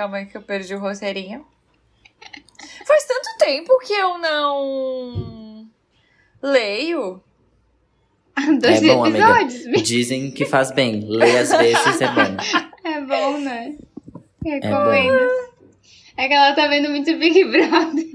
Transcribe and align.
calma 0.00 0.16
aí 0.16 0.24
que 0.24 0.34
eu 0.34 0.40
perdi 0.40 0.74
o 0.74 0.78
roteirinho. 0.80 1.46
Faz 2.86 3.04
tanto 3.06 3.36
tempo 3.38 3.78
que 3.80 3.92
eu 3.92 4.16
não 4.16 5.68
leio. 6.42 7.22
Dois 8.62 8.82
É 8.82 8.86
bom, 8.94 9.04
amiga. 9.04 9.18
episódios. 9.42 9.82
Dizem 9.82 10.30
que 10.30 10.46
faz 10.46 10.70
bem. 10.70 11.00
Ler 11.06 11.36
às 11.40 11.50
vezes 11.50 12.00
é 12.00 12.06
bom. 12.08 12.36
É 12.82 13.00
bom, 13.02 13.38
né? 13.40 13.76
Recomendo. 14.42 15.28
É, 16.16 16.28
que 16.28 16.32
ela 16.34 16.54
tá 16.54 16.66
vendo 16.66 16.88
muito 16.88 17.14
Big 17.18 17.44
Brother. 17.44 18.06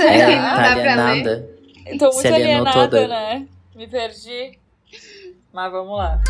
É, 0.00 0.36
não 0.36 0.56
tá 0.56 0.74
dá 0.74 0.82
pra 0.82 1.12
ler. 1.12 1.48
Eu 1.86 1.98
tô 1.98 2.10
muito 2.10 2.26
alienada, 2.34 2.72
toda. 2.72 3.06
né? 3.08 3.46
Me 3.76 3.86
perdi. 3.86 4.58
Mas 5.52 5.70
vamos 5.70 5.96
lá. 5.96 6.20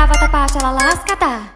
Grande 0.00 0.06
kkk, 0.06 0.06
vatapá, 0.06 0.46
xalalascatá. 0.48 1.54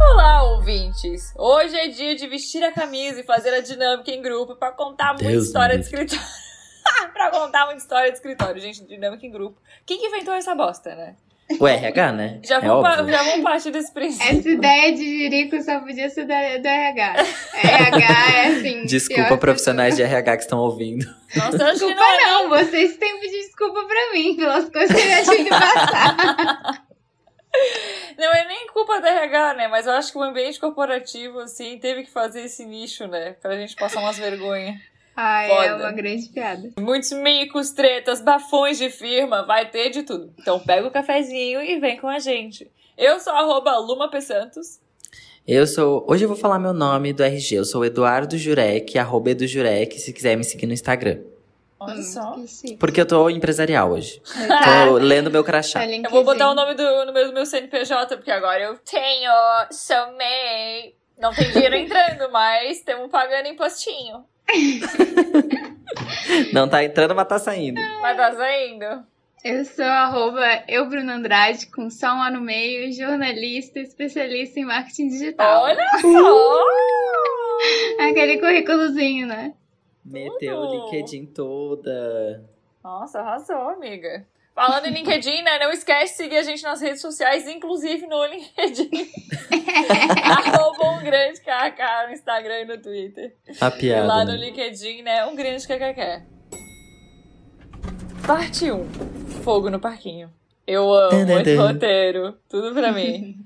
Olá, 0.00 0.42
ouvintes! 0.44 1.34
Hoje 1.36 1.76
é 1.76 1.88
dia 1.88 2.14
de 2.14 2.26
vestir 2.26 2.64
a 2.64 2.72
camisa 2.72 3.20
e 3.20 3.24
fazer 3.24 3.52
a 3.52 3.60
dinâmica 3.60 4.10
em 4.10 4.22
grupo 4.22 4.56
pra 4.56 4.72
contar 4.72 5.12
muita 5.12 5.28
Deus 5.28 5.46
história 5.46 5.76
me 5.76 5.80
de 5.80 5.86
escritório. 5.86 6.24
pra 7.12 7.30
contar 7.30 7.66
muita 7.66 7.82
história 7.82 8.10
de 8.10 8.16
escritório, 8.16 8.60
gente, 8.60 8.84
dinâmica 8.84 9.26
em 9.26 9.30
grupo. 9.30 9.60
Quem 9.84 9.98
que 9.98 10.06
inventou 10.06 10.34
essa 10.34 10.54
bosta, 10.54 10.94
né? 10.94 11.16
O 11.58 11.66
RH, 11.66 12.12
né? 12.12 12.40
Já, 12.44 12.56
é 12.56 12.60
vamos, 12.60 12.82
pa- 12.82 12.98
óbvio. 13.00 13.14
já 13.16 13.22
vamos 13.22 13.42
partir 13.42 13.70
desse 13.70 13.92
princípio. 13.92 14.38
Essa 14.38 14.48
ideia 14.50 14.92
de 14.92 14.98
jirico 15.02 15.60
só 15.62 15.80
podia 15.80 16.10
ser 16.10 16.26
da- 16.26 16.58
do 16.58 16.66
RH. 16.66 17.14
RH 17.64 18.36
é 18.36 18.46
assim. 18.48 18.84
Desculpa, 18.84 19.36
profissionais 19.38 19.96
de 19.96 20.02
RH 20.02 20.36
que 20.36 20.42
estão 20.42 20.58
ouvindo. 20.58 21.06
Nossa, 21.34 21.56
eu 21.56 21.66
acho 21.66 21.78
que 21.80 21.86
Desculpa 21.86 21.96
não 21.96 22.10
é 22.10 22.24
não, 22.26 22.48
vocês 22.50 22.96
têm 22.98 23.14
que 23.14 23.20
pedir 23.26 23.38
desculpa 23.46 23.84
pra 23.86 24.12
mim 24.12 24.36
pelas 24.36 24.68
coisas 24.68 24.94
que 24.94 25.02
eu 25.02 25.10
já 25.10 25.22
tive 25.24 25.44
que 25.44 25.50
passar. 25.50 26.84
Não 28.18 28.32
é 28.34 28.46
nem 28.46 28.66
culpa 28.68 29.00
da 29.00 29.08
RH, 29.08 29.54
né? 29.54 29.68
Mas 29.68 29.86
eu 29.86 29.92
acho 29.92 30.12
que 30.12 30.18
o 30.18 30.22
ambiente 30.22 30.60
corporativo, 30.60 31.38
assim, 31.40 31.78
teve 31.78 32.02
que 32.04 32.10
fazer 32.10 32.42
esse 32.42 32.64
nicho, 32.66 33.06
né? 33.06 33.34
Pra 33.40 33.56
gente 33.56 33.74
passar 33.74 34.00
umas 34.00 34.18
vergonhas. 34.18 34.76
Ai, 35.20 35.48
Foda. 35.48 35.64
é 35.64 35.74
uma 35.74 35.90
grande 35.90 36.28
piada. 36.28 36.70
Muitos 36.78 37.10
micos, 37.10 37.72
tretas, 37.72 38.20
bafões 38.20 38.78
de 38.78 38.88
firma, 38.88 39.44
vai 39.44 39.68
ter 39.68 39.90
de 39.90 40.04
tudo. 40.04 40.32
Então 40.38 40.60
pega 40.60 40.86
o 40.86 40.92
cafezinho 40.92 41.60
e 41.60 41.80
vem 41.80 41.96
com 41.96 42.06
a 42.06 42.20
gente. 42.20 42.70
Eu 42.96 43.18
sou 43.18 43.32
arroba 43.32 43.76
Luma 43.78 44.08
P. 44.08 44.20
Santos. 44.20 44.78
Eu 45.44 45.66
sou. 45.66 46.06
Hoje 46.08 46.24
eu 46.24 46.28
vou 46.28 46.36
falar 46.36 46.60
meu 46.60 46.72
nome 46.72 47.12
do 47.12 47.24
RG. 47.24 47.56
Eu 47.56 47.64
sou 47.64 47.84
Eduardo 47.84 48.38
Jurek, 48.38 48.96
arroba 48.96 49.30
Edu 49.30 49.44
Jurek, 49.44 49.98
se 49.98 50.12
quiser 50.12 50.36
me 50.36 50.44
seguir 50.44 50.68
no 50.68 50.72
Instagram. 50.72 51.18
Olha 51.80 52.00
só. 52.00 52.34
Que 52.34 52.46
chique. 52.46 52.76
Porque 52.76 53.00
eu 53.00 53.06
tô 53.06 53.28
empresarial 53.28 53.90
hoje. 53.90 54.22
Tá. 54.46 54.86
Tô 54.86 54.98
lendo 54.98 55.32
meu 55.32 55.42
crachá. 55.42 55.80
Tá 55.80 55.86
Eu 55.86 56.10
vou 56.10 56.22
botar 56.22 56.48
o 56.48 56.54
nome 56.54 56.74
do, 56.74 57.06
no 57.06 57.12
meu, 57.12 57.26
do 57.26 57.32
meu 57.32 57.44
CNPJ, 57.44 58.16
porque 58.16 58.30
agora 58.30 58.62
eu 58.62 58.78
tenho, 58.78 59.32
somei. 59.72 60.94
Não 61.18 61.34
tem 61.34 61.50
dinheiro 61.50 61.74
entrando, 61.76 62.30
mas 62.30 62.78
estamos 62.78 63.10
pagando 63.10 63.48
impostinho. 63.48 64.24
Não 66.52 66.68
tá 66.68 66.84
entrando, 66.84 67.14
mas 67.14 67.28
tá 67.28 67.38
saindo. 67.38 67.80
Mas 68.00 68.16
tá 68.16 68.34
saindo. 68.34 69.04
Eu 69.44 69.64
sou 69.64 69.84
arroba 69.84 70.64
eu, 70.66 70.88
Bruno 70.88 71.12
Andrade, 71.12 71.66
com 71.68 71.88
só 71.90 72.08
um 72.08 72.22
A 72.22 72.30
no 72.30 72.40
meio, 72.40 72.92
jornalista, 72.92 73.78
especialista 73.78 74.58
em 74.58 74.64
marketing 74.64 75.08
digital. 75.08 75.62
Olha 75.62 75.86
só! 76.00 76.64
Aquele 78.00 78.38
currículozinho, 78.38 79.26
né? 79.26 79.54
Meteu 80.04 80.56
o 80.56 80.72
LinkedIn 80.72 81.26
toda. 81.26 82.44
Nossa, 82.82 83.20
arrasou, 83.20 83.70
amiga. 83.70 84.26
Falando 84.58 84.86
em 84.86 84.90
LinkedIn, 84.90 85.42
né? 85.42 85.58
Não 85.60 85.70
esquece 85.70 86.12
de 86.14 86.16
seguir 86.16 86.36
a 86.38 86.42
gente 86.42 86.62
nas 86.64 86.80
redes 86.80 87.00
sociais, 87.00 87.46
inclusive 87.46 88.06
no 88.08 88.24
LinkedIn. 88.26 88.90
Arroba 90.24 90.90
um 90.98 91.02
grande 91.04 91.40
KK 91.40 92.06
no 92.08 92.12
Instagram 92.12 92.60
e 92.60 92.64
no 92.64 92.78
Twitter. 92.82 93.36
A 93.60 93.68
E 93.68 93.70
piada. 93.78 94.06
lá 94.06 94.24
no 94.24 94.32
né? 94.32 94.38
LinkedIn, 94.38 95.02
né? 95.02 95.24
Um 95.26 95.36
grande 95.36 95.64
KKK. 95.66 96.24
Parte 98.26 98.70
1. 98.70 98.88
Fogo 99.44 99.70
no 99.70 99.78
parquinho. 99.80 100.30
Eu 100.66 100.92
amo 100.92 101.14
esse 101.14 101.26
Tadadã. 101.56 101.72
roteiro. 101.72 102.36
Tudo 102.48 102.74
pra 102.74 102.92
mim. 102.92 103.36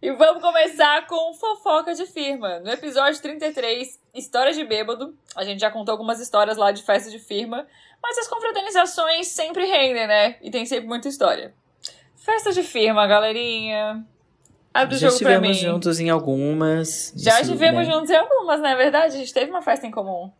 E 0.00 0.10
vamos 0.12 0.42
começar 0.42 1.06
com 1.06 1.32
fofoca 1.34 1.94
de 1.94 2.04
firma. 2.06 2.58
No 2.60 2.70
episódio 2.70 3.20
33, 3.22 4.00
História 4.14 4.52
de 4.52 4.64
Bêbado, 4.64 5.16
a 5.36 5.44
gente 5.44 5.60
já 5.60 5.70
contou 5.70 5.92
algumas 5.92 6.20
histórias 6.20 6.56
lá 6.56 6.72
de 6.72 6.82
festa 6.82 7.08
de 7.10 7.18
firma, 7.20 7.66
mas 8.02 8.18
as 8.18 8.28
confraternizações 8.28 9.28
sempre 9.28 9.64
rendem, 9.64 10.06
né? 10.06 10.36
E 10.42 10.50
tem 10.50 10.66
sempre 10.66 10.88
muita 10.88 11.08
história. 11.08 11.54
Festa 12.16 12.52
de 12.52 12.62
firma, 12.62 13.06
galerinha. 13.06 14.04
Abre 14.74 14.94
o 14.94 14.98
Já 14.98 15.08
jogo 15.08 15.20
pra 15.20 15.40
mim. 15.40 15.50
estivemos 15.50 15.74
juntos 15.74 16.00
em 16.00 16.08
algumas. 16.08 17.12
Já 17.16 17.40
estivemos 17.40 17.86
né? 17.86 17.92
juntos 17.92 18.10
em 18.10 18.16
algumas, 18.16 18.60
não 18.60 18.68
é 18.68 18.76
verdade? 18.76 19.16
A 19.16 19.18
gente 19.18 19.32
teve 19.32 19.50
uma 19.50 19.60
festa 19.62 19.86
em 19.86 19.90
comum. 19.90 20.30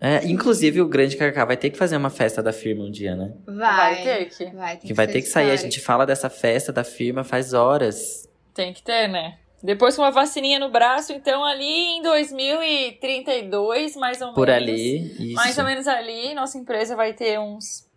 É, 0.00 0.26
inclusive, 0.26 0.80
o 0.80 0.88
grande 0.88 1.16
KK 1.16 1.44
vai 1.46 1.56
ter 1.56 1.70
que 1.70 1.78
fazer 1.78 1.96
uma 1.96 2.10
festa 2.10 2.42
da 2.42 2.52
firma 2.52 2.84
um 2.84 2.90
dia, 2.90 3.14
né? 3.14 3.32
Vai. 3.46 3.94
Vai 3.94 4.02
ter 4.02 4.24
que. 4.26 4.44
Vai, 4.46 4.76
tem 4.76 4.88
Que 4.88 4.94
vai 4.94 5.06
ter 5.06 5.22
que 5.22 5.28
sair. 5.28 5.50
A 5.50 5.54
história. 5.54 5.70
gente 5.70 5.80
fala 5.80 6.04
dessa 6.04 6.28
festa 6.28 6.72
da 6.72 6.82
firma 6.82 7.22
faz 7.22 7.52
horas. 7.52 8.28
Tem 8.52 8.72
que 8.72 8.82
ter, 8.82 9.08
né? 9.08 9.38
Depois 9.62 9.94
com 9.94 10.02
uma 10.02 10.10
vacininha 10.10 10.58
no 10.58 10.70
braço, 10.70 11.12
então 11.12 11.44
ali 11.44 11.96
em 11.96 12.02
2032, 12.02 13.96
mais 13.96 14.20
ou 14.20 14.32
Por 14.34 14.48
menos. 14.48 14.62
ali. 14.62 15.26
Isso. 15.28 15.34
Mais 15.34 15.56
ou 15.56 15.64
menos 15.64 15.86
ali, 15.86 16.34
nossa 16.34 16.58
empresa 16.58 16.96
vai 16.96 17.12
ter 17.12 17.38
uns 17.38 17.88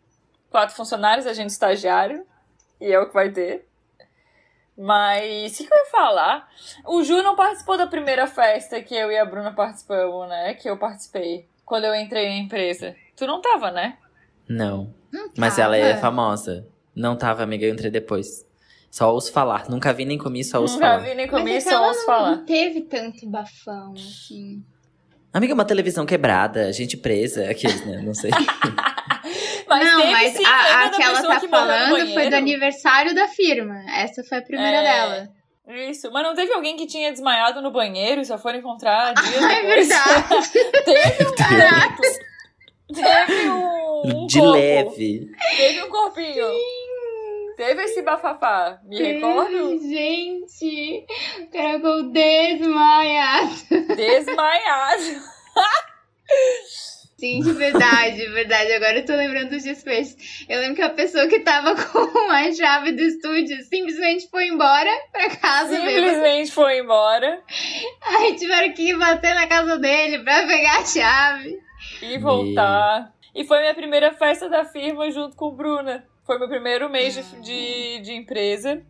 quatro 0.50 0.76
funcionários, 0.76 1.26
a 1.26 1.34
gente 1.34 1.50
estagiário. 1.50 2.26
E 2.80 2.92
é 2.92 3.00
o 3.00 3.08
que 3.08 3.14
vai 3.14 3.32
ter. 3.32 3.66
Mas 4.78 5.54
o 5.54 5.58
que, 5.58 5.68
que 5.68 5.74
eu 5.74 5.78
ia 5.78 5.86
falar? 5.86 6.50
O 6.86 7.02
Ju 7.04 7.24
não 7.24 7.36
participou 7.36 7.78
da 7.78 7.88
primeira 7.88 8.28
festa 8.28 8.82
que 8.82 8.94
eu 8.94 9.10
e 9.12 9.18
a 9.18 9.26
Bruna 9.26 9.54
participamos, 9.54 10.28
né? 10.28 10.54
Que 10.54 10.70
eu 10.70 10.78
participei. 10.78 11.48
Quando 11.66 11.86
eu 11.86 11.96
entrei 11.96 12.28
na 12.28 12.36
empresa. 12.36 12.96
Tu 13.16 13.26
não 13.26 13.42
tava, 13.42 13.72
né? 13.72 13.98
Não. 14.48 14.94
Não 15.12 15.30
Mas 15.38 15.56
tava. 15.56 15.76
ela 15.76 15.78
é 15.78 15.98
famosa. 15.98 16.68
Não 16.94 17.16
tava, 17.18 17.42
amiga, 17.42 17.66
eu 17.66 17.74
entrei 17.74 17.90
depois. 17.90 18.45
Só 18.96 19.14
ouço 19.14 19.30
falar. 19.34 19.68
Nunca 19.70 19.92
vi 19.92 20.06
nem 20.06 20.18
comi, 20.18 20.42
só 20.42 20.62
ouço 20.62 20.76
Nunca 20.76 20.86
falar. 20.88 21.00
vi 21.00 21.16
nem 21.16 21.28
comi, 21.28 21.52
é 21.56 21.60
só 21.60 21.86
ouço 21.86 22.00
não, 22.00 22.06
falar. 22.06 22.36
não 22.38 22.46
teve 22.46 22.82
tanto 22.84 23.28
bafão, 23.30 23.92
assim. 23.94 24.64
Amiga, 25.34 25.54
uma 25.54 25.66
televisão 25.66 26.06
quebrada, 26.06 26.72
gente 26.72 26.96
presa, 26.96 27.50
aqueles, 27.50 27.86
né? 27.86 28.02
Não 28.02 28.14
sei. 28.14 28.32
Mas 29.68 29.84
não, 29.84 30.00
teve 30.02 30.12
mas 30.14 30.32
sim, 30.34 30.46
a, 30.46 30.86
a 30.86 30.90
que 30.92 31.02
ela 31.02 31.22
tá 31.24 31.40
que 31.40 31.48
falando 31.48 32.14
foi 32.14 32.30
do 32.30 32.36
aniversário 32.36 33.16
da 33.16 33.28
firma. 33.28 33.84
Essa 33.90 34.24
foi 34.24 34.38
a 34.38 34.42
primeira 34.42 34.78
É. 34.78 34.84
dela. 34.84 35.30
Isso, 35.90 36.12
mas 36.12 36.22
não 36.24 36.36
teve 36.36 36.54
alguém 36.54 36.78
que 36.78 36.86
tinha 36.86 37.12
desmaiado 37.12 37.60
no 37.64 37.72
banheiro 37.72 38.22
e 38.22 38.26
só 38.26 38.38
foram 38.38 38.60
encontrar 38.60 39.12
dias 39.20 39.44
Ah, 39.44 39.52
é 39.54 39.62
depois? 39.64 39.88
verdade. 39.90 40.52
teve 40.86 41.28
um 41.28 41.36
Caraca. 41.36 42.02
Teve 42.94 43.50
um, 43.50 44.02
um 44.24 44.28
De 44.28 44.38
corpo. 44.40 44.52
leve. 44.54 45.32
Teve 45.58 45.84
um 45.84 45.90
corpinho. 45.90 46.46
Teve 47.56 47.84
esse 47.84 48.02
bafafá. 48.02 48.80
Me 48.84 48.98
recordo? 48.98 49.80
Gente, 49.80 51.06
o 51.42 51.48
cara 51.52 51.76
ficou 51.76 52.04
desmaiado. 52.12 53.52
Desmaiado. 53.96 55.22
Gente, 57.18 57.50
verdade, 57.54 58.28
verdade. 58.28 58.74
Agora 58.74 58.98
eu 59.00 59.06
tô 59.06 59.16
lembrando 59.16 59.50
dos 59.52 59.64
desfechos. 59.64 60.46
Eu 60.50 60.60
lembro 60.60 60.76
que 60.76 60.82
a 60.82 60.90
pessoa 60.90 61.28
que 61.28 61.40
tava 61.40 61.74
com 61.88 62.30
a 62.30 62.52
chave 62.52 62.92
do 62.92 63.02
estúdio 63.02 63.64
simplesmente 63.64 64.30
foi 64.30 64.48
embora 64.48 64.92
pra 65.12 65.30
casa 65.30 65.72
mesmo. 65.80 65.90
Simplesmente 65.90 66.52
foi 66.52 66.80
embora 66.80 67.42
Aí 68.02 68.36
tiveram 68.36 68.74
que 68.74 68.90
ir 68.90 68.98
bater 68.98 69.34
na 69.34 69.48
casa 69.48 69.80
dele 69.80 70.24
pra 70.24 70.46
pegar 70.46 70.80
a 70.80 70.86
chave. 70.86 71.58
e 72.02 72.18
voltar. 72.18 73.14
E 73.34 73.46
foi 73.46 73.60
minha 73.62 73.74
primeira 73.74 74.14
festa 74.14 74.50
da 74.50 74.66
firma 74.66 75.10
junto 75.10 75.36
com 75.38 75.46
o 75.46 75.56
Bruna. 75.56 76.06
Foi 76.26 76.40
meu 76.40 76.48
primeiro 76.48 76.90
mês 76.90 77.14
de, 77.14 77.42
de, 77.42 78.00
de 78.00 78.14
empresa. 78.14 78.82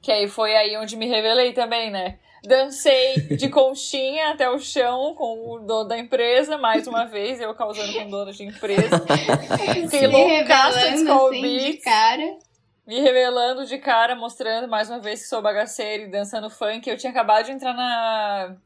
Que 0.00 0.10
aí 0.10 0.28
foi 0.28 0.56
aí 0.56 0.76
onde 0.78 0.96
me 0.96 1.06
revelei 1.06 1.52
também, 1.52 1.90
né? 1.90 2.18
Dancei 2.42 3.16
de 3.36 3.48
conchinha 3.50 4.30
até 4.30 4.48
o 4.48 4.58
chão 4.58 5.14
com 5.14 5.50
o 5.50 5.58
dono 5.58 5.88
da 5.88 5.98
empresa, 5.98 6.56
mais 6.56 6.86
uma 6.86 7.04
vez, 7.04 7.38
eu 7.38 7.54
causando 7.54 7.92
com 7.92 8.06
o 8.06 8.10
dono 8.10 8.32
de 8.32 8.44
empresa. 8.44 8.98
Fiquei 9.90 10.08
Me 10.08 10.38
loucaça 10.38 10.78
de 10.78 10.86
assim 10.86 11.42
de 11.42 11.72
cara. 11.74 12.38
Me 12.86 12.98
revelando 12.98 13.66
de 13.66 13.76
cara, 13.76 14.16
mostrando 14.16 14.66
mais 14.66 14.88
uma 14.88 14.98
vez 14.98 15.20
que 15.20 15.28
sou 15.28 15.42
bagaceira 15.42 16.04
e 16.04 16.10
dançando 16.10 16.48
funk. 16.48 16.88
Eu 16.88 16.96
tinha 16.96 17.10
acabado 17.10 17.44
de 17.44 17.52
entrar 17.52 17.74
na 17.74 18.56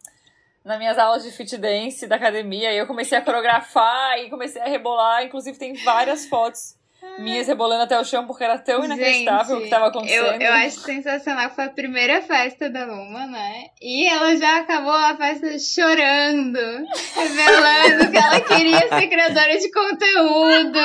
nas 0.64 0.78
minhas 0.78 0.96
aulas 0.96 1.22
de 1.22 1.30
fit 1.30 1.58
dance 1.58 2.06
da 2.06 2.16
academia 2.16 2.72
e 2.72 2.78
eu 2.78 2.86
comecei 2.86 3.18
a 3.18 3.20
coreografar 3.20 4.18
e 4.20 4.30
comecei 4.30 4.62
a 4.62 4.66
rebolar. 4.66 5.24
Inclusive, 5.24 5.58
tem 5.58 5.74
várias 5.84 6.26
fotos 6.26 6.76
minhas 7.18 7.46
rebolando 7.46 7.82
até 7.82 7.98
o 7.98 8.04
chão 8.04 8.26
porque 8.26 8.44
era 8.44 8.58
tão 8.58 8.84
inacreditável 8.84 9.56
o 9.56 9.58
que 9.60 9.64
estava 9.66 9.86
eu, 9.86 9.88
acontecendo. 9.88 10.42
eu 10.42 10.52
acho 10.52 10.80
sensacional 10.80 11.48
que 11.48 11.54
foi 11.54 11.64
a 11.64 11.70
primeira 11.70 12.22
festa 12.22 12.68
da 12.68 12.84
Luma, 12.84 13.26
né? 13.26 13.66
E 13.80 14.06
ela 14.06 14.36
já 14.36 14.60
acabou 14.60 14.92
a 14.92 15.16
festa 15.16 15.58
chorando, 15.58 16.58
revelando 17.14 18.10
que 18.10 18.16
ela 18.16 18.40
queria 18.40 18.88
ser 18.88 19.08
criadora 19.08 19.58
de 19.58 19.70
conteúdo. 19.70 20.78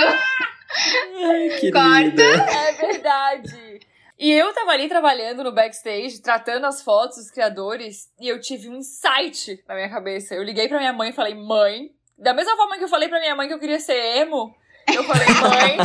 Ai, 0.73 1.71
Corta. 1.71 2.23
É 2.23 2.71
verdade. 2.73 3.79
E 4.19 4.31
eu 4.33 4.53
tava 4.53 4.71
ali 4.71 4.89
trabalhando 4.89 5.45
no 5.45 5.51
backstage, 5.53 6.21
tratando 6.21 6.65
as 6.65 6.83
fotos 6.83 7.17
dos 7.17 7.31
criadores, 7.31 8.09
e 8.19 8.27
eu 8.27 8.39
tive 8.41 8.67
um 8.67 8.75
insight 8.75 9.63
na 9.65 9.75
minha 9.75 9.89
cabeça. 9.89 10.35
Eu 10.35 10.43
liguei 10.43 10.67
pra 10.67 10.77
minha 10.77 10.91
mãe 10.91 11.09
e 11.09 11.13
falei, 11.13 11.33
mãe, 11.33 11.89
da 12.17 12.33
mesma 12.33 12.57
forma 12.57 12.77
que 12.77 12.83
eu 12.83 12.89
falei 12.89 13.07
pra 13.07 13.19
minha 13.19 13.33
mãe 13.33 13.47
que 13.47 13.53
eu 13.53 13.59
queria 13.59 13.79
ser 13.79 14.17
emo, 14.17 14.53
eu 14.95 15.03
falei, 15.03 15.27
mãe, 15.27 15.77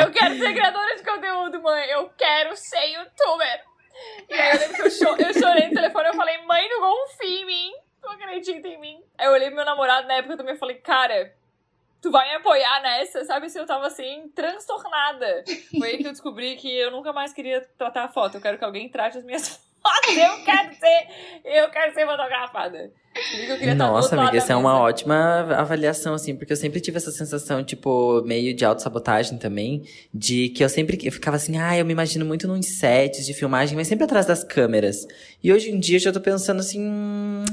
eu 0.00 0.10
quero 0.12 0.38
ser 0.38 0.52
criadora 0.52 0.96
de 0.96 1.04
conteúdo, 1.04 1.62
mãe, 1.62 1.88
eu 1.90 2.08
quero 2.16 2.56
ser 2.56 2.84
youtuber. 2.86 3.64
E 4.28 4.34
aí 4.34 4.54
eu 4.54 4.60
lembro 4.60 4.76
que 4.76 4.82
eu, 4.82 4.90
cho 4.90 5.16
eu 5.16 5.34
chorei 5.34 5.68
no 5.68 5.74
telefone, 5.74 6.08
eu 6.08 6.14
falei, 6.14 6.38
mãe, 6.44 6.68
não 6.68 6.80
confia 6.80 7.40
em 7.40 7.46
mim, 7.46 7.72
não 8.02 8.10
acredita 8.12 8.68
em 8.68 8.78
mim. 8.78 9.02
Aí 9.18 9.26
eu 9.26 9.32
olhei 9.32 9.48
pro 9.48 9.56
meu 9.56 9.64
namorado 9.64 10.06
na 10.06 10.14
época 10.14 10.36
também 10.36 10.54
e 10.54 10.58
falei, 10.58 10.76
cara, 10.76 11.34
tu 12.00 12.10
vai 12.10 12.28
me 12.28 12.36
apoiar 12.36 12.80
nessa, 12.82 13.24
sabe? 13.24 13.48
Se 13.48 13.58
eu 13.58 13.66
tava 13.66 13.86
assim, 13.86 14.30
transtornada. 14.34 15.44
Foi 15.78 15.88
aí 15.88 15.98
que 15.98 16.06
eu 16.06 16.12
descobri 16.12 16.56
que 16.56 16.72
eu 16.72 16.90
nunca 16.90 17.12
mais 17.12 17.32
queria 17.32 17.60
tratar 17.78 18.04
a 18.04 18.08
foto. 18.08 18.36
Eu 18.36 18.40
quero 18.40 18.58
que 18.58 18.64
alguém 18.64 18.88
trate 18.88 19.18
as 19.18 19.24
minhas 19.24 19.48
fotos. 19.48 19.65
Eu 20.16 20.44
quero 20.44 20.74
ser, 20.74 21.06
eu 21.44 21.70
quero 21.70 21.94
ser 21.94 22.06
fotografada. 22.06 22.90
Que 23.58 23.74
Nossa, 23.74 24.20
amiga, 24.20 24.36
essa 24.36 24.52
é 24.52 24.56
uma 24.56 24.78
ótima 24.78 25.40
avaliação, 25.56 26.14
assim, 26.14 26.36
porque 26.36 26.52
eu 26.52 26.56
sempre 26.56 26.80
tive 26.80 26.98
essa 26.98 27.10
sensação, 27.10 27.64
tipo, 27.64 28.22
meio 28.26 28.54
de 28.54 28.64
autossabotagem 28.64 29.38
também, 29.38 29.84
de 30.12 30.50
que 30.50 30.62
eu 30.62 30.68
sempre 30.68 30.98
eu 31.02 31.12
ficava 31.12 31.36
assim, 31.36 31.58
ah, 31.58 31.76
eu 31.76 31.84
me 31.84 31.92
imagino 31.92 32.26
muito 32.26 32.46
num 32.46 32.60
sets 32.62 33.24
de 33.24 33.32
filmagem, 33.32 33.74
mas 33.76 33.88
sempre 33.88 34.04
atrás 34.04 34.26
das 34.26 34.44
câmeras. 34.44 35.06
E 35.42 35.52
hoje 35.52 35.70
em 35.70 35.80
dia 35.80 35.96
eu 35.96 36.00
já 36.00 36.12
tô 36.12 36.20
pensando 36.20 36.60
assim, 36.60 36.80
hum, 36.86 37.44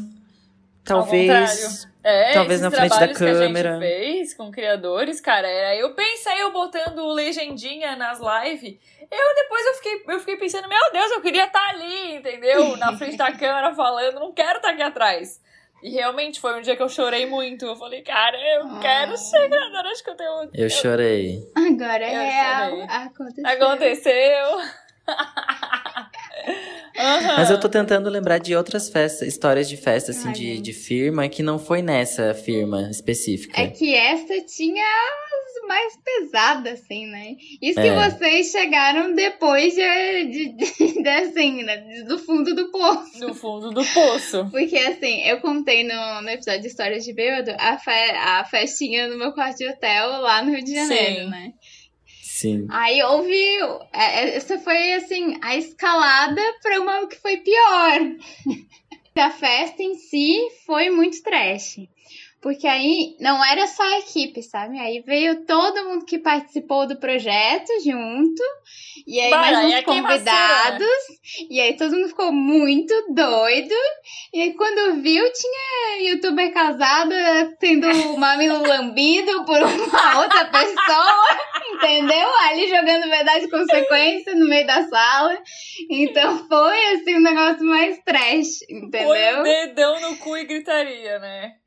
talvez. 0.85 1.87
É, 2.05 2.33
Talvez 2.33 2.59
na 2.59 2.69
frente 2.69 2.89
da 2.89 2.97
trabalhos 2.97 3.17
que 3.17 3.23
a 3.23 3.33
câmera. 3.33 3.71
gente 3.71 3.79
fez 3.79 4.33
com 4.33 4.51
criadores, 4.51 5.21
cara, 5.21 5.47
era 5.47 5.73
eu 5.77 5.93
pensei 5.93 6.41
eu 6.41 6.51
botando 6.51 7.07
legendinha 7.13 7.95
nas 7.95 8.19
lives. 8.19 8.77
Eu 9.09 9.35
depois 9.35 9.65
eu 9.67 9.73
fiquei, 9.75 10.03
eu 10.09 10.19
fiquei 10.19 10.35
pensando, 10.35 10.67
meu 10.67 10.91
Deus, 10.91 11.11
eu 11.11 11.21
queria 11.21 11.45
estar 11.45 11.65
ali, 11.69 12.15
entendeu? 12.15 12.75
Na 12.75 12.97
frente 12.97 13.15
da 13.15 13.31
câmera 13.37 13.73
falando, 13.73 14.19
não 14.19 14.33
quero 14.33 14.57
estar 14.57 14.71
aqui 14.71 14.81
atrás. 14.81 15.41
E 15.81 15.91
realmente 15.91 16.41
foi 16.41 16.57
um 16.57 16.61
dia 16.61 16.75
que 16.75 16.83
eu 16.83 16.89
chorei 16.89 17.25
muito. 17.25 17.65
Eu 17.65 17.75
falei, 17.77 18.01
cara, 18.01 18.37
eu 18.55 18.67
Ah. 18.67 18.79
quero 18.81 19.15
ser 19.17 19.47
criadora 19.49 19.93
de 19.93 20.03
conteúdo. 20.03 20.51
Eu 20.53 20.69
chorei. 20.69 21.39
Agora 21.55 22.03
é 22.03 22.15
Eu 22.15 22.21
real. 22.21 22.81
Aconteceu. 22.89 23.47
Aconteceu. 23.49 24.57
Mas 26.95 27.49
eu 27.49 27.59
tô 27.59 27.67
tentando 27.69 28.09
lembrar 28.09 28.37
de 28.37 28.55
outras 28.55 28.89
festas, 28.89 29.27
histórias 29.27 29.67
de 29.67 29.77
festa, 29.77 30.11
assim, 30.11 30.27
Ai, 30.27 30.33
de, 30.33 30.61
de 30.61 30.73
firma, 30.73 31.27
que 31.27 31.41
não 31.43 31.57
foi 31.59 31.81
nessa 31.81 32.33
firma 32.33 32.89
específica. 32.89 33.61
É 33.61 33.67
que 33.67 33.93
essa 33.95 34.39
tinha 34.45 34.83
as 34.83 35.67
mais 35.67 35.93
pesadas, 36.03 36.81
assim, 36.81 37.05
né? 37.07 37.35
Isso 37.61 37.79
que 37.79 37.87
É. 37.87 38.09
vocês 38.09 38.51
chegaram 38.51 39.13
depois 39.15 39.73
de, 39.73 40.25
de, 40.25 40.49
de- 40.57 41.01
de, 41.03 41.09
assim, 41.09 41.63
né? 41.63 42.03
do 42.07 42.17
fundo 42.19 42.53
do 42.53 42.69
poço. 42.69 43.19
No 43.19 43.33
fundo 43.33 43.71
do 43.71 43.83
poço. 43.85 44.47
Porque, 44.51 44.77
assim, 44.77 45.21
eu 45.23 45.39
contei 45.41 45.83
no, 45.83 46.21
no 46.21 46.29
episódio 46.29 46.61
de 46.61 46.67
Histórias 46.67 47.03
de 47.05 47.13
Bêbado 47.13 47.51
a, 47.57 47.77
fe, 47.77 47.91
a 47.91 48.43
festinha 48.45 49.07
no 49.07 49.17
meu 49.17 49.31
quarto 49.31 49.57
de 49.57 49.67
hotel 49.67 50.09
lá 50.21 50.43
no 50.43 50.51
Rio 50.51 50.63
de 50.63 50.75
Janeiro, 50.75 51.23
Sim. 51.25 51.29
né? 51.29 51.53
Sim. 52.43 52.67
Aí 52.69 53.01
houve. 53.03 53.33
é, 53.93 54.25
é, 54.25 54.35
Essa 54.35 54.59
foi, 54.59 54.93
assim, 54.95 55.37
a 55.41 55.55
escalada 55.55 56.41
pra 56.61 56.81
uma 56.81 57.07
que 57.07 57.15
foi 57.15 57.37
pior. 57.37 57.99
A 59.15 59.29
festa 59.29 59.81
em 59.81 59.93
si 59.95 60.41
foi 60.65 60.89
muito 60.89 61.21
trash. 61.23 61.77
Porque 62.43 62.67
aí 62.67 63.15
não 63.21 63.43
era 63.43 63.65
só 63.67 63.81
a 63.81 63.99
equipe, 63.99 64.43
sabe? 64.43 64.77
Aí 64.77 65.01
veio 65.07 65.45
todo 65.45 65.85
mundo 65.85 66.05
que 66.05 66.19
participou 66.19 66.85
do 66.85 66.99
projeto 66.99 67.69
junto. 67.85 68.43
E 69.07 69.17
aí 69.17 69.29
Bah, 69.31 69.37
mais 69.37 69.57
uns 69.59 69.73
é 69.73 69.81
queimaceira, 69.81 70.19
convidados. 70.19 70.87
E 71.49 71.61
aí 71.61 71.77
todo 71.77 71.95
mundo 71.95 72.09
ficou 72.09 72.33
muito 72.33 72.93
doido. 73.13 73.73
E 74.33 74.41
aí 74.41 74.53
quando 74.55 75.01
viu, 75.01 75.23
tinha 75.31 76.11
youtuber 76.11 76.53
casada 76.53 77.55
tendo 77.61 77.87
o 77.87 78.17
mamilo 78.19 78.61
lambido 78.67 79.45
por 79.45 79.59
uma 79.59 80.19
outra 80.19 80.43
pessoa. 80.43 81.37
Entendeu? 81.75 82.29
Ali 82.41 82.67
jogando 82.67 83.09
verdade 83.09 83.45
e 83.45 83.49
consequência 83.49 84.35
no 84.35 84.49
meio 84.49 84.67
da 84.67 84.83
sala. 84.83 85.41
Então 85.89 86.45
foi 86.49 86.85
assim 86.87 87.15
um 87.15 87.21
negócio 87.21 87.65
mais 87.65 87.97
trash, 88.03 88.63
o 88.69 88.85
entendeu? 88.85 89.43
dedão 89.43 90.01
no 90.01 90.17
cu 90.17 90.35
e 90.35 90.43
gritaria, 90.43 91.19
né? 91.19 91.62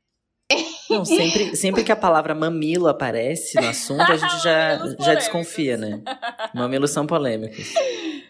Não, 0.89 1.03
sempre, 1.03 1.55
sempre 1.55 1.83
que 1.83 1.91
a 1.91 1.95
palavra 1.95 2.33
mamilo 2.33 2.87
aparece 2.87 3.59
no 3.59 3.67
assunto, 3.67 4.09
a 4.09 4.15
gente 4.15 4.41
já, 4.41 4.77
já 4.99 5.13
desconfia, 5.13 5.75
né? 5.75 6.01
Mamilos 6.53 6.91
são 6.91 7.05
polêmicos. 7.05 7.73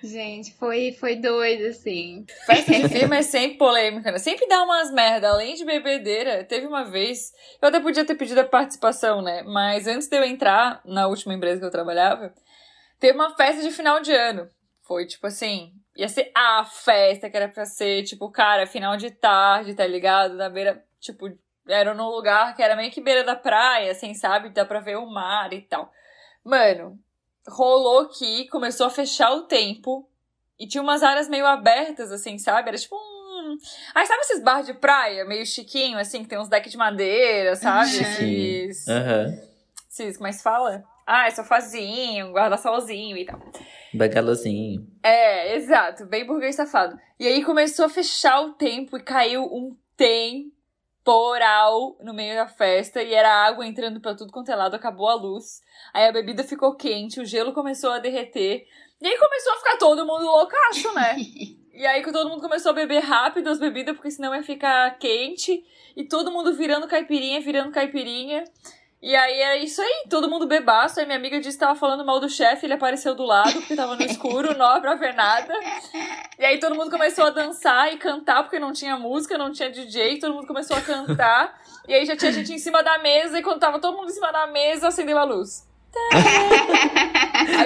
Gente, 0.03 0.53
foi, 0.55 0.91
foi 0.93 1.15
doido, 1.15 1.67
assim. 1.67 2.25
Festa 2.45 2.71
de 2.71 2.89
firma 2.89 3.17
é 3.17 3.21
sempre 3.21 3.57
polêmica, 3.57 4.11
né? 4.11 4.17
Sempre 4.17 4.47
dá 4.47 4.63
umas 4.63 4.91
merda. 4.91 5.29
Além 5.29 5.55
de 5.55 5.65
bebedeira, 5.65 6.43
teve 6.43 6.65
uma 6.65 6.83
vez. 6.83 7.31
Eu 7.61 7.69
até 7.69 7.79
podia 7.79 8.05
ter 8.05 8.15
pedido 8.15 8.39
a 8.39 8.45
participação, 8.45 9.21
né? 9.21 9.43
Mas 9.43 9.87
antes 9.87 10.07
de 10.07 10.17
eu 10.17 10.23
entrar 10.23 10.81
na 10.85 11.07
última 11.07 11.33
empresa 11.33 11.59
que 11.59 11.65
eu 11.65 11.71
trabalhava, 11.71 12.33
teve 12.99 13.15
uma 13.17 13.35
festa 13.35 13.61
de 13.61 13.71
final 13.71 13.99
de 13.99 14.13
ano. 14.13 14.47
Foi 14.83 15.05
tipo 15.05 15.27
assim. 15.27 15.71
Ia 15.95 16.07
ser 16.07 16.31
a 16.35 16.63
festa 16.63 17.29
que 17.29 17.35
era 17.35 17.47
pra 17.47 17.65
ser, 17.65 18.03
tipo, 18.03 18.29
cara, 18.31 18.67
final 18.67 18.97
de 18.97 19.09
tarde, 19.09 19.73
tá 19.73 19.85
ligado? 19.85 20.35
Na 20.35 20.49
beira. 20.49 20.83
Tipo, 20.99 21.27
era 21.67 21.93
num 21.93 22.09
lugar 22.09 22.55
que 22.55 22.63
era 22.63 22.75
meio 22.75 22.91
que 22.91 23.01
beira 23.01 23.23
da 23.23 23.35
praia, 23.35 23.91
assim, 23.91 24.13
sabe? 24.13 24.49
Dá 24.49 24.65
pra 24.65 24.79
ver 24.79 24.97
o 24.97 25.05
mar 25.05 25.51
e 25.53 25.61
tal. 25.61 25.91
Mano, 26.43 26.97
rolou 27.47 28.07
que 28.09 28.47
começou 28.47 28.87
a 28.87 28.89
fechar 28.89 29.31
o 29.31 29.43
tempo 29.43 30.09
e 30.59 30.67
tinha 30.67 30.81
umas 30.81 31.03
áreas 31.03 31.29
meio 31.29 31.45
abertas, 31.45 32.11
assim, 32.11 32.37
sabe? 32.37 32.69
Era 32.69 32.77
tipo 32.77 32.95
um. 32.95 33.57
Aí 33.93 34.05
sabe 34.05 34.21
esses 34.21 34.43
bar 34.43 34.63
de 34.63 34.73
praia, 34.73 35.25
meio 35.25 35.45
chiquinho, 35.45 35.97
assim, 35.97 36.23
que 36.23 36.29
tem 36.29 36.39
uns 36.39 36.49
decks 36.49 36.71
de 36.71 36.77
madeira, 36.77 37.55
sabe? 37.55 37.89
Sim. 37.89 38.35
Esses. 38.35 38.87
Aham. 38.87 39.37
Esses, 39.89 40.17
como 40.17 40.27
é 40.27 40.31
que 40.31 40.41
fala? 40.41 40.83
Ah, 41.05 41.27
é 41.27 41.31
sofazinho, 41.31 42.33
guarda-solzinho 42.33 43.15
e 43.15 43.25
tal. 43.25 43.39
Bagalozinho. 43.93 44.85
É, 45.01 45.55
exato, 45.55 46.05
bem 46.05 46.25
burguês 46.25 46.55
safado. 46.55 46.99
E 47.17 47.25
aí 47.25 47.43
começou 47.43 47.85
a 47.85 47.89
fechar 47.89 48.41
o 48.41 48.53
tempo 48.53 48.97
e 48.97 49.03
caiu 49.03 49.43
um 49.43 49.75
temporal 51.07 51.97
no 52.01 52.13
meio 52.13 52.35
da 52.35 52.47
festa 52.47 53.01
e 53.01 53.13
era 53.13 53.45
água 53.47 53.65
entrando 53.65 54.01
pra 54.01 54.13
tudo 54.13 54.31
quanto 54.31 54.51
é 54.51 54.55
lado, 54.55 54.75
acabou 54.75 55.07
a 55.07 55.15
luz. 55.15 55.61
Aí 55.93 56.05
a 56.05 56.11
bebida 56.11 56.43
ficou 56.43 56.75
quente, 56.75 57.21
o 57.21 57.25
gelo 57.25 57.53
começou 57.53 57.91
a 57.91 57.99
derreter. 57.99 58.65
E 59.01 59.07
aí 59.07 59.17
começou 59.17 59.53
a 59.53 59.57
ficar 59.57 59.77
todo 59.77 60.05
mundo 60.05 60.25
loucaço, 60.25 60.93
né? 60.93 61.15
E 61.77 61.85
aí 61.85 62.01
que 62.01 62.11
todo 62.11 62.27
mundo 62.27 62.41
começou 62.41 62.71
a 62.71 62.73
beber 62.73 63.01
rápido 63.01 63.49
as 63.51 63.59
bebidas, 63.59 63.95
porque 63.95 64.09
senão 64.09 64.33
ia 64.33 64.41
ficar 64.41 64.97
quente. 64.97 65.63
E 65.95 66.07
todo 66.07 66.31
mundo 66.31 66.51
virando 66.55 66.87
caipirinha, 66.87 67.39
virando 67.39 67.71
caipirinha. 67.71 68.43
E 69.01 69.15
aí 69.15 69.39
era 69.39 69.57
isso 69.57 69.79
aí, 69.79 70.05
todo 70.09 70.29
mundo 70.29 70.47
bebaço. 70.47 70.99
Aí 70.99 71.05
minha 71.05 71.17
amiga 71.17 71.39
disse 71.39 71.57
que 71.57 71.63
tava 71.63 71.79
falando 71.79 72.03
mal 72.03 72.19
do 72.19 72.27
chefe, 72.27 72.65
ele 72.65 72.73
apareceu 72.73 73.13
do 73.13 73.23
lado, 73.23 73.53
porque 73.53 73.75
tava 73.75 73.95
no 73.95 74.01
escuro, 74.03 74.55
não 74.57 74.81
pra 74.81 74.95
ver 74.95 75.13
nada. 75.13 75.53
E 76.39 76.43
aí 76.43 76.59
todo 76.59 76.75
mundo 76.75 76.89
começou 76.89 77.25
a 77.25 77.29
dançar 77.29 77.93
e 77.93 77.97
cantar, 77.97 78.43
porque 78.43 78.59
não 78.59 78.73
tinha 78.73 78.97
música, 78.97 79.37
não 79.37 79.51
tinha 79.51 79.69
DJ, 79.69 80.19
todo 80.19 80.33
mundo 80.33 80.47
começou 80.47 80.75
a 80.75 80.81
cantar. 80.81 81.61
E 81.87 81.93
aí 81.93 82.05
já 82.05 82.15
tinha 82.15 82.31
gente 82.31 82.51
em 82.51 82.57
cima 82.57 82.81
da 82.81 82.97
mesa, 82.97 83.39
e 83.39 83.43
quando 83.43 83.59
tava 83.59 83.79
todo 83.79 83.95
mundo 83.95 84.09
em 84.09 84.13
cima 84.13 84.31
da 84.31 84.47
mesa, 84.47 84.87
acendeu 84.87 85.17
a 85.17 85.23
luz. 85.23 85.67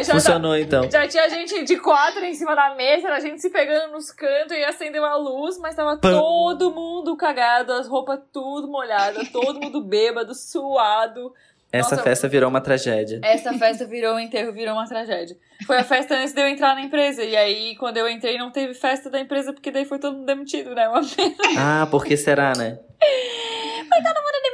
Já, 0.03 0.13
Funcionou 0.13 0.57
então. 0.57 0.89
já 0.89 1.07
tinha 1.07 1.29
gente 1.29 1.63
de 1.63 1.77
quatro 1.77 2.23
em 2.23 2.33
cima 2.33 2.55
da 2.55 2.75
mesa, 2.75 3.07
era 3.07 3.19
gente 3.19 3.41
se 3.41 3.49
pegando 3.49 3.91
nos 3.91 4.11
cantos 4.11 4.55
e 4.55 4.63
acendeu 4.63 5.05
a 5.05 5.15
luz, 5.15 5.57
mas 5.59 5.75
tava 5.75 5.97
todo 5.97 6.71
mundo 6.71 7.15
cagado, 7.15 7.71
as 7.73 7.87
roupas 7.87 8.19
tudo 8.31 8.67
molhadas, 8.67 9.29
todo 9.29 9.59
mundo 9.59 9.81
bêbado, 9.85 10.33
suado. 10.33 11.33
Essa 11.71 11.95
Nossa, 11.95 12.03
festa 12.03 12.27
virou 12.27 12.49
uma 12.49 12.59
tragédia. 12.59 13.21
Essa 13.23 13.53
festa 13.53 13.85
virou 13.85 14.15
um 14.15 14.19
enterro, 14.19 14.51
virou 14.51 14.73
uma 14.73 14.85
tragédia. 14.85 15.37
Foi 15.65 15.77
a 15.77 15.83
festa 15.85 16.15
antes 16.15 16.33
de 16.33 16.41
eu 16.41 16.47
entrar 16.47 16.75
na 16.75 16.81
empresa. 16.81 17.23
E 17.23 17.33
aí, 17.33 17.77
quando 17.77 17.95
eu 17.95 18.09
entrei, 18.09 18.37
não 18.37 18.51
teve 18.51 18.73
festa 18.73 19.09
da 19.09 19.21
empresa, 19.21 19.53
porque 19.53 19.71
daí 19.71 19.85
foi 19.85 19.97
todo 19.97 20.17
mundo 20.17 20.25
demitido, 20.25 20.75
né? 20.75 20.89
Uma 20.89 21.01
pena. 21.01 21.33
Ah, 21.57 21.87
por 21.89 22.03
que 22.03 22.17
será, 22.17 22.51
né? 22.57 22.77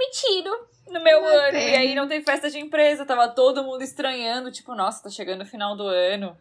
demitido 0.08 0.50
no 0.92 1.02
meu 1.04 1.20
Uma 1.20 1.30
ano. 1.30 1.52
pena. 1.52 1.60
E 1.60 1.76
aí 1.76 1.96
não 1.96 2.08
teve 2.08 2.24
festa 2.26 2.50
de 2.50 2.60
empresa, 2.60 3.06
tava 3.06 3.28
todo 3.28 3.64
mundo 3.64 3.82
estranhando, 3.82 4.52
tipo, 4.52 4.74
nossa, 4.76 5.04
tá 5.04 5.10
chegando 5.10 5.42
o 5.42 5.46
final 5.46 5.76
do 5.76 5.88
ano. 5.88 6.36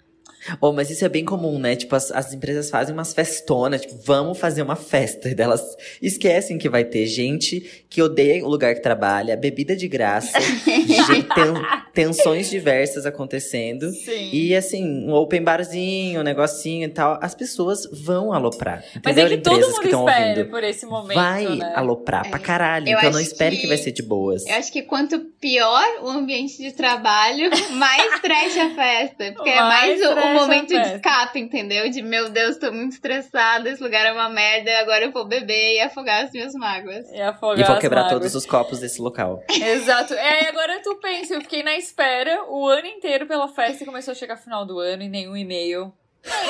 Oh, 0.60 0.72
mas 0.72 0.90
isso 0.90 1.04
é 1.04 1.08
bem 1.08 1.24
comum, 1.24 1.58
né? 1.58 1.74
Tipo, 1.74 1.96
as, 1.96 2.12
as 2.12 2.32
empresas 2.32 2.70
fazem 2.70 2.94
umas 2.94 3.12
festonas, 3.12 3.80
tipo, 3.80 3.96
vamos 4.04 4.38
fazer 4.38 4.62
uma 4.62 4.76
festa. 4.76 5.28
E 5.28 5.34
delas 5.34 5.62
esquecem 6.00 6.56
que 6.56 6.68
vai 6.68 6.84
ter 6.84 7.06
gente 7.06 7.84
que 7.90 8.00
odeia 8.00 8.44
o 8.44 8.48
lugar 8.48 8.74
que 8.74 8.80
trabalha, 8.80 9.36
bebida 9.36 9.74
de 9.74 9.88
graça, 9.88 10.38
gente, 10.40 11.22
ten- 11.34 11.62
tensões 11.92 12.48
diversas 12.48 13.04
acontecendo. 13.06 13.90
Sim. 13.90 14.30
E 14.32 14.54
assim, 14.54 14.84
um 15.08 15.12
open 15.14 15.42
barzinho, 15.42 16.20
um 16.20 16.22
negocinho 16.24 16.84
e 16.86 16.90
tal, 16.90 17.18
as 17.20 17.34
pessoas 17.34 17.88
vão 17.92 18.32
aloprar. 18.32 18.84
Mas 19.04 19.16
Entendeu? 19.16 19.26
é 19.26 19.28
que 19.30 19.38
todo 19.38 19.54
Empresas 19.54 19.72
mundo 19.72 19.80
que 19.80 19.86
estão 19.88 20.08
espera 20.08 20.28
ouvindo. 20.30 20.50
por 20.50 20.62
esse 20.64 20.86
momento, 20.86 21.16
Vai 21.16 21.56
né? 21.56 21.72
aloprar 21.74 22.28
pra 22.28 22.38
É. 22.38 22.42
caralho. 22.42 22.88
Eu 22.88 22.98
então 22.98 23.10
não 23.10 23.20
espere 23.20 23.56
que... 23.56 23.62
que- 23.62 23.68
vai 23.68 23.76
ser 23.78 23.90
de 23.92 24.02
boas. 24.02 24.46
Eu 24.46 24.54
acho 24.54 24.70
que 24.72 24.82
quanto 24.82 25.18
pior 25.40 25.84
o 26.02 26.08
ambiente 26.08 26.58
de 26.58 26.72
trabalho, 26.72 27.50
mais 27.74 28.20
trash 28.20 28.56
a 28.58 28.74
festa. 28.74 29.32
Porque 29.32 29.50
é 29.50 29.60
Mais 29.60 30.00
mais 30.00 30.00
o, 30.00 30.14
o 30.24 30.34
momento 30.34 30.68
de 30.68 30.76
escape, 30.76 31.38
entendeu? 31.38 31.88
De 31.90 32.02
meu 32.02 32.28
Deus, 32.30 32.56
tô 32.56 32.70
muito 32.72 32.92
estressada, 32.92 33.68
esse 33.70 33.82
lugar 33.82 34.06
é 34.06 34.12
uma 34.12 34.28
merda, 34.28 34.78
agora 34.80 35.04
eu 35.04 35.12
vou 35.12 35.24
beber 35.26 35.74
e 35.76 35.80
afogar 35.80 36.24
as 36.24 36.32
minhas 36.32 36.52
mágoas. 36.54 37.10
E 37.12 37.20
afogar 37.20 37.58
E 37.58 37.64
vou 37.64 37.74
as 37.76 37.80
quebrar 37.80 38.02
mágoas. 38.04 38.20
todos 38.20 38.34
os 38.34 38.46
copos 38.46 38.80
desse 38.80 39.00
local. 39.00 39.42
Exato. 39.50 40.14
É, 40.14 40.44
e 40.44 40.48
agora 40.48 40.80
tu 40.82 40.96
pensa, 40.96 41.34
eu 41.34 41.40
fiquei 41.40 41.62
na 41.62 41.76
espera 41.76 42.44
o 42.48 42.66
ano 42.66 42.86
inteiro 42.86 43.26
pela 43.26 43.48
festa 43.48 43.82
e 43.82 43.86
começou 43.86 44.12
a 44.12 44.14
chegar 44.14 44.36
final 44.36 44.64
do 44.64 44.78
ano 44.78 45.02
e 45.02 45.08
nenhum 45.08 45.36
e-mail. 45.36 45.92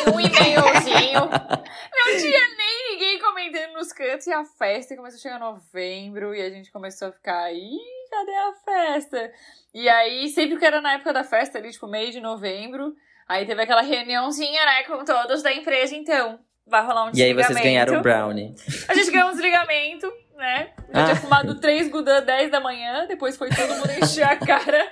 Nenhum 0.07 0.21
e-mailzinho. 0.21 1.21
Não 1.21 2.19
tinha 2.19 2.41
nem 2.57 2.93
ninguém 2.93 3.19
comentando 3.19 3.75
nos 3.75 3.93
cantos 3.93 4.27
e 4.27 4.33
a 4.33 4.45
festa 4.45 4.97
começou 4.97 5.19
a 5.19 5.21
chegar 5.21 5.37
em 5.37 5.41
novembro 5.41 6.35
e 6.35 6.41
a 6.41 6.49
gente 6.49 6.71
começou 6.73 7.09
a 7.09 7.13
ficar, 7.13 7.53
ih, 7.53 7.79
cadê 8.11 8.35
a 8.35 8.53
festa? 8.65 9.33
E 9.75 9.87
aí, 9.89 10.29
sempre 10.31 10.57
que 10.59 10.65
era 10.65 10.81
na 10.81 10.95
época 10.95 11.13
da 11.13 11.23
festa, 11.23 11.59
ali, 11.59 11.71
tipo, 11.71 11.87
meio 11.87 12.11
de 12.11 12.21
novembro, 12.21 12.95
aí 13.29 13.45
teve 13.47 13.63
aquela 13.63 13.83
reuniãozinha, 13.83 14.65
né, 14.65 14.83
com 14.85 15.05
todos 15.05 15.43
da 15.43 15.53
empresa, 15.53 15.95
então. 15.95 16.39
Vai 16.67 16.85
rolar 16.85 17.05
um 17.05 17.07
E 17.07 17.23
aí 17.23 17.33
desligamento. 17.33 17.53
vocês 17.53 17.65
ganharam 17.65 17.99
o 17.99 18.03
brownie. 18.03 18.55
A 18.89 18.95
gente 18.95 19.11
ganhou 19.13 19.29
um 19.29 19.33
desligamento, 19.33 20.13
né? 20.37 20.71
Já 20.93 21.05
tinha 21.05 21.13
Ah. 21.13 21.17
fumado 21.17 21.61
três 21.61 21.89
Gudan 21.89 22.23
10 22.25 22.51
da 22.51 22.59
manhã, 22.61 23.07
depois 23.07 23.37
foi 23.37 23.49
todo 23.51 23.69
mundo 23.77 23.91
encher 24.03 24.25
a 24.25 24.35
cara 24.37 24.85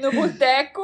no 0.00 0.10
boteco. 0.10 0.82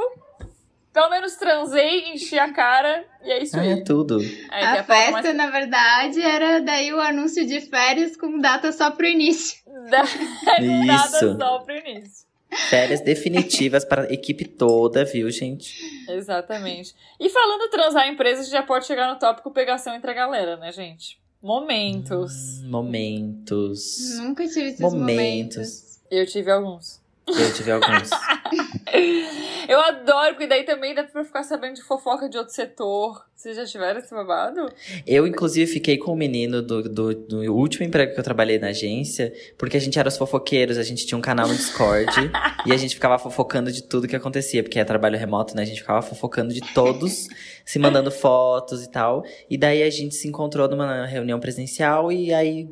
Pelo 0.92 1.10
menos 1.10 1.34
transei, 1.34 2.10
enchi 2.14 2.38
a 2.38 2.50
cara, 2.54 3.04
e 3.22 3.30
é 3.30 3.42
isso 3.42 3.54
Ah, 3.58 3.60
aí. 3.60 3.72
é 3.72 3.84
tudo. 3.84 4.18
Aí, 4.50 4.64
a 4.64 4.82
parte 4.82 4.86
festa, 4.86 5.10
mais- 5.12 5.34
na 5.34 5.50
verdade, 5.50 6.22
era 6.22 6.60
daí 6.62 6.90
o 6.94 6.98
anúncio 7.00 7.46
de 7.46 7.60
férias 7.60 8.16
com 8.16 8.38
data 8.38 8.72
só 8.72 8.90
pro 8.92 9.04
início. 9.06 9.58
da- 9.90 10.04
Nada 10.86 11.04
Isso. 11.18 11.36
só 11.36 11.58
pro 11.58 11.76
início. 11.76 12.25
Férias 12.68 13.00
definitivas 13.00 13.84
para 13.84 14.02
a 14.02 14.12
equipe 14.12 14.44
toda, 14.44 15.04
viu, 15.04 15.30
gente? 15.30 15.78
Exatamente. 16.08 16.94
E 17.20 17.28
falando 17.28 17.70
transar 17.70 18.08
em 18.08 18.14
empresa, 18.14 18.40
a 18.40 18.44
gente 18.44 18.52
já 18.52 18.62
pode 18.62 18.86
chegar 18.86 19.12
no 19.12 19.18
tópico 19.18 19.50
pegação 19.50 19.94
entre 19.94 20.10
a 20.10 20.14
galera, 20.14 20.56
né, 20.56 20.72
gente? 20.72 21.20
Momentos. 21.42 22.62
Momentos. 22.64 24.18
Nunca 24.18 24.46
tive 24.48 24.68
esses 24.68 24.80
Momentos. 24.80 25.56
momentos. 25.56 26.00
Eu 26.10 26.26
tive 26.26 26.50
alguns. 26.50 27.00
Eu 27.28 27.52
tive 27.52 27.72
alguns. 27.72 28.10
Eu 29.68 29.80
adoro, 29.80 30.34
porque 30.34 30.46
daí 30.46 30.64
também 30.64 30.94
dá 30.94 31.02
pra 31.02 31.24
ficar 31.24 31.42
sabendo 31.42 31.74
de 31.74 31.82
fofoca 31.82 32.28
de 32.28 32.38
outro 32.38 32.54
setor. 32.54 33.26
Vocês 33.34 33.56
já 33.56 33.64
tiveram 33.66 33.98
esse 33.98 34.14
babado? 34.14 34.72
Eu, 35.04 35.26
inclusive, 35.26 35.70
fiquei 35.70 35.98
com 35.98 36.12
o 36.12 36.16
menino 36.16 36.62
do, 36.62 36.82
do, 36.88 37.14
do 37.14 37.52
último 37.52 37.84
emprego 37.84 38.14
que 38.14 38.20
eu 38.20 38.24
trabalhei 38.24 38.60
na 38.60 38.68
agência, 38.68 39.32
porque 39.58 39.76
a 39.76 39.80
gente 39.80 39.98
era 39.98 40.08
os 40.08 40.16
fofoqueiros, 40.16 40.78
a 40.78 40.84
gente 40.84 41.04
tinha 41.04 41.18
um 41.18 41.20
canal 41.20 41.48
no 41.48 41.54
Discord 41.54 42.30
e 42.64 42.72
a 42.72 42.76
gente 42.76 42.94
ficava 42.94 43.18
fofocando 43.18 43.72
de 43.72 43.82
tudo 43.82 44.06
que 44.06 44.14
acontecia, 44.14 44.62
porque 44.62 44.78
é 44.78 44.84
trabalho 44.84 45.18
remoto, 45.18 45.56
né? 45.56 45.62
A 45.62 45.66
gente 45.66 45.80
ficava 45.80 46.02
fofocando 46.02 46.54
de 46.54 46.60
todos, 46.72 47.26
se 47.66 47.78
mandando 47.78 48.10
fotos 48.12 48.84
e 48.84 48.90
tal. 48.90 49.24
E 49.50 49.58
daí 49.58 49.82
a 49.82 49.90
gente 49.90 50.14
se 50.14 50.28
encontrou 50.28 50.68
numa 50.68 51.04
reunião 51.06 51.40
presencial 51.40 52.12
e 52.12 52.32
aí 52.32 52.68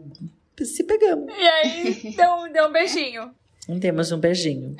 se 0.62 0.84
pegamos. 0.84 1.26
E 1.36 1.42
aí, 1.42 2.14
deu, 2.16 2.52
deu 2.52 2.68
um 2.68 2.72
beijinho. 2.72 3.34
E 3.68 3.74
Demos 3.78 4.12
um 4.12 4.18
beijinho. 4.18 4.76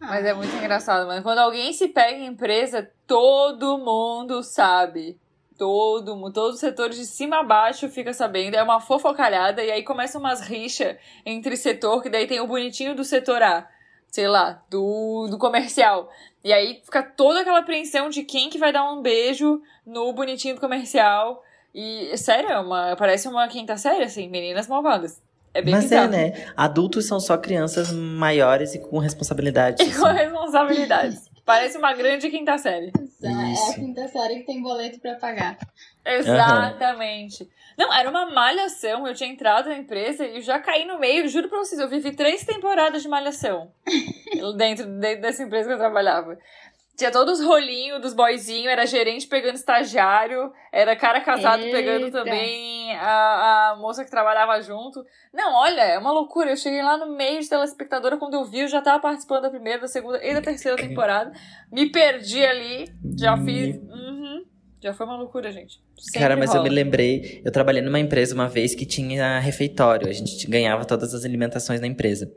Mas 0.00 0.24
é 0.24 0.34
muito 0.34 0.54
engraçado, 0.56 1.06
mano. 1.06 1.22
Quando 1.22 1.38
alguém 1.38 1.72
se 1.72 1.88
pega 1.88 2.18
em 2.18 2.26
empresa, 2.26 2.90
todo 3.06 3.78
mundo 3.78 4.42
sabe. 4.42 5.18
Todo 5.56 6.16
mundo, 6.16 6.32
todos 6.32 6.54
os 6.54 6.60
setores 6.60 6.96
de 6.96 7.06
cima 7.06 7.40
a 7.40 7.42
baixo 7.42 7.88
fica 7.88 8.12
sabendo. 8.12 8.54
É 8.54 8.62
uma 8.62 8.80
fofocalhada 8.80 9.62
e 9.62 9.70
aí 9.70 9.82
começa 9.82 10.18
umas 10.18 10.40
rixas 10.40 10.96
entre 11.24 11.56
setor, 11.56 12.02
que 12.02 12.10
daí 12.10 12.26
tem 12.26 12.40
o 12.40 12.46
bonitinho 12.46 12.94
do 12.94 13.04
setor 13.04 13.42
A, 13.42 13.68
sei 14.08 14.26
lá, 14.26 14.62
do, 14.68 15.28
do 15.30 15.38
comercial. 15.38 16.10
E 16.42 16.52
aí 16.52 16.82
fica 16.84 17.02
toda 17.02 17.40
aquela 17.40 17.60
apreensão 17.60 18.10
de 18.10 18.24
quem 18.24 18.50
que 18.50 18.58
vai 18.58 18.72
dar 18.72 18.92
um 18.92 19.00
beijo 19.00 19.62
no 19.86 20.12
bonitinho 20.12 20.56
do 20.56 20.60
comercial. 20.60 21.42
E, 21.74 22.16
sério, 22.18 22.50
é 22.50 22.58
uma, 22.58 22.96
parece 22.96 23.26
uma 23.28 23.48
quinta 23.48 23.76
série, 23.76 24.04
assim, 24.04 24.28
meninas 24.28 24.68
malvadas. 24.68 25.20
É 25.54 25.62
bem 25.62 25.72
Mas 25.72 25.84
bizarro. 25.84 26.12
é, 26.12 26.30
né? 26.30 26.52
Adultos 26.56 27.06
são 27.06 27.20
só 27.20 27.38
crianças 27.38 27.92
maiores 27.92 28.74
e 28.74 28.80
com 28.80 28.98
responsabilidade. 28.98 29.82
E 29.84 29.94
com 29.94 30.06
responsabilidades. 30.06 31.30
Parece 31.44 31.78
uma 31.78 31.92
grande 31.92 32.28
quinta 32.30 32.58
série. 32.58 32.90
É 33.22 33.28
a 33.28 33.52
Isso. 33.52 33.74
quinta 33.74 34.08
série 34.08 34.40
que 34.40 34.46
tem 34.46 34.62
boleto 34.62 34.98
pra 34.98 35.14
pagar. 35.14 35.58
Exatamente. 36.04 37.48
Não, 37.76 37.92
era 37.92 38.08
uma 38.08 38.30
malhação. 38.30 39.06
Eu 39.06 39.14
tinha 39.14 39.30
entrado 39.30 39.68
na 39.68 39.76
empresa 39.76 40.26
e 40.26 40.36
eu 40.36 40.40
já 40.40 40.58
caí 40.58 40.86
no 40.86 40.98
meio. 40.98 41.28
Juro 41.28 41.48
pra 41.48 41.58
vocês, 41.58 41.80
eu 41.80 41.88
vivi 41.88 42.12
três 42.12 42.44
temporadas 42.44 43.02
de 43.02 43.08
malhação. 43.08 43.70
dentro, 44.56 44.86
dentro 44.86 45.22
dessa 45.22 45.42
empresa 45.42 45.68
que 45.68 45.74
eu 45.74 45.78
trabalhava. 45.78 46.38
Tinha 46.96 47.10
todos 47.10 47.40
os 47.40 47.46
rolinhos 47.46 48.00
dos 48.00 48.14
boyzinhos, 48.14 48.70
era 48.70 48.86
gerente 48.86 49.26
pegando 49.26 49.56
estagiário, 49.56 50.52
era 50.70 50.94
cara 50.94 51.20
casado 51.20 51.64
Eita. 51.64 51.76
pegando 51.76 52.10
também 52.12 52.94
a, 52.96 53.70
a 53.70 53.76
moça 53.76 54.04
que 54.04 54.10
trabalhava 54.10 54.60
junto. 54.62 55.04
Não, 55.32 55.54
olha, 55.54 55.80
é 55.80 55.98
uma 55.98 56.12
loucura. 56.12 56.50
Eu 56.50 56.56
cheguei 56.56 56.82
lá 56.82 56.96
no 56.96 57.16
meio 57.16 57.40
de 57.40 57.48
telespectadora, 57.48 58.16
quando 58.16 58.34
eu 58.34 58.44
vi, 58.44 58.60
eu 58.60 58.68
já 58.68 58.80
tava 58.80 59.00
participando 59.00 59.42
da 59.42 59.50
primeira, 59.50 59.80
da 59.80 59.88
segunda 59.88 60.24
e 60.24 60.32
da 60.32 60.40
terceira 60.40 60.76
temporada. 60.76 61.32
Me 61.72 61.90
perdi 61.90 62.44
ali, 62.44 62.88
já 63.18 63.36
fiz. 63.38 63.76
Uhum. 63.76 64.44
Já 64.80 64.92
foi 64.92 65.06
uma 65.06 65.16
loucura, 65.16 65.50
gente. 65.50 65.82
Sempre 65.96 66.20
Cara, 66.20 66.36
mas 66.36 66.50
eu 66.50 66.56
rola. 66.56 66.68
me 66.68 66.74
lembrei, 66.74 67.40
eu 67.44 67.50
trabalhei 67.50 67.80
numa 67.80 67.98
empresa 67.98 68.34
uma 68.34 68.48
vez 68.48 68.74
que 68.74 68.84
tinha 68.84 69.38
refeitório, 69.38 70.08
a 70.08 70.12
gente 70.12 70.46
ganhava 70.46 70.84
todas 70.84 71.14
as 71.14 71.24
alimentações 71.24 71.80
na 71.80 71.86
empresa. 71.86 72.30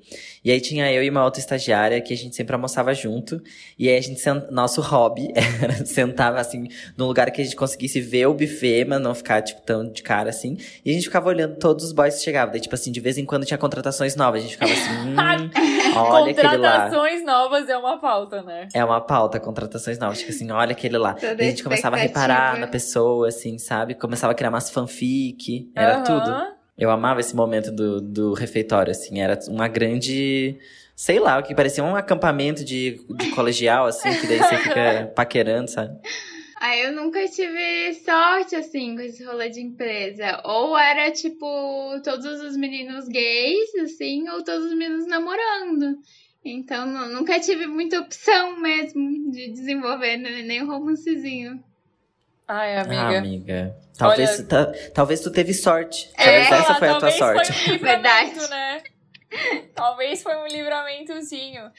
E 0.43 0.51
aí 0.51 0.61
tinha 0.61 0.91
eu 0.91 1.03
e 1.03 1.09
uma 1.09 1.23
outra 1.23 1.39
estagiária 1.39 1.99
que 1.99 2.13
a 2.13 2.17
gente 2.17 2.35
sempre 2.35 2.53
almoçava 2.53 2.93
junto, 2.93 3.41
e 3.77 3.89
aí 3.89 3.97
a 3.97 4.01
gente, 4.01 4.21
nosso 4.51 4.79
hobby 4.81 5.33
era 5.61 5.85
sentava 5.85 6.39
assim, 6.39 6.67
num 6.95 7.07
lugar 7.07 7.29
que 7.31 7.41
a 7.41 7.43
gente 7.43 7.55
conseguisse 7.55 7.99
ver 7.99 8.27
o 8.27 8.33
buffet, 8.33 8.85
mas 8.85 9.01
não 9.01 9.13
ficar, 9.13 9.41
tipo, 9.41 9.61
tão 9.61 9.91
de 9.91 10.01
cara 10.01 10.29
assim, 10.29 10.57
e 10.85 10.91
a 10.91 10.93
gente 10.93 11.03
ficava 11.03 11.27
olhando 11.27 11.57
todos 11.57 11.83
os 11.83 11.91
boys 11.91 12.15
que 12.15 12.23
chegavam, 12.23 12.51
daí, 12.51 12.61
tipo 12.61 12.75
assim, 12.75 12.91
de 12.91 12.99
vez 12.99 13.17
em 13.17 13.25
quando 13.25 13.45
tinha 13.45 13.57
contratações 13.57 14.15
novas, 14.15 14.39
a 14.39 14.43
gente 14.43 14.53
ficava 14.53 14.71
assim, 14.71 14.91
hum, 15.09 15.15
olha 15.97 16.31
aquele 16.31 16.57
lá. 16.57 16.83
Contratações 16.85 17.25
novas 17.25 17.69
é 17.69 17.77
uma 17.77 17.97
pauta, 17.97 18.41
né? 18.43 18.67
É 18.73 18.85
uma 18.85 19.01
pauta, 19.01 19.39
contratações 19.39 19.97
novas. 19.97 20.19
Tipo 20.19 20.31
assim, 20.31 20.51
olha 20.51 20.71
aquele 20.71 20.97
lá. 20.97 21.13
Toda 21.13 21.43
E 21.43 21.47
a 21.47 21.49
gente 21.49 21.63
começava 21.63 21.95
a 21.95 21.99
reparar 21.99 22.59
na 22.59 22.67
pessoa, 22.67 23.27
assim, 23.27 23.46
sabe? 23.59 23.93
Começava 23.93 24.31
a 24.31 24.35
criar 24.35 24.49
umas 24.49 24.71
fanfic. 24.71 25.69
Era 25.75 25.93
Aham. 25.97 26.03
tudo. 26.03 26.57
Eu 26.75 26.89
amava 26.89 27.19
esse 27.19 27.35
momento 27.35 27.71
do, 27.71 28.01
do 28.01 28.33
refeitório, 28.33 28.89
assim. 28.91 29.21
Era 29.21 29.37
uma 29.47 29.67
grande. 29.67 30.57
Sei 30.95 31.19
lá, 31.19 31.37
o 31.37 31.43
que 31.43 31.53
parecia 31.53 31.83
um 31.83 31.95
acampamento 31.95 32.65
de, 32.65 32.99
de 33.15 33.29
colegial, 33.35 33.85
assim, 33.85 34.09
que 34.19 34.25
daí 34.27 34.39
você 34.39 34.57
fica 34.57 35.11
paquerando, 35.15 35.69
sabe? 35.69 35.95
Ah, 36.59 36.75
eu 36.75 36.91
nunca 36.91 37.23
tive 37.27 37.93
sorte, 38.03 38.55
assim, 38.55 38.95
com 38.95 39.01
esse 39.01 39.23
rolê 39.23 39.47
de 39.49 39.61
empresa. 39.61 40.41
Ou 40.43 40.75
era, 40.75 41.11
tipo, 41.11 41.45
todos 42.03 42.25
os 42.41 42.57
meninos 42.57 43.07
gays, 43.07 43.75
assim, 43.83 44.27
ou 44.29 44.43
todos 44.43 44.65
os 44.65 44.73
meninos 44.75 45.05
namorando. 45.07 45.99
Então, 46.43 46.87
nu- 46.87 47.13
nunca 47.13 47.39
tive 47.39 47.67
muita 47.67 47.99
opção 47.99 48.59
mesmo 48.59 49.29
de 49.31 49.51
desenvolver 49.51 50.17
né, 50.17 50.41
nem 50.43 50.63
um 50.63 50.67
romancezinho. 50.67 51.61
Ai, 52.47 52.77
Ah, 52.77 52.81
amiga. 52.81 53.17
amiga. 53.17 53.75
Talvez, 53.97 54.29
Olha- 54.39 54.47
ta- 54.47 54.71
talvez 54.93 55.19
tu 55.21 55.31
teve 55.31 55.53
sorte. 55.53 56.09
É, 56.17 56.23
Talvez 56.23 56.51
essa 56.51 56.75
foi 56.75 56.87
a 56.87 56.91
tua 56.91 56.99
talvez 57.11 57.15
sorte. 57.17 57.53
Foi 57.53 57.71
um 57.71 57.73
livramento, 57.75 58.39
Verdade. 58.39 58.49
né? 58.49 58.81
Talvez 59.75 60.23
foi 60.23 60.35
um 60.37 60.47
livramentozinho. 60.47 61.69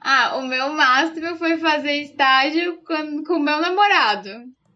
Ah, 0.00 0.36
o 0.36 0.42
meu 0.42 0.70
máximo 0.70 1.36
foi 1.36 1.56
fazer 1.58 1.92
estágio 2.02 2.78
com 2.84 3.22
com 3.22 3.34
o 3.34 3.40
meu 3.40 3.60
namorado. 3.60 4.30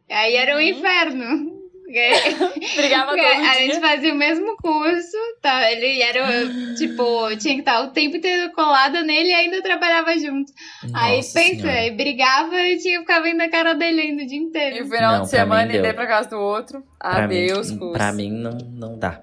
Aí 0.08 0.36
era 0.36 0.52
um 0.54 0.56
Uhum. 0.56 0.62
inferno. 0.62 1.59
Porque- 1.90 2.70
Brigava 2.76 3.06
Porque 3.10 3.22
todo 3.22 3.32
a 3.32 3.52
dia. 3.52 3.54
gente 3.54 3.80
fazia 3.80 4.12
o 4.14 4.16
mesmo 4.16 4.56
curso, 4.56 5.16
tá? 5.42 5.70
Ele 5.72 6.00
era, 6.02 6.24
tipo, 6.78 7.36
tinha 7.36 7.54
que 7.54 7.60
estar 7.60 7.80
o 7.82 7.88
tempo 7.88 8.16
inteiro 8.16 8.52
colada 8.52 9.02
nele 9.02 9.30
e 9.30 9.34
ainda 9.34 9.60
trabalhava 9.62 10.16
junto. 10.18 10.52
aí 10.94 11.16
Nossa 11.16 11.38
pensa, 11.40 11.60
Senhora. 11.62 11.72
aí 11.78 11.90
brigava 11.90 12.56
e 12.60 12.78
tinha 12.78 12.94
que 12.94 13.00
ficar 13.00 13.20
vendo 13.20 13.40
a 13.40 13.48
cara 13.48 13.74
dele 13.74 14.00
ainda 14.02 14.22
o 14.22 14.26
dia 14.26 14.36
E 14.38 14.40
o 14.40 14.44
inteiro. 14.44 14.86
final 14.88 15.14
Não, 15.14 15.22
de 15.22 15.28
semana 15.30 15.64
e 15.64 15.72
daí 15.72 15.82
deu. 15.82 15.94
pra 15.94 16.06
casa 16.06 16.30
do 16.30 16.38
outro. 16.38 16.82
Pra 16.98 17.24
Adeus, 17.24 17.70
mim, 17.72 17.78
curso. 17.78 17.92
pra 17.94 18.12
mim 18.12 18.30
não, 18.30 18.52
não 18.72 18.98
dá. 18.98 19.20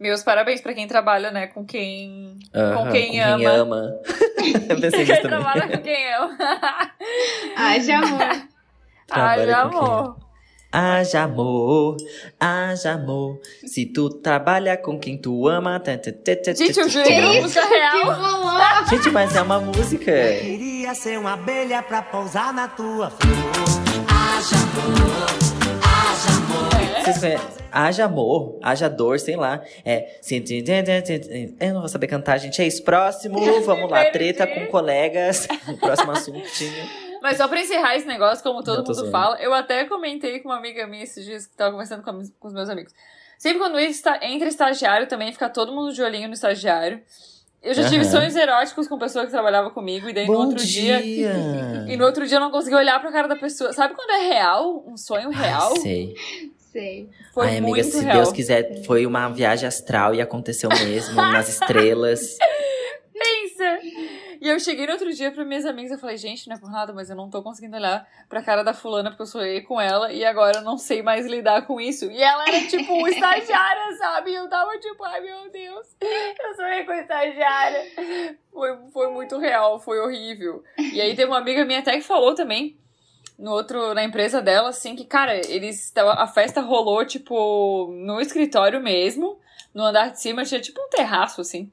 Meus 0.00 0.24
parabéns 0.24 0.60
pra 0.60 0.74
quem 0.74 0.88
trabalha, 0.88 1.30
né? 1.30 1.46
Com 1.46 1.64
quem. 1.64 2.36
Aham, 2.52 2.90
quem 2.90 3.20
ama. 3.20 3.48
ama. 3.50 3.92
Eu 4.68 4.80
pensei 4.80 5.04
Quem 5.04 5.22
trabalha 5.22 5.68
com 5.68 5.78
quem 5.80 6.14
ama. 6.14 6.36
Haja 7.56 7.98
amor. 7.98 8.48
Haja 9.08 9.62
com 9.62 9.70
quem? 9.70 9.78
amor. 9.78 10.16
Haja 10.74 11.24
amor, 11.24 11.98
haja 12.40 12.92
amor. 12.92 13.38
Se 13.66 13.84
tu 13.84 14.08
trabalha 14.08 14.74
com 14.74 14.98
quem 14.98 15.18
tu 15.18 15.46
ama. 15.46 15.78
Gente, 15.84 16.80
eu 16.80 16.86
era 17.00 17.32
tã. 17.34 17.42
música 17.42 17.66
real. 17.66 18.86
Gente, 18.88 19.10
mas 19.10 19.36
é 19.36 19.42
uma 19.42 19.60
música. 19.60 20.10
Queria 20.40 20.94
ser 20.94 21.18
uma 21.18 21.34
abelha 21.34 21.82
pra 21.82 22.00
pousar 22.00 22.54
na 22.54 22.68
tua 22.68 23.10
flor. 23.10 23.32
Vocês 27.02 27.18
conhecem? 27.18 27.62
Haja 27.70 28.04
amor, 28.06 28.58
haja 28.62 28.88
dor, 28.88 29.20
sei 29.20 29.36
lá. 29.36 29.62
É. 29.84 30.18
Eu 31.60 31.74
não 31.74 31.80
vou 31.80 31.88
saber 31.88 32.06
cantar, 32.06 32.38
gente. 32.38 32.62
É 32.62 32.66
isso. 32.66 32.82
Próximo, 32.82 33.38
vamos 33.62 33.90
lá. 33.90 34.06
Treta 34.10 34.46
com 34.46 34.66
colegas. 34.68 35.46
O 35.68 35.76
próximo 35.76 36.12
assuntinho. 36.12 37.11
Mas 37.22 37.36
só 37.36 37.46
pra 37.46 37.60
encerrar 37.60 37.96
esse 37.96 38.06
negócio, 38.06 38.42
como 38.42 38.62
todo 38.62 38.78
mundo 38.78 38.94
zoando. 38.94 39.10
fala, 39.10 39.40
eu 39.40 39.54
até 39.54 39.84
comentei 39.84 40.40
com 40.40 40.48
uma 40.48 40.58
amiga 40.58 40.86
minha 40.86 41.04
esses 41.04 41.24
dias 41.24 41.46
que 41.46 41.56
tava 41.56 41.70
conversando 41.70 42.02
com, 42.02 42.20
com 42.40 42.48
os 42.48 42.52
meus 42.52 42.68
amigos. 42.68 42.92
Sempre 43.38 43.58
quando 43.58 43.78
entra 43.78 44.18
entra 44.22 44.48
estagiário 44.48 45.06
também, 45.06 45.32
fica 45.32 45.48
todo 45.48 45.72
mundo 45.72 45.92
de 45.92 46.02
olhinho 46.02 46.28
no 46.28 46.34
estagiário. 46.34 47.00
Eu 47.62 47.74
já 47.74 47.84
tive 47.88 48.02
Aham. 48.02 48.10
sonhos 48.10 48.34
eróticos 48.34 48.88
com 48.88 48.98
pessoa 48.98 49.24
que 49.24 49.30
trabalhava 49.30 49.70
comigo, 49.70 50.08
e 50.08 50.12
daí 50.12 50.26
no 50.26 50.32
Bom 50.32 50.46
outro 50.46 50.64
dia. 50.64 51.00
dia! 51.00 51.32
E 51.88 51.96
no 51.96 52.04
outro 52.04 52.26
dia 52.26 52.36
eu 52.36 52.40
não 52.40 52.50
consegui 52.50 52.74
olhar 52.76 53.00
pra 53.00 53.12
cara 53.12 53.28
da 53.28 53.36
pessoa. 53.36 53.72
Sabe 53.72 53.94
quando 53.94 54.10
é 54.10 54.28
real? 54.28 54.84
Um 54.86 54.96
sonho 54.96 55.30
real? 55.30 55.72
Ai, 55.74 55.80
sei. 55.80 56.14
Sei. 56.72 57.10
Foi 57.34 57.46
Ai, 57.46 57.58
amiga, 57.58 57.82
muito 57.82 57.96
se 57.96 58.04
real. 58.04 58.16
Deus 58.16 58.32
quiser, 58.32 58.84
foi 58.84 59.04
uma 59.06 59.28
viagem 59.28 59.66
astral 59.68 60.14
e 60.14 60.20
aconteceu 60.20 60.70
mesmo, 60.70 61.14
nas 61.14 61.48
estrelas. 61.48 62.38
Pensa! 63.12 63.78
E 64.42 64.48
eu 64.48 64.58
cheguei 64.58 64.86
no 64.86 64.92
outro 64.94 65.12
dia 65.14 65.30
pra 65.30 65.44
minhas 65.44 65.64
amigas 65.64 65.96
e 65.96 66.00
falei, 66.00 66.16
gente, 66.16 66.48
não 66.48 66.56
é 66.56 66.58
por 66.58 66.68
nada, 66.68 66.92
mas 66.92 67.08
eu 67.08 67.14
não 67.14 67.30
tô 67.30 67.40
conseguindo 67.44 67.76
olhar 67.76 68.04
pra 68.28 68.42
cara 68.42 68.64
da 68.64 68.74
fulana 68.74 69.08
porque 69.08 69.22
eu 69.22 69.26
sonhei 69.26 69.60
com 69.60 69.80
ela 69.80 70.12
e 70.12 70.24
agora 70.24 70.58
eu 70.58 70.62
não 70.62 70.76
sei 70.76 71.00
mais 71.00 71.26
lidar 71.26 71.64
com 71.64 71.80
isso. 71.80 72.10
E 72.10 72.20
ela 72.20 72.44
era 72.48 72.66
tipo 72.66 72.92
uma 72.92 73.08
estagiária, 73.08 73.94
sabe? 73.96 74.32
E 74.32 74.34
eu 74.34 74.48
tava 74.48 74.76
tipo, 74.80 75.04
ai 75.04 75.20
meu 75.20 75.48
Deus, 75.48 75.86
eu 76.00 76.54
sonhei 76.56 76.82
com 76.84 76.92
estagiária. 76.92 77.84
Foi, 78.52 78.76
foi 78.92 79.12
muito 79.12 79.38
real, 79.38 79.78
foi 79.78 80.00
horrível. 80.00 80.64
E 80.76 81.00
aí 81.00 81.14
teve 81.14 81.30
uma 81.30 81.38
amiga 81.38 81.64
minha 81.64 81.78
até 81.78 81.92
que 81.92 82.02
falou 82.02 82.34
também, 82.34 82.76
no 83.38 83.52
outro, 83.52 83.94
na 83.94 84.02
empresa 84.02 84.42
dela, 84.42 84.70
assim, 84.70 84.96
que, 84.96 85.04
cara, 85.04 85.36
eles. 85.48 85.92
A 85.96 86.26
festa 86.26 86.60
rolou, 86.60 87.04
tipo, 87.04 87.92
no 87.92 88.20
escritório 88.20 88.80
mesmo. 88.80 89.38
No 89.72 89.84
andar 89.84 90.10
de 90.10 90.20
cima 90.20 90.44
tinha 90.44 90.60
tipo 90.60 90.80
um 90.80 90.88
terraço, 90.88 91.40
assim. 91.40 91.70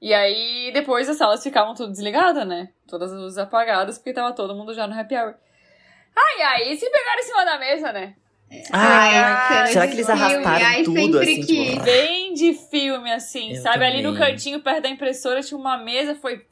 E 0.00 0.14
aí, 0.14 0.70
depois 0.72 1.08
as 1.08 1.16
salas 1.16 1.42
ficavam 1.42 1.74
tudo 1.74 1.90
desligadas, 1.90 2.46
né? 2.46 2.68
Todas 2.86 3.12
as 3.12 3.18
luzes 3.18 3.38
apagadas, 3.38 3.98
porque 3.98 4.12
tava 4.12 4.32
todo 4.32 4.54
mundo 4.54 4.72
já 4.74 4.86
no 4.86 4.98
happy 4.98 5.16
hour. 5.16 5.34
Ai, 6.16 6.42
ai, 6.42 6.72
e 6.72 6.76
se 6.76 6.88
pegaram 6.90 7.18
em 7.20 7.22
cima 7.22 7.44
da 7.44 7.58
mesa, 7.58 7.92
né? 7.92 8.14
Ai, 8.72 9.12
cena 9.52 9.66
será 9.66 9.86
que 9.86 9.92
eles 9.92 10.08
arrastaram 10.08 10.64
Ai, 10.66 10.82
tudo, 10.82 11.18
assim, 11.18 11.34
quis. 11.42 11.46
tipo... 11.46 11.82
Bem 11.84 12.32
de 12.32 12.54
filme, 12.54 13.12
assim, 13.12 13.52
Eu 13.54 13.62
sabe? 13.62 13.84
Ali 13.84 14.02
no 14.02 14.14
também. 14.14 14.30
cantinho, 14.30 14.60
perto 14.62 14.82
da 14.84 14.88
impressora, 14.88 15.42
tinha 15.42 15.58
uma 15.58 15.76
mesa, 15.76 16.14
foi! 16.14 16.46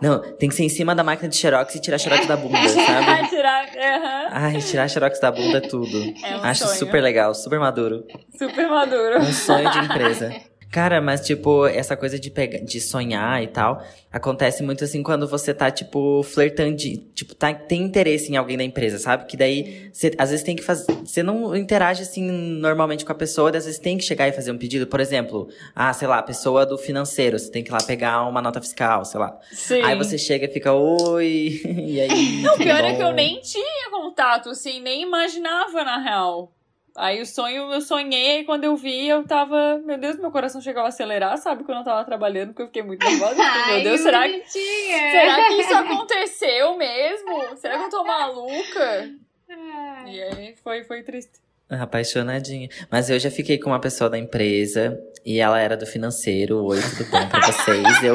Não, 0.00 0.20
tem 0.36 0.48
que 0.48 0.54
ser 0.54 0.64
em 0.64 0.68
cima 0.70 0.94
da 0.94 1.04
máquina 1.04 1.28
de 1.28 1.36
xerox 1.36 1.74
e 1.74 1.80
tirar 1.80 1.98
xerox 1.98 2.26
da 2.26 2.36
bunda, 2.38 2.56
Ai, 2.56 2.68
sabe? 2.70 3.28
tirar. 3.28 3.68
aham. 3.68 4.28
Ai, 4.30 4.58
tirar 4.62 4.88
xerox 4.88 5.20
da 5.20 5.30
bunda 5.30 5.58
é 5.58 5.60
tudo. 5.60 6.02
É 6.24 6.36
um 6.38 6.44
Acho 6.44 6.64
sonho. 6.64 6.78
super 6.78 7.02
legal, 7.02 7.34
super 7.34 7.58
maduro. 7.60 8.06
Super 8.38 8.68
maduro. 8.68 9.18
Um 9.20 9.32
sonho 9.32 9.70
de 9.70 9.78
empresa. 9.78 10.34
Cara, 10.72 11.02
mas 11.02 11.20
tipo, 11.20 11.66
essa 11.66 11.94
coisa 11.94 12.18
de, 12.18 12.30
pegar, 12.30 12.58
de 12.64 12.80
sonhar 12.80 13.42
e 13.42 13.46
tal, 13.46 13.84
acontece 14.10 14.62
muito 14.62 14.82
assim 14.82 15.02
quando 15.02 15.28
você 15.28 15.52
tá, 15.52 15.70
tipo, 15.70 16.22
flertando, 16.22 16.74
de- 16.74 16.96
tipo, 17.14 17.34
tá, 17.34 17.52
tem 17.52 17.82
interesse 17.82 18.32
em 18.32 18.36
alguém 18.38 18.56
da 18.56 18.64
empresa, 18.64 18.98
sabe? 18.98 19.26
Que 19.26 19.36
daí, 19.36 19.90
você, 19.92 20.12
às 20.16 20.30
vezes 20.30 20.42
tem 20.42 20.56
que 20.56 20.62
fazer, 20.62 20.90
você 21.04 21.22
não 21.22 21.54
interage 21.54 22.00
assim 22.00 22.22
normalmente 22.22 23.04
com 23.04 23.12
a 23.12 23.14
pessoa, 23.14 23.50
às 23.54 23.66
vezes 23.66 23.78
tem 23.78 23.98
que 23.98 24.02
chegar 24.04 24.28
e 24.28 24.32
fazer 24.32 24.50
um 24.50 24.56
pedido. 24.56 24.86
Por 24.86 24.98
exemplo, 24.98 25.46
ah, 25.76 25.92
sei 25.92 26.08
lá, 26.08 26.16
a 26.18 26.22
pessoa 26.22 26.64
do 26.64 26.78
financeiro, 26.78 27.38
você 27.38 27.50
tem 27.50 27.62
que 27.62 27.68
ir 27.70 27.74
lá 27.74 27.82
pegar 27.86 28.26
uma 28.26 28.40
nota 28.40 28.58
fiscal, 28.58 29.04
sei 29.04 29.20
lá. 29.20 29.38
Sim. 29.52 29.82
Aí 29.82 29.94
você 29.94 30.16
chega 30.16 30.46
e 30.46 30.48
fica, 30.48 30.72
oi, 30.72 31.60
e 31.66 32.00
aí. 32.00 32.40
Não, 32.40 32.56
pior 32.56 32.82
é 32.82 32.92
bom? 32.92 32.96
que 32.96 33.02
eu 33.02 33.12
nem 33.12 33.42
tinha 33.42 33.90
contato, 33.90 34.48
assim, 34.48 34.80
nem 34.80 35.02
imaginava, 35.02 35.84
na 35.84 35.98
real. 35.98 36.50
Aí 36.94 37.22
o 37.22 37.26
sonho, 37.26 37.72
eu 37.72 37.80
sonhei, 37.80 38.40
e 38.40 38.44
quando 38.44 38.64
eu 38.64 38.76
vi, 38.76 39.08
eu 39.08 39.24
tava. 39.24 39.80
Meu 39.84 39.96
Deus, 39.96 40.18
meu 40.18 40.30
coração 40.30 40.60
chegou 40.60 40.82
a 40.82 40.88
acelerar, 40.88 41.38
sabe? 41.38 41.64
Quando 41.64 41.78
eu 41.78 41.84
tava 41.84 42.04
trabalhando, 42.04 42.48
porque 42.48 42.62
eu 42.62 42.66
fiquei 42.66 42.82
muito 42.82 43.04
nervosa. 43.04 43.42
Ai, 43.42 43.74
meu 43.74 43.82
Deus, 43.84 44.00
será 44.02 44.22
que. 44.28 44.32
bonitinha. 44.32 45.10
Será 45.10 45.48
que 45.48 45.54
isso 45.54 45.74
aconteceu 45.74 46.76
mesmo? 46.76 47.56
Será 47.56 47.78
que 47.78 47.84
eu 47.84 47.90
tô 47.90 48.04
maluca? 48.04 49.10
Ai. 49.48 50.14
E 50.14 50.22
aí 50.22 50.54
foi, 50.62 50.84
foi 50.84 51.02
triste. 51.02 51.32
Apaixonadinha. 51.70 52.68
Mas 52.90 53.08
eu 53.08 53.18
já 53.18 53.30
fiquei 53.30 53.58
com 53.58 53.70
uma 53.70 53.80
pessoa 53.80 54.10
da 54.10 54.18
empresa 54.18 54.98
e 55.24 55.38
ela 55.38 55.58
era 55.58 55.76
do 55.76 55.86
financeiro. 55.86 56.62
Oi, 56.64 56.78
tudo 56.98 57.10
bom 57.10 57.28
pra 57.28 57.40
vocês? 57.40 58.02
Eu, 58.02 58.14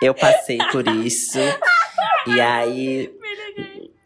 eu 0.00 0.14
passei 0.14 0.58
por 0.70 0.86
isso. 0.86 1.40
E 2.28 2.40
aí, 2.40 3.12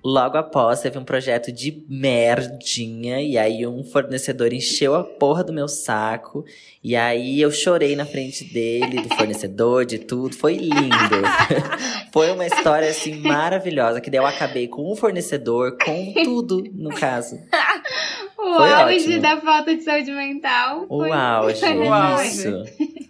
logo 0.04 0.36
após, 0.38 0.80
teve 0.80 0.98
um 0.98 1.04
projeto 1.04 1.50
de 1.52 1.82
merdinha. 1.88 3.20
E 3.20 3.36
aí, 3.36 3.66
um 3.66 3.82
fornecedor 3.84 4.52
encheu 4.52 4.94
a 4.94 5.04
porra 5.04 5.42
do 5.44 5.52
meu 5.52 5.68
saco. 5.68 6.44
E 6.82 6.94
aí, 6.96 7.40
eu 7.40 7.50
chorei 7.50 7.94
na 7.96 8.06
frente 8.06 8.44
dele, 8.44 9.02
do 9.02 9.14
fornecedor, 9.14 9.84
de 9.84 9.98
tudo. 9.98 10.34
Foi 10.36 10.54
lindo. 10.56 11.22
Foi 12.12 12.30
uma 12.30 12.46
história, 12.46 12.88
assim, 12.88 13.14
maravilhosa. 13.20 14.00
Que 14.00 14.10
daí 14.10 14.20
eu 14.20 14.26
acabei 14.26 14.66
com 14.68 14.90
o 14.90 14.96
fornecedor, 14.96 15.76
com 15.84 16.12
tudo, 16.24 16.64
no 16.74 16.90
caso. 16.90 17.36
O 18.38 18.54
Foi 18.56 18.72
auge 18.72 18.96
ótimo. 19.06 19.20
da 19.20 19.36
falta 19.40 19.74
de 19.76 19.82
saúde 19.82 20.10
mental. 20.12 20.86
O 20.88 20.98
foi- 21.00 21.10
auge, 21.12 21.60
foi 21.60 22.26
isso. 22.26 22.64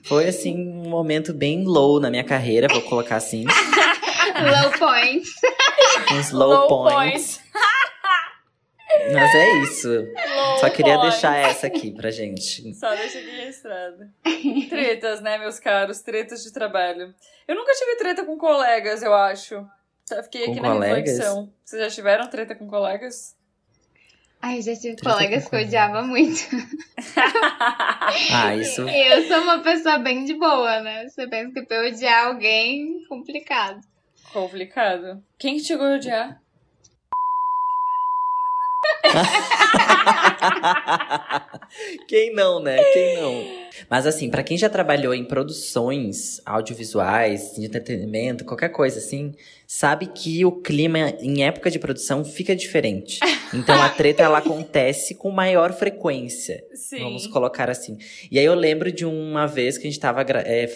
Foi 0.05 0.27
assim 0.27 0.57
um 0.57 0.88
momento 0.88 1.35
bem 1.35 1.64
low 1.64 2.01
na 2.01 2.09
minha 2.11 2.24
carreira, 2.24 2.66
vou 2.66 2.81
colocar 2.83 3.16
assim, 3.16 3.44
Low 4.42 4.79
points. 4.79 5.31
uns 6.12 6.31
low, 6.33 6.48
Low 6.68 6.90
points. 6.90 7.40
Mas 9.12 9.35
é 9.35 9.51
isso. 9.62 9.88
Low 9.88 10.59
Só 10.59 10.70
queria 10.70 10.98
points. 10.98 11.12
deixar 11.20 11.37
essa 11.37 11.66
aqui 11.66 11.90
pra 11.92 12.11
gente. 12.11 12.74
Só 12.74 12.88
deixa 12.94 13.18
aqui 13.18 13.31
registrado. 13.31 14.09
Tretas, 14.68 15.20
né, 15.20 15.38
meus 15.38 15.59
caros? 15.61 16.01
Tretas 16.01 16.42
de 16.42 16.53
trabalho. 16.53 17.14
Eu 17.46 17.55
nunca 17.55 17.72
tive 17.74 17.96
treta 17.96 18.24
com 18.24 18.37
colegas, 18.38 19.03
eu 19.03 19.14
acho. 19.14 19.64
Fiquei 20.24 20.46
Com 20.46 20.53
aqui 20.53 20.61
na 20.61 20.72
colegas? 20.72 21.11
reflexão. 21.11 21.53
Vocês 21.64 21.83
já 21.83 21.90
tiveram 21.90 22.29
treta 22.29 22.55
com 22.55 22.66
colegas? 22.66 23.37
Ai, 24.40 24.62
já 24.62 24.72
tive 24.74 24.94
Treta 24.96 25.11
colegas 25.11 25.48
que 25.48 25.55
eu 25.57 25.61
odiava 25.61 26.03
muito. 26.03 26.40
Ah, 28.33 28.55
isso. 28.57 28.81
Eu 28.88 29.29
sou 29.29 29.42
uma 29.42 29.59
pessoa 29.62 29.98
bem 29.98 30.24
de 30.24 30.33
boa, 30.35 30.81
né? 30.81 31.07
Você 31.09 31.27
pensa 31.29 31.53
que 31.53 31.62
pra 31.66 31.77
eu 31.77 31.92
odiar 31.92 32.27
alguém, 32.29 33.05
complicado. 33.09 33.81
Complicado. 34.33 35.23
Quem 35.38 35.57
que 35.57 35.64
chegou 35.64 35.87
a 35.87 35.95
odiar? 35.95 36.43
Quem 42.07 42.33
não, 42.35 42.61
né? 42.61 42.77
Quem 42.93 43.21
não? 43.21 43.67
Mas 43.88 44.07
assim, 44.07 44.31
pra 44.31 44.43
quem 44.43 44.57
já 44.57 44.69
trabalhou 44.69 45.14
em 45.14 45.25
produções 45.25 46.41
audiovisuais, 46.45 47.55
de 47.57 47.64
entretenimento, 47.64 48.45
qualquer 48.45 48.71
coisa 48.71 48.99
assim, 48.99 49.35
sabe 49.67 50.07
que 50.07 50.45
o 50.47 50.53
clima 50.53 51.11
em 51.21 51.45
época 51.45 51.71
de 51.71 51.79
produção 51.79 52.25
fica 52.25 52.57
diferente. 52.57 53.21
Então 53.53 53.81
a 53.83 53.88
treta 53.91 54.23
ela 54.23 54.38
acontece 54.38 55.14
com 55.14 55.31
maior 55.31 55.73
frequência. 55.73 56.64
Sim. 56.73 57.01
Vamos 57.01 57.27
colocar 57.27 57.69
assim. 57.69 57.99
E 58.31 58.38
aí 58.38 58.45
eu 58.45 58.55
lembro 58.55 58.91
de 58.91 59.05
uma 59.05 59.47
vez 59.47 59.77
que 59.77 59.87
a 59.87 59.91
gente 59.91 60.01
tava 60.01 60.23
é, 60.23 60.67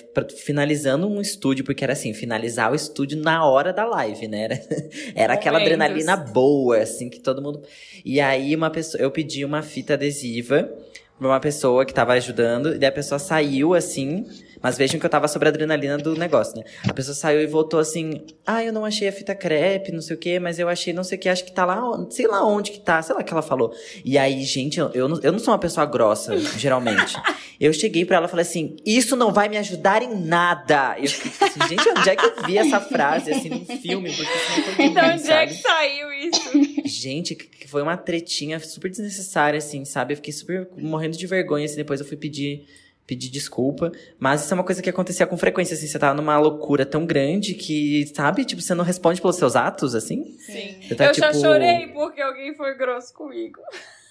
finalizando 0.45 1.09
um 1.09 1.21
estúdio, 1.21 1.65
porque 1.65 1.83
era 1.83 1.95
assim, 1.95 2.13
finalizar 2.13 2.71
o 2.71 2.75
estúdio 2.75 3.19
na 3.19 3.47
hora 3.47 3.73
da 3.73 3.85
live, 3.85 4.29
né? 4.29 4.45
Era, 4.45 4.61
era 5.15 5.35
aquela 5.35 5.59
adrenalina 5.59 6.17
boa, 6.17 6.79
assim, 6.79 7.09
que 7.09 7.21
todo 7.21 7.41
mundo. 7.43 7.63
E 8.05 8.21
aí 8.21 8.55
uma 8.55 8.71
pessoa, 8.71 9.03
eu 9.03 9.11
pedi 9.11 9.45
uma 9.45 9.63
fita 9.63 9.95
adesiva 9.95 10.71
uma 11.21 11.41
pessoa 11.41 11.85
que 11.85 11.95
tava 11.95 12.13
ajudando, 12.13 12.77
e 12.77 12.85
a 12.85 12.93
pessoa 12.93 13.19
saiu 13.19 13.75
assim. 13.75 14.27
Mas 14.63 14.79
vejam 14.79 15.01
que 15.01 15.05
eu 15.07 15.11
tava 15.11 15.27
sobre 15.29 15.49
a 15.49 15.51
adrenalina 15.51 15.99
do 15.99 16.15
negócio, 16.17 16.57
né? 16.57 16.65
A 16.89 16.93
pessoa 16.93 17.15
saiu 17.15 17.41
e 17.41 17.47
voltou 17.47 17.81
assim: 17.81 18.25
Ah, 18.47 18.63
eu 18.63 18.73
não 18.73 18.85
achei 18.85 19.09
a 19.09 19.13
fita 19.13 19.35
crepe, 19.35 19.93
não 19.93 20.01
sei 20.01 20.17
o 20.17 20.19
quê, 20.19 20.39
mas 20.39 20.59
eu 20.59 20.69
achei 20.69 20.93
não 20.93 21.05
sei 21.05 21.19
o 21.19 21.21
que, 21.21 21.29
acho 21.29 21.45
que 21.45 21.53
tá 21.53 21.65
lá, 21.65 21.81
sei 22.11 22.27
lá 22.27 22.47
onde 22.47 22.71
que 22.71 22.81
tá, 22.81 23.03
sei 23.03 23.15
lá 23.15 23.21
o 23.21 23.25
que 23.25 23.33
ela 23.33 23.43
falou. 23.43 23.75
E 24.05 24.17
aí, 24.17 24.43
gente, 24.45 24.79
eu, 24.79 24.91
eu, 24.95 25.09
não, 25.09 25.21
eu 25.23 25.33
não 25.33 25.39
sou 25.39 25.53
uma 25.53 25.59
pessoa 25.59 25.85
grossa, 25.87 26.37
geralmente. 26.39 27.17
Eu 27.61 27.73
cheguei 27.73 28.05
pra 28.05 28.17
ela 28.17 28.27
e 28.27 28.29
falei 28.29 28.43
assim: 28.43 28.75
Isso 28.85 29.15
não 29.15 29.33
vai 29.33 29.49
me 29.49 29.57
ajudar 29.57 30.03
em 30.03 30.13
nada. 30.13 30.97
Eu 30.99 31.09
fiquei 31.09 31.47
assim, 31.47 31.61
gente, 31.69 31.89
onde 31.91 32.11
é 32.11 32.17
que 32.17 32.25
eu 32.25 32.45
vi 32.45 32.59
essa 32.59 32.81
frase 32.81 33.31
assim 33.31 33.51
num 33.51 33.65
filme? 33.65 34.13
Porque 34.13 34.33
isso 34.33 34.57
não 34.57 34.75
foi 34.75 34.85
Então, 34.87 35.11
onde 35.15 35.31
é 35.31 35.47
que 35.47 35.55
saiu 35.55 36.13
isso? 36.13 36.51
Gente, 36.85 37.39
foi 37.69 37.81
uma 37.83 37.97
tretinha 37.97 38.59
super 38.59 38.91
desnecessária, 38.91 39.59
assim, 39.59 39.85
sabe? 39.85 40.13
Eu 40.13 40.17
fiquei 40.17 40.33
super 40.33 40.69
morrendo 40.77 41.17
de 41.17 41.27
vergonha, 41.27 41.65
assim, 41.65 41.77
depois 41.77 42.01
eu 42.01 42.07
fui 42.07 42.17
pedir, 42.17 42.67
pedir 43.07 43.29
desculpa. 43.31 43.91
Mas 44.19 44.43
isso 44.45 44.53
é 44.53 44.57
uma 44.57 44.65
coisa 44.65 44.81
que 44.83 44.89
acontecia 44.91 45.27
com 45.27 45.37
frequência, 45.37 45.75
assim, 45.75 45.87
você 45.87 45.99
tava 45.99 46.15
numa 46.15 46.39
loucura 46.39 46.87
tão 46.87 47.05
grande 47.05 47.55
que, 47.55 48.07
sabe? 48.15 48.45
Tipo, 48.45 48.63
você 48.63 48.75
não 48.75 48.85
responde 48.85 49.21
pelos 49.21 49.37
seus 49.37 49.57
atos, 49.57 49.95
assim? 49.95 50.37
Sim. 50.39 50.81
Tá, 50.97 51.07
eu 51.07 51.15
já 51.15 51.31
tipo- 51.33 51.43
chorei 51.45 51.89
porque 51.89 52.21
alguém 52.21 52.55
foi 52.55 52.75
grosso 52.77 53.13
comigo. 53.15 53.61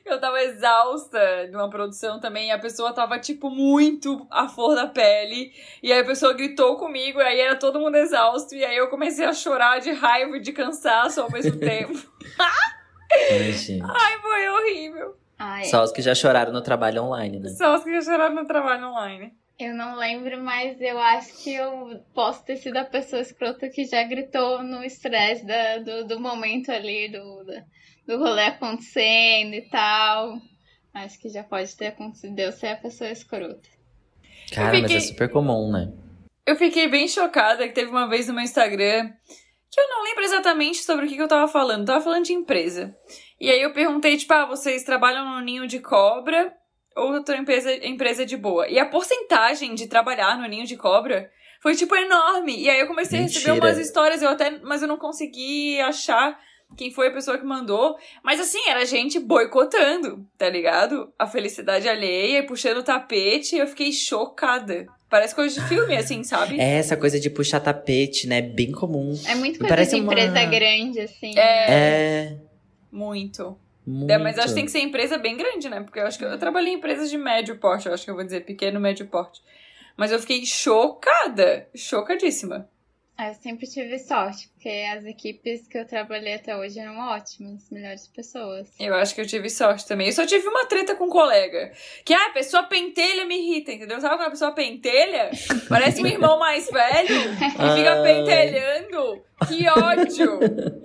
Eu 0.04 0.20
tava 0.20 0.40
exausta 0.42 1.48
de 1.48 1.56
uma 1.56 1.68
produção 1.68 2.20
também, 2.20 2.48
e 2.48 2.50
a 2.52 2.58
pessoa 2.58 2.92
tava, 2.92 3.18
tipo, 3.18 3.50
muito 3.50 4.26
à 4.30 4.48
flor 4.48 4.74
da 4.76 4.86
pele. 4.86 5.52
E 5.82 5.92
aí 5.92 6.00
a 6.00 6.04
pessoa 6.04 6.32
gritou 6.32 6.76
comigo, 6.76 7.20
e 7.20 7.24
aí 7.24 7.40
era 7.40 7.56
todo 7.56 7.80
mundo 7.80 7.96
exausto, 7.96 8.54
e 8.54 8.64
aí 8.64 8.76
eu 8.76 8.88
comecei 8.88 9.24
a 9.24 9.32
chorar 9.32 9.80
de 9.80 9.90
raiva 9.90 10.36
e 10.36 10.40
de 10.40 10.52
cansaço 10.52 11.20
ao 11.20 11.30
mesmo 11.30 11.56
tempo. 11.58 11.98
Ai. 12.38 12.70
Ai, 13.82 14.18
foi 14.20 14.48
horrível. 14.48 14.89
Ai, 15.42 15.64
Só 15.64 15.82
os 15.82 15.90
que 15.90 16.02
já 16.02 16.14
choraram 16.14 16.52
no 16.52 16.60
trabalho 16.62 17.02
online, 17.04 17.40
né? 17.40 17.48
Só 17.48 17.74
os 17.76 17.82
que 17.82 17.90
já 17.92 18.02
choraram 18.02 18.34
no 18.34 18.46
trabalho 18.46 18.88
online. 18.88 19.32
Eu 19.58 19.74
não 19.74 19.96
lembro, 19.96 20.42
mas 20.42 20.80
eu 20.80 20.98
acho 20.98 21.42
que 21.42 21.54
eu 21.54 22.00
posso 22.14 22.44
ter 22.44 22.56
sido 22.56 22.76
a 22.76 22.84
pessoa 22.84 23.20
escrota 23.22 23.68
que 23.68 23.84
já 23.84 24.02
gritou 24.04 24.62
no 24.62 24.82
estresse 24.84 25.44
da- 25.46 25.78
do, 25.78 26.06
do 26.06 26.20
momento 26.20 26.70
ali, 26.70 27.10
do, 27.10 27.44
do 28.06 28.18
rolê 28.18 28.44
acontecendo 28.46 29.54
e 29.54 29.62
tal. 29.70 30.34
Acho 30.94 31.18
que 31.20 31.28
já 31.28 31.42
pode 31.44 31.74
ter 31.76 31.88
acontecido 31.88 32.38
eu 32.38 32.52
ser 32.52 32.68
a 32.68 32.76
pessoa 32.76 33.10
escrota. 33.10 33.68
Cara, 34.52 34.68
mas 34.72 34.84
é 34.84 34.88
fiquei- 34.88 35.00
super 35.00 35.30
comum, 35.30 35.70
né? 35.72 35.92
Eu 36.46 36.56
fiquei 36.56 36.88
bem 36.88 37.06
chocada 37.06 37.66
que 37.68 37.74
teve 37.74 37.90
uma 37.90 38.08
vez 38.08 38.26
no 38.28 38.34
meu 38.34 38.42
Instagram 38.42 39.10
que 39.70 39.80
eu 39.80 39.88
não 39.88 40.02
lembro 40.02 40.24
exatamente 40.24 40.78
sobre 40.82 41.06
o 41.06 41.08
que, 41.08 41.14
que 41.14 41.22
eu 41.22 41.28
tava 41.28 41.46
falando. 41.46 41.86
Tava 41.86 42.02
falando 42.02 42.24
de 42.24 42.32
empresa. 42.32 42.92
E 43.40 43.50
aí 43.50 43.62
eu 43.62 43.72
perguntei, 43.72 44.16
tipo, 44.16 44.32
ah, 44.34 44.44
vocês 44.44 44.82
trabalham 44.84 45.24
no 45.28 45.40
ninho 45.40 45.66
de 45.66 45.78
cobra 45.78 46.52
ou 46.96 47.12
outra 47.14 47.36
empresa, 47.36 47.72
empresa 47.86 48.26
de 48.26 48.36
boa? 48.36 48.68
E 48.68 48.78
a 48.78 48.84
porcentagem 48.84 49.74
de 49.74 49.86
trabalhar 49.86 50.36
no 50.38 50.46
ninho 50.46 50.66
de 50.66 50.76
cobra 50.76 51.30
foi, 51.62 51.74
tipo, 51.74 51.94
enorme. 51.96 52.58
E 52.60 52.68
aí 52.68 52.80
eu 52.80 52.86
comecei 52.86 53.18
a 53.18 53.22
receber 53.22 53.52
Mentira. 53.52 53.66
umas 53.66 53.78
histórias, 53.78 54.22
eu 54.22 54.28
até, 54.28 54.50
mas 54.62 54.82
eu 54.82 54.88
não 54.88 54.98
consegui 54.98 55.80
achar 55.80 56.38
quem 56.76 56.90
foi 56.90 57.08
a 57.08 57.12
pessoa 57.12 57.38
que 57.38 57.44
mandou. 57.44 57.96
Mas 58.22 58.38
assim, 58.40 58.60
era 58.68 58.84
gente 58.84 59.18
boicotando, 59.18 60.24
tá 60.38 60.48
ligado? 60.48 61.12
A 61.18 61.26
felicidade 61.26 61.88
alheia 61.88 62.38
e 62.38 62.46
puxando 62.46 62.78
o 62.78 62.82
tapete. 62.82 63.56
Eu 63.56 63.66
fiquei 63.66 63.90
chocada. 63.92 64.86
Parece 65.08 65.34
coisa 65.34 65.60
de 65.60 65.66
filme, 65.66 65.96
assim, 65.96 66.22
sabe? 66.24 66.60
É 66.60 66.74
essa 66.78 66.96
coisa 66.96 67.18
de 67.18 67.28
puxar 67.30 67.60
tapete, 67.60 68.28
né? 68.28 68.40
Bem 68.42 68.70
comum. 68.70 69.12
É 69.26 69.34
muito 69.34 69.58
coisa 69.58 69.68
parece 69.74 69.96
de 69.96 70.00
uma- 70.02 70.12
empresa 70.12 70.44
grande, 70.44 71.00
assim. 71.00 71.32
É, 71.36 71.72
É. 71.72 72.36
muito. 72.90 73.56
Muito. 73.86 74.10
É, 74.10 74.18
mas 74.18 74.38
acho 74.38 74.48
que 74.48 74.54
tem 74.54 74.64
que 74.64 74.70
ser 74.70 74.80
empresa 74.80 75.18
bem 75.18 75.36
grande, 75.36 75.68
né? 75.68 75.80
Porque 75.80 75.98
eu 75.98 76.06
acho 76.06 76.18
que 76.18 76.24
eu 76.24 76.38
trabalhei 76.38 76.74
em 76.74 76.76
empresas 76.76 77.10
de 77.10 77.16
médio 77.16 77.58
porte, 77.58 77.88
eu 77.88 77.94
acho 77.94 78.04
que 78.04 78.10
eu 78.10 78.14
vou 78.14 78.24
dizer 78.24 78.44
pequeno, 78.44 78.78
médio 78.78 79.06
porte. 79.06 79.42
Mas 79.96 80.12
eu 80.12 80.18
fiquei 80.18 80.44
chocada, 80.44 81.68
chocadíssima. 81.74 82.68
Eu 83.28 83.34
sempre 83.34 83.66
tive 83.66 83.98
sorte, 83.98 84.48
porque 84.48 84.68
as 84.68 85.04
equipes 85.04 85.66
que 85.68 85.76
eu 85.76 85.86
trabalhei 85.86 86.34
até 86.34 86.56
hoje 86.56 86.78
eram 86.78 86.98
ótimas, 86.98 87.68
melhores 87.70 88.06
pessoas. 88.06 88.68
Eu 88.78 88.94
acho 88.94 89.14
que 89.14 89.20
eu 89.20 89.26
tive 89.26 89.50
sorte 89.50 89.86
também. 89.86 90.06
Eu 90.06 90.12
só 90.12 90.24
tive 90.24 90.48
uma 90.48 90.64
treta 90.66 90.94
com 90.94 91.04
um 91.04 91.10
colega. 91.10 91.72
Que, 92.04 92.14
ah, 92.14 92.26
a 92.26 92.32
pessoa 92.32 92.62
pentelha 92.62 93.24
me 93.26 93.36
irrita, 93.36 93.72
entendeu? 93.72 94.00
Sabe 94.00 94.16
quando 94.16 94.28
a 94.28 94.30
pessoa 94.30 94.52
pentelha? 94.52 95.30
Parece 95.68 96.02
um 96.02 96.06
irmão 96.06 96.38
mais 96.38 96.70
velho 96.70 97.14
e 97.32 97.76
fica 97.76 97.92
Ai. 97.92 98.02
pentelhando. 98.02 99.22
Que 99.48 99.68
ódio! 99.68 100.38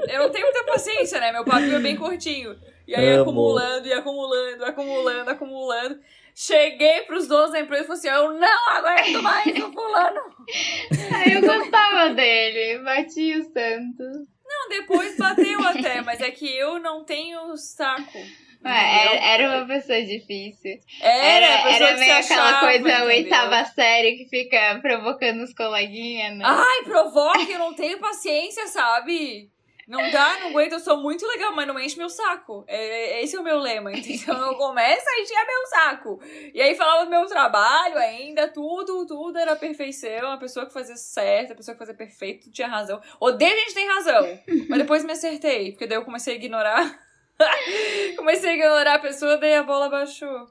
Eu 0.07 0.19
não 0.19 0.29
tenho 0.29 0.45
muita 0.45 0.63
paciência, 0.65 1.19
né? 1.19 1.31
Meu 1.31 1.45
pavio 1.45 1.75
é 1.75 1.79
bem 1.79 1.95
curtinho. 1.95 2.55
E 2.87 2.95
aí 2.95 3.09
Amo. 3.09 3.23
acumulando, 3.23 3.87
e 3.87 3.93
acumulando, 3.93 4.65
acumulando, 4.65 5.29
acumulando. 5.29 5.99
Cheguei 6.37 7.03
pros 7.03 7.27
donos 7.27 7.51
da 7.51 7.61
empresa 7.61 7.83
e 7.83 7.87
falei 7.87 7.99
assim: 7.99 8.09
eu 8.09 8.33
não 8.33 8.69
aguento 8.69 9.23
mais 9.23 9.57
o 9.57 9.71
fulano. 9.71 10.21
Aí 11.15 11.33
eu 11.33 11.41
gostava 11.41 12.13
dele, 12.13 12.83
batia 12.83 13.39
o 13.39 13.43
santo. 13.43 14.03
Não, 14.45 14.69
depois 14.69 15.17
bateu 15.17 15.59
até, 15.65 16.01
mas 16.01 16.19
é 16.19 16.29
que 16.29 16.45
eu 16.45 16.77
não 16.79 17.05
tenho 17.05 17.55
saco. 17.55 18.19
Ué, 18.65 18.71
era, 18.71 19.05
entendeu? 19.15 19.29
era 19.29 19.57
uma 19.57 19.67
pessoa 19.67 20.01
difícil. 20.01 20.79
Era, 20.99 21.45
Era, 21.45 21.63
pessoa 21.63 21.89
era 21.89 21.99
meio 21.99 22.15
aquela 22.17 22.59
coisa 22.59 22.79
entendeu? 22.79 23.05
oitava 23.05 23.65
série 23.65 24.17
que 24.17 24.25
fica 24.27 24.79
provocando 24.81 25.41
os 25.41 25.53
coleguinhas, 25.53 26.35
né? 26.35 26.43
Ai, 26.45 26.83
provoca, 26.83 27.43
eu 27.43 27.59
não 27.59 27.73
tenho 27.73 27.99
paciência, 27.99 28.67
sabe? 28.67 29.49
Não 29.87 30.11
dá, 30.11 30.39
não 30.39 30.49
aguento, 30.49 30.73
eu 30.73 30.79
sou 30.79 30.97
muito 30.97 31.25
legal, 31.27 31.53
mas 31.55 31.67
não 31.67 31.79
enche 31.79 31.97
meu 31.97 32.09
saco. 32.09 32.63
É, 32.67 33.21
esse 33.21 33.35
é 33.35 33.39
o 33.39 33.43
meu 33.43 33.59
lema, 33.59 33.91
então 33.93 34.35
eu 34.47 34.55
começo 34.55 35.05
a 35.07 35.21
encher 35.21 35.45
meu 35.45 35.67
saco. 35.67 36.19
E 36.53 36.61
aí 36.61 36.75
falava 36.75 37.05
do 37.05 37.11
meu 37.11 37.25
trabalho 37.27 37.97
ainda, 37.97 38.47
tudo, 38.47 39.05
tudo 39.05 39.37
era 39.37 39.55
perfeição, 39.55 40.31
a 40.31 40.37
pessoa 40.37 40.65
que 40.65 40.73
fazia 40.73 40.95
certo, 40.95 41.53
a 41.53 41.55
pessoa 41.55 41.75
que 41.75 41.79
fazia 41.79 41.93
perfeito 41.93 42.51
tinha 42.51 42.67
razão. 42.67 42.99
Odeio 43.19 43.53
a 43.53 43.57
gente 43.57 43.73
tem 43.73 43.87
razão, 43.87 44.39
mas 44.69 44.79
depois 44.79 45.03
me 45.03 45.11
acertei, 45.11 45.71
porque 45.71 45.85
daí 45.85 45.97
eu 45.97 46.05
comecei 46.05 46.33
a 46.33 46.37
ignorar. 46.37 46.99
comecei 48.17 48.51
a 48.51 48.53
ignorar 48.53 48.95
a 48.95 48.99
pessoa, 48.99 49.37
daí 49.37 49.55
a 49.55 49.63
bola 49.63 49.89
baixou. 49.89 50.47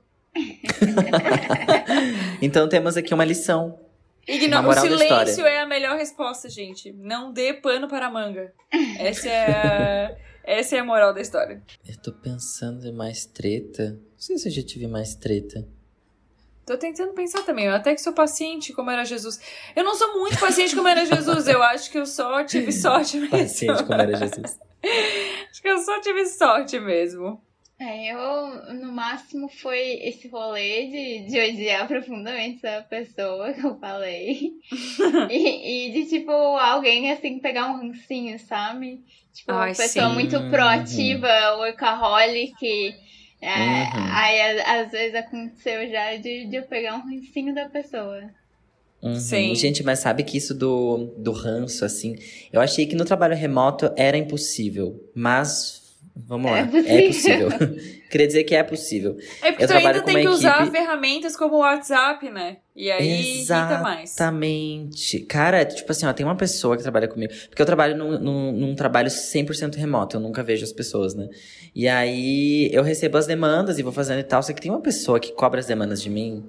Então 2.40 2.68
temos 2.68 2.96
aqui 2.96 3.14
uma 3.14 3.24
lição. 3.24 3.83
Igno- 4.26 4.60
Uma 4.60 4.70
o 4.70 4.74
silêncio 4.74 5.44
é 5.46 5.60
a 5.60 5.66
melhor 5.66 5.96
resposta, 5.96 6.48
gente. 6.48 6.92
Não 6.92 7.32
dê 7.32 7.52
pano 7.54 7.88
para 7.88 8.06
a 8.06 8.10
manga. 8.10 8.52
Essa 8.98 9.28
é 9.28 9.52
a, 9.52 10.16
essa 10.44 10.76
é 10.76 10.78
a 10.80 10.84
moral 10.84 11.12
da 11.14 11.20
história. 11.20 11.62
Eu 11.88 11.96
tô 12.02 12.12
pensando 12.12 12.86
em 12.86 12.92
mais 12.92 13.24
treta. 13.26 13.92
Não 13.92 14.18
sei 14.18 14.36
se 14.38 14.48
eu 14.48 14.52
já 14.52 14.62
tive 14.62 14.86
mais 14.86 15.14
treta. 15.14 15.66
Tô 16.66 16.76
tentando 16.78 17.12
pensar 17.12 17.42
também. 17.42 17.66
Eu 17.66 17.74
até 17.74 17.94
que 17.94 18.00
sou 18.00 18.12
paciente 18.12 18.72
como 18.72 18.90
era 18.90 19.04
Jesus. 19.04 19.38
Eu 19.76 19.84
não 19.84 19.94
sou 19.94 20.18
muito 20.18 20.38
paciente 20.40 20.74
como 20.74 20.88
era 20.88 21.04
Jesus. 21.04 21.46
Eu 21.48 21.62
acho 21.62 21.90
que 21.90 21.98
eu 21.98 22.06
só 22.06 22.42
tive 22.44 22.72
sorte 22.72 23.18
mesmo. 23.18 23.30
Paciente 23.38 23.84
como 23.84 24.00
era 24.00 24.16
Jesus. 24.16 24.58
Acho 25.50 25.62
que 25.62 25.68
eu 25.68 25.78
só 25.78 25.98
tive 26.00 26.26
sorte 26.26 26.78
mesmo. 26.78 27.40
É, 27.86 28.12
eu, 28.12 28.74
no 28.74 28.90
máximo, 28.92 29.48
foi 29.48 29.78
esse 30.02 30.26
rolê 30.28 30.86
de, 30.86 31.26
de 31.30 31.38
odiar 31.38 31.86
profundamente 31.88 32.64
essa 32.64 32.82
pessoa 32.88 33.52
que 33.52 33.64
eu 33.64 33.78
falei. 33.78 34.52
e, 35.30 35.88
e 35.88 35.92
de, 35.92 36.08
tipo, 36.08 36.30
alguém, 36.32 37.10
assim, 37.12 37.38
pegar 37.40 37.70
um 37.70 37.76
rancinho, 37.76 38.38
sabe? 38.38 39.00
Tipo, 39.34 39.52
uma 39.52 39.62
Ai, 39.64 39.74
pessoa 39.74 40.08
sim. 40.08 40.14
muito 40.14 40.42
proativa, 40.50 41.28
workaholic. 41.58 42.94
É, 43.42 43.58
Uhum. 43.58 44.12
Aí, 44.14 44.40
a- 44.40 44.80
às 44.80 44.90
vezes, 44.90 45.14
aconteceu 45.14 45.86
já 45.90 46.16
de, 46.16 46.46
de 46.48 46.56
eu 46.56 46.62
pegar 46.62 46.94
um 46.96 47.02
rancinho 47.02 47.54
da 47.54 47.68
pessoa. 47.68 48.22
Uhum. 49.02 49.20
Sim. 49.20 49.54
Gente, 49.54 49.82
mas 49.82 49.98
sabe 49.98 50.22
que 50.24 50.38
isso 50.38 50.54
do, 50.54 51.14
do 51.18 51.30
ranço, 51.32 51.84
assim, 51.84 52.16
eu 52.50 52.58
achei 52.60 52.86
que 52.86 52.94
no 52.96 53.04
trabalho 53.04 53.36
remoto 53.36 53.92
era 53.98 54.16
impossível. 54.16 54.98
Mas, 55.14 55.83
vamos 56.16 56.50
lá, 56.50 56.58
É 56.60 57.04
é 57.04 57.06
possível. 57.08 57.48
Queria 58.10 58.26
dizer 58.28 58.44
que 58.44 58.54
é 58.54 58.62
possível. 58.62 59.16
É 59.42 59.50
porque 59.50 59.64
Eu 59.64 59.68
tu 59.68 59.72
ainda 59.74 59.80
trabalho 59.82 60.00
com 60.00 60.06
tem 60.06 60.16
que 60.20 60.26
uma 60.28 60.34
usar 60.34 60.60
equipe- 60.62 60.76
ferramentas 60.78 61.36
como 61.36 61.56
o 61.56 61.58
WhatsApp, 61.58 62.30
né? 62.30 62.58
E 62.76 62.90
aí 62.90 63.08
irrita 63.38 63.78
mais. 63.80 64.10
Exatamente. 64.12 65.20
Cara, 65.20 65.64
tipo 65.64 65.90
assim, 65.90 66.06
ó, 66.06 66.12
tem 66.12 66.24
uma 66.24 66.36
pessoa 66.36 66.76
que 66.76 66.82
trabalha 66.82 67.08
comigo. 67.08 67.32
Porque 67.48 67.60
eu 67.60 67.66
trabalho 67.66 67.96
num, 67.96 68.18
num, 68.18 68.52
num 68.52 68.74
trabalho 68.74 69.08
100% 69.08 69.74
remoto, 69.76 70.16
eu 70.16 70.20
nunca 70.20 70.42
vejo 70.42 70.64
as 70.64 70.72
pessoas, 70.72 71.14
né? 71.14 71.28
E 71.74 71.88
aí 71.88 72.68
eu 72.72 72.82
recebo 72.82 73.16
as 73.18 73.26
demandas 73.26 73.78
e 73.78 73.82
vou 73.82 73.92
fazendo 73.92 74.20
e 74.20 74.24
tal. 74.24 74.42
Só 74.42 74.52
que 74.52 74.60
tem 74.62 74.70
uma 74.70 74.80
pessoa 74.80 75.18
que 75.18 75.32
cobra 75.32 75.58
as 75.60 75.66
demandas 75.66 76.00
de 76.02 76.10
mim. 76.10 76.44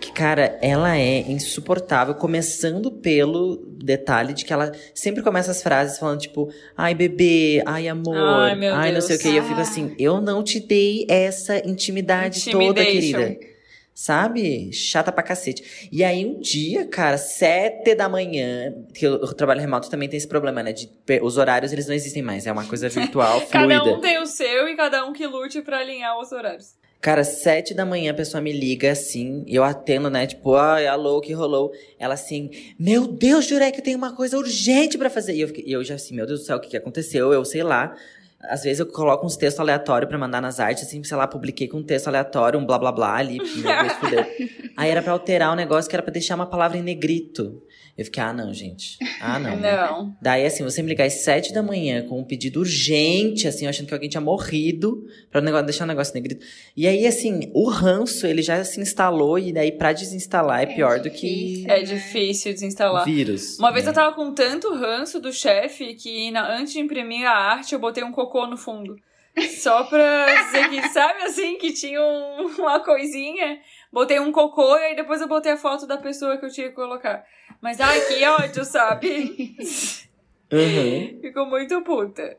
Que, 0.00 0.12
cara, 0.12 0.58
ela 0.62 0.96
é 0.96 1.20
insuportável, 1.20 2.14
começando 2.14 2.90
pelo 2.90 3.56
detalhe 3.82 4.32
de 4.32 4.44
que 4.44 4.52
ela 4.52 4.70
sempre 4.94 5.22
começa 5.22 5.50
as 5.50 5.62
frases 5.62 5.98
falando, 5.98 6.20
tipo, 6.20 6.48
ai, 6.76 6.94
bebê, 6.94 7.62
ai, 7.66 7.88
amor, 7.88 8.16
Ai, 8.16 8.54
meu 8.54 8.74
ai, 8.74 8.92
não 8.92 9.00
sei 9.00 9.16
o 9.16 9.18
que. 9.18 9.28
E 9.28 9.36
eu 9.36 9.42
fico 9.44 9.60
assim, 9.60 9.94
eu 9.98 10.20
não 10.20 10.42
te 10.44 10.60
dei 10.60 11.04
essa 11.08 11.58
intimidade 11.68 12.48
toda, 12.50 12.84
querida. 12.84 13.36
Sabe? 13.92 14.72
Chata 14.72 15.10
pra 15.10 15.24
cacete. 15.24 15.88
E 15.90 16.04
aí, 16.04 16.24
um 16.24 16.38
dia, 16.38 16.86
cara, 16.86 17.18
sete 17.18 17.96
da 17.96 18.08
manhã, 18.08 18.72
que 18.94 19.04
eu, 19.04 19.14
eu 19.14 19.34
trabalho 19.34 19.60
remoto 19.60 19.90
também 19.90 20.08
tem 20.08 20.16
esse 20.16 20.28
problema, 20.28 20.62
né? 20.62 20.72
De, 20.72 20.88
os 21.20 21.36
horários, 21.36 21.72
eles 21.72 21.88
não 21.88 21.94
existem 21.96 22.22
mais. 22.22 22.46
É 22.46 22.52
uma 22.52 22.64
coisa 22.64 22.86
virtual, 22.88 23.40
Cada 23.50 23.64
fluida. 23.80 23.98
um 23.98 24.00
tem 24.00 24.20
o 24.22 24.26
seu 24.26 24.68
e 24.68 24.76
cada 24.76 25.04
um 25.04 25.12
que 25.12 25.26
lute 25.26 25.60
pra 25.62 25.78
alinhar 25.78 26.16
os 26.20 26.30
horários. 26.30 26.76
Cara, 27.00 27.22
sete 27.22 27.74
da 27.74 27.86
manhã 27.86 28.10
a 28.10 28.14
pessoa 28.14 28.40
me 28.40 28.52
liga 28.52 28.90
assim, 28.90 29.44
eu 29.46 29.62
atendo, 29.62 30.10
né? 30.10 30.26
Tipo, 30.26 30.56
ai, 30.56 30.86
alô, 30.88 31.18
o 31.18 31.20
que 31.20 31.32
rolou? 31.32 31.70
Ela 31.98 32.14
assim, 32.14 32.50
meu 32.78 33.06
Deus, 33.06 33.46
Jurek, 33.46 33.78
eu 33.78 33.84
tenho 33.84 33.96
uma 33.96 34.14
coisa 34.16 34.36
urgente 34.36 34.98
pra 34.98 35.08
fazer. 35.08 35.34
E 35.34 35.40
eu, 35.42 35.48
fiquei- 35.48 35.64
eu 35.68 35.84
já 35.84 35.94
assim, 35.94 36.14
meu 36.16 36.26
Deus 36.26 36.40
do 36.40 36.46
céu, 36.46 36.56
o 36.56 36.60
que, 36.60 36.68
que 36.70 36.76
aconteceu? 36.76 37.32
Eu 37.32 37.44
sei 37.44 37.62
lá. 37.62 37.94
Às 38.40 38.62
vezes 38.62 38.78
eu 38.80 38.86
coloco 38.86 39.26
uns 39.26 39.36
textos 39.36 39.60
aleatórios 39.60 40.08
pra 40.08 40.16
mandar 40.18 40.40
nas 40.40 40.58
artes, 40.60 40.84
assim, 40.84 41.02
sei 41.02 41.16
lá, 41.16 41.26
publiquei 41.26 41.66
com 41.68 41.78
um 41.78 41.82
texto 41.82 42.06
aleatório, 42.08 42.58
um 42.58 42.64
blá 42.66 42.78
blá 42.78 42.90
blá 42.92 43.16
ali. 43.16 43.38
Meu 43.38 43.46
Deus, 43.82 43.92
fudeu. 43.94 44.24
Aí 44.76 44.90
era 44.90 45.02
pra 45.02 45.12
alterar 45.12 45.52
o 45.52 45.56
negócio 45.56 45.88
que 45.90 45.94
era 45.96 46.02
pra 46.02 46.12
deixar 46.12 46.34
uma 46.36 46.46
palavra 46.46 46.78
em 46.78 46.82
negrito. 46.82 47.60
Eu 47.98 48.04
fiquei, 48.04 48.22
ah, 48.22 48.32
não, 48.32 48.54
gente. 48.54 48.96
Ah, 49.20 49.40
não. 49.40 49.56
Não. 49.56 50.16
Daí, 50.22 50.46
assim, 50.46 50.62
você 50.62 50.80
me 50.82 50.88
ligar 50.88 51.04
às 51.06 51.14
sete 51.14 51.52
da 51.52 51.60
manhã 51.64 52.06
com 52.06 52.20
um 52.20 52.24
pedido 52.24 52.60
urgente, 52.60 53.48
assim, 53.48 53.66
achando 53.66 53.88
que 53.88 53.92
alguém 53.94 54.08
tinha 54.08 54.20
morrido, 54.20 55.04
pra 55.28 55.40
o 55.40 55.44
negócio, 55.44 55.66
deixar 55.66 55.82
o 55.82 55.88
negócio 55.88 56.14
negrito. 56.14 56.46
E 56.76 56.86
aí, 56.86 57.04
assim, 57.08 57.50
o 57.52 57.68
ranço, 57.68 58.24
ele 58.24 58.40
já 58.40 58.62
se 58.62 58.80
instalou, 58.80 59.36
e 59.36 59.52
daí 59.52 59.72
pra 59.72 59.92
desinstalar 59.92 60.60
é, 60.60 60.62
É 60.62 60.66
pior 60.66 61.00
do 61.00 61.10
que 61.10 61.26
difícil. 61.64 61.70
É 61.70 61.82
difícil 61.82 62.52
desinstalar. 62.52 63.04
vírus. 63.04 63.58
Uma 63.58 63.72
vez 63.72 63.84
né? 63.84 63.90
eu 63.90 63.94
tava 63.94 64.14
com 64.14 64.32
tanto 64.32 64.72
ranço 64.74 65.18
do 65.20 65.32
chefe 65.32 65.94
que 65.94 66.30
na- 66.30 66.56
antes 66.56 66.72
de 66.74 66.78
imprimir 66.78 67.26
a 67.26 67.32
arte 67.34 67.72
eu 67.74 67.80
botei 67.80 68.04
um 68.04 68.12
cocô 68.12 68.46
no 68.46 68.56
fundo. 68.56 68.94
Só 69.60 69.84
pra 69.84 70.26
dizer 70.44 70.68
que, 70.70 70.88
sabe 70.90 71.22
assim, 71.24 71.58
que 71.58 71.72
tinha 71.72 72.00
um- 72.00 72.46
uma 72.58 72.80
coisinha. 72.80 73.58
Botei 73.92 74.20
um 74.20 74.30
cocô 74.30 74.76
e 74.76 74.82
aí 74.84 74.96
depois 74.96 75.20
eu 75.20 75.28
botei 75.28 75.52
a 75.52 75.56
foto 75.56 75.86
da 75.86 75.96
pessoa 75.96 76.36
que 76.36 76.44
eu 76.46 76.50
tinha 76.50 76.68
que 76.68 76.74
colocar. 76.74 77.24
Mas 77.60 77.80
ai, 77.80 78.00
que 78.02 78.24
ódio, 78.24 78.64
sabe? 78.64 79.54
Uhum. 80.52 81.18
Ficou 81.20 81.46
muito 81.46 81.80
puta. 81.82 82.36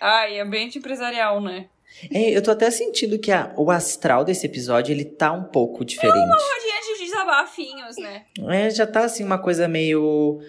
Ai, 0.00 0.38
ambiente 0.40 0.78
empresarial, 0.78 1.40
né? 1.40 1.66
É, 2.12 2.30
eu 2.30 2.42
tô 2.42 2.52
até 2.52 2.70
sentindo 2.70 3.18
que 3.18 3.32
a- 3.32 3.52
o 3.56 3.70
astral 3.70 4.24
desse 4.24 4.46
episódio, 4.46 4.92
ele 4.92 5.04
tá 5.04 5.32
um 5.32 5.42
pouco 5.44 5.84
diferente. 5.84 6.16
Hoje, 6.18 6.66
antes 6.76 7.04
de 7.10 7.24
bafinhos, 7.24 7.96
né? 7.98 8.24
É, 8.48 8.70
já 8.70 8.86
tá 8.86 9.00
assim 9.04 9.24
uma 9.24 9.38
coisa 9.38 9.68
meio. 9.68 10.40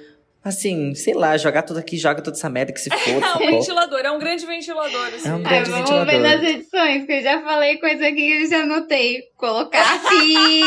Assim, 0.43 0.95
sei 0.95 1.13
lá, 1.13 1.37
jogar 1.37 1.61
tudo 1.63 1.79
aqui, 1.79 1.97
joga 1.97 2.21
toda 2.21 2.35
essa 2.35 2.49
merda 2.49 2.71
que 2.73 2.79
se 2.79 2.89
foda. 2.97 3.25
É 3.25 3.33
um 3.35 3.39
ventilador, 3.51 3.99
é 3.99 4.11
um 4.11 4.17
grande 4.19 4.45
ventilador. 4.45 5.07
Assim. 5.07 5.27
É 5.27 5.31
um 5.33 5.35
Ai, 5.37 5.41
grande 5.43 5.69
vamos 5.71 5.89
ventilador. 5.89 6.05
ver 6.13 6.19
nas 6.19 6.43
edições, 6.43 7.05
que 7.05 7.11
eu 7.11 7.21
já 7.21 7.41
falei 7.43 7.77
coisa 7.77 8.07
aqui 8.07 8.15
que 8.15 8.43
eu 8.43 8.49
já 8.49 8.61
anotei. 8.61 9.21
Colocar 9.37 10.01
pi. 10.09 10.61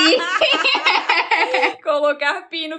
Colocar 1.83 2.43
pino. 2.49 2.79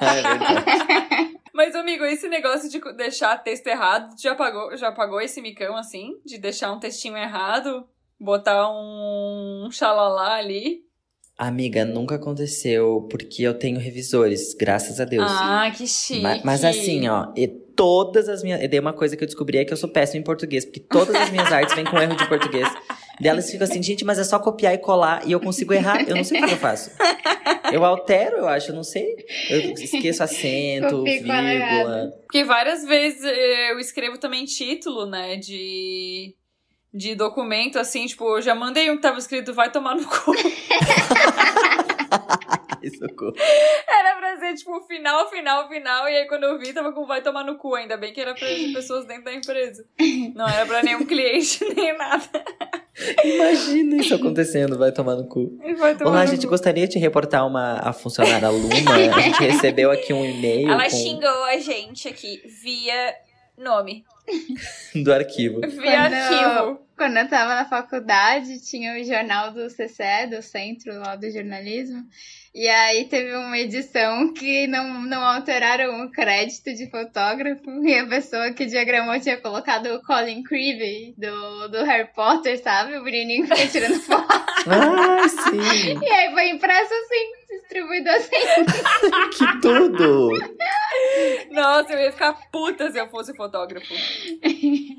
É 0.00 0.22
verdade. 0.22 1.32
Mas, 1.54 1.74
amigo, 1.74 2.04
esse 2.04 2.28
negócio 2.28 2.68
de 2.68 2.80
deixar 2.96 3.36
texto 3.42 3.66
errado, 3.66 4.14
já 4.20 4.34
pagou, 4.34 4.76
já 4.76 4.90
pagou 4.90 5.20
esse 5.20 5.40
micão 5.42 5.76
assim? 5.76 6.16
De 6.24 6.38
deixar 6.38 6.72
um 6.72 6.78
textinho 6.80 7.16
errado? 7.16 7.84
Botar 8.18 8.70
um 8.70 9.68
xalalá 9.70 10.34
ali? 10.36 10.80
Amiga, 11.36 11.84
nunca 11.84 12.14
aconteceu, 12.16 13.06
porque 13.10 13.42
eu 13.42 13.54
tenho 13.58 13.78
revisores, 13.78 14.54
graças 14.54 15.00
a 15.00 15.04
Deus. 15.04 15.30
Ah, 15.30 15.70
que 15.76 15.86
chique. 15.86 16.20
Ma- 16.22 16.38
Mas, 16.44 16.64
assim, 16.64 17.08
ó, 17.08 17.28
todas 17.74 18.28
as 18.28 18.42
minhas. 18.42 18.60
Daí 18.70 18.78
uma 18.78 18.92
coisa 18.92 19.16
que 19.16 19.24
eu 19.24 19.26
descobri 19.26 19.58
é 19.58 19.64
que 19.64 19.72
eu 19.72 19.76
sou 19.76 19.88
péssimo 19.88 20.20
em 20.20 20.24
português, 20.24 20.64
porque 20.64 20.80
todas 20.80 21.14
as 21.16 21.30
minhas 21.30 21.50
artes 21.52 21.74
vêm 21.74 21.84
com 21.84 21.98
erro 21.98 22.14
de 22.16 22.28
português. 22.28 22.68
Daí 23.20 23.28
elas 23.30 23.50
ficam 23.50 23.64
assim, 23.66 23.82
gente, 23.82 24.04
mas 24.04 24.18
é 24.18 24.24
só 24.24 24.38
copiar 24.38 24.74
e 24.74 24.78
colar 24.78 25.26
e 25.26 25.32
eu 25.32 25.40
consigo 25.40 25.72
errar. 25.72 26.06
Eu 26.08 26.16
não 26.16 26.24
sei 26.24 26.40
o 26.42 26.46
que 26.46 26.52
eu 26.52 26.56
faço. 26.58 26.90
Eu 27.72 27.84
altero, 27.84 28.36
eu 28.36 28.48
acho, 28.48 28.70
eu 28.70 28.74
não 28.74 28.84
sei. 28.84 29.16
Eu 29.48 29.72
esqueço 29.72 30.22
acento, 30.24 31.02
vírgula. 31.04 32.12
Porque 32.22 32.44
várias 32.44 32.84
vezes 32.84 33.22
eu 33.24 33.78
escrevo 33.78 34.18
também 34.18 34.44
título, 34.44 35.06
né, 35.06 35.36
de, 35.36 36.34
de 36.92 37.14
documento, 37.14 37.78
assim, 37.78 38.06
tipo, 38.06 38.36
eu 38.36 38.42
já 38.42 38.54
mandei 38.54 38.90
um 38.90 38.96
que 38.96 39.02
tava 39.02 39.18
escrito 39.18 39.54
vai 39.54 39.70
tomar 39.70 39.94
no 39.94 40.06
cu. 40.06 40.32
Ai, 42.82 42.90
socorro. 42.98 43.34
Era 43.88 44.16
pra 44.16 44.36
ser, 44.38 44.54
tipo, 44.54 44.80
final, 44.82 45.28
final, 45.30 45.68
final, 45.68 46.08
e 46.08 46.16
aí 46.16 46.26
quando 46.26 46.44
eu 46.44 46.58
vi, 46.58 46.72
tava 46.72 46.92
com 46.92 47.06
vai 47.06 47.22
tomar 47.22 47.44
no 47.44 47.56
cu. 47.56 47.74
Ainda 47.74 47.96
bem 47.96 48.12
que 48.12 48.20
era 48.20 48.34
pra 48.34 48.46
pessoas 48.74 49.06
dentro 49.06 49.24
da 49.24 49.34
empresa. 49.34 49.84
Não 50.34 50.48
era 50.48 50.66
pra 50.66 50.82
nenhum 50.82 51.04
cliente, 51.04 51.64
nem 51.74 51.96
nada. 51.96 52.22
Imagina 53.24 53.96
isso 53.96 54.14
acontecendo, 54.14 54.78
vai 54.78 54.92
tomar 54.92 55.16
no 55.16 55.26
cu. 55.26 55.58
Vai 55.78 55.96
tomar 55.96 56.10
Olá, 56.10 56.20
a 56.22 56.26
gente 56.26 56.42
cu. 56.46 56.50
gostaria 56.50 56.86
de 56.86 56.98
reportar 56.98 57.46
uma 57.46 57.74
a 57.80 57.92
funcionária 57.92 58.48
Luma. 58.48 58.74
A 59.16 59.20
gente 59.20 59.40
recebeu 59.42 59.90
aqui 59.90 60.12
um 60.12 60.24
e-mail 60.24 60.70
Ela 60.70 60.84
com- 60.84 60.90
xingou 60.90 61.44
a 61.44 61.58
gente 61.58 62.08
aqui 62.08 62.42
via 62.62 63.14
nome, 63.56 64.04
do 64.94 65.12
arquivo. 65.12 65.60
via 65.60 65.70
Quando- 66.08 66.14
arquivo. 66.14 66.82
Quando 66.96 67.16
eu 67.16 67.28
tava 67.28 67.54
na 67.56 67.64
faculdade, 67.64 68.60
tinha 68.64 68.94
o 69.00 69.04
jornal 69.04 69.50
do 69.52 69.68
CCE, 69.68 70.26
do 70.30 70.40
Centro 70.42 70.92
lá 71.00 71.16
do 71.16 71.28
Jornalismo. 71.30 72.04
E 72.54 72.68
aí 72.68 73.06
teve 73.06 73.34
uma 73.34 73.58
edição 73.58 74.32
que 74.34 74.66
não, 74.66 75.02
não 75.02 75.24
alteraram 75.24 76.04
o 76.04 76.10
crédito 76.10 76.74
de 76.74 76.90
fotógrafo. 76.90 77.70
E 77.82 77.98
a 77.98 78.06
pessoa 78.06 78.52
que 78.52 78.66
diagramou 78.66 79.18
tinha 79.18 79.40
colocado 79.40 79.86
o 79.86 80.02
Colin 80.02 80.42
Creevy 80.42 81.14
do, 81.16 81.68
do 81.68 81.84
Harry 81.84 82.08
Potter, 82.14 82.62
sabe? 82.62 82.98
O 82.98 83.02
menininho 83.02 83.46
que 83.46 83.54
fica 83.56 83.68
tirando 83.68 84.00
foto. 84.04 84.28
Ai, 84.66 85.28
sim! 85.28 85.98
E 86.02 86.12
aí 86.12 86.32
foi 86.32 86.50
impresso 86.50 86.92
assim, 86.92 87.41
distribuído 87.72 88.08
assim. 88.10 88.30
Que 89.32 89.60
tudo! 89.60 90.30
Nossa, 91.50 91.92
eu 91.92 91.98
ia 92.00 92.12
ficar 92.12 92.34
puta 92.50 92.90
se 92.90 92.98
eu 92.98 93.08
fosse 93.08 93.34
fotógrafo. 93.34 93.92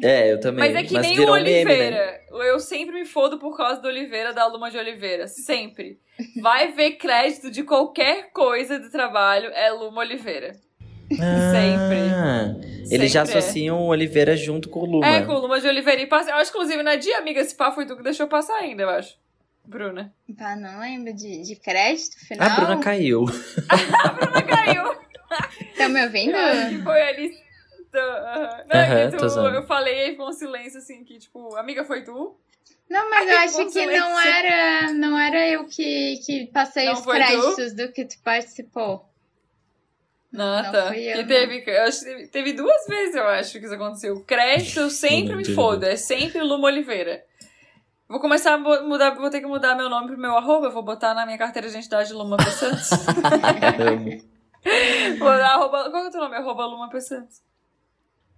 É, 0.04 0.32
eu 0.32 0.40
também. 0.40 0.60
Mas 0.72 0.76
é 0.76 0.84
que 0.84 0.98
nem 0.98 1.14
o 1.14 1.16
virou 1.16 1.36
meme, 1.36 1.50
né? 1.50 1.62
Oliveira. 1.62 2.22
Eu 2.32 2.60
sempre 2.60 2.96
me 2.96 3.06
fodo 3.06 3.38
por 3.38 3.56
causa 3.56 3.82
do 3.82 3.88
Oliveira, 3.88 4.34
da 4.34 4.46
Luma 4.48 4.70
de 4.72 4.78
Oliveira. 4.78 5.28
Sempre. 5.28 6.00
Vai 6.42 6.72
ver 6.72 6.92
crédito 6.92 7.50
de 7.52 7.64
qualquer 7.64 8.32
coisa 8.32 8.80
do 8.80 8.90
trabalho, 8.90 9.50
é 9.54 9.72
Luma 9.72 10.02
Oliveira. 10.02 10.56
Ah, 11.20 12.56
Eles 12.90 13.12
já 13.12 13.26
Sempre 13.26 13.38
é. 13.38 13.40
associam 13.40 13.82
o 13.82 13.88
Oliveira 13.88 14.36
junto 14.36 14.70
com 14.70 14.80
o 14.82 14.86
Luma. 14.86 15.08
É, 15.08 15.22
com 15.22 15.34
o 15.34 15.40
Luma 15.40 15.60
de 15.60 15.68
Oliveira 15.68 16.02
e 16.02 16.08
passa. 16.08 16.32
Eu 16.32 16.36
acho, 16.36 16.50
inclusive, 16.50 16.82
na 16.82 16.96
dia, 16.96 17.18
amiga, 17.20 17.40
esse 17.40 17.56
pá 17.56 17.72
foi 17.72 17.86
tu 17.86 17.96
que 17.96 18.04
deixou 18.04 18.28
passar 18.28 18.56
ainda, 18.56 18.84
eu 18.84 18.90
acho. 18.90 19.16
Bruna. 19.66 20.14
Pá, 20.38 20.56
não 20.56 20.80
lembro 20.80 21.14
de, 21.14 21.42
de 21.44 21.56
crédito 21.56 22.20
final. 22.28 22.50
A 22.50 22.56
Bruna 22.56 22.80
caiu. 22.80 23.26
Bruna 23.26 24.42
caiu. 24.44 24.84
Tá 25.78 25.90
me 25.90 26.04
ouvindo? 26.04 26.36
Eu 26.36 26.46
acho 26.46 26.70
que 26.70 26.84
foi 26.84 27.02
ali. 27.02 27.44
Não, 27.94 29.18
tô 29.18 29.28
tu, 29.28 29.40
eu 29.40 29.64
falei 29.68 30.06
aí 30.06 30.16
com 30.16 30.28
um 30.28 30.34
silêncio 30.34 30.80
assim, 30.80 31.04
que 31.04 31.20
tipo, 31.20 31.56
amiga, 31.56 31.86
foi 31.86 32.04
tu? 32.04 32.36
Não, 32.90 33.10
mas 33.10 33.30
eu 33.30 33.38
acho 33.64 33.72
que 33.72 33.86
não 33.86 34.20
era, 34.20 34.94
não 34.94 35.18
era 35.18 35.48
eu 35.48 35.66
que, 35.66 36.18
que 36.26 36.48
passei 36.48 36.86
Não 36.86 36.94
os 36.94 37.04
foi 37.04 37.20
tu? 37.20 37.26
créditos 37.26 37.74
do 37.74 37.92
que 37.92 38.06
tu 38.06 38.16
participou. 38.24 39.08
Não, 40.32 40.64
Não 40.64 40.72
tá. 40.72 40.88
fui 40.88 41.04
eu, 41.04 41.18
que 41.18 41.22
não. 41.22 41.28
teve, 41.28 41.64
eu 41.68 41.84
acho 41.84 42.04
que 42.04 42.28
teve, 42.28 42.54
duas 42.54 42.88
vezes, 42.88 43.16
eu 43.16 43.28
acho, 43.28 43.60
que 43.60 43.66
isso 43.66 43.76
aconteceu. 43.76 44.20
Crédito, 44.22 44.80
eu 44.82 44.90
sempre 44.90 45.36
me 45.36 45.46
fodo. 45.46 45.86
É 45.86 45.96
sempre 45.96 46.42
Luma 46.42 46.66
Oliveira. 46.68 47.24
Vou 48.08 48.20
começar 48.20 48.54
a 48.54 48.58
mudar, 48.58 49.16
vou 49.16 49.30
ter 49.30 49.40
que 49.40 49.48
mudar 49.48 49.76
meu 49.76 49.90
nome 49.90 50.08
pro 50.08 50.18
meu 50.18 50.36
arroba. 50.36 50.70
Vou 50.70 50.84
botar 50.84 51.14
na 51.14 51.26
minha 51.26 51.38
carteira 51.38 51.68
de 51.68 51.74
identidade 51.74 52.14
Luma 52.14 52.38
P. 52.38 52.44
Santos. 52.52 52.90
Vou 55.20 55.28
dar 55.28 55.56
arroba, 55.56 55.90
qual 55.90 56.06
é 56.06 56.08
o 56.08 56.12
teu 56.12 56.22
nome? 56.22 56.36
Arroba 56.36 56.66
Luma 56.66 56.90
P. 56.90 57.02
Santos. 57.02 57.42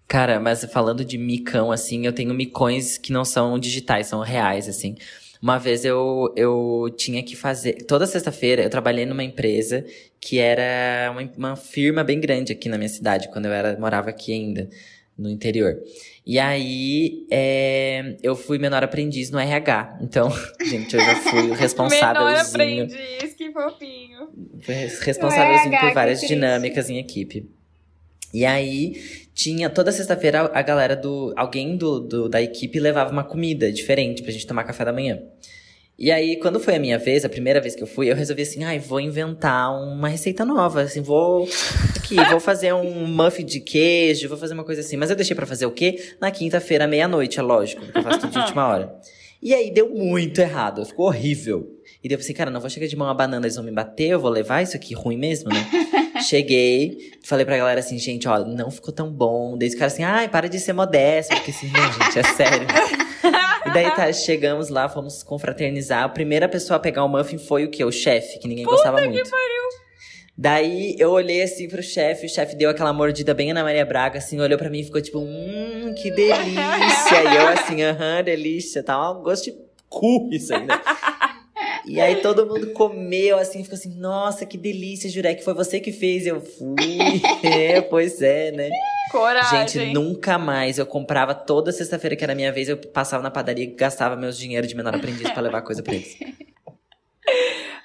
Cara, 0.08 0.40
mas 0.40 0.64
falando 0.66 1.04
de 1.04 1.18
micão, 1.18 1.72
assim, 1.72 2.06
eu 2.06 2.14
tenho 2.14 2.34
micões 2.34 2.98
que 2.98 3.12
não 3.12 3.26
são 3.26 3.58
digitais, 3.58 4.08
são 4.08 4.22
reais, 4.22 4.70
assim. 4.70 4.96
Uma 5.42 5.58
vez 5.58 5.84
eu, 5.84 6.34
eu 6.36 6.94
tinha 6.96 7.22
que 7.24 7.36
fazer. 7.36 7.86
Toda 7.86 8.08
sexta-feira 8.08 8.64
eu 8.64 8.70
trabalhei 8.70 9.06
numa 9.06 9.24
empresa 9.24 9.86
que 10.20 10.40
era 10.40 11.12
uma, 11.12 11.32
uma 11.38 11.56
firma 11.56 12.04
bem 12.04 12.20
grande 12.20 12.52
aqui 12.52 12.70
na 12.70 12.78
minha 12.78 12.90
cidade, 12.90 13.30
quando 13.30 13.46
eu 13.46 13.52
era, 13.52 13.78
morava 13.80 14.10
aqui 14.10 14.32
ainda, 14.32 14.70
no 15.18 15.30
interior. 15.30 15.76
E 16.26 16.40
aí 16.40 17.28
é, 17.30 18.16
eu 18.24 18.36
fui 18.36 18.58
menor 18.58 18.84
aprendiz 18.84 19.30
no 19.30 19.38
RH. 19.38 20.00
Então, 20.02 20.30
gente, 20.66 20.96
eu 20.96 21.00
já 21.02 21.16
fui 21.18 21.40
o 21.40 21.44
Menor 21.50 21.58
responsávelzinho. 21.58 22.84
aprendiz, 22.86 23.34
que 23.36 23.52
fofinho. 23.52 24.30
responsávelzinho 25.02 25.80
por 25.80 25.94
várias 25.94 26.22
dinâmicas 26.22 26.90
em 26.90 26.98
equipe. 26.98 27.50
E 28.34 28.44
aí, 28.46 28.94
tinha 29.34 29.70
toda 29.70 29.92
sexta-feira 29.92 30.50
a 30.54 30.62
galera 30.62 30.96
do. 30.96 31.32
Alguém 31.38 31.78
do, 31.78 32.00
do- 32.02 32.28
da 32.28 32.42
equipe 32.42 32.80
levava 32.80 33.12
uma 33.12 33.24
comida 33.24 33.72
diferente 33.72 34.22
pra 34.24 34.32
gente 34.32 34.48
tomar 34.48 34.64
café 34.66 34.84
da 34.84 34.92
manhã. 34.92 35.20
E 35.98 36.12
aí, 36.12 36.38
quando 36.38 36.60
foi 36.60 36.76
a 36.76 36.80
minha 36.80 36.98
vez, 36.98 37.24
a 37.24 37.30
primeira 37.30 37.62
vez 37.62 37.74
que 37.74 37.82
eu 37.82 37.88
fui, 37.88 38.12
eu 38.12 38.16
resolvi 38.16 38.42
assim, 38.42 38.66
ai, 38.66 38.80
vou 38.80 39.00
inventar 39.00 39.74
uma 39.74 40.10
receita 40.10 40.44
nova, 40.44 40.82
assim, 40.82 41.02
vou 41.02 41.48
aqui, 41.96 42.16
vou 42.30 42.40
fazer 42.40 42.74
um 42.74 43.08
muffin 43.08 43.46
de 43.46 43.62
queijo, 43.62 44.28
vou 44.28 44.38
fazer 44.38 44.54
uma 44.54 44.66
coisa 44.66 44.82
assim. 44.82 44.98
Mas 44.98 45.10
eu 45.10 45.16
deixei 45.16 45.34
pra 45.34 45.46
fazer 45.46 45.66
o 45.66 45.72
quê? 45.72 46.14
Na 46.20 46.30
quinta-feira, 46.32 46.86
meia-noite, 46.86 47.40
é 47.40 47.42
lógico, 47.42 47.82
porque 47.82 47.98
eu 47.98 48.04
faço 48.04 48.20
tudo 48.20 48.32
de 48.34 48.40
última 48.40 48.68
hora. 48.68 48.94
E 49.42 49.54
aí 49.54 49.72
deu 49.72 49.90
muito 49.90 50.42
errado, 50.42 50.86
ficou 50.86 51.06
horrível. 51.08 51.66
E 52.04 52.10
daí 52.10 52.16
eu 52.16 52.18
pensei, 52.18 52.36
cara, 52.36 52.52
não 52.52 52.60
vou 52.60 52.70
chegar 52.70 52.88
de 52.88 52.96
mão 52.96 53.08
a 53.08 53.14
banana, 53.14 53.46
eles 53.46 53.56
vão 53.56 53.64
me 53.64 53.72
bater, 53.72 54.10
eu 54.10 54.20
vou 54.20 54.30
levar 54.30 54.62
isso 54.62 54.76
aqui 54.76 54.94
ruim 54.94 55.18
mesmo, 55.18 55.50
né? 55.50 55.66
Cheguei, 56.28 57.12
falei 57.24 57.46
pra 57.46 57.58
galera 57.58 57.80
assim, 57.80 57.98
gente, 57.98 58.28
ó, 58.28 58.44
não 58.44 58.70
ficou 58.70 58.94
tão 58.94 59.12
bom. 59.12 59.58
Daí 59.58 59.70
os 59.70 59.76
caras 59.76 59.94
assim, 59.94 60.04
ai, 60.04 60.28
para 60.28 60.50
de 60.50 60.60
ser 60.60 60.74
modesto. 60.74 61.34
Porque 61.36 61.52
assim, 61.52 61.68
não, 61.68 61.94
gente, 61.94 62.20
é 62.20 62.24
sério. 62.24 62.68
Daí 63.76 63.92
tá, 63.92 64.12
chegamos 64.14 64.70
lá, 64.70 64.88
fomos 64.88 65.22
confraternizar. 65.22 66.04
A 66.04 66.10
primeira 66.10 66.48
pessoa 66.48 66.78
a 66.78 66.80
pegar 66.80 67.04
o 67.04 67.08
muffin 67.08 67.38
foi 67.38 67.66
o 67.66 67.70
quê? 67.70 67.84
O 67.84 67.92
chefe, 67.92 68.40
que 68.40 68.48
ninguém 68.48 68.66
gostava 68.66 69.02
muito. 69.02 69.30
Daí 70.38 70.96
eu 71.00 71.12
olhei 71.12 71.44
assim 71.44 71.68
pro 71.68 71.82
chefe, 71.82 72.26
o 72.26 72.30
chefe 72.30 72.56
deu 72.56 72.70
aquela 72.70 72.92
mordida 72.92 73.34
bem 73.34 73.52
Ana 73.52 73.64
Maria 73.64 73.86
Braga, 73.86 74.18
assim, 74.20 74.40
olhou 74.42 74.58
pra 74.58 74.70
mim 74.70 74.80
e 74.80 74.84
ficou 74.84 75.02
tipo, 75.02 75.20
hum, 75.20 75.94
que 76.02 76.12
delícia. 76.12 77.24
e 77.24 77.36
eu 77.38 77.48
assim, 77.48 77.82
aham, 77.84 78.22
delícia, 78.22 78.84
tá 78.84 79.12
um 79.12 79.24
gosto 79.24 79.46
de 79.46 79.58
cu 79.88 80.28
isso 80.32 80.54
aí, 80.54 80.66
né? 80.66 80.82
E 81.86 82.02
aí 82.02 82.16
todo 82.18 82.48
mundo 82.48 82.72
comeu 82.72 83.38
assim, 83.38 83.64
ficou 83.64 83.78
assim, 83.78 83.96
nossa, 83.96 84.46
que 84.46 84.58
delícia, 84.58 85.10
que 85.36 85.44
foi 85.44 85.54
você 85.54 85.80
que 85.80 85.92
fez. 85.92 86.26
Eu 86.26 86.42
fui, 86.42 87.22
é, 87.44 87.80
pois 87.80 88.22
é, 88.22 88.52
né? 88.52 88.70
Coragem. 89.16 89.68
Gente, 89.68 89.94
nunca 89.94 90.38
mais. 90.38 90.78
Eu 90.78 90.86
comprava 90.86 91.34
toda 91.34 91.72
sexta-feira 91.72 92.16
que 92.16 92.24
era 92.24 92.36
minha 92.36 92.52
vez, 92.52 92.68
eu 92.70 92.78
passava 92.78 93.24
na 93.24 93.32
padaria 93.32 93.64
e 93.64 93.68
gastava 93.68 94.16
meus 94.16 94.38
dinheiro 94.38 94.68
de 94.68 94.76
menor 94.76 94.94
aprendiz 94.96 95.30
pra 95.32 95.42
levar 95.42 95.62
coisa 95.62 95.82
pra 95.82 95.94
eles. 95.96 96.18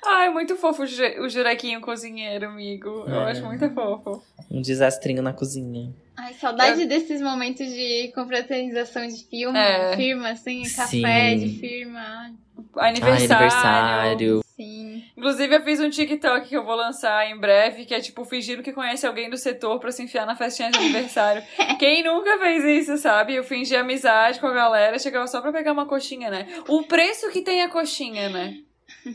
Ai, 0.05 0.31
muito 0.31 0.57
fofo 0.57 0.83
o 0.83 0.87
Ju- 0.87 1.21
o 1.23 1.29
Jurequinho 1.29 1.81
cozinheiro, 1.81 2.47
amigo. 2.49 3.05
Eu 3.07 3.21
É. 3.23 3.31
acho 3.31 3.45
muito 3.45 3.69
fofo. 3.71 4.23
Um 4.51 4.61
desastrinho 4.61 5.23
na 5.23 5.33
cozinha. 5.33 5.93
Ai, 6.17 6.35
saudade 6.35 6.85
desses 6.87 7.21
momentos 7.23 7.67
de 7.67 8.11
confraternização 8.15 9.07
de 9.07 9.25
filme, 9.25 9.59
É. 9.59 9.97
firma, 9.97 10.31
assim, 10.31 10.65
Sim. 10.65 10.77
café 11.03 11.35
de 11.37 11.49
firma. 11.59 12.33
Aniversário. 12.77 13.33
Ai, 13.33 14.11
aniversário. 14.11 14.45
Sim. 14.61 15.03
Inclusive, 15.17 15.57
eu 15.57 15.63
fiz 15.63 15.81
um 15.81 15.89
TikTok 15.89 16.47
que 16.47 16.55
eu 16.55 16.63
vou 16.63 16.75
lançar 16.77 17.27
em 17.27 17.39
breve, 17.39 17.87
que 17.87 17.95
é 17.95 18.01
tipo 18.01 18.27
fingindo 18.27 18.63
que 18.63 18.75
conhece 18.75 19.07
alguém 19.07 19.31
do 19.31 19.39
setor 19.39 19.81
pra 19.81 19.91
se 19.91 20.03
enfiar 20.03 20.27
na 20.27 20.37
festinha 20.37 20.71
de 20.71 20.77
aniversário. 20.79 21.43
Quem 21.81 22.05
nunca 22.05 22.39
fez 22.39 22.63
isso, 22.83 22.99
sabe? 22.99 23.35
Eu 23.35 23.43
fingi 23.43 23.75
amizade 23.75 24.39
com 24.39 24.47
a 24.47 24.53
galera, 24.53 24.99
chegava 24.99 25.27
só 25.27 25.41
pra 25.41 25.51
pegar 25.51 25.73
uma 25.73 25.87
coxinha, 25.87 26.29
né? 26.29 26.47
O 26.69 26.83
preço 26.83 27.31
que 27.31 27.41
tem 27.41 27.63
a 27.63 27.71
coxinha, 27.71 28.29
né? 28.29 28.59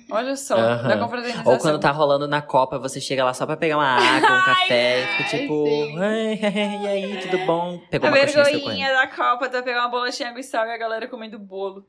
Olha 0.10 0.36
só, 0.36 0.58
Aham. 0.58 0.88
da 0.88 0.98
confraternização. 0.98 1.52
Ou 1.54 1.60
quando 1.60 1.80
tá 1.80 1.92
rolando 1.92 2.28
na 2.28 2.42
Copa, 2.42 2.80
você 2.80 3.00
chega 3.00 3.24
lá 3.26 3.34
só 3.34 3.46
pra 3.46 3.58
pegar 3.58 3.78
uma 3.78 3.86
água, 3.86 4.40
um 4.40 4.42
café, 4.46 5.04
e 5.04 5.08
fica 5.08 5.38
tipo, 5.38 5.66
sim. 5.66 6.00
"Ai, 6.00 6.40
e 6.84 6.88
aí, 6.88 7.20
tudo 7.22 7.38
bom? 7.46 7.80
Pegou 7.92 8.08
A 8.08 8.12
uma 8.12 8.26
vergonhinha 8.26 8.92
da 8.94 9.06
Copa, 9.08 9.48
tu 9.48 9.52
vai 9.52 9.62
pegar 9.64 9.82
uma 9.82 9.90
bolachinha 9.90 10.30
água 10.30 10.40
e 10.40 10.44
sal 10.44 10.66
e 10.66 10.72
a 10.72 10.78
galera 10.78 11.08
comendo 11.08 11.38
bolo. 11.38 11.86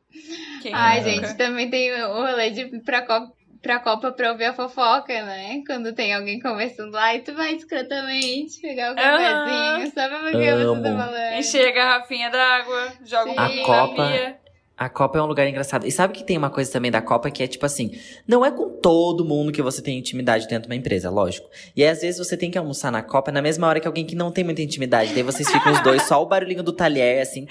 Quem 0.63 0.75
Ai, 0.75 0.99
nunca? 1.01 1.11
gente, 1.29 1.39
também 1.39 1.71
tem 1.71 1.93
o 2.03 2.13
rolê 2.13 2.51
de 2.51 2.63
ir 2.63 2.83
pra 2.83 3.03
Copa, 3.07 3.33
pra 3.63 3.79
Copa 3.81 4.13
pra 4.13 4.33
ouvir 4.33 4.45
a 4.45 4.55
fofoca, 4.55 5.13
né? 5.25 5.63
Quando 5.67 5.93
tem 5.93 6.15
alguém 6.15 6.39
conversando 6.41 6.93
lá 6.93 7.15
e 7.15 7.21
tu 7.21 7.35
vai 7.35 7.55
discretamente 7.57 8.61
pegar 8.61 8.93
o 8.93 8.95
cafezinho, 8.97 9.87
só 9.93 10.09
pra 10.09 10.19
ver 10.23 10.29
o 10.29 10.39
que 10.39 10.83
você 10.83 10.83
tá 10.83 10.97
falando. 10.97 11.39
Encher 11.39 11.69
a 11.69 11.73
garrafinha 11.73 12.31
d'água, 12.31 12.93
joga 13.05 13.31
um 13.31 13.35
Sim. 13.35 13.39
A 13.39 13.49
na 13.49 13.63
Copa- 13.65 14.07
pia. 14.09 14.37
A 14.79 14.91
Copa 14.91 15.19
é 15.19 15.23
um 15.23 15.27
lugar 15.27 15.49
engraçado. 15.49 15.87
E 15.87 15.91
sabe 15.91 16.13
que 16.13 16.23
tem 16.23 16.37
uma 16.37 16.51
coisa 16.51 16.71
também 16.71 16.91
da 16.91 17.01
Copa 17.01 17.31
que 17.31 17.43
é 17.43 17.47
tipo 17.47 17.65
assim: 17.65 17.93
não 18.29 18.45
é 18.45 18.51
com 18.51 18.69
todo 18.69 19.25
mundo 19.25 19.51
que 19.51 19.63
você 19.63 19.81
tem 19.81 19.97
intimidade 19.99 20.47
dentro 20.47 20.65
de 20.65 20.69
uma 20.69 20.77
empresa, 20.79 21.09
lógico. 21.09 21.49
E 21.75 21.83
aí, 21.83 21.89
às 21.89 22.03
vezes 22.03 22.19
você 22.19 22.37
tem 22.37 22.51
que 22.51 22.59
almoçar 22.59 22.93
na 22.93 23.01
Copa 23.03 23.33
na 23.33 23.41
mesma 23.41 23.67
hora 23.67 23.81
que 23.81 23.87
alguém 23.87 24.05
que 24.05 24.15
não 24.15 24.31
tem 24.31 24.45
muita 24.45 24.61
intimidade. 24.61 25.15
Daí 25.15 25.23
vocês 25.23 25.51
ficam 25.51 25.73
os 25.73 25.81
dois, 25.81 26.03
só 26.03 26.23
o 26.23 26.27
barulhinho 26.27 26.63
do 26.63 26.75
talher, 26.75 27.23
assim. 27.23 27.47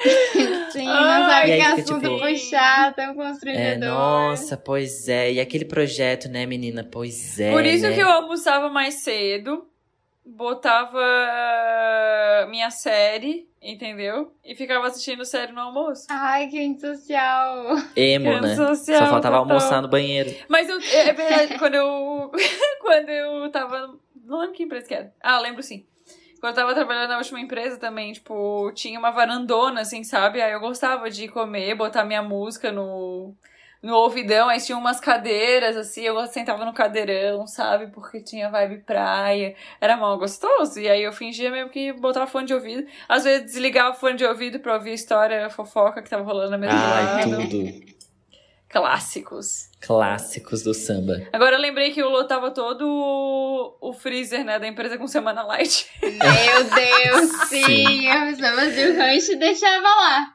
Sim, 0.79 0.85
não 0.88 1.29
sabe 1.29 1.49
e 1.49 1.51
aí 1.53 1.59
que 1.59 1.65
assunto 1.81 2.01
tipo, 2.09 2.19
puxar, 2.19 2.93
tão 2.95 3.11
É, 3.11 3.13
constrangedor. 3.13 3.89
nossa, 3.89 4.57
pois 4.57 5.07
é. 5.09 5.33
E 5.33 5.39
aquele 5.39 5.65
projeto, 5.65 6.27
né, 6.29 6.45
menina? 6.45 6.83
Pois 6.89 7.39
é. 7.39 7.51
Por 7.51 7.65
isso 7.65 7.88
né? 7.88 7.93
que 7.93 7.99
eu 8.01 8.09
almoçava 8.09 8.69
mais 8.69 8.95
cedo, 8.95 9.67
botava 10.25 10.99
minha 12.49 12.69
série, 12.69 13.47
entendeu? 13.61 14.31
E 14.43 14.55
ficava 14.55 14.88
assistindo 14.88 15.25
série 15.25 15.51
no 15.51 15.61
almoço. 15.61 16.05
Ai, 16.09 16.47
que 16.47 16.59
antissocial. 16.59 17.77
Emo, 17.95 18.25
Criança 18.25 18.47
né? 18.47 18.75
social, 18.75 18.99
Só 18.99 19.05
faltava 19.07 19.38
total. 19.38 19.39
almoçar 19.39 19.81
no 19.81 19.88
banheiro. 19.88 20.33
Mas 20.47 20.69
eu, 20.69 20.79
é 20.79 21.13
verdade, 21.13 21.57
quando 21.57 21.75
eu. 21.75 22.31
quando 22.81 23.09
eu 23.09 23.49
tava. 23.51 23.95
Não 24.25 24.39
lembro 24.39 24.55
que 24.55 24.63
empresa 24.63 24.88
que 24.88 24.93
era. 24.93 25.13
Ah, 25.21 25.39
lembro 25.39 25.61
sim. 25.61 25.85
Quando 26.39 26.51
eu 26.51 26.63
tava 26.63 26.75
trabalhando 26.75 27.09
na 27.09 27.17
última 27.17 27.39
empresa 27.39 27.77
também, 27.77 28.13
tipo, 28.13 28.71
tinha 28.73 28.99
uma 28.99 29.11
varandona, 29.11 29.81
assim, 29.81 30.03
sabe? 30.03 30.41
Aí 30.41 30.51
eu 30.51 30.59
gostava 30.59 31.09
de 31.09 31.27
comer, 31.27 31.75
botar 31.75 32.03
minha 32.05 32.21
música 32.21 32.71
no, 32.71 33.33
no 33.81 33.95
ouvidão. 33.95 34.49
Aí 34.49 34.59
tinha 34.59 34.77
umas 34.77 34.99
cadeiras, 34.99 35.77
assim, 35.77 36.01
eu 36.01 36.25
sentava 36.27 36.65
no 36.65 36.73
cadeirão, 36.73 37.47
sabe? 37.47 37.87
Porque 37.87 38.21
tinha 38.21 38.49
vibe 38.49 38.79
praia. 38.79 39.55
Era 39.79 39.97
mal 39.97 40.17
gostoso. 40.17 40.79
E 40.79 40.89
aí 40.89 41.03
eu 41.03 41.13
fingia 41.13 41.49
mesmo 41.49 41.69
que 41.69 41.93
botava 41.93 42.27
fone 42.27 42.47
de 42.47 42.53
ouvido. 42.53 42.85
Às 43.07 43.23
vezes 43.23 43.45
desligava 43.45 43.95
o 43.95 43.99
fone 43.99 44.17
de 44.17 44.25
ouvido 44.25 44.59
pra 44.59 44.73
ouvir 44.75 44.91
a 44.91 44.95
história, 44.95 45.45
a 45.45 45.49
fofoca 45.49 46.01
que 46.01 46.09
tava 46.09 46.23
rolando 46.23 46.51
na 46.51 46.57
mesa 46.57 46.73
do 46.73 46.79
Ai, 46.79 47.29
lado. 47.29 47.47
tudo. 47.47 47.94
Clássicos. 48.79 49.69
Clássicos 49.81 50.61
do 50.63 50.73
samba. 50.73 51.27
Agora 51.31 51.55
eu 51.55 51.61
lembrei 51.61 51.91
que 51.91 52.01
eu 52.01 52.09
lotava 52.09 52.51
todo 52.51 52.85
o- 52.88 53.77
o 53.89 53.93
freezer, 53.93 54.43
né, 54.43 54.59
da 54.59 54.67
empresa 54.67 54.97
com 54.97 55.07
semana 55.07 55.43
light. 55.43 55.88
Meu 56.01 56.63
Deus, 56.63 57.29
Sim. 57.49 57.63
sim. 57.65 58.09
A 58.09 58.25
pessoa 58.25 58.51
fazia 58.53 58.91
o 58.91 58.97
rancho 58.97 59.31
e 59.31 59.35
deixava 59.38 59.88
lá. 59.88 60.27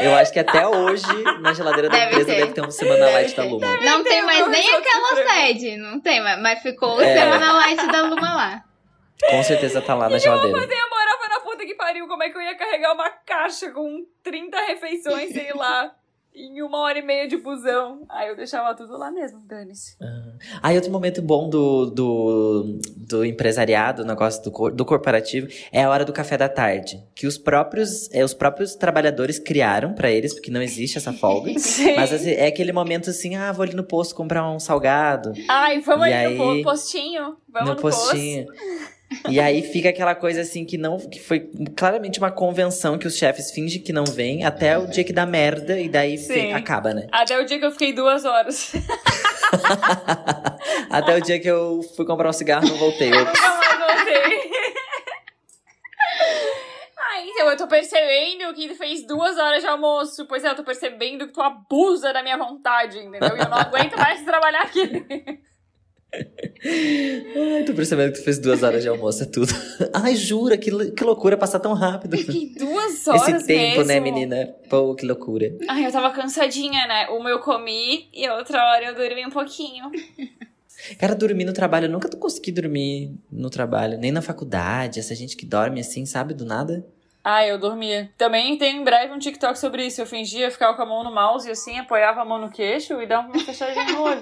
Eu 0.00 0.14
acho 0.16 0.32
que 0.32 0.38
até 0.40 0.66
hoje, 0.66 1.06
na 1.40 1.52
geladeira 1.52 1.88
da 1.88 1.96
Deve 1.96 2.06
empresa, 2.12 2.26
ter. 2.26 2.36
deve 2.40 2.52
ter 2.52 2.60
um 2.66 2.70
Semana 2.70 2.96
Deve 3.06 3.12
Light 3.12 3.36
da. 3.36 3.44
Luma. 3.44 3.66
Não 3.82 4.02
tem 4.02 4.22
o 4.22 4.26
mais 4.26 4.48
nem 4.48 4.74
aquela 4.74 5.16
sede, 5.28 5.76
não 5.76 6.00
tem, 6.00 6.20
mas, 6.22 6.40
mas 6.42 6.62
ficou 6.62 6.96
o 6.96 7.00
É. 7.00 7.14
Semana 7.16 7.52
Light 7.52 7.86
da 7.86 8.02
Luma 8.02 8.34
lá. 8.34 8.64
Com 9.30 9.42
certeza 9.42 9.80
tá 9.80 9.94
lá 9.94 10.08
na 10.08 10.18
geladeira. 10.18 10.58
Eu 10.58 10.90
morava 10.90 11.28
na 11.30 11.40
puta 11.40 11.64
que 11.64 11.74
pariu, 11.74 12.08
como 12.08 12.22
é 12.22 12.30
que 12.30 12.36
eu 12.36 12.42
ia 12.42 12.56
carregar 12.56 12.92
uma 12.92 13.08
caixa 13.10 13.70
com 13.70 14.04
30 14.22 14.58
refeições, 14.66 15.32
sei 15.32 15.52
lá, 15.54 15.92
em 16.34 16.60
uma 16.62 16.80
hora 16.80 16.98
e 16.98 17.02
meia 17.02 17.28
de 17.28 17.36
busão? 17.36 18.02
Aí 18.08 18.28
eu 18.28 18.36
deixava 18.36 18.74
tudo 18.74 18.96
lá 18.98 19.10
mesmo, 19.10 19.40
dane-se. 19.46 19.96
Ah, 20.62 20.72
e 20.72 20.76
outro 20.76 20.90
momento 20.90 21.22
bom 21.22 21.48
do, 21.48 21.86
do, 21.86 22.78
do 22.96 23.24
empresariado, 23.24 24.02
do 24.02 24.08
negócio 24.08 24.42
do, 24.42 24.50
cor- 24.50 24.72
do 24.72 24.84
corporativo, 24.84 25.46
é 25.70 25.84
a 25.84 25.90
hora 25.90 26.04
do 26.04 26.12
café 26.12 26.36
da 26.36 26.48
tarde. 26.48 27.02
Que 27.14 27.26
os 27.26 27.38
próprios, 27.38 28.10
é, 28.12 28.24
os 28.24 28.34
próprios 28.34 28.74
trabalhadores 28.74 29.38
criaram 29.38 29.94
pra 29.94 30.10
eles, 30.10 30.34
porque 30.34 30.50
não 30.50 30.60
existe 30.62 30.98
essa 30.98 31.12
folga. 31.12 31.52
Sim. 31.58 31.94
Mas 31.94 32.12
assim, 32.12 32.30
é 32.32 32.46
aquele 32.46 32.72
momento 32.72 33.10
assim, 33.10 33.36
ah, 33.36 33.52
vou 33.52 33.62
ali 33.62 33.74
no 33.74 33.84
posto 33.84 34.14
comprar 34.14 34.50
um 34.50 34.58
salgado. 34.58 35.32
Ai, 35.48 35.80
vamos 35.80 36.06
E 36.08 36.12
ali 36.12 36.36
no 36.36 36.50
aí- 36.50 36.62
po- 36.64 36.70
postinho. 36.70 37.36
Vamos 37.48 37.68
no, 37.68 37.74
no 37.76 37.80
postinho. 37.80 38.46
E 39.28 39.40
aí 39.40 39.62
fica 39.62 39.88
aquela 39.90 40.14
coisa 40.14 40.40
assim 40.42 40.64
que 40.64 40.76
não. 40.78 40.98
que 40.98 41.18
foi 41.20 41.50
claramente 41.76 42.18
uma 42.18 42.30
convenção 42.30 42.98
que 42.98 43.06
os 43.06 43.16
chefes 43.16 43.50
fingem 43.50 43.82
que 43.82 43.92
não 43.92 44.04
vem 44.04 44.44
até 44.44 44.78
o 44.78 44.86
dia 44.86 45.04
que 45.04 45.12
dá 45.12 45.26
merda 45.26 45.78
e 45.80 45.88
daí 45.88 46.16
fi- 46.18 46.52
acaba, 46.52 46.94
né? 46.94 47.06
Até 47.12 47.38
o 47.38 47.44
dia 47.44 47.58
que 47.58 47.64
eu 47.66 47.72
fiquei 47.72 47.92
duas 47.92 48.24
horas. 48.24 48.72
até 50.90 51.16
o 51.16 51.20
dia 51.20 51.38
que 51.40 51.48
eu 51.48 51.82
fui 51.96 52.04
comprar 52.04 52.28
um 52.28 52.32
cigarro 52.32 52.66
e 52.66 52.70
não 52.70 52.76
voltei. 52.76 53.10
Eu- 53.12 53.24
mais 53.24 53.78
voltei. 53.78 54.50
Ah, 56.98 57.20
então 57.26 57.50
eu 57.50 57.56
tô 57.56 57.66
percebendo 57.68 58.52
que 58.54 58.68
tu 58.68 58.74
fez 58.74 59.06
duas 59.06 59.38
horas 59.38 59.62
de 59.62 59.68
almoço. 59.68 60.26
Pois 60.26 60.42
é, 60.44 60.48
eu 60.50 60.54
tô 60.56 60.64
percebendo 60.64 61.26
que 61.26 61.32
tu 61.32 61.40
abusa 61.40 62.12
da 62.12 62.22
minha 62.22 62.36
vontade, 62.36 62.98
entendeu? 62.98 63.36
E 63.36 63.40
eu 63.40 63.48
não 63.48 63.58
aguento 63.58 63.96
mais 63.96 64.24
trabalhar 64.24 64.62
aqui. 64.62 65.04
Ai, 66.64 67.64
tô 67.64 67.74
percebendo 67.74 68.12
que 68.12 68.18
tu 68.18 68.24
fez 68.24 68.38
duas 68.38 68.62
horas 68.62 68.82
de 68.82 68.88
almoço, 68.88 69.22
é 69.22 69.26
tudo. 69.26 69.52
Ai, 69.92 70.16
jura, 70.16 70.56
que, 70.56 70.70
que 70.92 71.04
loucura 71.04 71.36
passar 71.36 71.60
tão 71.60 71.74
rápido. 71.74 72.16
Fiquei 72.16 72.54
duas 72.54 73.06
horas 73.06 73.28
Esse 73.28 73.46
tempo, 73.46 73.78
mesmo. 73.78 73.84
né, 73.84 74.00
menina? 74.00 74.54
Pô, 74.68 74.94
que 74.94 75.04
loucura. 75.04 75.54
Ai, 75.68 75.86
eu 75.86 75.92
tava 75.92 76.10
cansadinha, 76.10 76.86
né? 76.86 77.08
Uma 77.08 77.30
eu 77.30 77.40
comi 77.40 78.08
e 78.12 78.24
a 78.26 78.36
outra 78.36 78.62
hora 78.70 78.86
eu 78.86 78.94
dormi 78.94 79.26
um 79.26 79.30
pouquinho. 79.30 79.90
Cara, 80.98 81.14
dormir 81.14 81.44
no 81.44 81.52
trabalho, 81.52 81.86
eu 81.86 81.90
nunca 81.90 82.08
consegui 82.16 82.50
dormir 82.52 83.14
no 83.30 83.48
trabalho, 83.48 83.98
nem 83.98 84.10
na 84.10 84.20
faculdade. 84.22 84.98
Essa 85.00 85.14
gente 85.14 85.36
que 85.36 85.46
dorme 85.46 85.80
assim, 85.80 86.04
sabe, 86.04 86.34
do 86.34 86.44
nada. 86.44 86.84
Ah, 87.26 87.46
eu 87.46 87.58
dormia. 87.58 88.10
Também 88.18 88.58
tem 88.58 88.76
em 88.76 88.84
breve 88.84 89.10
um 89.14 89.18
TikTok 89.18 89.58
sobre 89.58 89.86
isso. 89.86 89.98
Eu 89.98 90.04
fingia, 90.06 90.50
ficava 90.50 90.76
com 90.76 90.82
a 90.82 90.86
mão 90.86 91.02
no 91.02 91.10
mouse 91.10 91.48
e 91.48 91.52
assim, 91.52 91.78
apoiava 91.78 92.20
a 92.20 92.24
mão 92.24 92.38
no 92.38 92.50
queixo 92.50 93.00
e 93.00 93.06
dava 93.06 93.26
uma 93.28 93.38
fechadinha 93.38 93.82
no 93.86 94.02
olho. 94.02 94.20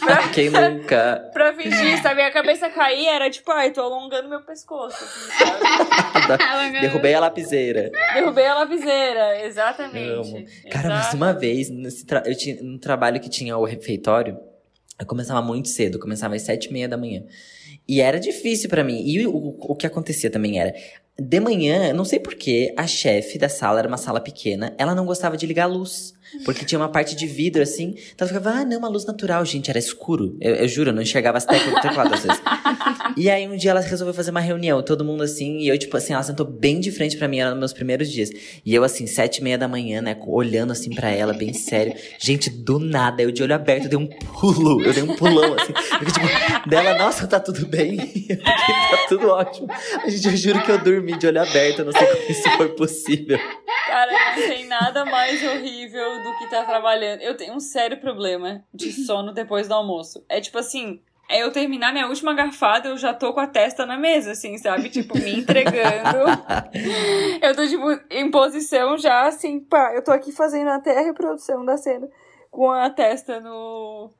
pra, 0.00 0.28
Quem 0.34 0.50
nunca? 0.50 1.30
pra 1.32 1.54
fingir, 1.54 2.02
sabe? 2.02 2.20
A 2.20 2.30
cabeça 2.30 2.68
cair 2.68 3.06
era 3.06 3.30
tipo, 3.30 3.50
ai, 3.50 3.70
tô 3.70 3.80
alongando 3.80 4.28
meu 4.28 4.42
pescoço. 4.42 4.94
assim? 5.02 6.70
Derrubei 6.82 7.14
a 7.14 7.20
lapiseira. 7.20 7.90
Derrubei 8.12 8.46
a 8.46 8.54
lapiseira, 8.56 9.44
exatamente. 9.46 10.36
Amo. 10.36 10.44
Cara, 10.70 10.88
mas 10.90 11.00
Exato. 11.00 11.16
uma 11.16 11.32
vez, 11.32 11.70
tra- 12.06 12.22
eu 12.26 12.36
tinha 12.36 12.62
um 12.62 12.76
trabalho 12.78 13.20
que 13.20 13.28
tinha 13.30 13.56
o 13.56 13.64
refeitório, 13.64 14.38
eu 15.00 15.06
começava 15.06 15.40
muito 15.40 15.68
cedo, 15.68 15.98
começava 15.98 16.34
às 16.34 16.42
sete 16.42 16.66
e 16.66 16.72
meia 16.72 16.88
da 16.88 16.96
manhã. 16.98 17.22
E 17.88 18.00
era 18.00 18.18
difícil 18.20 18.68
pra 18.70 18.82
mim. 18.84 19.02
E 19.04 19.26
o, 19.26 19.56
o 19.60 19.74
que 19.74 19.86
acontecia 19.86 20.30
também 20.30 20.58
era, 20.58 20.74
de 21.18 21.38
manhã, 21.38 21.92
não 21.92 22.04
sei 22.04 22.18
porquê, 22.18 22.74
a 22.76 22.86
chefe 22.86 23.38
da 23.38 23.48
sala, 23.48 23.78
era 23.78 23.88
uma 23.88 23.96
sala 23.96 24.20
pequena, 24.20 24.74
ela 24.76 24.94
não 24.94 25.06
gostava 25.06 25.36
de 25.36 25.46
ligar 25.46 25.64
a 25.64 25.68
luz. 25.68 26.12
Porque 26.44 26.64
tinha 26.64 26.78
uma 26.78 26.88
parte 26.88 27.14
de 27.14 27.26
vidro 27.26 27.62
assim, 27.62 27.94
então 28.14 28.26
ela 28.26 28.38
ficava, 28.38 28.58
ah, 28.60 28.64
não, 28.64 28.78
uma 28.78 28.88
luz 28.88 29.04
natural, 29.04 29.44
gente, 29.44 29.70
era 29.70 29.78
escuro. 29.78 30.36
Eu, 30.40 30.54
eu 30.54 30.68
juro, 30.68 30.90
eu 30.90 30.94
não 30.94 31.02
enxergava 31.02 31.38
as 31.38 31.44
teclas 31.44 31.74
do 31.74 31.80
teclado 31.80 32.14
às 32.14 32.22
vezes. 32.22 32.42
E 33.16 33.30
aí 33.30 33.46
um 33.46 33.56
dia 33.56 33.70
ela 33.70 33.80
resolveu 33.80 34.12
fazer 34.12 34.32
uma 34.32 34.40
reunião, 34.40 34.82
todo 34.82 35.04
mundo 35.04 35.22
assim, 35.22 35.58
e 35.58 35.68
eu, 35.68 35.78
tipo 35.78 35.96
assim, 35.96 36.12
ela 36.12 36.22
sentou 36.22 36.44
bem 36.44 36.80
de 36.80 36.90
frente 36.90 37.16
pra 37.16 37.28
mim, 37.28 37.38
era 37.38 37.50
nos 37.50 37.58
meus 37.58 37.72
primeiros 37.72 38.10
dias. 38.10 38.30
E 38.64 38.74
eu, 38.74 38.82
assim, 38.82 39.06
sete 39.06 39.38
e 39.38 39.44
meia 39.44 39.56
da 39.56 39.68
manhã, 39.68 40.00
né, 40.02 40.16
olhando 40.26 40.72
assim 40.72 40.90
pra 40.90 41.10
ela, 41.10 41.32
bem 41.32 41.52
sério. 41.52 41.94
Gente, 42.18 42.50
do 42.50 42.78
nada, 42.78 43.22
eu 43.22 43.30
de 43.30 43.42
olho 43.42 43.54
aberto, 43.54 43.84
eu 43.84 43.90
dei 43.90 43.98
um 43.98 44.06
pulo, 44.06 44.82
eu 44.82 44.92
dei 44.92 45.02
um 45.02 45.14
pulão, 45.14 45.54
assim. 45.54 45.72
Eu, 46.00 46.12
tipo, 46.12 46.68
dela, 46.68 46.98
nossa, 46.98 47.26
tá 47.26 47.38
tudo 47.38 47.66
bem? 47.66 47.98
Eu 48.00 48.06
fiquei, 48.06 48.36
tá 48.36 49.06
tudo 49.08 49.28
ótimo. 49.28 49.68
A 50.02 50.08
gente, 50.08 50.26
eu 50.26 50.36
juro 50.36 50.62
que 50.62 50.70
eu 50.70 50.82
dormi 50.82 51.16
de 51.16 51.26
olho 51.26 51.42
aberto, 51.42 51.80
eu 51.80 51.84
não 51.84 51.92
sei 51.92 52.06
como 52.06 52.30
isso 52.30 52.50
foi 52.56 52.68
possível. 52.70 53.38
Não 54.36 54.48
tem 54.48 54.66
nada 54.66 55.04
mais 55.04 55.42
horrível 55.42 56.22
do 56.22 56.38
que 56.38 56.50
tá 56.50 56.64
trabalhando. 56.64 57.20
Eu 57.20 57.36
tenho 57.36 57.54
um 57.54 57.60
sério 57.60 58.00
problema 58.00 58.64
de 58.72 58.92
sono 58.92 59.32
depois 59.32 59.68
do 59.68 59.74
almoço. 59.74 60.24
É 60.28 60.40
tipo 60.40 60.58
assim, 60.58 61.00
é 61.28 61.42
eu 61.42 61.50
terminar 61.50 61.92
minha 61.92 62.06
última 62.06 62.34
garfada, 62.34 62.88
eu 62.88 62.96
já 62.96 63.14
tô 63.14 63.32
com 63.32 63.40
a 63.40 63.46
testa 63.46 63.86
na 63.86 63.96
mesa, 63.96 64.32
assim, 64.32 64.58
sabe? 64.58 64.90
Tipo, 64.90 65.18
me 65.18 65.38
entregando. 65.38 66.18
eu 67.40 67.56
tô, 67.56 67.66
tipo, 67.66 67.86
em 68.10 68.30
posição 68.30 68.98
já, 68.98 69.26
assim, 69.26 69.60
pá, 69.60 69.92
eu 69.94 70.02
tô 70.02 70.10
aqui 70.10 70.32
fazendo 70.32 70.68
até 70.68 70.98
a 70.98 71.02
reprodução 71.02 71.64
da 71.64 71.76
cena 71.76 72.08
com 72.50 72.70
a 72.70 72.88
testa 72.88 73.40
no. 73.40 74.12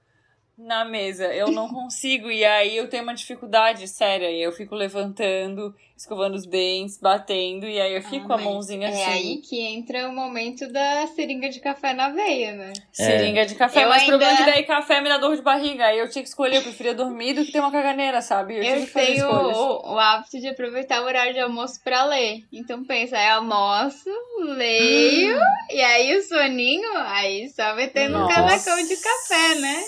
Na 0.56 0.84
mesa, 0.84 1.34
eu 1.34 1.50
não 1.50 1.68
consigo, 1.68 2.30
e 2.30 2.44
aí 2.44 2.76
eu 2.76 2.88
tenho 2.88 3.02
uma 3.02 3.14
dificuldade 3.14 3.88
séria, 3.88 4.30
e 4.30 4.40
eu 4.40 4.52
fico 4.52 4.76
levantando, 4.76 5.74
escovando 5.96 6.36
os 6.36 6.46
dentes, 6.46 6.96
batendo, 6.96 7.66
e 7.66 7.80
aí 7.80 7.92
eu 7.92 8.02
fico 8.02 8.28
com 8.28 8.32
a 8.34 8.36
Ah, 8.36 8.38
mas 8.38 8.46
mãozinha 8.46 8.88
É 8.88 8.92
assim. 8.92 9.10
aí 9.10 9.36
que 9.38 9.60
entra 9.60 10.08
o 10.08 10.12
momento 10.12 10.70
da 10.72 11.08
seringa 11.08 11.48
de 11.48 11.58
café 11.58 11.92
na 11.92 12.10
veia, 12.10 12.52
né? 12.52 12.72
Seringa 12.92 13.44
de 13.44 13.56
café, 13.56 13.82
Eu 13.82 13.88
mas 13.88 14.04
o 14.04 14.06
problema 14.06 14.32
é 14.32 14.36
que 14.36 14.44
daí 14.44 14.62
café 14.62 15.00
me 15.00 15.08
dá 15.08 15.18
dor 15.18 15.34
de 15.34 15.42
barriga. 15.42 15.86
Aí 15.86 15.98
eu 15.98 16.08
tinha 16.08 16.22
que 16.22 16.28
escolher, 16.28 16.58
eu 16.58 16.62
preferia 16.62 16.94
dormir 16.94 17.34
do 17.34 17.44
que 17.44 17.50
ter 17.50 17.58
uma 17.58 17.72
caganeira, 17.72 18.22
sabe? 18.22 18.56
Eu, 18.58 18.62
tinha 18.62 18.76
Eu 18.76 18.80
que 18.86 18.92
fazer 18.92 19.06
tenho 19.06 19.28
o, 19.28 19.94
o 19.94 19.98
hábito 19.98 20.38
de 20.38 20.48
aproveitar 20.48 21.02
o 21.02 21.04
horário 21.04 21.32
de 21.34 21.40
almoço 21.40 21.82
pra 21.82 22.04
ler. 22.04 22.44
Então 22.52 22.84
pensa, 22.84 23.18
aí 23.18 23.28
almoço, 23.30 24.08
leio, 24.40 25.36
e 25.70 25.80
aí 25.80 26.16
o 26.16 26.22
soninho, 26.22 26.96
aí 26.98 27.48
só 27.48 27.74
metendo 27.74 28.18
um 28.18 28.20
Nossa. 28.20 28.34
casacão 28.34 28.86
de 28.86 28.96
café, 28.96 29.54
né? 29.56 29.82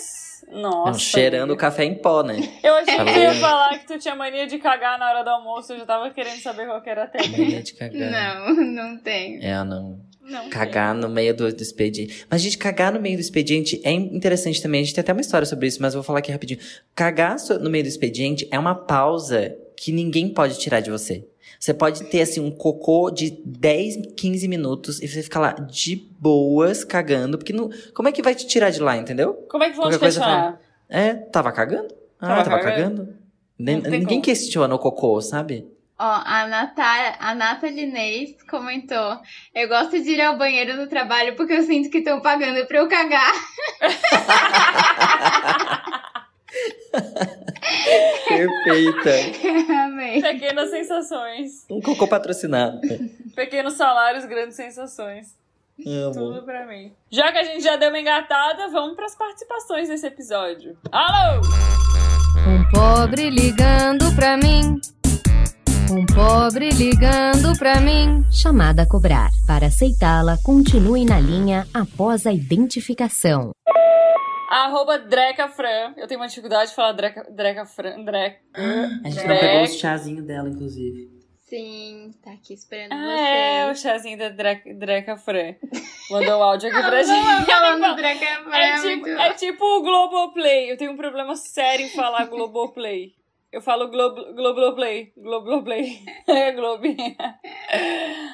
Nossa. 0.51 0.91
Não, 0.91 0.99
cheirando 0.99 1.51
amiga. 1.51 1.59
café 1.59 1.83
em 1.83 1.95
pó, 1.95 2.23
né? 2.23 2.37
Eu 2.63 2.75
achei 2.75 2.97
que 2.97 3.03
tu 3.13 3.19
ia 3.19 3.33
falar 3.35 3.79
que 3.79 3.87
tu 3.87 3.99
tinha 3.99 4.15
mania 4.15 4.47
de 4.47 4.57
cagar 4.59 4.97
na 4.99 5.09
hora 5.09 5.23
do 5.23 5.29
almoço. 5.29 5.73
Eu 5.73 5.79
já 5.79 5.85
tava 5.85 6.09
querendo 6.11 6.41
saber 6.41 6.65
qual 6.65 6.81
que 6.81 6.89
era 6.89 7.03
a 7.03 7.07
técnica. 7.07 7.41
Mania 7.41 7.63
de 7.63 7.73
cagar. 7.73 8.11
Não, 8.11 8.55
não 8.55 8.97
tenho. 8.97 9.43
É, 9.43 9.63
não. 9.63 9.99
Não. 10.21 10.49
Cagar 10.49 10.93
no 10.93 11.07
meio 11.07 11.33
do, 11.33 11.51
do 11.53 11.61
expediente. 11.61 12.25
Mas, 12.29 12.41
gente, 12.41 12.57
cagar 12.57 12.91
no 12.91 12.99
meio 12.99 13.15
do 13.15 13.21
expediente 13.21 13.79
é 13.83 13.91
interessante 13.91 14.61
também. 14.61 14.81
A 14.81 14.83
gente 14.83 14.93
tem 14.93 15.01
até 15.01 15.13
uma 15.13 15.21
história 15.21 15.47
sobre 15.47 15.67
isso, 15.67 15.81
mas 15.81 15.93
eu 15.93 16.01
vou 16.01 16.05
falar 16.05 16.19
aqui 16.19 16.31
rapidinho. 16.31 16.59
Cagar 16.93 17.37
no 17.61 17.69
meio 17.69 17.85
do 17.85 17.87
expediente 17.87 18.45
é 18.51 18.59
uma 18.59 18.75
pausa 18.75 19.55
que 19.77 19.91
ninguém 19.91 20.27
pode 20.27 20.59
tirar 20.59 20.81
de 20.81 20.91
você. 20.91 21.25
Você 21.59 21.73
pode 21.73 22.03
ter, 22.05 22.21
assim, 22.21 22.39
um 22.39 22.51
cocô 22.51 23.09
de 23.09 23.31
10, 23.45 24.13
15 24.15 24.47
minutos 24.47 25.01
e 25.01 25.07
você 25.07 25.23
ficar 25.23 25.39
lá 25.39 25.51
de 25.53 25.95
boas 26.19 26.83
cagando, 26.83 27.37
porque 27.37 27.53
não, 27.53 27.69
como 27.93 28.07
é 28.07 28.11
que 28.11 28.21
vai 28.21 28.35
te 28.35 28.45
tirar 28.47 28.69
de 28.69 28.79
lá, 28.79 28.95
entendeu? 28.95 29.33
Como 29.49 29.63
é 29.63 29.69
que 29.69 29.75
vão 29.75 29.85
Qualquer 29.85 29.97
te 29.97 29.99
coisa? 29.99 30.59
É, 30.89 31.13
tava 31.13 31.51
cagando? 31.51 31.87
Ah, 32.19 32.27
Tava 32.27 32.43
tava, 32.43 32.59
cagando? 32.61 33.05
cagando? 33.05 33.17
Ninguém 33.57 34.05
como. 34.05 34.21
questiona 34.21 34.75
o 34.75 34.79
cocô, 34.79 35.19
sabe? 35.21 35.67
Ó, 35.99 36.03
a, 36.03 36.47
Nata, 36.47 36.83
a 37.19 37.33
Nathalie 37.33 37.85
Inês 37.85 38.35
comentou: 38.47 39.17
Eu 39.53 39.67
gosto 39.67 39.99
de 40.01 40.11
ir 40.11 40.21
ao 40.21 40.37
banheiro 40.37 40.77
no 40.77 40.87
trabalho 40.87 41.35
porque 41.35 41.53
eu 41.53 41.63
sinto 41.63 41.89
que 41.89 41.97
estão 41.97 42.21
pagando 42.21 42.65
pra 42.67 42.77
eu 42.77 42.87
cagar. 42.87 43.33
Perfeita. 48.27 49.11
Amei. 49.85 50.21
Pequenas 50.21 50.69
sensações. 50.69 51.65
Um 51.69 51.81
cocô 51.81 52.07
patrocinado. 52.07 52.79
Pequenos 53.35 53.73
salários, 53.73 54.25
grandes 54.25 54.55
sensações. 54.55 55.35
Tudo 55.83 56.19
Amo. 56.33 56.41
pra 56.43 56.65
mim. 56.65 56.91
Já 57.11 57.31
que 57.31 57.37
a 57.37 57.43
gente 57.43 57.63
já 57.63 57.75
deu 57.75 57.89
uma 57.89 57.99
engatada, 57.99 58.67
vamos 58.69 58.95
pras 58.95 59.15
participações 59.15 59.87
desse 59.87 60.07
episódio. 60.07 60.75
Alô! 60.91 61.41
Um 62.47 62.67
pobre 62.71 63.29
ligando 63.29 64.13
pra 64.15 64.37
mim. 64.37 64.79
Um 65.91 66.05
pobre 66.07 66.69
ligando 66.69 67.57
pra 67.59 67.79
mim. 67.79 68.25
Chamada 68.31 68.81
a 68.83 68.87
cobrar. 68.87 69.29
Para 69.45 69.67
aceitá-la, 69.67 70.37
continue 70.43 71.05
na 71.05 71.19
linha 71.19 71.67
após 71.73 72.25
a 72.25 72.33
identificação. 72.33 73.51
Arroba 74.49 74.97
DrecaFran. 74.99 75.93
Eu 75.97 76.07
tenho 76.07 76.19
uma 76.19 76.27
dificuldade 76.27 76.69
de 76.69 76.75
falar 76.75 76.93
Dreca, 76.93 77.25
DrecaFran. 77.29 78.03
Dreca. 78.03 78.39
A 78.53 79.09
gente 79.09 79.15
Drec. 79.15 79.27
não 79.27 79.39
pegou 79.39 79.63
os 79.63 79.75
chazinhos 79.79 80.25
dela, 80.25 80.49
inclusive. 80.49 81.17
Sim, 81.49 82.13
tá 82.21 82.31
aqui 82.31 82.53
esperando 82.53 82.91
Ah, 82.91 83.19
é, 83.21 83.71
o 83.71 83.75
chazinho 83.75 84.17
da 84.17 84.27
Dreca, 84.29 84.73
DrecaFran. 84.73 85.55
Mandou 86.11 86.39
o 86.39 86.43
áudio 86.43 86.69
aqui 86.69 86.81
pra 86.87 87.03
gente. 87.03 87.45
falando 87.45 87.95
Draca 87.95 88.25
É 88.53 88.69
é 88.69 88.81
tipo, 88.81 89.07
é 89.07 89.33
tipo 89.33 89.65
o 89.65 89.81
Globoplay. 89.81 90.71
Eu 90.71 90.77
tenho 90.77 90.91
um 90.91 90.97
problema 90.97 91.35
sério 91.35 91.85
em 91.85 91.89
falar 91.89 92.25
Globoplay. 92.25 93.13
Eu 93.49 93.61
falo 93.61 93.89
Globo, 93.89 94.33
Globoplay. 94.33 95.13
Globoplay. 95.17 95.99
É 96.27 96.51
Globo. 96.55 96.83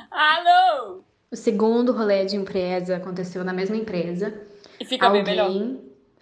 Alô! 0.10 1.04
O 1.32 1.36
segundo 1.36 1.92
rolê 1.92 2.26
de 2.26 2.36
empresa 2.36 2.96
aconteceu 2.98 3.44
na 3.44 3.54
mesma 3.54 3.76
empresa. 3.76 4.42
E 4.80 4.86
fica 4.86 5.10
bem 5.12 5.24
melhor. 5.24 5.50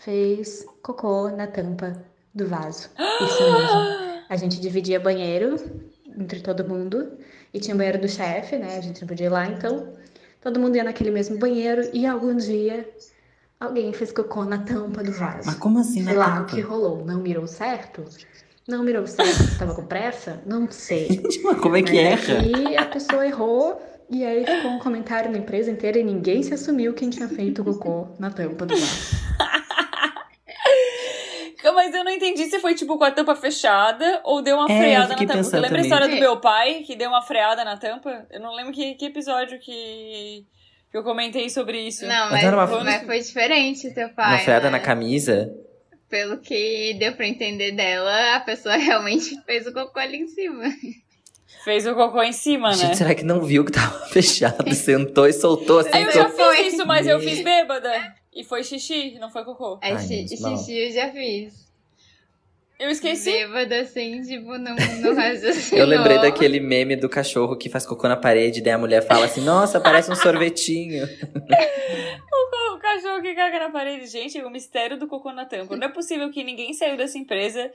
Fez 0.04 0.66
cocô 0.82 1.30
na 1.30 1.46
tampa 1.46 2.04
do 2.34 2.48
vaso. 2.48 2.90
Isso 2.98 3.44
mesmo. 3.44 4.24
A 4.30 4.36
gente 4.36 4.60
dividia 4.60 5.00
banheiro 5.00 5.56
entre 6.18 6.40
todo 6.40 6.68
mundo. 6.68 7.12
E 7.54 7.60
tinha 7.60 7.76
o 7.76 7.78
banheiro 7.78 8.00
do 8.00 8.08
chefe, 8.08 8.58
né? 8.58 8.78
A 8.78 8.82
gente 8.82 9.02
não 9.02 9.08
podia 9.08 9.28
ir 9.28 9.30
lá, 9.30 9.46
então 9.46 9.94
todo 10.42 10.60
mundo 10.60 10.76
ia 10.76 10.84
naquele 10.84 11.12
mesmo 11.12 11.38
banheiro. 11.38 11.88
E 11.94 12.08
algum 12.08 12.36
dia 12.36 12.90
alguém 13.60 13.94
fez 13.94 14.12
cocô 14.12 14.44
na 14.44 14.60
tampa 14.60 15.04
do 15.04 15.12
vaso. 15.12 15.46
Mas 15.46 15.56
como 15.56 15.80
assim 15.80 16.02
na 16.02 16.12
Sei 16.12 16.18
lá 16.18 16.42
o 16.42 16.46
que 16.46 16.62
rolou. 16.62 17.06
Não 17.06 17.20
mirou 17.20 17.46
certo? 17.46 18.04
Não 18.68 18.84
mirou 18.84 19.06
certo? 19.06 19.60
Tava 19.60 19.76
com 19.76 19.86
pressa? 19.86 20.42
Não 20.48 20.70
sei. 20.72 21.22
Mas 21.44 21.60
como 21.60 21.76
é 21.76 21.84
que 21.84 21.98
erra? 21.98 22.44
E 22.44 22.76
a 22.76 22.86
pessoa 22.86 23.28
errou, 23.28 23.80
e 24.10 24.26
aí 24.26 24.46
ficou 24.46 24.72
um 24.72 24.80
comentário 24.80 25.30
na 25.30 25.38
empresa 25.38 25.70
inteira 25.70 26.00
e 26.00 26.04
ninguém 26.04 26.42
se 26.42 26.54
assumiu 26.54 26.94
quem 26.94 27.10
tinha 27.10 27.28
feito 27.28 27.62
o 27.62 27.66
cocô 27.66 28.08
na 28.18 28.32
tampa 28.32 28.66
do 28.66 28.76
vaso. 28.76 29.22
Mas 31.82 31.96
eu 31.96 32.04
não 32.04 32.11
entendi 32.22 32.46
se 32.50 32.60
foi 32.60 32.76
tipo 32.76 32.98
com 32.98 33.04
a 33.04 33.12
tampa 33.12 33.36
fechada 33.36 34.22
ou 34.24 34.42
deu 34.42 34.56
uma 34.58 34.72
É, 34.72 34.78
freada 34.78 35.08
na 35.10 35.16
tampa. 35.16 35.44
Você 35.44 35.60
lembra 35.60 35.80
a 35.80 35.82
história 35.82 36.08
do 36.08 36.16
É. 36.16 36.20
meu 36.20 36.38
pai 36.40 36.84
que 36.86 36.96
deu 36.96 37.10
uma 37.10 37.22
freada 37.22 37.64
na 37.66 37.78
tampa? 37.78 38.26
Eu 38.30 38.40
não 38.40 38.54
lembro 38.56 38.72
que, 38.74 38.94
que 38.96 39.06
episódio 39.06 39.60
que, 39.60 40.46
que 40.92 40.98
eu 40.98 41.04
comentei 41.04 41.50
sobre 41.50 41.80
isso. 41.82 42.06
Não, 42.06 42.26
Mas 42.26 42.32
mas, 42.32 42.44
era 42.44 42.56
uma- 42.58 42.84
mas 42.84 43.04
foi 43.06 43.20
diferente 43.20 43.90
seu 43.94 44.10
pai. 44.10 44.34
Uma 44.36 44.40
freada 44.40 44.66
né? 44.66 44.72
na 44.72 44.80
camisa. 44.80 45.52
Pelo 46.10 46.38
que 46.40 46.94
deu 47.00 47.14
pra 47.14 47.26
entender 47.28 47.72
dela, 47.72 48.36
a 48.36 48.40
pessoa 48.42 48.76
realmente 48.78 49.36
fez 49.46 49.66
o 49.66 49.74
cocô 49.74 50.00
ali 50.00 50.18
em 50.18 50.28
cima. 50.28 50.66
Fez 51.64 51.86
o 51.86 51.94
cocô 51.94 52.22
em 52.24 52.32
cima, 52.34 52.70
né? 52.70 52.76
Gente, 52.76 52.98
será 52.98 53.14
que 53.14 53.24
não 53.24 53.42
viu 53.42 53.64
que 53.64 53.72
tava 53.72 54.06
fechado? 54.10 54.74
Sentou 54.74 55.28
e 55.28 55.34
soltou 55.34 55.80
assim. 55.80 55.90
Aí 55.94 56.04
eu 56.04 56.12
já 56.12 56.30
fiz 56.30 56.74
isso, 56.74 56.86
mas 56.86 57.06
eu 57.08 57.20
fiz 57.20 57.42
bêbada. 57.44 57.92
E 58.34 58.44
foi 58.44 58.64
xixi, 58.64 59.18
não 59.20 59.30
foi 59.30 59.44
cocô. 59.44 59.78
Aí 59.82 59.92
Ai, 59.92 60.00
xi- 60.00 60.16
menos 60.16 60.40
mal. 60.40 60.58
xixi 60.58 60.78
eu 60.78 60.92
já 60.92 61.12
fiz. 61.12 61.71
Eu 62.82 62.90
esqueci. 62.90 63.32
Bêbada 63.32 63.82
assim, 63.82 64.22
tipo, 64.22 64.58
não, 64.58 64.76
não 64.76 65.16
raciocinou. 65.16 65.80
Eu 65.80 65.86
lembrei 65.86 66.18
daquele 66.18 66.60
meme 66.60 66.96
do 66.96 67.08
cachorro 67.08 67.56
que 67.56 67.70
faz 67.70 67.86
cocô 67.86 68.08
na 68.08 68.18
parede, 68.18 68.60
daí 68.60 68.74
a 68.74 68.78
mulher 68.78 69.06
fala 69.06 69.26
assim, 69.26 69.42
nossa, 69.42 69.80
parece 69.80 70.12
um 70.12 70.16
sorvetinho. 70.16 71.08
O 72.74 72.80
cachorro 72.82 73.22
que 73.22 73.34
caga 73.36 73.60
na 73.60 73.70
parede. 73.70 74.08
Gente, 74.08 74.42
o 74.42 74.50
mistério 74.50 74.98
do 75.00 75.08
cocô 75.08 75.32
na 75.32 75.46
tampa. 75.46 75.76
Não 75.78 75.88
é 75.88 75.90
possível 75.90 76.30
que 76.32 76.44
ninguém 76.44 76.74
saiu 76.74 76.98
dessa 76.98 77.18
empresa 77.18 77.72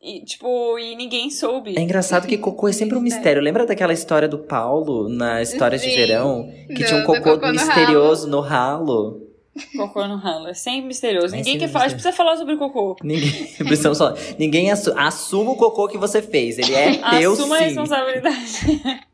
e, 0.00 0.22
tipo, 0.24 0.78
e 0.78 0.94
ninguém 0.94 1.28
soube. 1.30 1.76
É 1.76 1.80
engraçado 1.80 2.26
que 2.26 2.38
cocô 2.38 2.68
é 2.68 2.72
sempre 2.72 2.96
um 2.96 3.00
mistério. 3.00 3.42
Lembra 3.42 3.66
daquela 3.66 3.92
história 3.92 4.28
do 4.28 4.38
Paulo, 4.38 5.08
na 5.08 5.42
história 5.42 5.76
de 5.78 5.88
verão? 5.88 6.48
Que 6.68 6.74
Do- 6.74 6.84
tinha 6.84 7.00
um 7.00 7.04
cocô, 7.04 7.22
cocô 7.34 7.46
no 7.46 7.52
misterioso 7.52 8.28
no 8.28 8.40
ralo. 8.40 9.29
Cocô 9.76 10.06
no 10.06 10.16
ralo. 10.16 10.48
É 10.48 10.54
sempre 10.54 10.82
misterioso. 10.88 11.34
É 11.34 11.38
Ninguém 11.38 11.54
sempre 11.54 11.66
quer 11.66 11.72
falar. 11.72 11.84
A 11.84 11.88
gente 11.88 11.96
precisa 11.96 12.16
falar 12.16 12.36
sobre 12.36 12.56
cocô. 12.56 12.96
Ninguém, 13.02 13.46
precisamos 13.58 13.98
falar. 13.98 14.16
Ninguém 14.38 14.70
assu- 14.70 14.94
assuma 14.96 15.52
o 15.52 15.56
cocô 15.56 15.88
que 15.88 15.98
você 15.98 16.22
fez. 16.22 16.58
Ele 16.58 16.74
é 16.74 16.92
teu 17.18 17.32
Assuma 17.32 17.56
a 17.56 17.58
sim. 17.58 17.64
responsabilidade. 17.66 19.02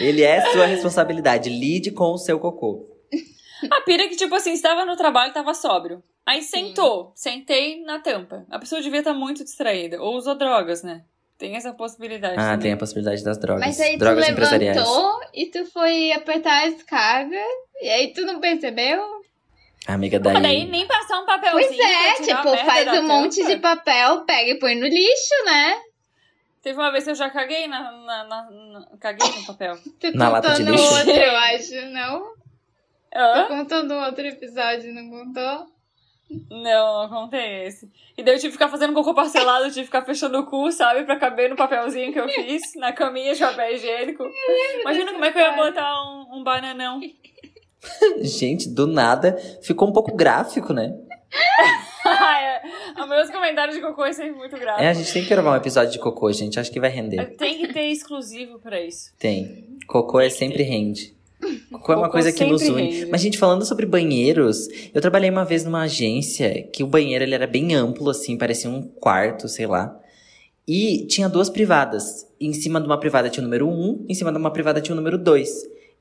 Ele 0.00 0.22
é 0.22 0.40
sua 0.52 0.66
responsabilidade. 0.66 1.48
Lide 1.48 1.90
com 1.92 2.12
o 2.12 2.18
seu 2.18 2.38
cocô. 2.40 2.86
A 3.70 3.80
pira 3.82 4.04
é 4.04 4.08
que, 4.08 4.16
tipo 4.16 4.34
assim, 4.34 4.52
estava 4.52 4.84
no 4.84 4.96
trabalho, 4.96 5.32
tava 5.32 5.52
sóbrio. 5.54 6.02
Aí 6.26 6.42
sentou, 6.42 7.12
sentei 7.14 7.82
na 7.82 7.98
tampa. 7.98 8.46
A 8.50 8.58
pessoa 8.58 8.80
devia 8.80 9.00
estar 9.00 9.12
muito 9.14 9.44
distraída. 9.44 10.00
Ou 10.00 10.16
usou 10.16 10.34
drogas, 10.36 10.82
né? 10.82 11.02
Tem 11.38 11.56
essa 11.56 11.72
possibilidade. 11.72 12.34
Ah, 12.38 12.44
também. 12.52 12.58
tem 12.60 12.72
a 12.72 12.76
possibilidade 12.76 13.22
das 13.24 13.38
drogas. 13.38 13.64
Mas 13.64 13.80
aí 13.80 13.92
tu 13.94 13.98
drogas 13.98 14.28
empresariais. 14.28 14.76
levantou 14.76 15.20
e 15.34 15.46
tu 15.46 15.64
foi 15.66 16.12
apertar 16.12 16.52
a 16.64 16.66
escada. 16.68 17.36
E 17.82 17.88
aí 17.88 18.12
tu 18.12 18.22
não 18.22 18.40
percebeu? 18.40 19.02
Amiga, 19.86 20.20
Mas 20.22 20.34
daí. 20.34 20.42
daí 20.42 20.64
nem 20.66 20.86
passar 20.86 21.20
um 21.20 21.26
papelzinho. 21.26 21.66
Pois 21.68 21.78
é, 21.78 22.10
a 22.10 22.14
tipo, 22.14 22.56
faz 22.64 22.88
um 22.98 23.06
monte 23.06 23.40
tampa. 23.40 23.54
de 23.54 23.60
papel, 23.60 24.20
pega 24.24 24.50
e 24.50 24.58
põe 24.58 24.74
no 24.74 24.86
lixo, 24.86 25.44
né? 25.46 25.80
Teve 26.62 26.78
uma 26.78 26.92
vez 26.92 27.04
que 27.04 27.10
eu 27.10 27.14
já 27.14 27.30
caguei 27.30 27.66
na, 27.66 27.90
na- 27.90 28.24
na- 28.24 28.50
na- 28.50 28.86
caguei 29.00 29.26
no 29.30 29.46
papel. 29.46 29.76
Tu 29.98 30.10
Na 30.16 30.28
lata 30.28 30.50
de 30.50 30.58
contou 30.64 30.74
no 30.74 30.80
lixo? 30.80 30.94
outro, 30.98 31.10
eu 31.12 31.36
acho, 31.36 31.86
não? 31.92 32.20
Tu 33.12 33.18
Hã? 33.18 33.46
contou 33.48 33.82
no 33.84 33.94
outro 34.04 34.26
episódio, 34.26 34.92
não 34.94 35.08
contou? 35.10 35.66
Não, 36.48 37.02
não 37.02 37.08
contei 37.08 37.64
esse. 37.66 37.90
E 38.16 38.22
daí 38.22 38.34
eu 38.34 38.38
tive 38.38 38.48
que 38.48 38.52
ficar 38.52 38.68
fazendo 38.68 38.92
cocô 38.92 39.12
parcelado, 39.14 39.64
eu 39.64 39.68
tive 39.70 39.80
que 39.80 39.86
ficar 39.86 40.02
fechando 40.04 40.38
o 40.38 40.46
cu, 40.46 40.70
sabe? 40.70 41.02
Pra 41.04 41.16
caber 41.16 41.50
no 41.50 41.56
papelzinho 41.56 42.12
que 42.12 42.20
eu 42.20 42.28
fiz, 42.28 42.60
na 42.76 42.92
caminha 42.92 43.34
de 43.34 43.40
papel 43.40 43.74
higiênico. 43.74 44.22
Imagina 44.82 45.10
como 45.12 45.24
é 45.24 45.32
que 45.32 45.38
eu 45.38 45.42
ia 45.42 45.52
botar 45.56 45.92
um, 46.04 46.36
um 46.38 46.44
bananão. 46.44 47.00
Gente, 48.20 48.68
do 48.68 48.86
nada 48.86 49.36
ficou 49.62 49.88
um 49.88 49.92
pouco 49.92 50.14
gráfico, 50.14 50.72
né? 50.72 50.94
é, 52.04 52.60
os 53.02 53.08
meus 53.08 53.30
comentários 53.30 53.76
de 53.76 53.82
cocô 53.82 54.04
é 54.04 54.12
sempre 54.12 54.36
muito 54.38 54.56
grave. 54.58 54.82
É, 54.82 54.88
a 54.88 54.92
gente 54.92 55.12
tem 55.12 55.22
que 55.22 55.28
gravar 55.28 55.52
um 55.52 55.56
episódio 55.56 55.92
de 55.92 55.98
cocô, 55.98 56.32
gente. 56.32 56.58
Acho 56.58 56.70
que 56.70 56.80
vai 56.80 56.90
render. 56.90 57.36
Tem 57.36 57.58
que 57.58 57.72
ter 57.72 57.86
exclusivo 57.90 58.58
pra 58.58 58.80
isso. 58.80 59.12
Tem. 59.18 59.68
Cocô 59.86 60.20
é 60.20 60.28
sempre 60.28 60.62
rende. 60.62 61.14
Cocô 61.70 61.92
é 61.92 61.96
uma 61.96 62.02
Cocô 62.02 62.12
coisa 62.12 62.32
que 62.32 62.44
nos 62.44 62.62
une. 62.62 62.82
rende. 62.90 63.06
Mas, 63.06 63.20
gente, 63.20 63.38
falando 63.38 63.64
sobre 63.64 63.86
banheiros, 63.86 64.68
eu 64.92 65.00
trabalhei 65.00 65.30
uma 65.30 65.44
vez 65.44 65.64
numa 65.64 65.82
agência 65.82 66.64
que 66.72 66.82
o 66.82 66.86
banheiro 66.86 67.24
ele 67.24 67.34
era 67.34 67.46
bem 67.46 67.74
amplo, 67.74 68.10
assim, 68.10 68.36
parecia 68.36 68.68
um 68.68 68.82
quarto, 68.82 69.48
sei 69.48 69.66
lá. 69.66 69.98
E 70.66 71.06
tinha 71.06 71.28
duas 71.28 71.48
privadas. 71.48 72.26
Em 72.40 72.52
cima 72.52 72.80
de 72.80 72.86
uma 72.86 72.98
privada 73.00 73.30
tinha 73.30 73.42
o 73.42 73.44
número 73.44 73.68
1, 73.68 74.06
em 74.08 74.14
cima 74.14 74.30
de 74.30 74.38
uma 74.38 74.52
privada 74.52 74.80
tinha 74.80 74.92
o 74.92 74.96
número 74.96 75.16
2. 75.16 75.50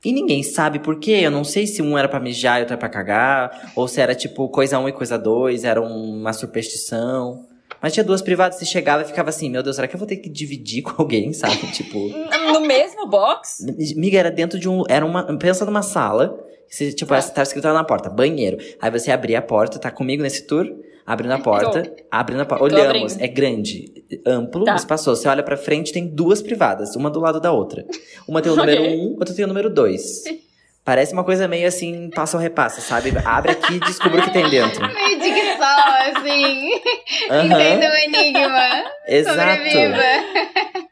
E 0.03 0.11
ninguém 0.13 0.43
sabe 0.43 0.79
por 0.79 0.99
quê. 0.99 1.19
Eu 1.21 1.31
não 1.31 1.43
sei 1.43 1.67
se 1.67 1.81
um 1.81 1.97
era 1.97 2.07
pra 2.07 2.19
mijar 2.19 2.57
e 2.57 2.61
outro 2.61 2.73
era 2.73 2.79
pra 2.79 2.89
cagar, 2.89 3.71
ou 3.75 3.87
se 3.87 3.99
era 3.99 4.15
tipo 4.15 4.47
coisa 4.49 4.79
1 4.79 4.89
e 4.89 4.91
coisa 4.93 5.17
2, 5.17 5.63
era 5.63 5.81
uma 5.81 6.31
superstição. 6.33 7.45
Mas 7.81 7.93
tinha 7.93 8.03
duas 8.03 8.21
privadas, 8.21 8.57
você 8.57 8.65
chegava 8.65 9.03
e 9.03 9.05
ficava 9.05 9.29
assim, 9.29 9.49
meu 9.49 9.63
Deus, 9.63 9.75
será 9.77 9.87
que 9.87 9.95
eu 9.95 9.99
vou 9.99 10.07
ter 10.07 10.17
que 10.17 10.29
dividir 10.29 10.81
com 10.81 11.01
alguém, 11.01 11.31
sabe? 11.33 11.55
tipo. 11.71 11.97
No 12.49 12.61
mesmo 12.61 13.07
box? 13.07 13.63
Miga, 13.95 14.17
era 14.17 14.31
dentro 14.31 14.59
de 14.59 14.67
um. 14.67 14.83
Era 14.89 15.05
uma. 15.05 15.23
Pensa 15.37 15.65
numa 15.65 15.83
sala. 15.83 16.37
Você, 16.69 16.91
tipo, 16.93 17.09
Tá. 17.09 17.17
essa 17.17 17.31
tava 17.33 17.43
escrito 17.43 17.65
lá 17.65 17.73
na 17.73 17.83
porta, 17.83 18.09
banheiro. 18.09 18.57
Aí 18.81 18.91
você 18.91 19.11
abria 19.11 19.39
a 19.39 19.41
porta, 19.41 19.79
tá 19.79 19.89
comigo 19.91 20.21
nesse 20.23 20.45
tour? 20.45 20.67
Abrindo 21.05 21.31
a 21.33 21.39
porta, 21.39 21.91
abrindo 22.11 22.41
a 22.41 22.45
porta. 22.45 22.63
Olhamos, 22.63 23.13
abrindo. 23.13 23.23
é 23.23 23.27
grande, 23.27 24.03
amplo, 24.27 24.63
Tá. 24.63 24.75
espaçoso. 24.75 25.19
Você 25.21 25.27
olha 25.27 25.41
pra 25.41 25.57
frente, 25.57 25.91
tem 25.91 26.05
duas 26.07 26.39
privadas, 26.39 26.95
uma 26.95 27.09
do 27.09 27.19
lado 27.19 27.39
da 27.41 27.51
outra. 27.51 27.83
Uma 28.27 28.41
tem 28.43 28.51
o 28.51 28.55
número 28.55 28.81
Ok. 28.83 28.95
um, 28.95 29.15
outra 29.17 29.33
tem 29.33 29.43
o 29.43 29.47
número 29.47 29.71
dois. 29.71 30.23
Parece 30.85 31.13
uma 31.13 31.23
coisa 31.23 31.47
meio 31.47 31.67
assim, 31.67 32.09
passa 32.11 32.37
ou 32.37 32.41
repassa, 32.41 32.79
sabe? 32.81 33.11
Abre 33.25 33.51
aqui 33.53 33.73
e 33.75 33.79
descobre 33.79 34.21
o 34.21 34.23
que 34.23 34.31
tem 34.31 34.47
dentro. 34.49 34.81
Meio 34.93 35.19
de 35.19 35.31
que 35.31 35.57
só, 35.57 36.19
assim. 36.19 36.69
Aham, 37.31 37.45
Entenda 37.45 37.89
o 37.91 37.95
enigma. 37.95 38.83
exato. 39.07 39.39
Sobreviva. 39.63 40.03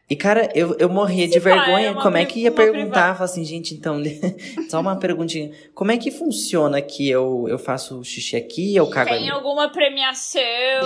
E, 0.09 0.15
cara, 0.15 0.49
eu, 0.55 0.73
eu 0.79 0.87
morria 0.87 1.27
de 1.27 1.33
Se 1.33 1.41
pá, 1.41 1.49
vergonha. 1.49 1.89
é 1.89 1.93
como 1.93 2.15
é 2.15 2.23
que 2.23 2.39
ia 2.39 2.51
perguntar? 2.51 3.13
Falar 3.15 3.25
assim, 3.25 3.43
gente, 3.43 3.73
então, 3.73 4.01
só 4.69 4.79
uma 4.79 4.95
perguntinha. 4.97 5.51
Como 5.75 5.91
é 5.91 5.97
que 5.97 6.11
funciona 6.11 6.81
que 6.81 7.09
eu, 7.09 7.45
eu 7.49 7.59
faço 7.59 8.01
xixi 8.05 8.37
aqui, 8.37 8.73
eu 8.73 8.87
cago 8.89 9.09
Tem 9.09 9.17
ali? 9.19 9.29
alguma 9.29 9.69
premiação, 9.69 10.41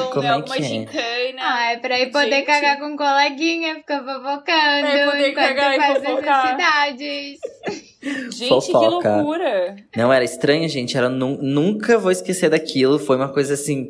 Como 0.10 0.24
né, 0.24 0.28
é 0.30 0.32
alguma 0.32 0.56
é? 0.58 0.62
gincana. 0.64 1.38
Ah, 1.40 1.72
é 1.74 1.78
pra 1.78 2.00
ir 2.00 2.12
poder 2.12 2.32
Gente. 2.32 2.46
cagar 2.46 2.80
com 2.80 2.94
o 2.94 2.98
coleguinha, 2.98 3.76
ficar 3.76 4.00
fofocando 4.00 4.88
É, 4.88 5.06
poder 5.06 5.30
enquanto 5.30 5.48
cagar 5.48 5.74
e 5.76 5.78
faz 5.78 5.98
fofocar. 6.04 6.58
necessidades. 6.58 7.40
Gente, 8.36 8.48
Fofoca. 8.50 8.80
que 8.80 8.90
loucura. 9.16 9.76
Não, 9.96 10.12
era 10.12 10.24
estranho, 10.26 10.68
gente. 10.68 10.98
Era 10.98 11.08
nu- 11.08 11.38
nunca 11.40 12.00
vou 12.00 12.12
esquecer 12.12 12.50
daquilo. 12.50 12.98
Foi 12.98 13.16
uma 13.16 13.30
coisa 13.30 13.54
assim. 13.54 13.90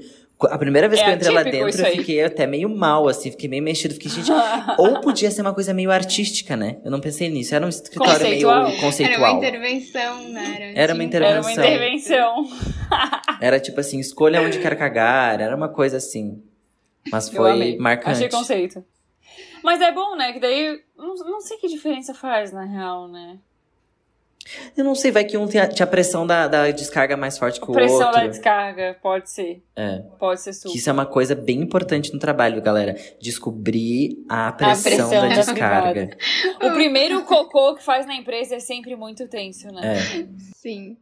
A 0.49 0.57
primeira 0.57 0.87
vez 0.89 0.99
É 1.01 1.03
que 1.03 1.09
eu 1.09 1.15
entrei 1.15 1.31
lá 1.33 1.43
dentro, 1.43 1.81
eu 1.85 1.91
fiquei 1.97 2.23
até 2.23 2.47
meio 2.47 2.67
mal, 2.69 3.07
assim, 3.07 3.29
fiquei 3.31 3.47
meio 3.49 3.61
mexido. 3.63 3.93
Fiquei, 3.93 4.09
gente, 4.11 4.29
ou 4.77 4.99
podia 5.01 5.29
ser 5.31 5.41
uma 5.41 5.53
coisa 5.53 5.73
meio 5.73 5.91
artística, 5.91 6.55
né? 6.55 6.77
Eu 6.83 6.91
não 6.91 6.99
pensei 6.99 7.29
nisso. 7.29 7.53
Era 7.53 7.65
um 7.65 7.69
escritório 7.69 8.13
Conceitual. 8.13 8.63
meio 8.63 8.73
Era 8.73 8.81
conceitual. 8.81 9.31
uma 9.37 9.37
intervenção, 9.47 10.29
né? 10.29 10.41
Era 10.75 10.93
uma 10.93 11.07
Tinha- 11.07 11.17
Era 11.27 11.41
uma 11.41 11.51
intervenção. 11.51 11.63
intervenção. 11.63 12.47
Era 13.41 13.59
tipo 13.59 13.79
assim, 13.79 13.99
escolha 13.99 14.41
onde 14.41 14.59
quer 14.59 14.77
cagar. 14.77 15.39
Era 15.41 15.55
uma 15.55 15.69
coisa 15.69 15.97
assim. 15.97 16.41
Mas 17.11 17.27
Eu 17.27 17.33
foi 17.35 17.51
amei. 17.51 17.77
marcante. 17.77 18.11
Achei 18.17 18.29
conceito. 18.29 18.83
Mas 19.63 19.79
é 19.81 19.91
bom, 19.91 20.15
né? 20.15 20.33
Que 20.33 20.39
daí. 20.39 20.79
Não, 20.97 21.15
não 21.15 21.41
sei 21.41 21.57
que 21.57 21.67
diferença 21.67 22.13
faz, 22.13 22.51
na 22.51 22.63
real, 22.65 23.07
né? 23.07 23.37
Eu 24.75 24.83
não 24.83 24.95
sei, 24.95 25.11
vai 25.11 25.23
que 25.23 25.37
um 25.37 25.47
tinha, 25.47 25.63
a 25.63 25.87
pressão 25.87 26.25
da, 26.25 26.47
da 26.47 26.71
descarga 26.71 27.15
mais 27.15 27.37
forte 27.37 27.59
que 27.59 27.69
o 27.69 27.73
Pressão 27.73 28.07
outro. 28.07 28.21
da 28.21 28.27
descarga, 28.27 28.97
pode 29.01 29.29
ser. 29.29 29.63
É. 29.75 29.99
Pode 30.19 30.41
ser 30.41 30.53
super. 30.53 30.71
Que 30.71 30.77
isso 30.77 30.89
é 30.89 30.93
uma 30.93 31.05
coisa 31.05 31.35
bem 31.35 31.61
importante 31.61 32.13
no 32.13 32.19
trabalho, 32.19 32.61
galera. 32.61 32.95
Descobrir 33.19 34.23
a 34.29 34.51
pressão, 34.51 34.83
pressão 34.83 35.09
da 35.09 35.27
da 35.27 35.35
descarga. 35.41 36.17
O 36.61 36.71
primeiro 36.71 37.23
cocô 37.23 37.75
que 37.75 37.83
faz 37.83 38.05
na 38.05 38.15
empresa 38.15 38.55
é 38.55 38.59
sempre 38.59 38.95
muito 38.95 39.27
tenso, 39.27 39.67
né? 39.67 39.97
É. 39.97 40.27
Sim. 40.55 40.97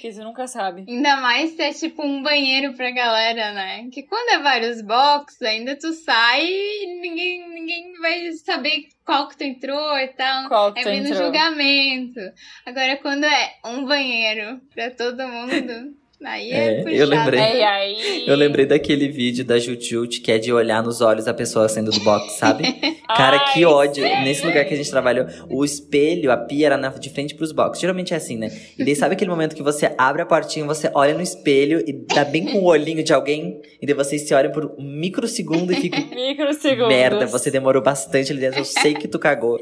Porque 0.00 0.12
você 0.12 0.24
nunca 0.24 0.46
sabe. 0.46 0.86
Ainda 0.88 1.16
mais 1.16 1.50
se 1.50 1.62
é 1.62 1.74
tipo 1.74 2.02
um 2.02 2.22
banheiro 2.22 2.72
pra 2.72 2.90
galera, 2.90 3.52
né? 3.52 3.86
Que 3.92 4.02
quando 4.02 4.30
é 4.30 4.42
vários 4.42 4.80
boxes, 4.80 5.42
ainda 5.42 5.76
tu 5.76 5.92
sai 5.92 6.42
e 6.42 7.00
ninguém, 7.02 7.46
ninguém 7.50 7.92
vai 8.00 8.32
saber 8.32 8.88
qual 9.04 9.28
que 9.28 9.36
tu 9.36 9.44
entrou 9.44 9.98
e 9.98 10.08
tal. 10.08 10.48
Qual 10.48 10.72
que 10.72 10.88
é 10.88 10.96
entrou? 10.96 11.24
julgamento. 11.24 12.18
Agora, 12.64 12.96
quando 12.96 13.24
é 13.24 13.54
um 13.62 13.84
banheiro 13.84 14.58
pra 14.74 14.90
todo 14.90 15.28
mundo, 15.28 15.94
aí 16.24 16.50
é, 16.50 16.56
É, 16.56 16.74
puxado. 16.82 16.96
eu 16.96 17.06
lembrei. 17.06 17.40
É, 17.40 17.64
aí. 17.66 18.24
Eu 18.26 18.36
lembrei 18.36 18.66
daquele 18.66 19.08
vídeo 19.08 19.44
da 19.44 19.58
Jut 19.58 20.20
que 20.20 20.30
é 20.32 20.38
de 20.38 20.52
olhar 20.52 20.82
nos 20.82 21.00
olhos 21.00 21.24
da 21.24 21.34
pessoa 21.34 21.68
saindo 21.68 21.90
do 21.90 22.00
box, 22.00 22.32
sabe? 22.38 22.64
Cara, 23.16 23.38
que 23.52 23.58
Ai, 23.60 23.64
ódio. 23.64 24.04
sim. 24.06 24.22
Nesse 24.22 24.46
lugar 24.46 24.64
que 24.64 24.72
a 24.74 24.76
gente 24.76 24.90
trabalhou, 24.90 25.26
o 25.48 25.64
espelho, 25.64 26.30
a 26.30 26.36
pia 26.36 26.66
era 26.66 26.76
na- 26.76 26.90
de 26.90 27.10
frente 27.10 27.34
pros 27.34 27.50
boxes. 27.52 27.80
Geralmente 27.80 28.14
é 28.14 28.16
assim, 28.16 28.36
né? 28.36 28.48
E 28.78 28.84
daí 28.84 28.94
sabe 28.94 29.14
aquele 29.14 29.30
momento 29.30 29.56
que 29.56 29.62
você 29.62 29.92
abre 29.98 30.22
a 30.22 30.26
portinha, 30.26 30.64
você 30.64 30.90
olha 30.94 31.14
no 31.14 31.20
espelho 31.22 31.82
e 31.86 31.92
dá 31.92 32.24
bem 32.24 32.46
com 32.46 32.58
o 32.58 32.66
olhinho 32.66 33.02
de 33.02 33.12
alguém, 33.12 33.60
e 33.82 33.86
daí 33.86 33.94
vocês 33.94 34.22
se 34.22 34.32
olham 34.34 34.52
por 34.52 34.66
um 34.78 34.82
microsegundo 34.84 35.72
e 35.72 35.76
fica. 35.76 35.98
Microsegundos. 36.14 36.88
Merda, 36.88 37.26
você 37.26 37.50
demorou 37.50 37.82
bastante 37.82 38.30
ali 38.30 38.40
dentro. 38.40 38.60
Eu 38.60 38.64
sei 38.64 38.94
que 38.94 39.08
tu 39.08 39.18
cagou. 39.18 39.58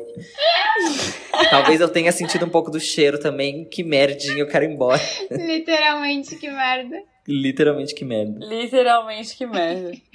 Talvez 1.51 1.81
eu 1.81 1.89
tenha 1.89 2.11
sentido 2.13 2.45
um 2.45 2.49
pouco 2.49 2.71
do 2.71 2.81
cheiro 2.81 3.19
também. 3.19 3.65
Que 3.65 3.83
merdinha, 3.83 4.39
eu 4.41 4.47
quero 4.47 4.65
ir 4.65 4.71
embora. 4.73 5.01
Literalmente, 5.31 6.37
que 6.37 6.48
merda. 6.51 6.97
Literalmente 7.27 7.95
que 7.95 8.05
merda. 8.05 8.45
Literalmente, 8.45 9.37
que 9.37 9.47
merda. 9.47 9.93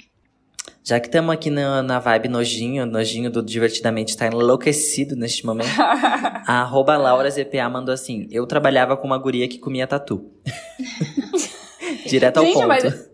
Já 0.86 1.00
que 1.00 1.06
estamos 1.06 1.32
aqui 1.34 1.48
na, 1.48 1.82
na 1.82 1.98
vibe 1.98 2.28
nojinho, 2.28 2.84
nojinho 2.84 3.30
do 3.30 3.42
Divertidamente 3.42 4.16
tá 4.16 4.26
enlouquecido 4.26 5.16
neste 5.16 5.46
momento. 5.46 5.70
A 5.80 6.42
arroba 6.60 6.96
Laura 6.98 7.30
ZPA 7.30 7.68
mandou 7.70 7.94
assim: 7.94 8.28
Eu 8.30 8.46
trabalhava 8.46 8.94
com 8.96 9.06
uma 9.06 9.16
guria 9.16 9.48
que 9.48 9.58
comia 9.58 9.86
tatu. 9.86 10.30
Direto 12.06 12.38
ao 12.38 12.44
Gente, 12.44 12.54
ponto. 12.54 12.68
mas- 12.68 13.13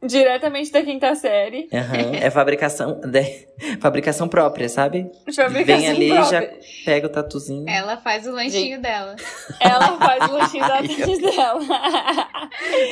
Diretamente 0.00 0.70
da 0.70 0.80
quinta 0.82 1.12
série. 1.16 1.68
Aham, 1.72 2.14
É 2.14 2.30
fabricação, 2.30 3.00
de- 3.00 3.48
fabricação 3.80 4.28
própria, 4.28 4.68
sabe? 4.68 5.10
Fabricação 5.34 5.64
Vem 5.64 5.88
ali 5.88 6.12
e 6.12 6.22
já 6.24 6.40
pega 6.84 7.06
o 7.08 7.10
tatuzinho. 7.10 7.68
Ela 7.68 7.96
faz 7.96 8.24
o 8.26 8.30
lanchinho 8.30 8.80
dela. 8.80 9.16
Ela 9.60 9.98
faz 9.98 10.30
o 10.30 10.32
lanchinho 10.34 10.62
da 10.62 10.68
tarde 10.76 10.96
dela. 11.20 11.60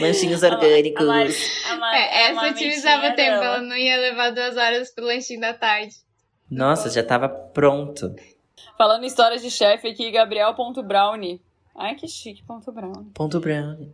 Lanchinhos 0.01 0.43
A 0.43 0.49
orgânicos. 0.49 1.07
Mari- 1.07 1.35
a 1.71 1.77
Mari- 1.77 1.97
É, 1.97 2.03
a 2.03 2.21
essa 2.23 2.35
marmitinha 2.35 2.69
otimizava 2.71 3.03
tempo, 3.13 3.17
dela. 3.17 3.45
ela 3.45 3.61
não 3.63 3.77
ia 3.77 3.97
levar 3.99 4.31
duas 4.31 4.57
horas 4.57 4.91
pro 4.91 5.05
lanchinho 5.05 5.41
da 5.41 5.55
tarde. 5.55 5.95
Nossa, 6.51 6.91
já 6.91 7.03
tava 7.05 7.29
pronto. 7.29 8.15
Falando 8.77 9.05
em 9.05 9.07
histórias 9.07 9.43
de 9.43 9.51
chefe 9.51 9.89
aqui, 9.89 10.11
Gabriel.brownie. 10.11 11.41
Ai, 11.79 11.95
que 11.95 12.09
chique, 12.09 12.43
ponto 12.45 12.73
brownie. 12.73 13.11
Ponto 13.15 13.39
brown. 13.39 13.93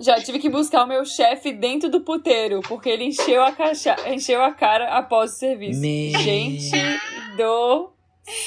Já 0.00 0.16
tive 0.20 0.38
que 0.38 0.48
buscar 0.48 0.84
o 0.84 0.86
meu 0.88 1.04
chefe 1.04 1.52
dentro 1.52 1.90
do 1.90 2.00
puteiro, 2.00 2.60
porque 2.66 2.88
ele 2.88 3.04
encheu 3.04 3.42
a, 3.42 3.52
caixa, 3.52 3.94
encheu 4.08 4.42
a 4.42 4.50
cara 4.52 4.88
após 4.96 5.32
o 5.32 5.36
serviço. 5.36 5.78
Me- 5.80 6.10
Gente 6.18 6.72
do 7.36 7.92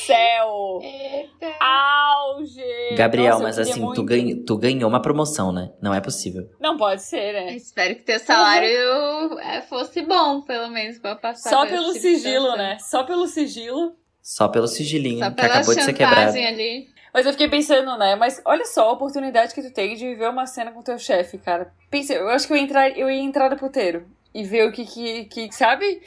céu! 0.08 0.80
Eita. 0.82 1.54
Auge! 1.60 2.96
Gabriel, 2.96 3.34
Nossa, 3.34 3.44
mas 3.44 3.60
assim, 3.60 3.80
muito. 3.82 3.96
tu, 3.96 4.04
ganha, 4.04 4.36
tu 4.46 4.58
ganhou 4.58 4.90
uma 4.90 5.02
promoção, 5.02 5.52
né? 5.52 5.72
Não 5.82 5.94
é 5.94 6.02
possível. 6.02 6.50
Não 6.60 6.78
pode 6.78 7.02
ser, 7.04 7.34
né? 7.34 7.56
Espero 7.56 7.96
que 7.96 8.02
teu 8.04 8.20
salário 8.20 9.40
é, 9.40 9.62
fosse 9.62 10.02
bom, 10.02 10.42
pelo 10.42 10.70
menos, 10.70 10.98
pra 11.00 11.16
passar 11.16 11.50
Só 11.50 11.66
pelo 11.68 11.88
tipo 11.94 12.00
sigilo, 12.00 12.56
né? 12.56 12.78
Só 12.80 13.04
pelo 13.04 13.28
sigilo. 13.28 13.96
Só 14.22 14.48
pelo 14.48 14.68
sigilinho, 14.68 15.20
Só 15.20 15.32
que 15.32 15.42
acabou 15.42 15.76
de 15.76 15.84
ser 15.84 15.94
quebrado. 15.94 16.38
ali. 16.38 16.88
Mas 17.14 17.26
eu 17.28 17.32
fiquei 17.32 17.48
pensando, 17.48 17.96
né? 17.98 18.16
Mas 18.16 18.42
olha 18.44 18.66
só 18.66 18.90
a 18.90 18.94
oportunidade 18.94 19.54
que 19.54 19.62
tu 19.62 19.72
tem 19.72 19.96
de 19.96 20.06
viver 20.08 20.28
uma 20.30 20.48
cena 20.48 20.72
com 20.72 20.82
teu 20.82 20.98
chefe, 20.98 21.38
cara. 21.38 21.72
Pensa, 21.90 22.14
eu 22.14 22.28
acho 22.30 22.48
que 22.48 22.54
eu 22.54 22.58
ia 22.58 22.64
entrar, 22.64 22.90
eu 22.98 23.10
ia 23.10 23.22
entrar 23.22 23.50
no 23.52 23.58
puteiro 23.58 24.08
e 24.34 24.44
ver 24.44 24.68
o 24.68 24.72
que 24.72 24.84
que, 24.86 25.26
que 25.26 25.52
sabe? 25.52 26.02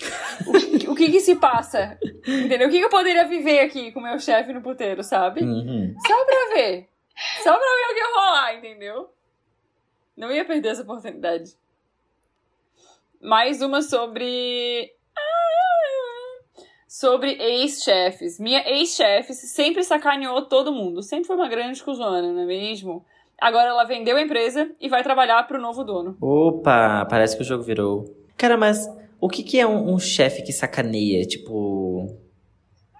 O, 0.46 0.52
que- 0.52 0.88
o 0.90 0.94
que 0.96 1.10
que 1.12 1.20
se 1.20 1.36
passa. 1.36 1.96
Entendeu? 2.26 2.66
O 2.66 2.70
que 2.72 2.78
que 2.80 2.84
eu 2.84 2.90
poderia 2.90 3.24
viver 3.24 3.60
aqui 3.60 3.92
com 3.92 4.00
meu 4.00 4.18
chefe 4.18 4.52
no 4.52 4.60
puteiro, 4.60 5.04
sabe? 5.04 5.42
Uhum. 5.44 5.94
Só 6.04 6.24
pra 6.24 6.54
ver. 6.54 6.88
Só 7.44 7.52
pra 7.52 7.60
ver 7.60 7.92
o 7.92 7.94
que 7.94 8.00
ia 8.00 8.14
rolar, 8.14 8.54
entendeu? 8.56 9.10
Não 10.16 10.32
ia 10.32 10.44
perder 10.44 10.70
essa 10.70 10.82
oportunidade. 10.82 11.52
Mais 13.20 13.62
uma 13.62 13.80
sobre. 13.80 14.92
Sobre 16.98 17.32
ex-chefes. 17.32 18.40
Minha 18.40 18.66
ex-chefe 18.66 19.34
sempre 19.34 19.84
sacaneou 19.84 20.40
todo 20.46 20.72
mundo. 20.72 21.02
Sempre 21.02 21.26
foi 21.26 21.36
uma 21.36 21.46
grande 21.46 21.82
cuzona, 21.82 22.22
não 22.22 22.40
é 22.40 22.46
mesmo? 22.46 23.04
Agora 23.38 23.68
ela 23.68 23.84
vendeu 23.84 24.16
a 24.16 24.22
empresa 24.22 24.70
e 24.80 24.88
vai 24.88 25.02
trabalhar 25.02 25.46
pro 25.46 25.60
novo 25.60 25.84
dono. 25.84 26.16
Opa, 26.18 27.04
parece 27.04 27.36
que 27.36 27.42
o 27.42 27.44
jogo 27.44 27.62
virou. 27.62 28.06
Cara, 28.34 28.56
mas 28.56 28.88
o 29.20 29.28
que, 29.28 29.42
que 29.42 29.60
é 29.60 29.66
um, 29.66 29.92
um 29.92 29.98
chefe 29.98 30.42
que 30.42 30.54
sacaneia? 30.54 31.22
Tipo. 31.26 32.16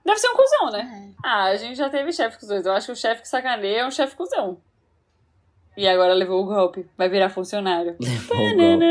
Deve 0.05 0.19
ser 0.19 0.29
um 0.29 0.37
cuzão, 0.37 0.73
né? 0.73 1.15
Ah, 1.25 1.45
a 1.45 1.57
gente 1.57 1.77
já 1.77 1.89
teve 1.89 2.13
chefe 2.13 2.39
cuzão. 2.39 2.59
Eu 2.59 2.73
acho 2.73 2.89
que 2.89 2.93
o 2.93 2.97
chefe 2.97 3.23
que 3.23 3.29
sacaneia 3.29 3.79
é 3.79 3.87
um 3.87 3.91
chefe 3.91 4.15
cuzão. 4.15 4.59
E 5.75 5.89
agora 5.89 6.13
levou 6.13 6.43
o 6.43 6.47
golpe. 6.47 6.85
Vai 6.99 7.09
virar 7.09 7.31
funcionário. 7.31 7.97
Levou 7.99 8.37
o 8.37 8.57
golpe. 8.57 8.85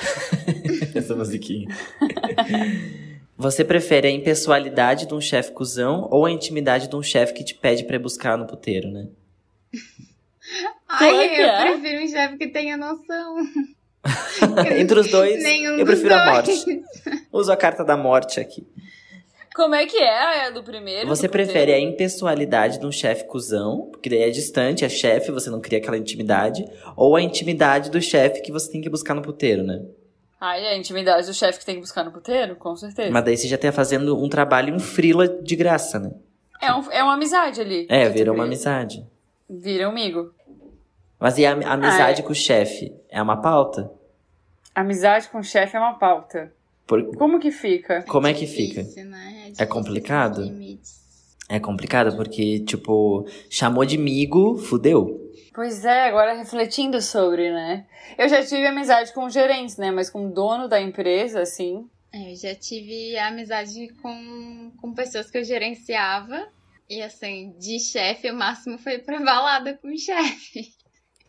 Essa 0.96 1.14
musiquinha. 1.14 1.68
Você 3.38 3.64
prefere 3.64 4.08
a 4.08 4.10
impessoalidade 4.10 5.06
de 5.06 5.14
um 5.14 5.20
chefe 5.20 5.52
cuzão 5.52 6.08
ou 6.10 6.24
a 6.24 6.30
intimidade 6.30 6.88
de 6.88 6.96
um 6.96 7.02
chefe 7.02 7.34
que 7.34 7.44
te 7.44 7.54
pede 7.54 7.84
pra 7.84 7.96
ir 7.96 7.98
buscar 7.98 8.38
no 8.38 8.46
puteiro, 8.46 8.90
né? 8.90 9.08
Ai, 10.88 11.40
eu 11.42 11.46
é. 11.46 11.72
prefiro 11.72 12.04
um 12.04 12.08
chefe 12.08 12.38
que 12.38 12.48
tenha 12.48 12.76
noção. 12.76 13.36
Entre 14.78 15.00
os 15.00 15.10
dois, 15.10 15.42
Nenhum 15.42 15.76
eu 15.78 15.84
prefiro 15.84 16.14
a 16.14 16.40
dois. 16.40 16.64
morte. 16.64 16.82
Uso 17.32 17.52
a 17.52 17.56
carta 17.56 17.84
da 17.84 17.96
morte 17.96 18.40
aqui. 18.40 18.66
Como 19.54 19.74
é 19.74 19.86
que 19.86 19.96
é 19.96 20.46
a 20.46 20.50
do 20.50 20.62
primeiro? 20.62 21.08
Você 21.08 21.26
do 21.26 21.30
prefere 21.30 21.72
a 21.72 21.80
impessoalidade 21.80 22.78
de 22.78 22.86
um 22.86 22.92
chefe 22.92 23.24
cuzão, 23.24 23.88
porque 23.90 24.08
daí 24.08 24.22
é 24.22 24.30
distante, 24.30 24.84
é 24.84 24.88
chefe, 24.88 25.32
você 25.32 25.50
não 25.50 25.60
cria 25.60 25.78
aquela 25.78 25.96
intimidade, 25.98 26.64
ou 26.94 27.16
a 27.16 27.22
intimidade 27.22 27.90
do 27.90 28.00
chefe 28.00 28.42
que 28.42 28.52
você 28.52 28.70
tem 28.70 28.80
que 28.80 28.90
buscar 28.90 29.14
no 29.14 29.22
puteiro, 29.22 29.62
né? 29.62 29.82
Ai, 30.40 30.66
a 30.66 30.76
intimidade 30.76 31.26
do 31.26 31.32
chefe 31.34 31.58
que 31.60 31.64
tem 31.66 31.76
que 31.76 31.80
buscar 31.80 32.04
no 32.04 32.12
puteiro? 32.12 32.56
Com 32.56 32.76
certeza. 32.76 33.10
Mas 33.10 33.24
daí 33.24 33.36
você 33.36 33.48
já 33.48 33.56
tá 33.56 33.72
fazendo 33.72 34.22
um 34.22 34.28
trabalho 34.28 34.74
em 34.74 34.78
frila 34.78 35.26
de 35.26 35.56
graça, 35.56 35.98
né? 35.98 36.12
É, 36.60 36.72
um- 36.74 36.90
é 36.92 37.02
uma 37.02 37.14
amizade 37.14 37.60
ali. 37.60 37.86
É, 37.88 38.08
virou 38.08 38.34
uma 38.34 38.44
amizade. 38.44 39.06
Vira 39.48 39.86
um 39.88 39.92
amigo. 39.92 40.34
Mas 41.18 41.38
e 41.38 41.46
a, 41.46 41.52
a 41.52 41.72
amizade 41.72 42.20
Ah, 42.20 42.24
é. 42.24 42.26
com 42.26 42.32
o 42.32 42.34
chefe? 42.34 42.94
É 43.08 43.22
uma 43.22 43.40
pauta? 43.40 43.90
Amizade 44.74 45.28
com 45.28 45.42
chefe 45.42 45.76
é 45.76 45.80
uma 45.80 45.94
pauta. 45.94 46.52
Por- 46.86 47.16
Como 47.16 47.40
que 47.40 47.50
fica? 47.50 48.02
Como 48.02 48.26
é 48.26 48.34
que 48.34 48.46
fica? 48.46 48.82
Difícil, 48.82 49.06
né? 49.06 49.32
É 49.38 49.42
difícil 49.44 49.66
complicado? 49.68 50.42
limites. 50.42 51.05
É 51.48 51.60
complicado 51.60 52.16
porque, 52.16 52.60
tipo, 52.60 53.26
chamou 53.48 53.84
de 53.84 53.96
migo, 53.96 54.58
fudeu. 54.58 55.30
Pois 55.54 55.84
é, 55.84 56.06
agora 56.08 56.34
refletindo 56.34 57.00
sobre, 57.00 57.50
né? 57.52 57.86
Eu 58.18 58.28
já 58.28 58.44
tive 58.44 58.66
amizade 58.66 59.12
com 59.14 59.30
gerentes, 59.30 59.76
né? 59.76 59.90
Mas 59.90 60.10
com 60.10 60.26
o 60.26 60.32
dono 60.32 60.68
da 60.68 60.80
empresa, 60.80 61.40
assim. 61.40 61.88
É, 62.12 62.32
Eu 62.32 62.36
já 62.36 62.54
tive 62.54 63.16
amizade 63.18 63.88
com, 64.02 64.72
com 64.80 64.92
pessoas 64.92 65.30
que 65.30 65.38
eu 65.38 65.44
gerenciava. 65.44 66.46
E 66.88 67.02
assim, 67.02 67.54
de 67.58 67.80
chefe, 67.80 68.30
o 68.30 68.34
máximo 68.34 68.78
foi 68.78 68.98
pra 68.98 69.18
balada 69.20 69.74
com 69.74 69.88
o 69.88 69.98
chefe. 69.98 70.74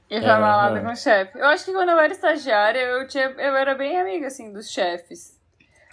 E 0.10 0.20
pra 0.20 0.34
Aham. 0.34 0.42
balada 0.42 0.82
com 0.82 0.92
o 0.92 0.96
chefe. 0.96 1.38
Eu 1.38 1.46
acho 1.46 1.66
que 1.66 1.74
quando 1.74 1.90
eu 1.90 2.00
era 2.00 2.14
estagiária, 2.14 2.80
eu, 2.80 3.08
tinha, 3.08 3.26
eu 3.26 3.56
era 3.56 3.76
bem 3.76 3.98
amiga, 4.00 4.28
assim, 4.28 4.52
dos 4.54 4.70
chefes. 4.72 5.37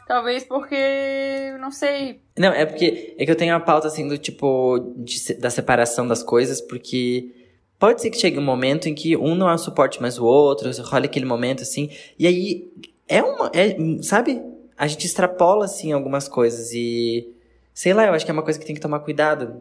Talvez 0.06 0.44
porque, 0.44 1.56
não 1.60 1.70
sei, 1.70 2.20
Não, 2.38 2.52
é 2.52 2.66
porque 2.66 3.14
é 3.18 3.24
que 3.24 3.30
eu 3.30 3.36
tenho 3.36 3.54
a 3.54 3.60
pauta 3.60 3.88
assim 3.88 4.06
do 4.06 4.18
tipo 4.18 4.94
de 4.98 5.34
da 5.34 5.48
separação 5.48 6.06
das 6.06 6.22
coisas, 6.22 6.60
porque 6.60 7.32
pode 7.78 8.02
ser 8.02 8.10
que 8.10 8.18
chegue 8.18 8.38
um 8.38 8.42
momento 8.42 8.88
em 8.88 8.94
que 8.94 9.16
um 9.16 9.34
não 9.34 9.48
é 9.48 9.54
um 9.54 9.58
suporte 9.58 10.00
mais 10.02 10.18
o 10.18 10.24
outro, 10.24 10.70
rola 10.82 11.06
aquele 11.06 11.24
momento 11.24 11.62
assim, 11.62 11.90
e 12.18 12.26
aí 12.26 12.72
é 13.08 13.22
uma, 13.22 13.50
é, 13.54 13.76
sabe? 14.02 14.42
A 14.76 14.86
gente 14.86 15.06
extrapola 15.06 15.64
assim 15.64 15.92
algumas 15.92 16.28
coisas 16.28 16.72
e 16.72 17.32
sei 17.72 17.92
lá, 17.92 18.06
eu 18.06 18.12
acho 18.12 18.24
que 18.24 18.30
é 18.30 18.34
uma 18.34 18.42
coisa 18.42 18.58
que 18.58 18.66
tem 18.66 18.74
que 18.74 18.80
tomar 18.80 19.00
cuidado. 19.00 19.60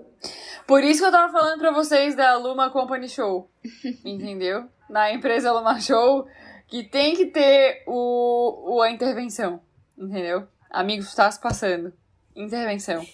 Por 0.67 0.83
isso 0.83 1.01
que 1.01 1.05
eu 1.05 1.11
tava 1.11 1.31
falando 1.31 1.59
pra 1.59 1.71
vocês 1.71 2.15
da 2.15 2.37
Luma 2.37 2.69
Company 2.69 3.09
Show. 3.09 3.49
Entendeu? 4.05 4.65
Na 4.89 5.11
empresa 5.11 5.51
Luma 5.51 5.79
Show, 5.79 6.25
que 6.67 6.83
tem 6.83 7.15
que 7.15 7.25
ter 7.25 7.83
o, 7.87 8.75
o 8.75 8.81
a 8.81 8.91
intervenção. 8.91 9.59
Entendeu? 10.03 10.47
Amigos, 10.69 11.07
está 11.07 11.29
se 11.31 11.39
passando. 11.39 11.93
Intervenção. 12.35 13.05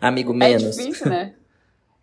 Amigo 0.00 0.32
É 0.32 0.36
menos, 0.36 0.76
difícil, 0.76 1.08
né? 1.08 1.34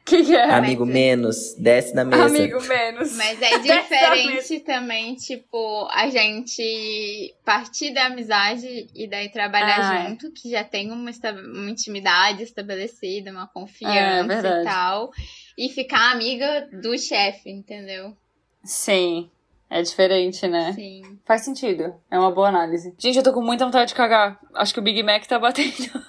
O 0.01 0.05
que, 0.05 0.23
que 0.23 0.35
é? 0.35 0.51
amigo 0.51 0.85
menos, 0.85 1.55
desce 1.57 1.93
na 1.95 2.05
mesa. 2.05 2.25
Amigo 2.27 2.61
menos. 2.63 3.15
Mas 3.17 3.41
é 3.41 3.57
diferente 3.59 4.59
também, 4.59 5.15
tipo, 5.15 5.87
a 5.91 6.07
gente 6.09 7.33
partir 7.43 7.91
da 7.91 8.05
amizade 8.05 8.87
e 8.93 9.07
daí 9.09 9.29
trabalhar 9.29 9.79
Ah, 9.81 10.03
é. 10.03 10.09
junto, 10.09 10.31
que 10.31 10.51
já 10.51 10.63
tem 10.63 10.91
uma, 10.91 11.09
uma 11.55 11.69
intimidade 11.71 12.43
estabelecida, 12.43 13.31
uma 13.31 13.45
É, 13.45 13.47
confiança 13.51 14.27
verdade. 14.27 14.61
e 14.61 14.63
tal. 14.65 15.11
E 15.57 15.69
ficar 15.69 16.11
amiga 16.11 16.69
do 16.81 16.95
chefe, 16.97 17.49
entendeu? 17.49 18.15
Sim. 18.63 19.29
É 19.77 19.81
diferente, 19.81 20.47
né? 20.47 20.71
Sim. 20.71 21.01
Faz 21.25 21.41
sentido. 21.41 21.93
É 22.09 22.17
uma 22.17 22.31
boa 22.31 22.47
análise. 22.47 22.95
Gente, 22.97 23.17
eu 23.17 23.23
tô 23.23 23.33
com 23.33 23.41
muita 23.41 23.65
vontade 23.65 23.89
de 23.89 23.93
cagar. 23.93 24.39
Acho 24.53 24.73
que 24.73 24.79
o 24.79 24.83
Big 24.83 25.03
Mac 25.03 25.25
tá 25.25 25.37
batendo. 25.37 25.73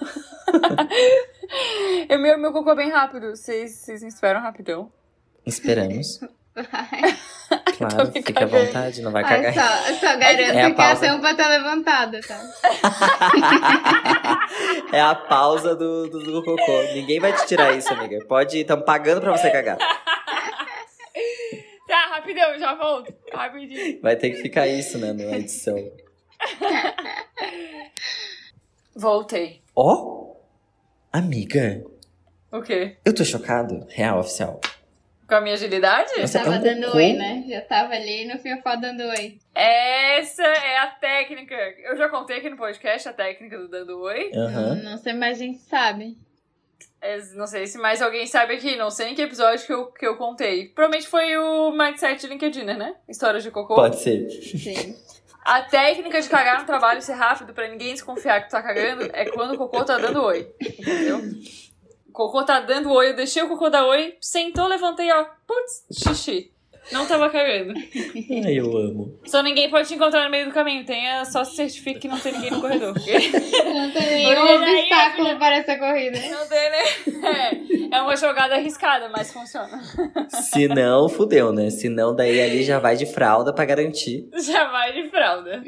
O 2.09 2.17
meu, 2.17 2.37
meu 2.37 2.51
cocô 2.53 2.71
é 2.71 2.75
bem 2.75 2.89
rápido. 2.91 3.29
Vocês, 3.35 3.85
me 4.01 4.07
esperam 4.07 4.41
rapidão. 4.41 4.91
Esperamos. 5.45 6.19
Tô 6.57 6.63
Claro, 7.77 8.11
fica 8.11 8.31
à 8.31 8.33
cagando. 8.47 8.65
vontade, 8.65 9.01
não 9.01 9.11
vai 9.11 9.23
Ai, 9.23 9.29
cagar. 9.29 9.53
só, 9.53 9.93
só 9.93 10.17
garanto 10.17 10.39
É 10.41 10.63
a 10.63 10.65
que 10.65 10.71
a 10.71 10.73
pausa. 10.75 11.01
tampa 11.07 11.35
tá 11.35 11.47
levantada, 11.47 12.19
tá? 12.21 12.39
é 14.91 14.99
a 15.01 15.13
pausa 15.15 15.75
do, 15.75 16.09
do, 16.09 16.19
do 16.19 16.43
cocô. 16.43 16.81
Ninguém 16.93 17.19
vai 17.19 17.33
te 17.33 17.45
tirar 17.45 17.73
isso, 17.73 17.93
amiga. 17.93 18.17
Pode 18.27 18.57
ir, 18.57 18.61
estamos 18.61 18.85
pagando 18.85 19.21
pra 19.21 19.31
você 19.37 19.49
cagar. 19.51 19.77
Tá, 21.87 22.07
rapidão, 22.15 22.57
já 22.59 22.75
volto. 22.75 23.13
Rapidinho. 23.31 24.01
Vai 24.01 24.15
ter 24.15 24.31
que 24.31 24.37
ficar 24.41 24.67
isso, 24.67 24.97
né, 24.97 25.13
na 25.13 25.37
edição. 25.37 25.77
Voltei. 28.95 29.61
Ó, 29.75 30.35
amiga, 31.11 31.83
O 32.51 32.61
quê? 32.61 32.97
eu 33.05 33.13
tô 33.13 33.23
chocado. 33.23 33.85
Real, 33.89 34.19
oficial. 34.19 34.59
Com 35.27 35.35
a 35.35 35.41
minha 35.41 35.55
agilidade? 35.55 36.09
Nossa, 36.19 36.39
Tava 36.39 36.55
é 36.55 36.59
um 36.59 36.63
dando 36.63 36.85
cocô? 36.85 36.97
oi, 36.97 37.13
né? 37.13 37.43
Já 37.49 37.61
tava 37.61 37.93
ali 37.93 38.25
no 38.25 38.39
fiofó 38.39 38.75
dando 38.77 39.01
oi. 39.03 39.37
Essa 39.53 40.41
é 40.43 40.77
a 40.77 40.87
técnica. 40.87 41.53
Eu 41.83 41.97
já 41.97 42.07
contei 42.07 42.37
aqui 42.37 42.49
no 42.49 42.55
podcast 42.55 43.09
a 43.09 43.13
técnica 43.13 43.57
do 43.57 43.67
dando 43.67 43.99
oi. 43.99 44.31
Aham. 44.33 44.75
Não 44.75 44.97
sei, 44.97 45.11
mas 45.13 45.37
a 45.37 45.43
gente 45.43 45.59
sabe. 45.59 46.17
É, 47.01 47.17
Não 47.35 47.47
sei 47.47 47.67
se 47.67 47.77
mais 47.77 48.01
alguém 48.01 48.25
sabe 48.25 48.55
aqui. 48.55 48.75
Não 48.75 48.89
sei 48.89 49.09
em 49.09 49.15
que 49.15 49.21
episódio 49.21 49.65
que 49.65 49.73
eu, 49.73 49.85
que 49.87 50.05
eu 50.05 50.17
contei. 50.17 50.69
Provavelmente 50.69 51.07
foi 51.07 51.37
o 51.37 51.71
Mindset 51.71 52.21
de 52.21 52.27
LinkedIn, 52.27 52.63
né? 52.63 52.95
História 53.07 53.39
de 53.39 53.51
cocô. 53.51 53.75
Pode 53.75 53.97
ser. 53.99 54.29
Sim. 54.29 54.95
A 55.45 55.61
técnica 55.61 56.21
de 56.21 56.27
cagar 56.27 56.59
no 56.59 56.65
trabalho 56.65 56.99
e 56.99 57.01
ser 57.01 57.13
rápido 57.13 57.53
pra 57.53 57.69
ninguém 57.69 57.93
desconfiar 57.93 58.41
que 58.41 58.49
tu 58.49 58.51
tá 58.51 58.61
cagando 58.61 59.09
é 59.13 59.25
quando 59.29 59.53
o 59.53 59.57
cocô 59.57 59.85
tá 59.85 59.97
dando 59.97 60.21
oi. 60.21 60.51
Entendeu? 60.59 61.19
O 62.09 62.11
cocô 62.11 62.43
tá 62.43 62.59
dando 62.59 62.91
oi, 62.91 63.11
eu 63.11 63.15
deixei 63.15 63.41
o 63.43 63.47
cocô 63.47 63.69
dar 63.69 63.85
oi, 63.85 64.17
sentou, 64.19 64.67
levantei, 64.67 65.09
ó. 65.11 65.23
Putz, 65.47 65.85
xixi. 65.93 66.51
Não 66.91 67.05
tava 67.05 67.29
cagando. 67.29 67.73
Ai, 68.45 68.59
eu 68.59 68.75
amo. 68.77 69.19
Só 69.25 69.43
ninguém 69.43 69.69
pode 69.69 69.87
te 69.87 69.95
encontrar 69.95 70.23
no 70.23 70.31
meio 70.31 70.45
do 70.45 70.53
caminho. 70.53 70.85
Tenha, 70.85 71.25
só 71.25 71.43
se 71.43 71.55
certifique 71.55 71.99
que 72.01 72.07
não 72.07 72.19
tem 72.19 72.31
ninguém 72.33 72.51
no 72.51 72.61
corredor. 72.61 72.93
Não 73.77 73.91
tem 73.91 74.09
nenhum 74.09 74.43
aí, 74.43 74.81
obstáculo 74.81 75.27
filha. 75.27 75.39
para 75.39 75.55
essa 75.57 75.77
corrida. 75.77 76.19
Não 76.19 76.47
tem, 76.47 76.69
né? 76.69 77.89
É, 77.91 77.97
é 77.97 78.01
uma 78.01 78.15
jogada 78.15 78.55
arriscada, 78.55 79.09
mas 79.09 79.31
funciona. 79.31 79.79
Se 80.29 80.67
não, 80.67 81.07
fudeu, 81.09 81.51
né? 81.51 81.69
Se 81.69 81.89
não, 81.89 82.15
daí 82.15 82.41
ali 82.41 82.63
já 82.63 82.79
vai 82.79 82.95
de 82.95 83.05
fralda 83.05 83.53
pra 83.53 83.65
garantir. 83.65 84.27
Já 84.39 84.69
vai 84.71 84.93
de 84.93 85.09
fralda. 85.09 85.63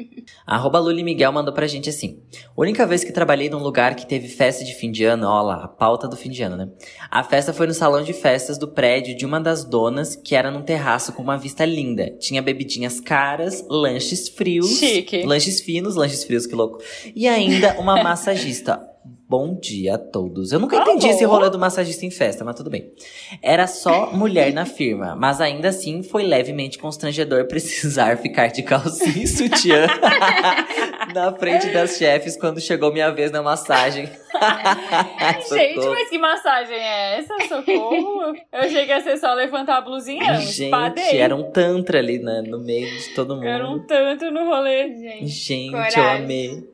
Arroba 0.46 0.78
Luli 0.78 1.02
Miguel 1.02 1.32
mandou 1.32 1.52
pra 1.52 1.66
gente 1.66 1.88
assim. 1.88 2.22
Única 2.56 2.86
vez 2.86 3.04
que 3.04 3.12
trabalhei 3.12 3.48
num 3.48 3.58
lugar 3.62 3.94
que 3.94 4.06
teve 4.06 4.28
festa 4.28 4.64
de 4.64 4.74
fim 4.74 4.90
de 4.90 5.04
ano, 5.04 5.26
ó 5.26 5.42
lá, 5.42 5.64
a 5.64 5.68
pauta 5.68 6.08
do 6.08 6.16
fim 6.16 6.30
de 6.30 6.42
ano, 6.42 6.56
né? 6.56 6.68
A 7.10 7.22
festa 7.22 7.52
foi 7.52 7.66
no 7.66 7.74
salão 7.74 8.02
de 8.02 8.12
festas 8.12 8.58
do 8.58 8.68
prédio 8.68 9.16
de 9.16 9.24
uma 9.26 9.40
das 9.40 9.64
donas, 9.64 10.16
que 10.16 10.34
era 10.34 10.50
num 10.50 10.62
terraço 10.62 11.09
com 11.12 11.22
uma 11.22 11.36
vista 11.36 11.64
linda. 11.64 12.10
Tinha 12.18 12.42
bebidinhas 12.42 13.00
caras, 13.00 13.64
lanches 13.68 14.28
frios. 14.28 14.78
Chique. 14.78 15.22
Lanches 15.24 15.60
finos, 15.60 15.96
lanches 15.96 16.24
frios, 16.24 16.46
que 16.46 16.54
louco. 16.54 16.78
E 17.14 17.26
ainda 17.28 17.78
uma 17.78 18.00
massagista. 18.04 18.80
Bom 19.28 19.54
dia 19.54 19.94
a 19.94 19.98
todos. 19.98 20.50
Eu 20.50 20.58
nunca 20.58 20.76
entendi 20.76 21.06
esse 21.06 21.24
rolê 21.24 21.48
do 21.48 21.58
massagista 21.58 22.04
em 22.04 22.10
festa, 22.10 22.44
mas 22.44 22.56
tudo 22.56 22.68
bem. 22.68 22.92
Era 23.40 23.68
só 23.68 24.12
mulher 24.12 24.52
na 24.52 24.66
firma, 24.66 25.14
mas 25.14 25.40
ainda 25.40 25.68
assim 25.68 26.02
foi 26.02 26.24
levemente 26.24 26.78
constrangedor 26.78 27.46
precisar 27.48 28.18
ficar 28.18 28.48
de 28.48 28.64
calcinha 28.64 29.22
e 29.22 29.28
sutiã 29.28 29.86
na 31.14 31.32
frente 31.32 31.68
das 31.70 31.96
chefes 31.96 32.36
quando 32.36 32.60
chegou 32.60 32.92
minha 32.92 33.10
vez 33.10 33.30
na 33.30 33.42
massagem. 33.42 34.06
Gente, 35.48 35.86
mas 35.88 36.08
que 36.08 36.18
massagem 36.18 36.76
é 36.76 37.18
essa? 37.18 37.34
Socorro. 37.48 38.34
Eu 38.52 38.60
achei 38.60 38.84
que 38.86 38.90
ia 38.92 39.00
ser 39.00 39.16
só 39.18 39.32
levantar 39.34 39.78
a 39.78 39.80
blusinha. 39.80 40.34
Gente, 40.40 40.70
era 41.16 41.34
um 41.34 41.50
tantra 41.50 41.98
ali 41.98 42.18
né, 42.18 42.42
no 42.46 42.58
meio 42.58 42.86
de 42.90 43.08
todo 43.14 43.34
mundo. 43.34 43.46
Era 43.46 43.68
um 43.68 43.78
tanto 43.80 44.30
no 44.30 44.44
rolê. 44.46 44.96
Gente. 44.96 45.26
Gente, 45.26 45.70
Coragem. 45.70 46.02
eu 46.02 46.08
amei. 46.10 46.70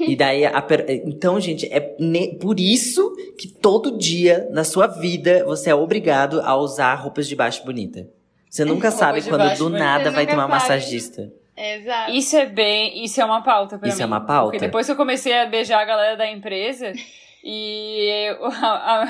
E 0.00 0.16
daí, 0.16 0.44
a 0.44 0.60
per- 0.60 0.84
então, 1.06 1.38
gente, 1.40 1.66
é 1.72 1.94
ne- 1.98 2.34
por 2.38 2.58
isso 2.58 3.14
que 3.38 3.46
todo 3.46 3.96
dia 3.96 4.48
na 4.50 4.64
sua 4.64 4.88
vida 4.88 5.44
você 5.44 5.70
é 5.70 5.74
obrigado 5.74 6.40
a 6.40 6.56
usar 6.56 6.94
roupas 6.96 7.28
de 7.28 7.36
baixo 7.36 7.64
bonita. 7.64 8.08
Você 8.50 8.64
nunca 8.64 8.88
Roupa 8.88 8.98
sabe 9.04 9.22
quando 9.22 9.56
do 9.56 9.64
bonita. 9.64 9.78
nada 9.84 10.04
Você 10.10 10.10
vai 10.16 10.26
ter 10.26 10.34
uma 10.34 10.48
massagista. 10.48 11.30
Exato. 11.60 12.12
Isso 12.12 12.36
é 12.36 12.46
bem. 12.46 13.04
Isso 13.04 13.20
é 13.20 13.24
uma 13.24 13.42
pauta 13.42 13.78
pra 13.78 13.88
Isso 13.88 13.98
mim. 13.98 14.02
é 14.02 14.06
uma 14.06 14.20
pauta? 14.20 14.52
Porque 14.52 14.58
depois 14.64 14.86
que 14.86 14.92
eu 14.92 14.96
comecei 14.96 15.32
a 15.38 15.46
beijar 15.46 15.80
a 15.80 15.84
galera 15.84 16.16
da 16.16 16.26
empresa 16.30 16.92
e 17.44 18.28
eu- 18.28 18.46
a, 18.46 19.02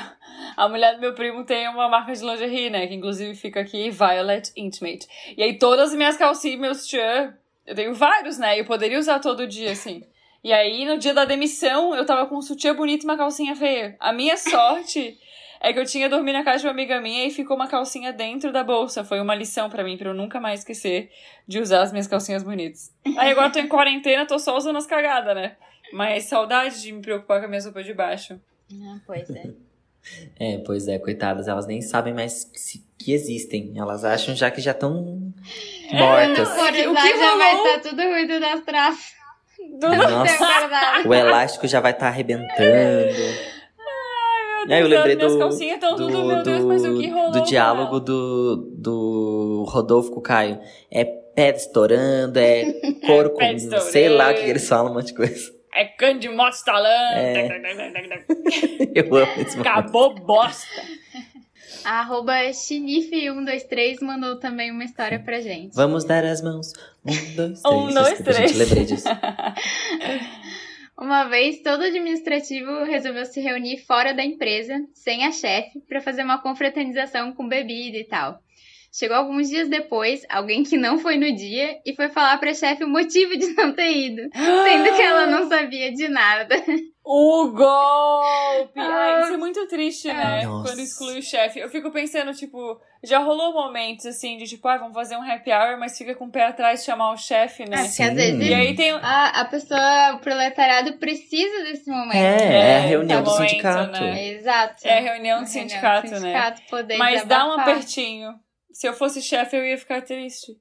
a, 0.57 0.65
a 0.65 0.69
mulher 0.69 0.95
do 0.95 1.01
meu 1.01 1.15
primo 1.15 1.45
tem 1.45 1.69
uma 1.69 1.89
marca 1.89 2.13
de 2.13 2.25
lingerie, 2.25 2.71
né? 2.71 2.87
Que 2.87 2.95
inclusive 2.95 3.35
fica 3.35 3.61
aqui, 3.61 3.91
Violet 3.91 4.51
Intimate. 4.57 5.07
E 5.37 5.43
aí 5.43 5.59
todas 5.59 5.91
as 5.91 5.97
minhas 5.97 6.17
calcinhas 6.17 6.57
e 6.57 6.61
meus 6.61 6.87
tchan, 6.87 7.35
eu 7.67 7.75
tenho 7.75 7.95
vários, 7.95 8.39
né? 8.39 8.59
Eu 8.59 8.65
poderia 8.65 8.99
usar 8.99 9.19
todo 9.21 9.47
dia, 9.47 9.73
assim. 9.73 10.03
E 10.43 10.55
aí, 10.55 10.87
no 10.87 10.97
dia 10.97 11.13
da 11.13 11.27
demissão, 11.27 11.95
eu 11.95 12.07
tava 12.07 12.25
com 12.27 12.37
um 12.39 12.41
sutiã 12.41 12.75
bonito 12.75 13.03
e 13.03 13.05
uma 13.05 13.17
calcinha 13.17 13.55
feia. 13.55 13.95
A 14.01 14.11
minha 14.11 14.39
sorte 14.39 15.19
é 15.61 15.73
que 15.73 15.79
eu 15.79 15.85
tinha 15.85 16.09
dormido 16.09 16.39
na 16.39 16.45
casa 16.45 16.59
de 16.61 16.67
uma 16.67 16.73
amiga 16.73 17.01
minha 17.01 17.27
e 17.27 17.31
ficou 17.31 17.55
uma 17.57 17.69
calcinha 17.69 18.13
dentro 18.13 18.51
da 18.53 18.65
bolsa. 18.65 19.05
Foi 19.05 19.21
uma 19.21 19.35
lição 19.35 19.69
pra 19.69 19.85
mim, 19.85 19.97
pra 19.97 20.09
eu 20.11 20.15
nunca 20.15 20.41
mais 20.41 20.61
esquecer 20.61 21.11
de 21.47 21.59
usar 21.61 21.83
as 21.83 21.93
minhas 21.93 22.07
calcinhas 22.07 22.43
bonitas. 22.43 22.93
Aí 23.19 23.31
agora 23.31 23.49
eu 23.49 23.53
tô 23.53 23.59
em 23.59 23.69
quarentena, 23.69 24.27
tô 24.27 24.39
só 24.39 24.57
usando 24.57 24.77
as 24.77 24.87
cagadas, 24.87 25.35
né? 25.35 25.57
Mas 25.93 26.25
saudade 26.25 26.81
de 26.81 26.93
me 26.93 27.03
preocupar 27.03 27.41
com 27.41 27.47
a 27.47 27.49
minha 27.49 27.63
roupa 27.63 27.83
de 27.83 27.93
baixo. 27.93 28.41
Ah, 28.73 28.99
pois 29.07 29.29
é. 29.31 29.51
É, 30.41 30.57
pois 30.65 30.89
é, 30.89 30.99
coitadas, 30.99 31.47
elas 31.47 31.67
nem 31.67 31.83
sabem 31.83 32.15
mais 32.15 32.43
que, 32.45 32.59
se- 32.59 32.83
que 32.99 33.13
existem. 33.13 33.75
Elas 33.77 34.03
acham 34.03 34.35
já 34.35 34.51
que 34.51 34.59
já 34.59 34.71
estão 34.71 34.95
mortas. 35.93 36.49
Quando 36.49 36.57
for 36.57 36.69
O 36.91 36.95
que 36.95 37.19
já 37.19 37.37
vai 37.37 37.55
rolou? 37.55 37.67
estar 37.77 37.91
tudo 37.91 38.03
ruído 38.03 38.41
das 38.41 38.61
traças. 38.65 39.13
Do 39.79 39.89
Nossa, 39.95 41.07
o 41.07 41.13
elástico 41.15 41.69
já 41.69 41.81
vai 41.81 41.93
estar 41.93 42.07
arrebentando. 42.09 42.49
Eu 44.63 44.67
Deus, 44.67 44.89
lembrei 44.89 45.17
minhas 45.17 45.33
do, 45.33 45.39
calcinhas 45.39 45.81
tão 45.81 45.97
do, 45.97 46.07
tudo, 46.07 46.25
meu 46.25 46.43
Deus, 46.43 46.65
mas 46.65 46.85
o 46.85 46.99
que 46.99 47.09
rolou, 47.09 47.33
do 47.33 47.43
diálogo 47.43 47.93
cara? 47.93 48.05
do, 48.05 48.57
do 48.77 49.65
Rodolfo 49.69 50.11
com 50.11 50.21
o 50.21 50.23
Caio. 50.23 50.61
É 50.91 51.05
pé 51.05 51.51
estourando, 51.51 52.39
é 52.39 52.73
couro 53.07 53.31
Pé 53.31 53.55
com. 53.55 53.81
Sei 53.81 54.09
lá 54.09 54.31
o 54.31 54.35
que 54.35 54.41
eles 54.41 54.69
falam, 54.69 54.93
um 54.93 54.95
monte 54.95 55.09
de 55.09 55.15
coisa. 55.15 55.61
É 55.73 55.85
cano 55.85 56.19
de 56.19 56.29
moto 56.29 56.55
estalando. 56.55 57.17
É. 57.17 57.49
Eu 58.95 59.15
amo 59.15 59.33
esse 59.37 59.57
momento. 59.57 59.61
Acabou 59.61 60.15
bosta. 60.15 60.83
A 61.85 62.01
arroba 62.01 62.35
Chinif123 62.51 64.03
mandou 64.03 64.39
também 64.39 64.71
uma 64.73 64.85
história 64.85 65.21
pra 65.21 65.41
gente. 65.41 65.75
Vamos 65.75 66.05
dar 66.05 66.25
as 66.25 66.43
mãos. 66.43 66.73
Um, 67.05 67.35
dois, 67.37 67.63
três. 67.63 67.65
Um, 67.65 67.95
dois, 67.95 68.19
três. 68.19 68.37
Gente, 68.37 68.55
lembrei 68.55 68.85
disso. 68.85 69.09
Uma 71.01 71.25
vez, 71.25 71.63
todo 71.63 71.83
administrativo 71.83 72.85
resolveu 72.85 73.25
se 73.25 73.41
reunir 73.41 73.79
fora 73.79 74.13
da 74.13 74.23
empresa, 74.23 74.87
sem 74.93 75.25
a 75.25 75.33
chefe, 75.33 75.81
para 75.89 76.03
fazer 76.03 76.23
uma 76.23 76.43
confraternização 76.43 77.33
com 77.33 77.49
bebida 77.49 77.97
e 77.97 78.05
tal. 78.05 78.39
Chegou 78.93 79.17
alguns 79.17 79.49
dias 79.49 79.67
depois, 79.69 80.27
alguém 80.29 80.63
que 80.63 80.77
não 80.77 80.99
foi 80.99 81.17
no 81.17 81.35
dia 81.35 81.79
e 81.87 81.95
foi 81.95 82.11
falar 82.11 82.37
pra 82.37 82.53
chefe 82.53 82.85
o 82.85 82.89
motivo 82.89 83.35
de 83.35 83.47
não 83.55 83.73
ter 83.73 83.91
ido, 83.91 84.29
sendo 84.35 84.95
que 84.95 85.03
ela 85.03 85.27
não 85.27 85.49
sabia 85.49 85.91
de 85.91 86.07
nada. 86.07 86.55
O 87.13 87.51
golpe! 87.51 88.79
Ai, 88.79 89.23
isso 89.25 89.35
é 89.35 89.37
muito 89.37 89.67
triste, 89.67 90.07
né? 90.07 90.45
Nossa. 90.45 90.69
Quando 90.71 90.79
exclui 90.81 91.19
o 91.19 91.23
chefe. 91.23 91.59
Eu 91.59 91.69
fico 91.69 91.91
pensando, 91.91 92.33
tipo, 92.33 92.81
já 93.03 93.19
rolou 93.19 93.53
momentos 93.53 94.07
assim 94.07 94.37
de 94.37 94.45
tipo, 94.45 94.69
ah, 94.69 94.77
vamos 94.79 94.95
fazer 94.95 95.17
um 95.17 95.29
happy 95.29 95.51
hour, 95.51 95.77
mas 95.77 95.99
fica 95.99 96.15
com 96.15 96.27
o 96.27 96.31
pé 96.31 96.45
atrás 96.45 96.79
de 96.79 96.87
chamar 96.87 97.11
o 97.11 97.17
chefe, 97.17 97.69
né? 97.69 97.79
Porque 97.83 98.01
às 98.01 98.15
vezes 98.15 98.41
E 98.49 98.55
aí 98.55 98.77
tem. 98.77 98.93
a, 98.93 99.41
a 99.41 99.45
pessoa, 99.45 100.15
o 100.15 100.21
proletariado 100.21 100.99
precisa 100.99 101.65
desse 101.65 101.91
momento. 101.91 102.15
É, 102.15 102.75
é 102.75 102.77
a 102.77 102.81
reunião 102.83 103.23
do 103.25 103.31
momento, 103.33 103.49
sindicato. 103.51 104.01
né? 104.05 104.29
Exato. 104.29 104.87
É 104.87 104.99
a 104.99 105.01
reunião 105.01 105.43
do 105.43 105.49
sindicato, 105.49 106.07
do 106.07 106.13
né? 106.13 106.19
sindicato 106.21 106.63
poder 106.71 106.97
Mas 106.97 107.25
dá 107.25 107.45
um 107.45 107.53
apertinho. 107.59 108.35
Se 108.73 108.87
eu 108.87 108.95
fosse 108.95 109.21
chefe, 109.21 109.57
eu 109.57 109.65
ia 109.67 109.77
ficar 109.77 110.01
triste. 110.03 110.53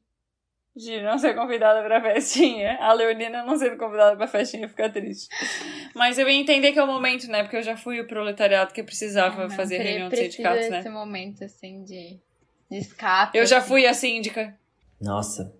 De 0.75 1.01
não 1.01 1.17
ser 1.17 1.35
convidada 1.35 1.83
pra 1.83 2.01
festinha. 2.01 2.77
A 2.79 2.93
Leonina 2.93 3.43
não 3.43 3.57
sendo 3.57 3.75
convidada 3.75 4.15
pra 4.15 4.27
festinha 4.27 4.63
ia 4.63 4.69
ficar 4.69 4.89
triste. 4.89 5.27
Mas 5.95 6.17
eu 6.17 6.27
ia 6.29 6.39
entender 6.39 6.71
que 6.71 6.79
é 6.79 6.83
o 6.83 6.87
momento, 6.87 7.27
né? 7.27 7.43
Porque 7.43 7.57
eu 7.57 7.63
já 7.63 7.75
fui 7.75 7.99
o 7.99 8.07
proletariado 8.07 8.73
que 8.73 8.83
precisava 8.83 9.43
Não, 9.43 9.49
fazer 9.49 9.77
reunião 9.77 10.09
de 10.09 10.17
sindicatos, 10.17 10.69
né? 10.69 10.89
momento, 10.89 11.43
assim, 11.43 11.83
de, 11.83 12.19
de 12.69 12.77
escape. 12.77 13.37
Eu 13.37 13.45
já 13.45 13.57
assim. 13.57 13.67
fui 13.67 13.85
a 13.85 13.93
síndica. 13.93 14.55
Nossa. 15.01 15.53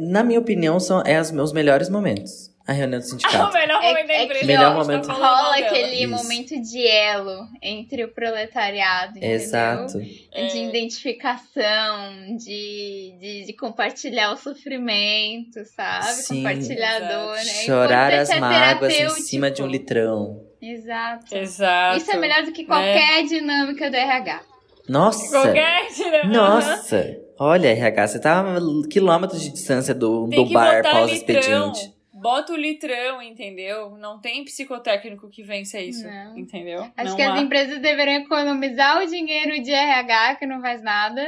Na 0.00 0.24
minha 0.24 0.40
opinião, 0.40 0.80
são 0.80 1.02
é 1.02 1.20
os 1.20 1.30
meus 1.30 1.52
melhores 1.52 1.88
momentos. 1.88 2.50
A 2.66 2.72
reunião 2.72 2.98
do 2.98 3.04
o 3.06 3.08
sindicato. 3.08 3.52
melhor 3.52 3.82
É- 3.82 3.88
momento 3.88 4.06
da 4.08 4.12
é 4.14 4.24
empresa. 4.24 4.40
que, 4.40 4.46
Melhor 4.46 4.72
tá 4.72 4.74
momento. 4.74 5.08
Rola 5.08 5.54
dela. 5.54 5.56
aquele 5.66 5.96
Isso. 6.04 6.08
momento 6.10 6.60
de 6.60 6.86
elo 6.86 7.46
entre 7.62 8.04
o 8.04 8.08
proletariado, 8.08 9.18
entendeu? 9.18 9.30
Exato. 9.36 10.00
É. 10.32 10.46
De 10.46 10.58
identificação, 10.58 12.36
de, 12.36 13.14
de, 13.20 13.44
de 13.46 13.52
compartilhar 13.52 14.32
o 14.32 14.36
sofrimento, 14.36 15.64
sabe? 15.64 16.06
Sim. 16.06 16.36
compartilhar 16.42 16.96
a 16.96 17.00
dor, 17.00 17.36
né? 17.36 17.44
Chorar 17.44 18.12
as 18.12 18.30
é 18.30 18.40
mágoas 18.40 18.92
em 18.94 19.08
cima 19.10 19.50
de 19.50 19.62
um 19.62 19.66
litrão. 19.66 20.42
Exato. 20.60 21.36
Exato. 21.36 21.98
Isso 21.98 22.10
é 22.10 22.16
melhor 22.16 22.42
do 22.42 22.52
que 22.52 22.64
qualquer 22.64 23.24
dinâmica 23.24 23.90
do 23.90 23.96
RH. 23.96 24.40
Nossa! 24.88 25.30
Qualquer 25.30 25.88
né? 26.10 26.22
Nossa! 26.24 27.16
Olha, 27.38 27.68
RH, 27.68 28.06
você 28.08 28.20
tá 28.20 28.40
a 28.40 28.58
quilômetros 28.88 29.42
de 29.42 29.50
distância 29.50 29.94
do, 29.94 30.28
Tem 30.28 30.44
do 30.44 30.52
bar 30.52 30.82
pós-expediente. 30.82 31.92
Bota 32.26 32.52
o 32.52 32.56
litrão, 32.56 33.22
entendeu? 33.22 33.96
Não 33.98 34.20
tem 34.20 34.44
psicotécnico 34.44 35.28
que 35.30 35.42
vença 35.42 35.78
isso, 35.80 36.06
Não. 36.06 36.36
entendeu? 36.36 36.90
Acho 36.96 37.10
não 37.10 37.16
que 37.16 37.22
há. 37.22 37.34
as 37.34 37.40
empresas 37.40 37.78
deveriam 37.80 38.22
economizar 38.22 39.02
o 39.02 39.06
dinheiro 39.06 39.62
de 39.62 39.70
RH, 39.72 40.36
que 40.36 40.46
não 40.46 40.60
faz 40.60 40.82
nada, 40.82 41.24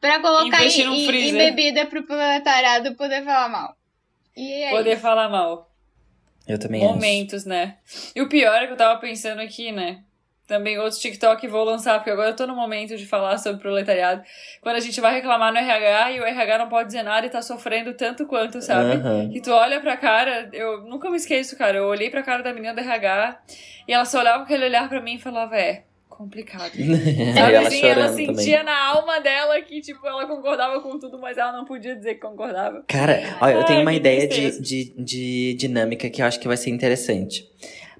pra 0.00 0.20
colocar 0.20 0.58
em, 0.60 0.64
Investir 0.64 0.86
em- 0.86 1.02
em 1.02 1.06
freezer. 1.06 1.54
bebida 1.54 1.86
pro 1.86 2.04
proletariado 2.06 2.94
poder 2.94 3.22
falar 3.24 3.48
mal. 3.48 3.76
E 4.36 4.62
é 4.64 4.70
Poder 4.70 4.92
isso. 4.94 5.02
falar 5.02 5.28
mal. 5.28 5.70
Eu 6.46 6.58
também 6.58 6.82
acho. 6.84 6.92
Momentos, 6.94 7.44
né? 7.46 7.78
E 8.14 8.20
o 8.20 8.28
pior 8.28 8.62
é 8.62 8.66
que 8.66 8.72
eu 8.72 8.76
tava 8.76 8.98
pensando 9.00 9.40
aqui, 9.40 9.72
né? 9.72 10.02
Também 10.46 10.78
outros 10.78 11.00
TikTok 11.00 11.46
vou 11.48 11.64
lançar, 11.64 11.94
porque 11.98 12.10
agora 12.10 12.30
eu 12.30 12.36
tô 12.36 12.46
no 12.46 12.54
momento 12.54 12.96
de 12.96 13.06
falar 13.06 13.38
sobre 13.38 13.62
proletariado. 13.62 14.22
Quando 14.60 14.76
a 14.76 14.80
gente 14.80 15.00
vai 15.00 15.14
reclamar 15.14 15.50
no 15.50 15.58
RH 15.58 16.12
e 16.12 16.20
o 16.20 16.24
RH 16.24 16.58
não 16.58 16.68
pode 16.68 16.88
dizer 16.88 17.02
nada 17.02 17.26
e 17.26 17.30
tá 17.30 17.40
sofrendo 17.40 17.94
tanto 17.94 18.26
quanto, 18.26 18.60
sabe? 18.60 18.96
Aham. 18.96 19.30
E 19.32 19.40
tu 19.40 19.50
olha 19.50 19.80
pra 19.80 19.96
cara, 19.96 20.50
eu 20.52 20.82
nunca 20.82 21.10
me 21.10 21.16
esqueço, 21.16 21.56
cara. 21.56 21.78
Eu 21.78 21.86
olhei 21.86 22.10
pra 22.10 22.22
cara 22.22 22.42
da 22.42 22.52
menina 22.52 22.74
do 22.74 22.80
RH 22.80 23.40
e 23.88 23.92
ela 23.92 24.04
só 24.04 24.20
olhava 24.20 24.38
com 24.38 24.44
aquele 24.44 24.66
olhar 24.66 24.86
pra 24.86 25.00
mim 25.00 25.14
e 25.14 25.18
falava, 25.18 25.56
é, 25.56 25.84
complicado. 26.08 26.72
Sabe 27.34 27.54
ela 27.54 27.66
assim, 27.66 27.86
ela 27.86 28.08
sentia 28.08 28.58
também. 28.58 28.64
na 28.64 28.84
alma 28.86 29.20
dela 29.20 29.60
que, 29.62 29.80
tipo, 29.80 30.06
ela 30.06 30.26
concordava 30.26 30.80
com 30.80 30.98
tudo, 30.98 31.18
mas 31.18 31.36
ela 31.36 31.52
não 31.52 31.64
podia 31.64 31.96
dizer 31.96 32.14
que 32.14 32.20
concordava. 32.20 32.84
Cara, 32.86 33.36
olha, 33.40 33.54
eu 33.54 33.64
tenho 33.64 33.78
Ai, 33.78 33.84
uma 33.84 33.94
ideia 33.94 34.28
de, 34.28 34.60
de, 34.60 34.94
de 34.96 35.54
dinâmica 35.54 36.08
que 36.08 36.22
eu 36.22 36.26
acho 36.26 36.38
que 36.38 36.46
vai 36.46 36.56
ser 36.56 36.70
interessante. 36.70 37.48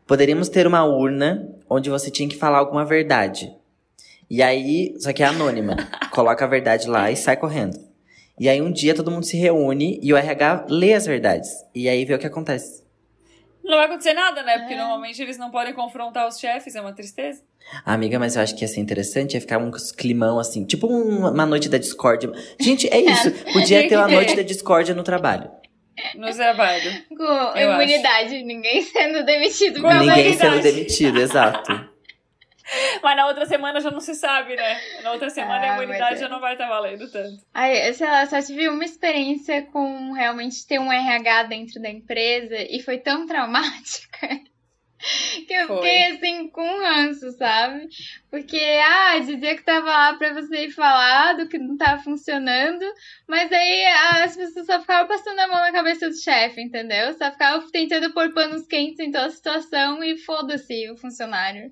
Poderíamos 0.06 0.48
ter 0.48 0.66
uma 0.66 0.84
urna 0.84 1.48
onde 1.68 1.88
você 1.90 2.10
tinha 2.10 2.28
que 2.28 2.36
falar 2.36 2.58
alguma 2.58 2.84
verdade. 2.84 3.50
E 4.28 4.42
aí, 4.42 4.94
só 4.98 5.12
que 5.12 5.22
é 5.22 5.26
anônima. 5.26 5.76
Coloca 6.12 6.44
a 6.44 6.48
verdade 6.48 6.88
lá 6.88 7.10
e 7.10 7.16
sai 7.16 7.36
correndo. 7.36 7.78
E 8.38 8.48
aí 8.48 8.60
um 8.60 8.70
dia 8.72 8.94
todo 8.94 9.10
mundo 9.10 9.24
se 9.24 9.36
reúne 9.36 9.98
e 10.02 10.12
o 10.12 10.16
RH 10.16 10.66
lê 10.68 10.92
as 10.94 11.06
verdades. 11.06 11.50
E 11.74 11.88
aí 11.88 12.04
vê 12.04 12.14
o 12.14 12.18
que 12.18 12.26
acontece. 12.26 12.82
Não 13.62 13.76
vai 13.76 13.86
acontecer 13.86 14.12
nada, 14.12 14.42
né? 14.42 14.58
Porque 14.58 14.74
É. 14.74 14.76
normalmente 14.76 15.22
eles 15.22 15.38
não 15.38 15.50
podem 15.50 15.72
confrontar 15.72 16.28
os 16.28 16.38
chefes, 16.38 16.74
é 16.74 16.80
uma 16.80 16.92
tristeza. 16.92 17.40
Amiga, 17.84 18.18
mas 18.18 18.36
eu 18.36 18.42
acho 18.42 18.54
que 18.54 18.62
ia 18.62 18.68
ser 18.68 18.80
interessante, 18.80 19.34
ia 19.34 19.40
ficar 19.40 19.56
um 19.56 19.70
climão 19.96 20.38
assim, 20.38 20.64
tipo 20.66 20.86
um- 20.86 21.26
uma 21.30 21.46
noite 21.46 21.68
da 21.68 21.78
discórdia. 21.78 22.30
Gente, 22.60 22.86
é 22.92 22.98
isso. 23.00 23.30
Podia 23.54 23.88
ter 23.88 23.96
uma 23.96 24.08
noite 24.08 24.36
da 24.36 24.42
discórdia 24.42 24.94
no 24.94 25.02
trabalho. 25.02 25.50
No 26.14 26.32
trabalho. 26.34 27.04
Com 27.08 27.58
Eu 27.58 27.72
imunidade, 27.72 28.42
ninguém 28.42 28.82
sendo 28.82 29.24
demitido 29.24 29.80
Com 29.80 29.92
Ninguém 29.92 30.34
sendo 30.34 30.60
demitido, 30.60 31.20
exato. 31.20 31.94
Mas 33.02 33.16
na 33.16 33.26
outra 33.26 33.44
semana 33.46 33.80
já 33.80 33.90
não 33.90 34.00
se 34.00 34.14
sabe, 34.14 34.56
né? 34.56 34.80
Na 35.02 35.12
outra 35.12 35.28
semana 35.28 35.66
Ah, 35.66 35.72
a 35.72 35.82
imunidade 35.82 36.14
é. 36.14 36.18
já 36.18 36.28
não 36.28 36.40
vai 36.40 36.54
estar 36.54 36.68
valendo 36.68 37.10
tanto. 37.10 37.42
Ai, 37.52 37.92
sei 37.92 38.06
lá, 38.06 38.26
só 38.26 38.40
tive 38.40 38.68
uma 38.68 38.84
experiência 38.84 39.62
com 39.62 40.12
realmente 40.12 40.66
ter 40.66 40.78
um 40.78 40.90
RH 40.90 41.42
dentro 41.44 41.80
da 41.80 41.90
empresa 41.90 42.56
e 42.56 42.80
foi 42.80 42.98
tão 42.98 43.26
traumática 43.26 44.40
que 45.46 45.52
eu 45.52 45.66
Foi. 45.66 45.76
fiquei 45.76 46.02
assim 46.12 46.48
com 46.48 46.62
um 46.62 46.78
ranço, 46.82 47.30
sabe? 47.32 47.88
Porque, 48.30 48.58
ah, 48.58 49.18
dizia 49.18 49.54
que 49.56 49.62
tava 49.62 49.86
lá 49.86 50.14
pra 50.14 50.32
você 50.34 50.66
ir 50.66 50.70
falar 50.70 51.34
do 51.34 51.48
que 51.48 51.58
não 51.58 51.76
tava 51.76 52.02
funcionando, 52.02 52.84
mas 53.28 53.50
aí 53.52 53.84
as 54.22 54.36
pessoas 54.36 54.66
só 54.66 54.80
ficavam 54.80 55.06
passando 55.06 55.38
a 55.38 55.46
mão 55.46 55.60
na 55.60 55.72
cabeça 55.72 56.08
do 56.08 56.16
chefe, 56.16 56.60
entendeu? 56.60 57.12
Só 57.14 57.30
ficavam 57.30 57.70
tentando 57.70 58.12
pôr 58.12 58.32
panos 58.32 58.66
quentes 58.66 58.98
em 59.00 59.10
toda 59.12 59.26
a 59.26 59.30
situação 59.30 60.02
e 60.02 60.16
foda-se 60.18 60.90
o 60.90 60.96
funcionário. 60.96 61.70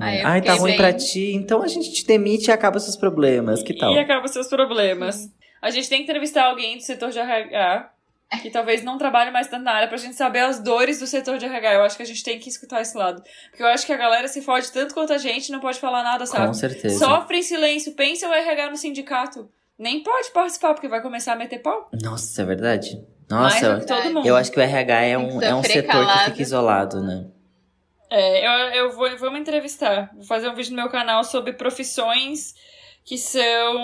Aí 0.00 0.20
eu 0.20 0.26
Ai, 0.26 0.42
tá 0.42 0.54
ruim 0.54 0.70
bem- 0.72 0.76
pra 0.76 0.92
ti, 0.92 1.32
então 1.34 1.62
a 1.62 1.68
gente 1.68 1.92
te 1.92 2.06
demite 2.06 2.48
e 2.48 2.52
acaba 2.52 2.78
seus 2.80 2.96
problemas. 2.96 3.62
Que 3.62 3.76
tal? 3.76 3.92
E 3.94 3.98
acaba 3.98 4.26
seus 4.28 4.48
problemas. 4.48 5.30
A 5.60 5.70
gente 5.70 5.88
tem 5.88 5.98
que 5.98 6.04
entrevistar 6.04 6.46
alguém 6.46 6.76
do 6.76 6.82
setor 6.82 7.10
de 7.10 7.18
RH 7.20 7.90
que 8.40 8.50
talvez 8.50 8.82
não 8.82 8.96
trabalhe 8.96 9.30
mais 9.30 9.48
tanto 9.48 9.64
na 9.64 9.72
área 9.72 9.88
pra 9.88 9.96
gente 9.96 10.14
saber 10.14 10.40
as 10.40 10.58
dores 10.58 10.98
do 10.98 11.06
setor 11.06 11.38
de 11.38 11.44
RH. 11.44 11.74
Eu 11.74 11.82
acho 11.82 11.96
que 11.96 12.02
a 12.02 12.06
gente 12.06 12.22
tem 12.22 12.38
que 12.38 12.48
escutar 12.48 12.80
esse 12.80 12.96
lado. 12.96 13.22
Porque 13.50 13.62
eu 13.62 13.66
acho 13.66 13.84
que 13.84 13.92
a 13.92 13.96
galera 13.96 14.26
se 14.28 14.40
fode 14.40 14.72
tanto 14.72 14.94
quanto 14.94 15.12
a 15.12 15.18
gente 15.18 15.48
e 15.48 15.52
não 15.52 15.60
pode 15.60 15.78
falar 15.78 16.02
nada, 16.02 16.24
sabe? 16.24 16.46
Com 16.46 16.54
certeza. 16.54 16.98
Sofre 16.98 17.38
em 17.38 17.42
silêncio. 17.42 17.92
Pensa 17.92 18.28
o 18.28 18.32
RH 18.32 18.70
no 18.70 18.76
sindicato. 18.76 19.50
Nem 19.78 20.02
pode 20.02 20.30
participar, 20.30 20.74
porque 20.74 20.88
vai 20.88 21.02
começar 21.02 21.32
a 21.32 21.36
meter 21.36 21.58
pau. 21.58 21.88
Nossa, 22.00 22.42
é 22.42 22.44
verdade. 22.44 23.04
Mais 23.30 23.54
Nossa, 23.54 23.74
do 23.74 23.80
que 23.80 23.86
todo 23.86 24.14
mundo. 24.14 24.26
eu 24.26 24.36
acho 24.36 24.52
que 24.52 24.58
o 24.58 24.62
RH 24.62 25.00
é 25.02 25.18
um, 25.18 25.42
é 25.42 25.54
um 25.54 25.62
setor 25.62 26.06
que 26.06 26.24
fica 26.26 26.42
isolado, 26.42 27.02
né? 27.02 27.26
É, 28.10 28.46
eu, 28.46 28.84
eu 28.84 28.92
vou, 28.92 29.16
vou 29.16 29.32
me 29.32 29.40
entrevistar. 29.40 30.10
Vou 30.14 30.24
fazer 30.24 30.48
um 30.48 30.54
vídeo 30.54 30.70
no 30.70 30.76
meu 30.76 30.90
canal 30.90 31.24
sobre 31.24 31.52
profissões 31.54 32.54
que 33.04 33.16
são. 33.16 33.74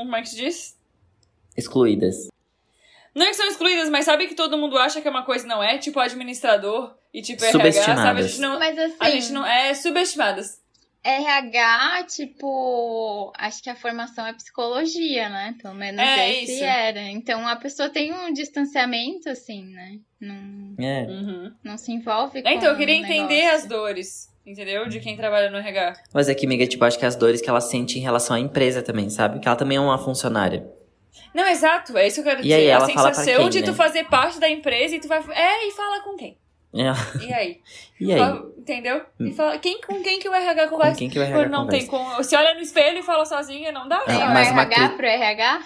Como 0.00 0.16
é 0.16 0.22
que 0.22 0.30
se 0.30 0.36
diz? 0.36 0.76
Excluídas. 1.56 2.28
Não 3.16 3.24
é 3.24 3.30
que 3.30 3.34
são 3.36 3.46
excluídas, 3.48 3.88
mas 3.88 4.04
sabe 4.04 4.26
que 4.28 4.34
todo 4.34 4.58
mundo 4.58 4.76
acha 4.76 5.00
que 5.00 5.08
é 5.08 5.10
uma 5.10 5.24
coisa 5.24 5.46
e 5.46 5.48
não 5.48 5.62
é? 5.62 5.78
Tipo 5.78 5.98
administrador 5.98 6.94
e 7.14 7.22
tipo 7.22 7.42
RH, 7.42 7.72
sabe? 7.96 8.20
A 8.20 8.22
gente 8.22 8.40
não. 8.40 8.58
Mas 8.58 8.78
assim, 8.78 8.96
A 9.00 9.10
gente 9.10 9.32
não. 9.32 9.46
É 9.46 9.72
subestimadas. 9.72 10.60
RH, 11.02 12.04
tipo, 12.14 13.32
acho 13.38 13.62
que 13.62 13.70
a 13.70 13.76
formação 13.76 14.26
é 14.26 14.34
psicologia, 14.34 15.28
né? 15.30 15.54
Pelo 15.62 15.74
menos 15.74 16.00
É 16.00 16.42
esse 16.42 16.54
isso. 16.56 16.64
era. 16.64 17.00
Então 17.10 17.46
a 17.48 17.56
pessoa 17.56 17.88
tem 17.88 18.12
um 18.12 18.32
distanciamento, 18.32 19.30
assim, 19.30 19.64
né? 19.64 19.98
Não, 20.20 20.74
É. 20.78 21.02
Uhum. 21.04 21.52
não 21.64 21.78
se 21.78 21.92
envolve 21.92 22.42
com 22.42 22.48
Então, 22.48 22.70
eu 22.70 22.76
queria 22.76 22.96
o 22.96 22.98
entender 22.98 23.42
negócio. 23.42 23.56
as 23.56 23.66
dores, 23.66 24.28
entendeu? 24.44 24.88
De 24.88 25.00
quem 25.00 25.16
trabalha 25.16 25.48
no 25.48 25.56
RH. 25.58 25.94
Mas 26.12 26.28
aqui, 26.28 26.44
amiga, 26.44 26.66
tipo, 26.66 26.84
acho 26.84 26.98
que 26.98 27.06
as 27.06 27.16
dores 27.16 27.40
que 27.40 27.48
ela 27.48 27.60
sente 27.60 27.98
em 27.98 28.02
relação 28.02 28.36
à 28.36 28.40
empresa 28.40 28.82
também, 28.82 29.08
sabe? 29.08 29.38
Que 29.40 29.46
ela 29.48 29.56
também 29.56 29.78
é 29.78 29.80
uma 29.80 29.96
funcionária. 29.98 30.68
Não, 31.34 31.46
exato, 31.46 31.96
é 31.98 32.06
isso 32.06 32.16
que 32.22 32.28
eu 32.28 32.32
quero 32.32 32.40
E 32.40 32.42
dizer. 32.44 32.54
aí, 32.54 32.70
a 32.72 32.80
sensação 32.80 33.24
quem, 33.36 33.48
de 33.50 33.60
né? 33.60 33.66
tu 33.66 33.74
fazer 33.74 34.04
parte 34.04 34.38
da 34.40 34.48
empresa 34.48 34.96
e 34.96 35.00
tu 35.00 35.08
vai. 35.08 35.18
É, 35.32 35.66
e 35.68 35.70
fala 35.72 36.00
com 36.02 36.16
quem? 36.16 36.36
É. 36.74 37.24
E 37.24 37.32
aí? 37.32 37.60
E 37.98 38.12
aí? 38.12 38.18
Fala- 38.18 38.50
entendeu? 38.58 39.00
E 39.20 39.32
fala, 39.32 39.58
quem, 39.58 39.80
com 39.80 40.02
quem 40.02 40.18
que 40.18 40.28
o 40.28 40.34
RH 40.34 40.64
Com 40.64 40.76
conversa? 40.76 40.98
quem 40.98 41.08
que 41.08 41.18
vai 41.18 41.28
Quando 41.28 41.40
RH 41.46 41.50
não 41.56 41.66
tem 41.66 41.86
conversa? 41.86 42.12
como. 42.14 42.24
Se 42.24 42.36
olha 42.36 42.54
no 42.54 42.60
espelho 42.60 42.98
e 42.98 43.02
fala 43.02 43.24
sozinha, 43.24 43.72
não 43.72 43.88
dá. 43.88 44.00
Tem 44.00 44.20
Ah, 44.22 44.28
um 44.30 44.36
RH 44.36 44.88
cri- 44.88 44.96
pro 44.98 45.06
RH? 45.06 45.62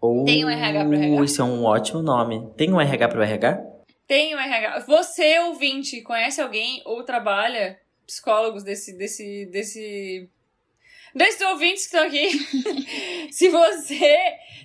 Ou... 0.00 0.24
Tem 0.24 0.44
um 0.44 0.50
RH 0.50 0.84
pro 0.84 0.94
RH. 0.94 1.24
Isso 1.24 1.40
é 1.40 1.44
um 1.44 1.64
ótimo 1.64 2.02
nome. 2.02 2.50
Tem 2.56 2.72
um 2.72 2.80
RH 2.80 3.08
pro 3.08 3.22
RH? 3.22 3.60
Tem 4.08 4.34
um 4.34 4.38
RH. 4.40 4.80
Você, 4.86 5.38
ouvinte, 5.40 6.00
conhece 6.02 6.40
alguém 6.40 6.82
ou 6.84 7.02
trabalha 7.04 7.78
psicólogos 8.06 8.62
desse, 8.64 8.96
desse, 8.96 9.46
desse, 9.46 10.28
desses 11.16 11.40
ouvintes 11.40 11.86
que 11.86 11.96
estão 11.96 12.06
aqui? 12.06 12.28
Se 13.32 13.48
você 13.48 14.16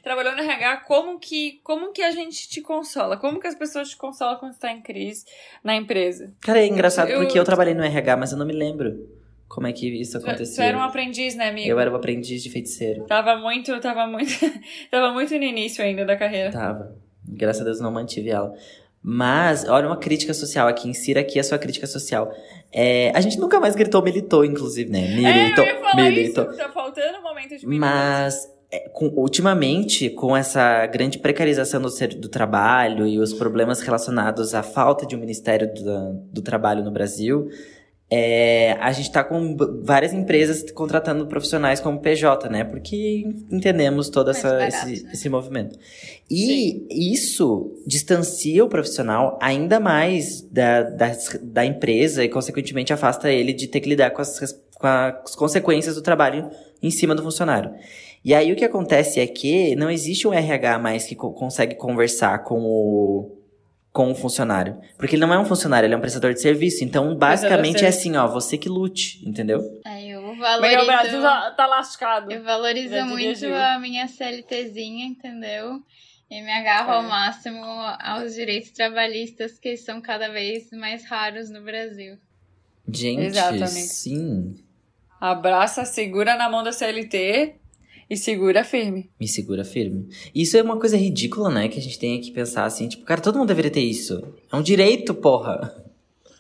trabalhou 0.04 0.34
no 0.36 0.42
RH, 0.42 0.78
como 0.88 1.20
que, 1.20 1.60
como 1.64 1.92
que 1.92 2.02
a 2.02 2.12
gente 2.12 2.50
te 2.50 2.62
consola? 2.62 3.18
Como 3.18 3.40
que 3.40 3.48
as 3.48 3.56
pessoas 3.56 3.90
te 3.90 3.98
consolam 3.98 4.38
quando 4.38 4.54
está 4.54 4.72
em 4.72 4.82
crise 4.82 5.26
na 5.64 5.76
empresa? 5.76 6.34
Cara, 6.42 6.60
é 6.60 6.68
engraçado 6.68 7.10
Eu- 7.10 7.22
porque 7.22 7.38
eu 7.40 7.44
trabalhei 7.44 7.74
no 7.74 7.84
RH, 7.84 8.18
mas 8.18 8.32
eu 8.32 8.38
não 8.38 8.46
me 8.46 8.54
lembro 8.54 9.10
como 9.48 9.68
é 9.68 9.74
que 9.74 9.88
isso 10.00 10.18
aconteceu. 10.18 10.56
tu 10.64 10.68
era 10.68 10.78
um 10.78 10.82
aprendiz, 10.84 11.36
né, 11.36 11.50
amigo? 11.50 11.68
Eu 11.70 11.80
era 11.80 11.92
o 11.92 11.96
aprendiz 11.96 12.42
de 12.42 12.50
feiticeiro. 12.50 13.06
Tava 13.06 13.36
muito, 13.38 13.78
tava 13.80 14.08
muito, 14.08 14.32
tava 14.90 15.12
muito 15.14 15.32
no 15.38 15.44
início 15.44 15.84
ainda 15.84 16.06
da 16.06 16.16
carreira. 16.16 16.52
Tava. 16.52 16.96
Graças 17.28 17.62
a 17.62 17.66
Deus 17.66 17.80
não 17.80 17.92
mantive 17.92 18.30
ela. 18.30 18.54
Mas, 19.04 19.68
olha 19.68 19.88
uma 19.88 19.98
crítica 19.98 20.34
social 20.34 20.68
aqui. 20.68 20.88
Insira 20.90 21.22
aqui 21.22 21.40
a 21.40 21.44
sua 21.44 21.58
crítica 21.58 21.88
social. 21.88 22.32
É, 22.72 23.12
a 23.16 23.22
gente 23.22 23.40
nunca 23.40 23.60
mais 23.60 23.76
gritou 23.76 24.02
militou, 24.04 24.46
inclusive, 24.46 24.90
né? 24.92 25.02
Militou, 25.08 25.64
é, 25.66 25.68
ia 25.74 25.80
falar 25.80 25.96
militou. 25.96 26.46
isso. 26.50 26.58
Tá 26.58 26.70
faltando 26.70 27.18
um 27.18 27.24
momento 27.24 27.58
de 27.58 27.68
militância. 27.68 27.80
Mas, 27.80 28.48
é, 28.72 28.88
com- 28.90 29.12
ultimamente, 29.16 30.10
com 30.12 30.38
essa 30.38 30.86
grande 30.86 31.18
precarização 31.18 31.82
do, 31.82 31.90
ser- 31.90 32.14
do 32.16 32.30
trabalho 32.30 33.08
e 33.08 33.20
os 33.20 33.34
problemas 33.34 33.82
relacionados 33.82 34.54
à 34.54 34.62
falta 34.64 35.06
de 35.06 35.16
um 35.16 35.20
Ministério 35.20 35.74
do, 35.74 36.14
do 36.32 36.42
Trabalho 36.42 36.84
no 36.84 36.92
Brasil, 36.92 37.50
é, 38.14 38.74
a 38.82 38.92
gente 38.92 39.10
tá 39.10 39.24
com 39.24 39.56
várias 39.84 40.12
empresas 40.14 40.70
contratando 40.72 41.26
profissionais 41.28 41.80
como 41.80 42.00
PJ, 42.02 42.50
né? 42.50 42.66
Porque 42.66 43.24
entendemos 43.50 44.10
todo 44.10 44.32
essa, 44.32 44.50
barato, 44.50 44.90
esse, 44.90 45.04
né? 45.04 45.10
esse 45.14 45.30
movimento. 45.30 45.80
E 46.30 46.86
isso 47.14 47.72
distancia 47.88 48.64
o 48.66 48.68
profissional 48.70 49.40
ainda 49.42 49.80
mais 49.80 50.42
da, 50.42 50.84
das- 50.84 51.40
da 51.42 51.66
empresa 51.66 52.24
e, 52.24 52.28
consequentemente, 52.30 52.92
afasta 52.92 53.32
ele 53.32 53.54
de 53.54 53.68
ter 53.68 53.80
que 53.80 53.88
lidar 53.90 54.12
com 54.12 54.22
as, 54.22 54.38
com 54.78 54.88
as 54.88 55.34
consequências 55.36 55.96
do 55.96 56.02
trabalho 56.02 56.50
em 56.84 56.92
cima 56.92 57.16
do 57.16 57.24
funcionário. 57.24 57.72
E 58.26 58.34
aí 58.34 58.52
o 58.52 58.56
que 58.56 58.66
acontece 58.66 59.20
é 59.20 59.26
que 59.26 59.76
não 59.76 59.90
existe 59.90 60.28
um 60.28 60.34
RH 60.34 60.78
mais 60.80 61.06
que 61.06 61.16
co- 61.16 61.32
consegue 61.32 61.76
conversar 61.76 62.44
com 62.44 62.60
o 62.62 63.38
com 63.94 64.10
o 64.10 64.16
funcionário, 64.16 64.80
porque 64.98 65.16
ele 65.16 65.26
não 65.26 65.34
é 65.34 65.38
um 65.40 65.44
funcionário, 65.46 65.86
ele 65.86 65.94
é 65.94 65.98
um 65.98 66.02
prestador 66.02 66.34
de 66.34 66.40
serviço. 66.42 66.84
Então, 66.84 67.14
basicamente 67.16 67.84
é 67.84 67.90
assim, 67.90 68.16
ó, 68.16 68.26
você 68.26 68.58
que 68.58 68.70
lute, 68.70 69.22
entendeu? 69.28 69.60
Aí 69.86 70.10
eu 70.12 70.22
Porque 70.22 70.38
o 70.38 70.42
valorizo. 70.42 70.86
Brasil 70.86 71.22
já 71.22 71.52
tá 71.52 71.66
lascado. 71.68 72.32
Eu 72.32 72.42
valorizo 72.44 72.90
Já 72.94 73.02
diria 73.06 73.14
muito 73.14 73.46
a 73.54 73.80
minha 73.80 74.08
CLTzinha, 74.08 75.06
entendeu? 75.06 75.82
E 76.30 76.42
me 76.42 76.52
agarro 76.52 76.92
É. 76.92 76.96
ao 76.96 77.04
máximo 77.04 77.62
aos 78.00 78.34
direitos 78.34 78.72
trabalhistas 78.72 79.60
que 79.60 79.76
são 79.76 80.00
cada 80.02 80.30
vez 80.30 80.72
mais 80.72 81.04
raros 81.06 81.50
no 81.50 81.62
Brasil. 81.62 82.18
Gente, 82.88 83.24
Exatamente. 83.24 83.70
sim. 83.70 84.56
Abraça, 85.20 85.84
segura 85.86 86.36
na 86.36 86.50
mão 86.50 86.64
da 86.64 86.72
CLT 86.72 87.56
e 88.12 88.18
segura 88.18 88.62
firme. 88.66 89.10
Me 89.18 89.26
segura 89.26 89.64
firme. 89.64 90.10
Isso 90.36 90.58
é 90.58 90.62
uma 90.62 90.78
coisa 90.78 90.98
ridícula, 90.98 91.50
né? 91.50 91.70
Que 91.70 91.80
a 91.80 91.82
gente 91.82 91.98
tem 91.98 92.20
que 92.20 92.32
pensar 92.32 92.66
assim, 92.66 92.90
tipo, 92.90 93.06
cara, 93.06 93.22
todo 93.22 93.40
mundo 93.40 93.48
deveria 93.48 93.72
ter 93.72 93.80
isso. 93.80 94.22
É 94.52 94.56
um 94.58 94.62
direito, 94.62 95.14
porra. 95.14 95.74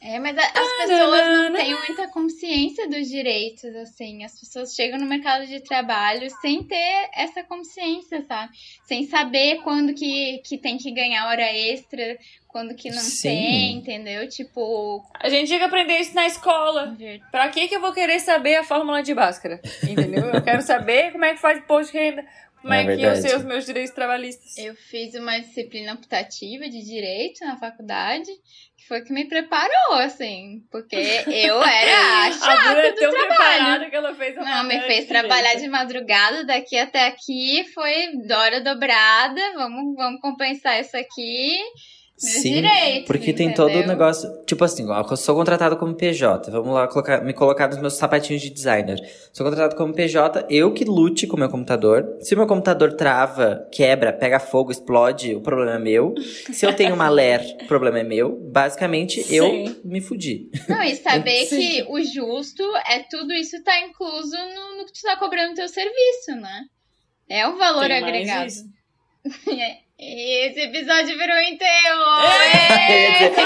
É, 0.03 0.17
mas 0.19 0.35
a- 0.35 0.41
as 0.41 0.77
pessoas 0.87 1.27
não 1.27 1.53
têm 1.53 1.75
muita 1.75 2.07
consciência 2.07 2.89
dos 2.89 3.07
direitos, 3.07 3.75
assim. 3.75 4.23
As 4.23 4.39
pessoas 4.39 4.73
chegam 4.73 4.97
no 4.97 5.05
mercado 5.05 5.45
de 5.45 5.59
trabalho 5.59 6.27
sem 6.41 6.63
ter 6.63 7.09
essa 7.15 7.43
consciência, 7.43 8.25
sabe? 8.27 8.51
Sem 8.83 9.05
saber 9.05 9.61
quando 9.61 9.93
que, 9.93 10.39
que 10.39 10.57
tem 10.57 10.77
que 10.77 10.89
ganhar 10.91 11.27
hora 11.27 11.43
extra, 11.53 12.17
quando 12.47 12.73
que 12.75 12.89
não 12.89 12.97
Sim. 12.97 13.29
tem, 13.29 13.73
entendeu? 13.75 14.27
Tipo, 14.27 15.03
A 15.19 15.29
gente 15.29 15.47
tinha 15.47 15.59
que 15.59 15.65
aprender 15.65 15.99
isso 15.99 16.15
na 16.15 16.25
escola. 16.25 16.97
Pra 17.29 17.49
que 17.49 17.67
que 17.67 17.75
eu 17.75 17.79
vou 17.81 17.93
querer 17.93 18.19
saber 18.19 18.55
a 18.55 18.63
fórmula 18.63 19.03
de 19.03 19.13
Bhaskara? 19.13 19.61
Entendeu? 19.87 20.25
Eu 20.31 20.41
quero 20.41 20.63
saber 20.63 21.11
como 21.11 21.25
é 21.25 21.33
que 21.35 21.39
faz 21.39 21.59
imposto 21.59 21.91
de 21.93 21.99
renda, 21.99 22.25
como 22.61 22.73
É 22.73 22.83
é, 22.83 22.95
que 22.95 23.01
eu 23.03 23.15
sei 23.15 23.35
os 23.35 23.43
meus 23.43 23.65
direitos 23.65 23.93
trabalhistas. 23.93 24.57
Eu 24.57 24.75
fiz 24.75 25.13
uma 25.15 25.39
disciplina 25.39 25.93
optativa 25.93 26.69
de 26.69 26.83
direito 26.83 27.43
na 27.45 27.57
faculdade, 27.57 28.29
que 28.77 28.87
foi 28.87 29.01
que 29.01 29.11
me 29.13 29.25
preparou, 29.27 29.93
assim, 29.95 30.61
porque 30.71 30.95
eu 31.27 31.61
era 31.63 31.97
a 31.97 32.25
A 32.25 32.29
Bruna 32.29 32.45
chata 32.45 32.79
é 32.79 32.91
do 32.91 32.99
tão 32.99 33.11
trabalho. 33.11 33.37
preparada 33.37 33.89
que 33.89 33.95
ela 33.95 34.15
fez 34.15 34.37
a 34.37 34.41
Não, 34.43 34.63
me 34.65 34.79
fez 34.81 35.01
de 35.01 35.07
trabalhar 35.07 35.41
direito. 35.49 35.61
de 35.61 35.69
madrugada 35.69 36.45
daqui 36.45 36.77
até 36.77 37.07
aqui, 37.07 37.63
foi 37.73 38.11
hora 38.31 38.61
dobrada, 38.61 39.41
vamos, 39.55 39.95
vamos 39.95 40.21
compensar 40.21 40.79
isso 40.79 40.95
aqui. 40.97 41.57
Meus 42.23 42.33
Sim, 42.35 42.53
direitos, 42.53 43.07
porque 43.07 43.33
tem 43.33 43.51
todo 43.51 43.67
o 43.67 43.69
entendeu? 43.71 43.87
negócio. 43.87 44.29
Tipo 44.45 44.63
assim, 44.63 44.87
ó, 44.87 45.03
eu 45.09 45.17
sou 45.17 45.35
contratado 45.35 45.75
como 45.75 45.95
PJ. 45.95 46.51
Vamos 46.51 46.73
lá 46.73 46.87
colocar, 46.87 47.23
me 47.23 47.33
colocar 47.33 47.67
nos 47.67 47.79
meus 47.79 47.95
sapatinhos 47.95 48.43
de 48.43 48.51
designer. 48.51 48.99
Sou 49.33 49.43
contratado 49.43 49.75
como 49.75 49.91
PJ, 49.91 50.45
eu 50.47 50.71
que 50.71 50.85
lute 50.85 51.25
com 51.25 51.35
o 51.35 51.39
meu 51.39 51.49
computador. 51.49 52.17
Se 52.21 52.35
o 52.35 52.37
meu 52.37 52.45
computador 52.45 52.93
trava, 52.93 53.67
quebra, 53.71 54.13
pega 54.13 54.39
fogo, 54.39 54.71
explode, 54.71 55.33
o 55.33 55.41
problema 55.41 55.77
é 55.77 55.79
meu. 55.79 56.13
Se 56.51 56.63
eu 56.63 56.75
tenho 56.75 56.93
uma 56.93 57.09
LER, 57.09 57.41
o 57.63 57.65
problema 57.65 57.99
é 57.99 58.03
meu. 58.03 58.37
Basicamente, 58.51 59.25
eu 59.33 59.45
Sim. 59.45 59.75
me 59.83 59.99
fudi. 59.99 60.49
Não, 60.69 60.83
e 60.83 60.95
saber 60.97 61.45
Sim. 61.49 61.57
que 61.57 61.85
o 61.89 62.03
justo 62.03 62.63
é 62.87 62.99
tudo 63.09 63.33
isso 63.33 63.63
tá 63.63 63.79
incluso 63.81 64.37
no, 64.37 64.77
no 64.77 64.85
que 64.85 64.93
tu 64.93 65.01
tá 65.01 65.17
cobrando 65.17 65.49
no 65.49 65.55
teu 65.55 65.67
serviço, 65.67 66.35
né? 66.39 66.65
É 67.27 67.47
um 67.47 67.57
valor 67.57 67.87
Tem 67.87 68.01
mais 68.01 68.05
agregado. 68.05 68.51
E 70.03 70.47
esse 70.47 70.59
episódio 70.61 71.15
virou 71.15 71.37
enterro! 71.41 72.01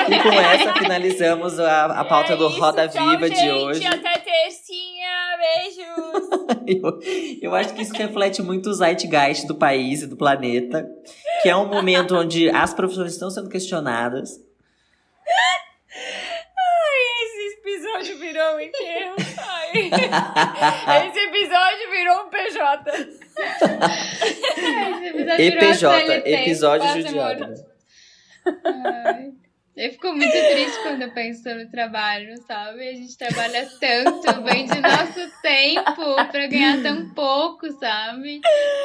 e 0.10 0.24
com 0.24 0.32
essa 0.40 0.74
finalizamos 0.74 1.60
a, 1.60 1.88
a 1.88 2.06
pauta 2.06 2.32
É 2.32 2.36
do 2.38 2.48
isso, 2.48 2.60
Roda 2.62 2.88
tchau, 2.88 3.10
Viva 3.10 3.30
de 3.30 3.36
gente, 3.36 3.52
hoje. 3.52 3.86
Até 3.86 4.20
tercinha. 4.20 5.38
Beijos. 5.38 6.30
Eu, 6.66 7.00
eu 7.44 7.56
acho 7.56 7.76
que 7.76 7.82
isso 7.84 7.94
reflete 7.94 8.42
muito 8.42 8.70
o 8.70 8.74
zeitgeist 8.74 9.46
do 9.46 9.54
país 9.54 10.02
e 10.02 10.08
do 10.08 10.18
planeta, 10.18 10.88
que 11.44 11.50
é 11.50 11.56
um 11.56 11.68
momento 11.68 12.16
onde 12.16 12.50
as 12.50 12.74
profissões 12.74 13.14
estão 13.14 13.30
sendo 13.30 13.50
questionadas. 13.50 14.32
Esse 17.22 17.60
episódio 17.60 18.18
virou 18.18 18.56
um 18.56 18.60
enterro. 18.60 19.16
Ai. 19.38 19.90
Esse 21.08 21.20
episódio 21.20 21.92
virou 21.92 22.26
um 22.26 22.30
PJ. 22.30 23.25
Esse 24.98 25.08
episódio 25.10 25.14
virou 25.14 25.36
EPJ, 25.36 26.22
episódio 26.26 27.02
judiado. 27.02 27.54
Ai. 28.46 29.34
Eu 29.76 29.92
fico 29.92 30.08
muito 30.14 30.32
triste 30.32 30.82
quando 30.84 31.02
eu 31.02 31.14
penso 31.14 31.54
no 31.54 31.70
trabalho, 31.70 32.34
sabe? 32.48 32.88
A 32.88 32.94
gente 32.94 33.18
trabalha 33.18 33.68
tanto, 33.78 34.44
vende 34.44 34.80
nosso 34.80 35.42
tempo 35.42 36.16
pra 36.32 36.48
ganhar 36.48 36.82
tão 36.82 37.14
pouco, 37.14 37.70
sabe? 37.74 38.40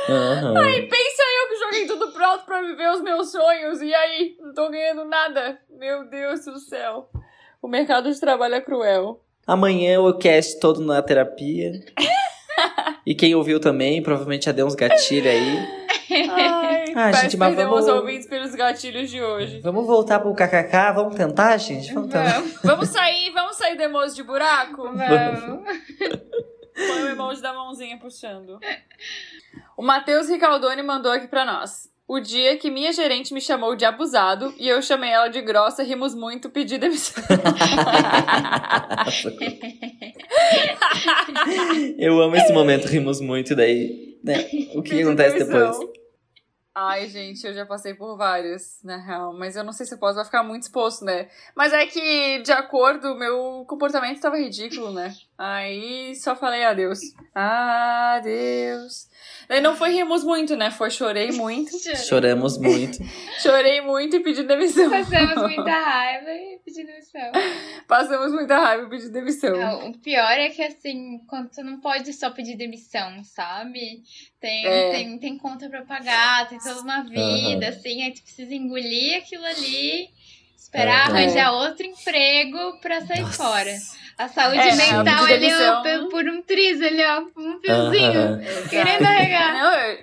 Aham. 0.08 0.54
Pensa 0.54 1.22
eu 1.22 1.48
que 1.48 1.56
joguei 1.60 1.86
tudo 1.86 2.12
pronto 2.12 2.44
pra 2.44 2.60
viver 2.62 2.90
os 2.90 3.02
meus 3.02 3.30
sonhos. 3.30 3.80
E 3.80 3.94
aí, 3.94 4.36
não 4.40 4.52
tô 4.52 4.68
ganhando 4.68 5.04
nada. 5.04 5.60
Meu 5.70 6.10
Deus 6.10 6.44
do 6.44 6.58
céu. 6.58 7.08
O 7.62 7.68
mercado 7.68 8.12
de 8.12 8.18
trabalho 8.18 8.56
é 8.56 8.60
cruel. 8.60 9.24
Amanhã 9.46 10.00
o 10.00 10.18
cast 10.18 10.58
todo 10.58 10.80
na 10.80 11.00
terapia. 11.00 11.70
E 13.06 13.14
quem 13.14 13.34
ouviu 13.34 13.58
também, 13.58 14.02
provavelmente 14.02 14.44
já 14.44 14.52
deu 14.52 14.66
uns 14.66 14.74
gatilhos 14.74 15.26
aí. 15.32 15.80
Ai, 16.30 16.92
Ah, 16.94 17.12
gente, 17.12 17.36
mas 17.36 17.54
vamos- 17.56 17.86
ouvintes 17.88 18.26
pelos 18.28 18.54
gatilhos 18.54 19.10
de 19.10 19.20
hoje. 19.22 19.60
Vamos 19.60 19.86
voltar 19.86 20.20
pro 20.20 20.34
kkk? 20.34 20.92
Vamos 20.94 21.14
tentar, 21.16 21.56
gente? 21.56 21.92
Vamos 21.94 22.10
tentar. 22.12 22.32
Vamos, 22.40 22.62
Vamos 22.62 22.88
sair, 22.88 23.30
vamos 23.32 23.56
sair 23.56 23.76
do 23.76 23.82
emoji 23.82 24.14
de 24.16 24.22
buraco? 24.22 24.82
vamos. 24.82 25.64
Põe 26.74 27.02
o 27.02 27.08
emoji 27.08 27.42
da 27.42 27.52
mãozinha 27.52 27.98
puxando. 27.98 28.58
O 29.76 29.82
Matheus 29.82 30.28
Ricaldoni 30.28 30.82
mandou 30.82 31.10
aqui 31.12 31.26
pra 31.28 31.44
nós. 31.44 31.89
O 32.12 32.18
dia 32.18 32.56
que 32.56 32.72
minha 32.72 32.92
gerente 32.92 33.32
me 33.32 33.40
chamou 33.40 33.76
de 33.76 33.84
abusado 33.84 34.52
e 34.58 34.66
eu 34.66 34.82
chamei 34.82 35.10
ela 35.10 35.28
de 35.28 35.40
grossa, 35.40 35.84
rimos 35.84 36.12
muito, 36.12 36.50
pedi 36.50 36.76
demissão. 36.76 37.22
Eu 41.96 42.20
amo 42.20 42.34
esse 42.34 42.52
momento, 42.52 42.86
rimos 42.86 43.20
muito, 43.20 43.54
daí. 43.54 44.18
né, 44.24 44.40
o 44.74 44.82
que 44.82 44.90
Pedi 44.90 45.02
acontece 45.04 45.38
demissão. 45.38 45.70
depois? 45.70 45.99
Ai, 46.72 47.08
gente, 47.08 47.44
eu 47.44 47.52
já 47.52 47.66
passei 47.66 47.94
por 47.94 48.16
vários, 48.16 48.78
na 48.84 48.96
real. 48.96 49.32
Mas 49.36 49.56
eu 49.56 49.64
não 49.64 49.72
sei 49.72 49.84
se 49.86 49.94
eu 49.94 49.98
posso, 49.98 50.14
vai 50.14 50.24
ficar 50.24 50.42
muito 50.44 50.62
exposto, 50.62 51.04
né? 51.04 51.28
Mas 51.54 51.72
é 51.72 51.84
que, 51.86 52.38
de 52.42 52.52
acordo, 52.52 53.16
meu 53.16 53.64
comportamento 53.68 54.20
tava 54.20 54.38
ridículo, 54.38 54.92
né? 54.92 55.12
Aí 55.36 56.14
só 56.14 56.36
falei 56.36 56.64
adeus. 56.64 57.00
Adeus. 57.34 59.08
Daí 59.48 59.60
não 59.60 59.74
foi 59.74 59.90
rimos 59.90 60.22
muito, 60.22 60.54
né? 60.56 60.70
Foi 60.70 60.90
chorei 60.90 61.32
muito. 61.32 61.72
Choramos 62.06 62.56
muito. 62.56 62.98
Chorei 63.40 63.80
muito 63.80 64.16
e 64.16 64.20
pedi 64.20 64.44
demissão. 64.44 64.88
Passamos 64.88 65.42
muita 65.42 65.70
raiva 65.72 66.30
e 66.30 66.60
pedi 66.64 66.84
demissão. 66.84 67.32
Passamos 67.88 68.32
muita 68.32 68.56
raiva 68.58 68.84
e 68.84 68.88
pedi 68.90 69.08
demissão. 69.08 69.56
Não, 69.56 69.88
o 69.90 69.98
pior 69.98 70.30
é 70.30 70.48
que, 70.50 70.62
assim, 70.62 71.18
quando 71.26 71.50
tu 71.50 71.62
não 71.64 71.80
pode 71.80 72.12
só 72.12 72.30
pedir 72.30 72.56
demissão, 72.56 73.24
sabe? 73.24 74.02
Tem, 74.40 74.66
É. 74.66 74.90
tem, 74.92 75.18
tem 75.18 75.36
conta 75.38 75.68
pra 75.68 75.82
pagar, 75.82 76.48
tem 76.48 76.60
toda 76.74 76.80
uma 76.80 77.02
vida, 77.02 77.66
Aham. 77.66 77.68
assim, 77.68 78.02
aí 78.02 78.12
tu 78.12 78.22
precisa 78.22 78.54
engolir 78.54 79.18
aquilo 79.18 79.44
ali, 79.44 80.08
esperar 80.56 81.06
Aham. 81.08 81.16
arranjar 81.16 81.52
outro 81.52 81.84
emprego 81.86 82.78
pra 82.80 83.00
sair 83.00 83.22
Nossa. 83.22 83.36
fora. 83.36 83.76
A 84.18 84.28
saúde 84.28 84.58
É, 84.58 84.76
mental 84.76 85.26
pedir 85.26 85.52
ali, 85.52 85.54
ó, 85.54 86.08
por 86.08 86.28
um 86.28 86.42
triz 86.42 86.80
ali, 86.80 87.02
ó, 87.04 87.20
um 87.36 87.60
fiozinho, 87.60 88.20
Aham. 88.20 88.68
querendo 88.68 89.04
arregar. 89.04 89.52
Não, 89.54 89.74
eu, 89.74 89.98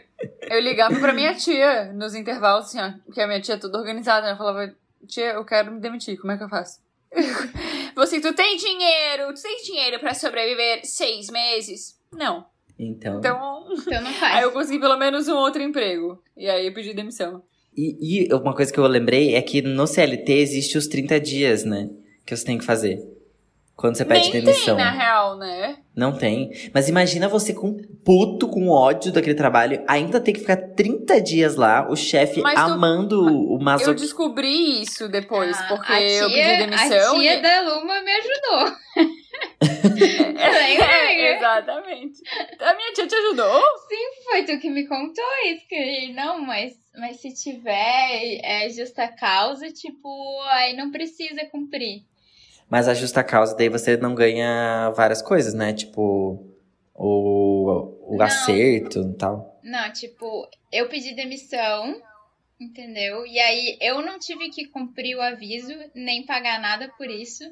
eu 0.50 0.60
ligava 0.62 1.00
pra 1.00 1.14
minha 1.14 1.34
tia 1.36 1.94
nos 1.94 2.16
intervalos, 2.16 2.66
assim, 2.66 2.80
ó, 2.80 2.92
porque 3.06 3.22
a 3.22 3.28
minha 3.28 3.42
tia 3.42 3.56
é 3.56 3.60
toda 3.60 3.78
organizada, 3.78 4.26
né? 4.28 4.34
Eu 4.34 4.38
falava, 4.38 4.76
tia, 5.08 5.34
eu 5.34 5.46
quero 5.46 5.72
me 5.72 5.80
demitir, 5.80 6.18
como 6.20 6.32
é 6.32 6.38
que 6.38 6.44
eu 6.44 6.50
faço? 6.50 6.80
Você, 7.96 8.20
tu 8.20 8.34
tem 8.34 8.58
dinheiro, 8.58 9.34
tu 9.34 9.42
tem 9.42 9.64
dinheiro 9.64 10.00
pra 10.00 10.14
sobreviver 10.14 10.86
seis 10.86 11.30
meses? 11.30 12.00
Não. 12.12 12.46
Então. 12.80 13.20
Então, 13.20 13.66
Então 13.72 14.02
não 14.02 14.08
aí 14.10 14.14
faz. 14.14 14.44
eu 14.44 14.52
consegui 14.52 14.80
pelo 14.80 14.98
menos 14.98 15.28
um 15.28 15.36
outro 15.36 15.62
emprego. 15.62 16.22
E 16.36 16.48
aí 16.50 16.68
eu 16.68 16.74
pedi 16.74 16.94
demissão. 16.94 17.42
E, 17.76 18.26
e 18.28 18.34
uma 18.34 18.56
coisa 18.56 18.72
que 18.74 18.80
eu 18.80 18.88
lembrei 18.88 19.36
é 19.36 19.42
que 19.42 19.62
no 19.62 19.86
CLT 19.86 20.32
existe 20.34 20.78
os 20.78 20.88
30 20.88 21.20
dias, 21.20 21.64
né? 21.64 21.90
Que 22.26 22.36
você 22.36 22.44
tem 22.46 22.58
que 22.58 22.66
fazer. 22.66 23.00
Quando 23.76 23.96
você 23.96 24.04
pede 24.04 24.32
Nem 24.34 24.42
demissão. 24.44 24.76
tem, 24.76 24.84
na 24.86 24.90
real, 24.90 25.38
né? 25.38 25.78
Não 25.96 26.12
tem. 26.12 26.50
Mas 26.74 26.90
imagina 26.90 27.28
você 27.30 27.54
com 27.54 27.78
puto, 28.04 28.48
com 28.48 28.70
ódio 28.70 29.12
daquele 29.12 29.36
trabalho, 29.36 29.84
ainda 29.88 30.20
tem 30.20 30.34
que 30.34 30.40
ficar 30.40 30.58
30 30.58 31.22
dias 31.22 31.56
lá, 31.56 31.88
o 31.88 31.96
chefe 31.96 32.42
Mas 32.42 32.56
tu- 32.56 32.60
amando 32.72 33.22
o 33.24 33.58
Eu 33.58 33.64
masoquismo. 33.64 34.00
descobri 34.08 34.82
isso 34.82 35.08
depois, 35.08 35.56
Ah, 35.60 35.66
porque 35.70 35.92
a 35.94 36.02
eu 36.02 36.28
tia- 36.28 36.44
pedi 36.44 36.58
demissão. 36.66 37.16
A 37.16 37.20
tia 37.20 37.36
e- 37.38 37.42
da 37.44 37.62
Luma 37.62 38.02
me 38.02 38.12
ajudou. 38.14 38.76
É, 40.40 41.36
exatamente. 41.36 42.22
A 42.60 42.76
minha 42.76 42.94
tia 42.94 43.08
te 43.08 43.16
ajudou? 43.16 43.62
Foi 44.24 44.44
tu 44.44 44.60
que 44.60 44.70
me 44.70 44.88
contou 44.88 45.26
isso, 45.46 45.68
que 45.68 46.14
não, 46.14 46.42
mas, 46.42 46.74
mas 46.96 47.20
se 47.20 47.34
tiver 47.34 48.40
é, 48.44 48.70
justa 48.70 49.08
causa, 49.08 49.72
tipo, 49.72 50.10
aí 50.52 50.76
não 50.76 50.92
precisa 50.92 51.46
cumprir. 51.46 52.04
Mas 52.70 52.88
a 52.88 52.94
justa 52.94 53.24
causa, 53.24 53.56
daí 53.56 53.70
você 53.70 53.96
não 53.98 54.14
ganha 54.14 54.92
várias 54.92 55.22
coisas, 55.22 55.54
né? 55.54 55.74
Tipo, 55.74 56.46
o, 56.94 58.14
o 58.14 58.18
Não. 58.18 58.26
acerto 58.26 59.00
e 59.00 59.14
tal. 59.18 59.60
Não, 59.64 59.92
tipo, 59.94 60.48
eu 60.72 60.90
pedi 60.90 61.14
demissão, 61.14 62.02
entendeu? 62.60 63.26
E 63.26 63.40
aí 63.40 63.78
eu 63.80 64.02
não 64.02 64.20
tive 64.20 64.50
que 64.50 64.68
cumprir 64.68 65.16
o 65.16 65.22
aviso, 65.22 65.74
nem 65.96 66.26
pagar 66.26 66.60
nada 66.60 66.92
por 66.98 67.10
isso. 67.10 67.44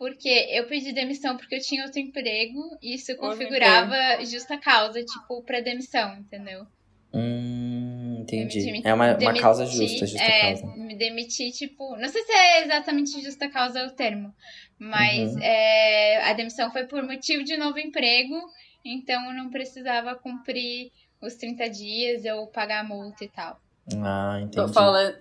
Porque 0.00 0.30
eu 0.50 0.66
pedi 0.66 0.94
demissão 0.94 1.36
porque 1.36 1.56
eu 1.56 1.60
tinha 1.60 1.84
outro 1.84 2.00
emprego 2.00 2.58
e 2.82 2.94
isso 2.94 3.14
configurava 3.18 4.24
justa 4.24 4.56
causa, 4.56 4.98
tipo, 5.04 5.42
pra 5.44 5.60
demissão, 5.60 6.14
entendeu? 6.16 6.64
Hum, 7.12 8.16
entendi. 8.22 8.72
Me 8.72 8.80
É 8.82 8.94
uma, 8.94 9.08
uma 9.08 9.14
demiti- 9.14 9.40
causa 9.42 9.66
justa, 9.66 10.06
justa 10.06 10.24
é, 10.24 10.40
causa. 10.40 10.66
Me 10.76 10.96
demiti, 10.96 11.50
tipo, 11.52 11.96
não 11.98 12.08
sei 12.08 12.22
se 12.22 12.32
é 12.32 12.64
exatamente 12.64 13.20
justa 13.22 13.50
causa 13.50 13.84
o 13.86 13.90
termo, 13.90 14.32
mas 14.78 15.34
Uhum. 15.34 15.42
é, 15.42 16.22
a 16.30 16.32
demissão 16.32 16.70
foi 16.72 16.86
por 16.86 17.02
motivo 17.02 17.44
de 17.44 17.58
novo 17.58 17.78
emprego, 17.78 18.40
então 18.82 19.22
eu 19.26 19.34
não 19.34 19.50
precisava 19.50 20.14
cumprir 20.14 20.90
os 21.20 21.34
30 21.34 21.68
dias 21.68 22.24
ou 22.24 22.46
pagar 22.50 22.80
a 22.80 22.84
multa 22.88 23.22
e 23.22 23.28
tal. 23.28 23.58
Ah, 24.02 24.38
Tô 24.40 24.62
entendi. 24.62 24.72
falando. 24.72 25.14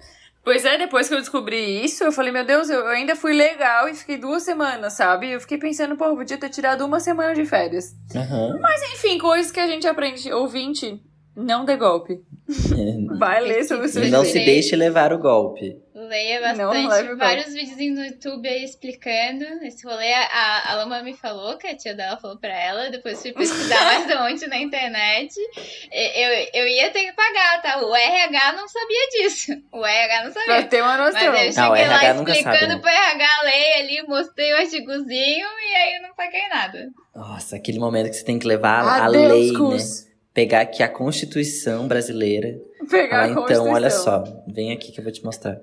Pois 0.44 0.66
é, 0.66 0.78
depois 0.78 1.08
que 1.08 1.14
eu 1.14 1.20
descobri 1.20 1.84
isso, 1.84 2.04
eu 2.04 2.12
falei, 2.12 2.32
meu 2.32 2.46
Deus, 2.46 2.70
eu 2.70 2.88
ainda 2.88 3.16
fui 3.16 3.34
legal 3.34 3.88
e 3.88 3.94
fiquei 3.94 4.18
duas 4.18 4.44
semanas, 4.44 4.94
sabe? 4.94 5.32
Eu 5.32 5.40
fiquei 5.42 5.58
pensando, 5.58 5.96
pô, 5.96 6.06
eu 6.06 6.16
podia 6.16 6.38
ter 6.38 6.50
tirado 6.50 6.86
uma 6.86 7.00
semana 7.00 7.36
de 7.36 7.46
férias. 7.46 7.96
Aham. 8.16 8.58
Enfim, 8.94 9.18
coisas 9.18 9.52
que 9.52 9.60
a 9.60 9.68
gente 9.68 9.88
aprende. 9.88 10.32
Ouvinte, 10.32 11.02
não 11.36 11.66
dê 11.66 11.78
golpe. 11.78 12.22
Vai 13.20 13.42
ler 13.42 13.64
sobre 13.64 13.86
o 13.86 13.90
seu 13.90 14.08
Não 14.10 14.26
se 14.26 14.34
deixe 14.34 14.76
levar 14.76 15.14
o 15.14 15.20
golpe. 15.20 15.78
Leia 16.10 16.54
Não 16.56 16.72
bastante, 16.74 16.88
leve 16.88 17.16
vários 17.16 17.54
vídeos 17.54 17.96
no 17.96 18.04
YouTube 18.06 18.50
aí 18.50 18.64
explicando 18.64 19.44
esse 19.64 19.86
rolê. 19.86 20.12
A, 20.14 20.72
a 20.72 20.76
Lama 20.76 21.04
me 21.04 21.14
falou, 21.16 21.56
que 21.58 21.68
a 21.68 21.76
tia 21.78 21.94
dela 21.94 22.18
falou 22.18 22.38
pra 22.38 22.52
ela, 22.52 22.90
depois 22.90 23.22
fui 23.22 23.32
pesquisar 23.32 23.80
mais 23.86 24.22
onde 24.34 24.48
na 24.48 24.58
internet. 24.58 25.36
Eu, 25.92 26.30
eu 26.62 26.68
ia 26.68 26.90
ter 26.90 27.06
que 27.06 27.14
pagar, 27.14 27.62
tá? 27.62 27.86
O 27.86 27.96
RH 27.96 28.54
não 28.54 28.68
sabia 28.68 29.08
disso. 29.12 29.52
O 29.72 29.86
RH 29.86 30.24
não 30.26 30.32
Pra 30.32 30.42
sabia. 30.46 30.64
ter 30.68 30.82
uma 30.82 30.98
Mas 30.98 31.14
noção. 31.14 31.34
eu 31.34 31.38
cheguei 31.38 31.54
Ah, 31.64 31.70
o 31.70 31.76
RH 31.76 32.14
lá 32.14 32.22
explicando 32.22 32.58
sabe, 32.58 32.68
né? 32.68 32.78
pro 32.80 32.90
RH 32.90 33.42
ler 33.44 33.74
ali, 33.80 34.04
mostrei 34.08 34.54
o 34.54 34.58
artigozinho 34.58 35.48
e 35.48 35.76
aí 35.76 35.96
eu 35.98 36.02
não 36.08 36.16
paguei 36.16 36.48
nada. 36.50 36.90
Nossa, 37.16 37.56
aquele 37.56 37.78
momento 37.80 38.10
que 38.10 38.16
você 38.16 38.26
tem 38.26 38.40
que 38.40 38.48
levar 38.48 38.84
a 38.84 39.06
Adeus, 39.06 39.28
lei, 39.32 39.52
né? 39.52 40.10
Pegar 40.34 40.62
aqui 40.62 40.82
a 40.82 40.88
Constituição 40.88 41.88
brasileira. 41.88 42.58
Pegar 42.90 43.20
Ah, 43.20 43.24
a 43.26 43.30
então, 43.30 43.70
olha 43.72 43.90
só. 43.90 44.24
Vem 44.48 44.72
aqui 44.72 44.92
que 44.92 45.00
eu 45.00 45.04
vou 45.04 45.12
te 45.12 45.24
mostrar. 45.24 45.60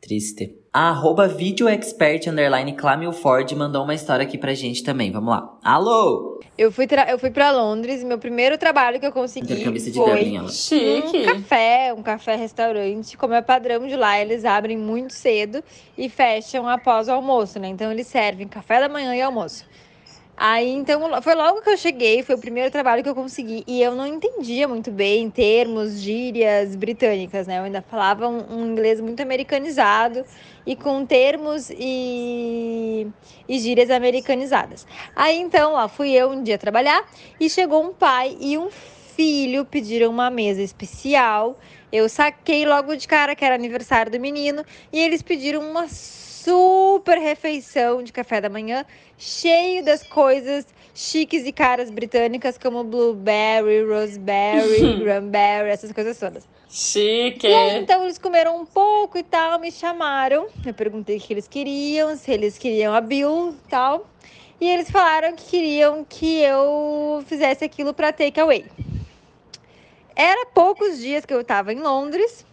Triste. 0.00 0.54
A 0.72 0.90
arroba 0.90 1.26
videoexpert 1.26 2.26
underline 2.28 2.74
Clamil 2.74 3.12
Ford 3.12 3.50
mandou 3.54 3.82
uma 3.82 3.94
história 3.94 4.24
aqui 4.24 4.36
pra 4.36 4.52
gente 4.54 4.84
também. 4.84 5.10
Vamos 5.10 5.30
lá. 5.30 5.58
Alô! 5.64 6.38
Eu 6.56 6.70
fui, 6.70 6.86
tra- 6.86 7.10
eu 7.10 7.18
fui 7.18 7.30
pra 7.30 7.50
Londres, 7.50 8.04
meu 8.04 8.18
primeiro 8.18 8.56
trabalho 8.58 9.00
que 9.00 9.06
eu 9.06 9.12
consegui 9.12 9.46
foi 9.64 9.72
Dublin. 9.90 10.48
Chique. 10.48 11.18
um 11.18 11.24
café, 11.24 11.94
um 11.94 12.02
café-restaurante. 12.02 13.16
Como 13.16 13.34
é 13.34 13.42
padrão 13.42 13.86
de 13.86 13.96
lá, 13.96 14.20
eles 14.20 14.44
abrem 14.44 14.76
muito 14.76 15.12
cedo 15.12 15.62
e 15.98 16.08
fecham 16.08 16.68
após 16.68 17.08
o 17.08 17.12
almoço, 17.12 17.58
né? 17.58 17.68
Então 17.68 17.90
eles 17.90 18.06
servem 18.06 18.46
café 18.46 18.78
da 18.80 18.88
manhã 18.88 19.14
e 19.16 19.20
almoço. 19.20 19.64
Aí, 20.38 20.68
então, 20.70 21.00
foi 21.22 21.34
logo 21.34 21.62
que 21.62 21.70
eu 21.70 21.78
cheguei, 21.78 22.22
foi 22.22 22.34
o 22.34 22.38
primeiro 22.38 22.70
trabalho 22.70 23.02
que 23.02 23.08
eu 23.08 23.14
consegui. 23.14 23.64
E 23.66 23.80
eu 23.80 23.94
não 23.94 24.06
entendia 24.06 24.68
muito 24.68 24.90
bem 24.90 25.30
termos, 25.30 25.98
gírias 25.98 26.76
britânicas, 26.76 27.46
né? 27.46 27.58
Eu 27.58 27.62
ainda 27.62 27.80
falava 27.80 28.28
um, 28.28 28.58
um 28.58 28.66
inglês 28.66 29.00
muito 29.00 29.22
americanizado 29.22 30.24
e 30.66 30.76
com 30.76 31.06
termos 31.06 31.70
e, 31.70 33.06
e 33.48 33.58
gírias 33.58 33.90
americanizadas. 33.90 34.86
Aí, 35.14 35.38
então, 35.38 35.72
lá 35.72 35.88
fui 35.88 36.10
eu 36.10 36.30
um 36.30 36.42
dia 36.42 36.58
trabalhar 36.58 37.02
e 37.40 37.48
chegou 37.48 37.82
um 37.82 37.94
pai 37.94 38.36
e 38.38 38.58
um 38.58 38.68
filho 38.70 39.64
pediram 39.64 40.10
uma 40.10 40.28
mesa 40.28 40.60
especial. 40.60 41.58
Eu 41.90 42.10
saquei 42.10 42.66
logo 42.66 42.94
de 42.94 43.08
cara 43.08 43.34
que 43.34 43.42
era 43.42 43.54
aniversário 43.54 44.12
do 44.12 44.20
menino 44.20 44.62
e 44.92 45.00
eles 45.00 45.22
pediram 45.22 45.62
uma 45.62 45.88
super 46.46 47.18
refeição 47.18 48.04
de 48.04 48.12
café 48.12 48.40
da 48.40 48.48
manhã, 48.48 48.86
cheio 49.18 49.84
das 49.84 50.04
coisas 50.04 50.64
chiques 50.94 51.44
e 51.44 51.50
caras 51.50 51.90
britânicas 51.90 52.56
como 52.56 52.84
blueberry, 52.84 53.82
roseberry, 53.82 55.00
cranberry, 55.02 55.70
essas 55.70 55.90
coisas 55.90 56.16
todas. 56.16 56.48
Chique. 56.70 57.48
E 57.48 57.52
aí, 57.52 57.82
então 57.82 58.04
eles 58.04 58.16
comeram 58.16 58.60
um 58.60 58.64
pouco 58.64 59.18
e 59.18 59.24
tal, 59.24 59.58
me 59.58 59.72
chamaram. 59.72 60.46
Eu 60.64 60.72
perguntei 60.72 61.16
o 61.16 61.20
que 61.20 61.32
eles 61.32 61.48
queriam, 61.48 62.16
se 62.16 62.30
eles 62.30 62.56
queriam 62.56 62.94
a 62.94 63.00
Bill 63.00 63.50
e 63.50 63.68
tal. 63.68 64.08
E 64.60 64.70
eles 64.70 64.88
falaram 64.88 65.34
que 65.34 65.46
queriam 65.46 66.06
que 66.08 66.38
eu 66.42 67.24
fizesse 67.26 67.64
aquilo 67.64 67.92
para 67.92 68.12
takeaway. 68.12 68.64
Era 70.14 70.46
poucos 70.46 70.98
dias 70.98 71.26
que 71.26 71.34
eu 71.34 71.42
tava 71.42 71.72
em 71.72 71.80
Londres. 71.80 72.46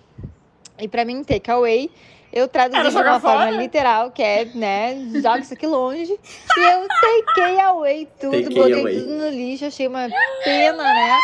E 0.80 0.88
para 0.88 1.06
mim, 1.06 1.24
takeaway, 1.24 1.92
eu 2.34 2.48
traduzi 2.48 2.90
de 2.90 2.98
uma 2.98 3.20
forma 3.20 3.46
fora? 3.46 3.52
literal, 3.52 4.12
que 4.12 4.24
é, 4.24 4.46
né, 4.56 4.96
joga 5.22 5.40
isso 5.40 5.54
aqui 5.54 5.68
longe. 5.68 6.12
E 6.12 6.60
eu 6.60 6.88
takei 6.88 7.60
away 7.62 8.08
tudo, 8.20 8.32
Takei 8.44 8.56
botei 8.58 8.82
away. 8.82 9.00
tudo 9.00 9.14
no 9.14 9.30
lixo, 9.30 9.66
achei 9.66 9.88
uma 9.88 10.08
pena, 10.44 10.84
né? 10.84 11.18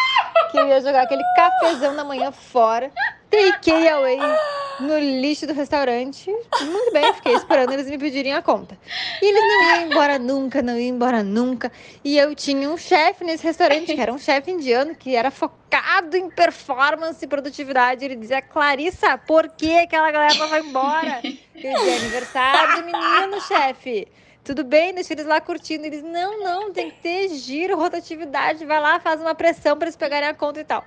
Que 0.51 0.60
eu 0.60 0.68
ia 0.68 0.80
jogar 0.82 1.01
aquele 1.03 1.24
cafezão 1.36 1.95
da 1.95 2.03
manhã 2.03 2.32
fora. 2.32 2.91
Takei 3.30 3.88
away 3.90 4.18
no 4.80 4.98
lixo 4.98 5.46
do 5.46 5.54
restaurante. 5.54 6.32
Muito 6.62 6.92
bem, 6.92 7.14
fiquei 7.14 7.34
esperando 7.34 7.72
eles 7.74 7.88
me 7.88 7.98
pedirem 7.98 8.34
a 8.34 8.42
conta. 8.42 8.78
E 9.22 9.26
eles 9.26 9.42
não 9.42 9.64
iam 9.64 9.92
embora 9.92 10.20
nunca, 10.20 10.62
não 10.62 10.78
iam 10.78 10.96
embora 10.96 11.24
nunca. 11.24 11.72
E 12.04 12.18
eu 12.18 12.34
tinha 12.34 12.70
um 12.70 12.78
chefe 12.78 13.24
nesse 13.24 13.44
restaurante, 13.44 13.94
que 13.94 14.02
era 14.02 14.14
um 14.14 14.18
chefe 14.18 14.52
indiano, 14.52 14.96
que 14.96 15.16
era 15.16 15.30
focado 15.30 16.18
em 16.18 16.30
performance 16.30 17.24
e 17.24 17.28
produtividade. 17.28 18.04
Ele 18.04 18.16
dizia, 18.16 18.42
Clarissa, 18.42 19.18
por 19.18 19.50
que 19.50 19.78
aquela 19.78 20.10
galera 20.12 20.48
vai 20.48 20.62
embora? 20.62 21.22
Eu 21.24 21.74
dizia, 21.74 21.96
aniversário 21.98 22.82
do 22.82 22.86
menino, 22.86 23.42
chefe. 23.42 24.08
Tudo 24.44 24.64
bem, 24.64 24.94
deixa 24.94 25.14
eles 25.14 25.26
lá 25.26 25.40
curtindo. 25.40 25.86
Eles, 25.86 26.02
não, 26.02 26.40
não, 26.44 26.74
tem 26.74 26.90
que 26.90 26.98
ter 27.02 27.30
giro, 27.30 27.78
rotatividade. 27.78 28.66
Vai 28.66 28.80
lá, 28.80 29.00
faz 29.00 29.22
uma 29.22 29.36
pressão 29.36 29.78
para 29.78 29.86
eles 29.86 29.96
pegarem 29.96 30.28
a 30.28 30.34
conta 30.34 30.60
e 30.62 30.64
tal. 30.64 30.84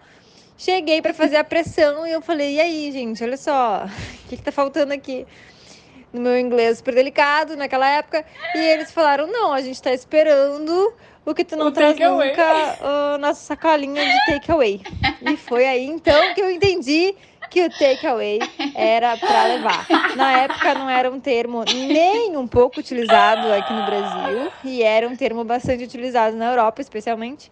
Cheguei 0.63 1.03
pra 1.03 1.13
fazer 1.13 1.39
a 1.39 1.43
pressão 1.43 2.07
e 2.07 2.13
eu 2.13 2.23
falei: 2.23 2.55
e 2.55 2.61
aí, 2.61 2.93
gente, 2.93 3.21
olha 3.25 3.37
só, 3.37 3.83
o 4.25 4.29
que, 4.29 4.37
que 4.37 4.43
tá 4.45 4.53
faltando 4.53 4.93
aqui? 4.93 5.27
No 6.13 6.21
meu 6.21 6.39
inglês 6.39 6.79
super 6.79 6.95
delicado 6.95 7.57
naquela 7.57 7.89
época. 7.89 8.25
E 8.55 8.59
eles 8.59 8.93
falaram: 8.93 9.27
não, 9.27 9.53
a 9.53 9.61
gente 9.61 9.83
tá 9.83 9.93
esperando 9.93 10.95
o 11.27 11.35
que 11.35 11.45
tu 11.45 11.57
não 11.57 11.67
O 11.67 11.73
traz 11.73 11.99
nunca, 11.99 12.79
a 12.81 13.19
nossa 13.19 13.41
sacolinha 13.41 14.05
de 14.05 14.25
takeaway. 14.25 14.81
e 15.23 15.37
foi 15.37 15.67
aí 15.67 15.85
então 15.85 16.33
que 16.33 16.41
eu 16.41 16.49
entendi 16.49 17.13
que 17.51 17.65
o 17.65 17.69
takeaway 17.69 18.39
era 18.77 19.17
pra 19.17 19.43
levar. 19.43 19.85
Na 20.15 20.33
época 20.43 20.75
não 20.77 20.89
era 20.89 21.11
um 21.11 21.19
termo 21.19 21.65
nem 21.65 22.37
um 22.37 22.47
pouco 22.47 22.79
utilizado 22.79 23.53
aqui 23.53 23.73
no 23.73 23.85
Brasil 23.85 24.53
e 24.63 24.81
era 24.81 25.09
um 25.09 25.17
termo 25.17 25.43
bastante 25.43 25.83
utilizado 25.83 26.37
na 26.37 26.51
Europa, 26.51 26.81
especialmente 26.81 27.51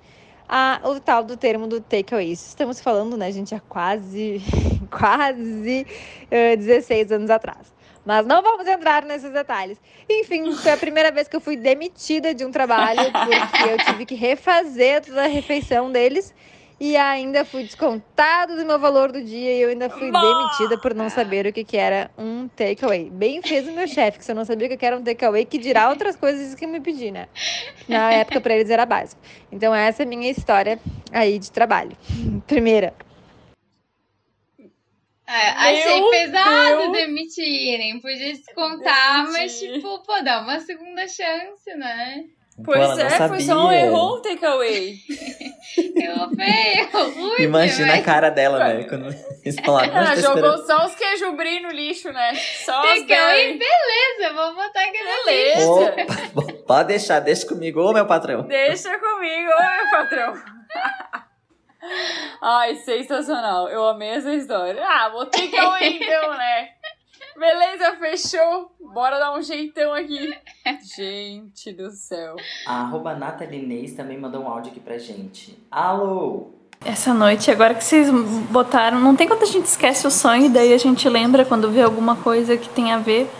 o 0.84 1.00
tal 1.00 1.22
do 1.24 1.36
termo 1.36 1.66
do 1.66 1.80
takeaway. 1.80 2.32
Estamos 2.32 2.80
falando, 2.80 3.16
né, 3.16 3.30
gente, 3.30 3.54
há 3.54 3.60
quase, 3.60 4.40
quase 4.90 5.86
eh, 6.30 6.56
16 6.56 7.12
anos 7.12 7.30
atrás. 7.30 7.72
Mas 8.04 8.26
não 8.26 8.42
vamos 8.42 8.66
entrar 8.66 9.04
nesses 9.04 9.30
detalhes. 9.30 9.78
Enfim, 10.08 10.52
foi 10.54 10.72
a 10.72 10.76
primeira 10.76 11.12
vez 11.12 11.28
que 11.28 11.36
eu 11.36 11.40
fui 11.40 11.56
demitida 11.56 12.34
de 12.34 12.44
um 12.44 12.50
trabalho, 12.50 13.12
porque 13.12 13.70
eu 13.70 13.78
tive 13.84 14.06
que 14.06 14.14
refazer 14.14 15.04
toda 15.04 15.24
a 15.24 15.28
refeição 15.28 15.92
deles. 15.92 16.34
E 16.80 16.96
ainda 16.96 17.44
fui 17.44 17.62
descontado 17.62 18.56
do 18.56 18.64
meu 18.64 18.78
valor 18.78 19.12
do 19.12 19.22
dia 19.22 19.52
e 19.54 19.60
eu 19.60 19.68
ainda 19.68 19.90
fui 19.90 20.10
demitida 20.10 20.78
por 20.78 20.94
não 20.94 21.10
saber 21.10 21.46
o 21.46 21.52
que, 21.52 21.62
que 21.62 21.76
era 21.76 22.10
um 22.16 22.48
takeaway. 22.48 23.10
Bem 23.10 23.42
fez 23.42 23.68
o 23.68 23.72
meu 23.72 23.86
chefe, 23.86 24.18
que 24.18 24.24
se 24.24 24.32
eu 24.32 24.34
não 24.34 24.46
sabia 24.46 24.66
o 24.66 24.78
que 24.78 24.86
era 24.86 24.96
um 24.96 25.04
takeaway, 25.04 25.44
que 25.44 25.58
dirá 25.58 25.90
outras 25.90 26.16
coisas 26.16 26.54
que 26.54 26.66
me 26.66 26.80
pedi, 26.80 27.10
né? 27.10 27.28
Na 27.86 28.10
época, 28.14 28.40
pra 28.40 28.54
eles 28.54 28.70
era 28.70 28.86
básico. 28.86 29.20
Então, 29.52 29.74
essa 29.74 30.04
é 30.04 30.06
a 30.06 30.08
minha 30.08 30.30
história 30.30 30.80
aí 31.12 31.38
de 31.38 31.52
trabalho. 31.52 31.94
Primeira. 32.46 32.94
Ah, 35.26 35.68
achei 35.68 36.00
Meu 36.00 36.10
pesado 36.10 36.80
Deus. 36.80 36.92
demitirem. 36.92 38.00
Podia 38.00 38.32
descontar, 38.32 39.30
mas 39.30 39.52
Demitir. 39.60 39.74
tipo, 39.82 39.98
pô, 40.02 40.18
dá 40.22 40.40
uma 40.40 40.58
segunda 40.60 41.06
chance, 41.06 41.72
né? 41.76 42.24
Pô, 42.64 42.72
Pois 42.72 42.88
não 42.88 43.00
é, 43.00 43.28
foi 43.28 43.40
só 43.40 43.66
um 43.66 43.72
erro 43.72 44.16
um 44.16 44.22
takeaway. 44.22 44.94
Eu 45.76 46.28
feio, 46.30 47.34
Imagina 47.38 47.88
mas 47.88 48.00
a 48.00 48.02
cara 48.02 48.28
dela, 48.30 48.58
né? 48.58 48.84
Quando 48.84 49.06
eles 49.44 49.56
falaram, 49.64 49.88
Ela 49.88 50.00
"Nós 50.00 50.08
tá 50.08 50.12
Ah, 50.12 50.16
jogou 50.34 50.54
esperando." 50.54 50.66
só 50.66 50.86
os 50.86 50.94
queijo 50.94 51.32
brie 51.36 51.60
no 51.60 51.68
lixo, 51.70 52.12
né? 52.12 52.34
Só 52.34 52.82
os 52.82 53.00
takeaway, 53.00 53.58
beleza, 53.58 54.34
vou 54.34 54.54
botar 54.54 54.80
aqui. 54.82 54.98
Beleza. 55.24 55.70
Opa, 55.70 56.52
pode 56.66 56.88
deixar, 56.88 57.20
deixa 57.20 57.46
comigo, 57.46 57.80
ô 57.80 57.92
meu 57.92 58.06
patrão. 58.06 58.42
Deixa 58.42 58.98
comigo, 58.98 59.50
ô 59.50 59.62
meu 59.62 59.90
patrão. 59.90 60.34
Ai, 62.42 62.74
sensacional. 62.76 63.68
Eu 63.68 63.84
amei 63.88 64.10
essa 64.10 64.32
história. 64.34 64.82
Ah, 64.84 65.08
vou 65.08 65.24
ir 65.24 65.96
então, 65.96 66.36
né? 66.36 66.68
Beleza, 67.38 67.96
fechou. 67.96 68.72
Bora 68.92 69.18
dar 69.18 69.36
um 69.36 69.42
jeitão 69.42 69.92
aqui. 69.92 70.34
Gente 70.96 71.72
do 71.72 71.90
céu. 71.90 72.36
A 72.66 72.82
arroba 72.82 73.18
também 73.96 74.18
mandou 74.18 74.42
um 74.42 74.48
áudio 74.48 74.72
aqui 74.72 74.80
pra 74.80 74.98
gente. 74.98 75.56
Alô! 75.70 76.50
Essa 76.84 77.12
noite, 77.12 77.50
agora 77.50 77.74
que 77.74 77.84
vocês 77.84 78.10
botaram, 78.50 78.98
não 78.98 79.14
tem 79.14 79.28
quando 79.28 79.42
a 79.42 79.46
gente 79.46 79.66
esquece 79.66 80.06
o 80.06 80.10
sonho 80.10 80.46
e 80.46 80.48
daí 80.48 80.72
a 80.72 80.78
gente 80.78 81.06
lembra 81.08 81.44
quando 81.44 81.70
vê 81.70 81.82
alguma 81.82 82.16
coisa 82.16 82.56
que 82.56 82.68
tem 82.70 82.92
a 82.92 82.98
ver. 82.98 83.30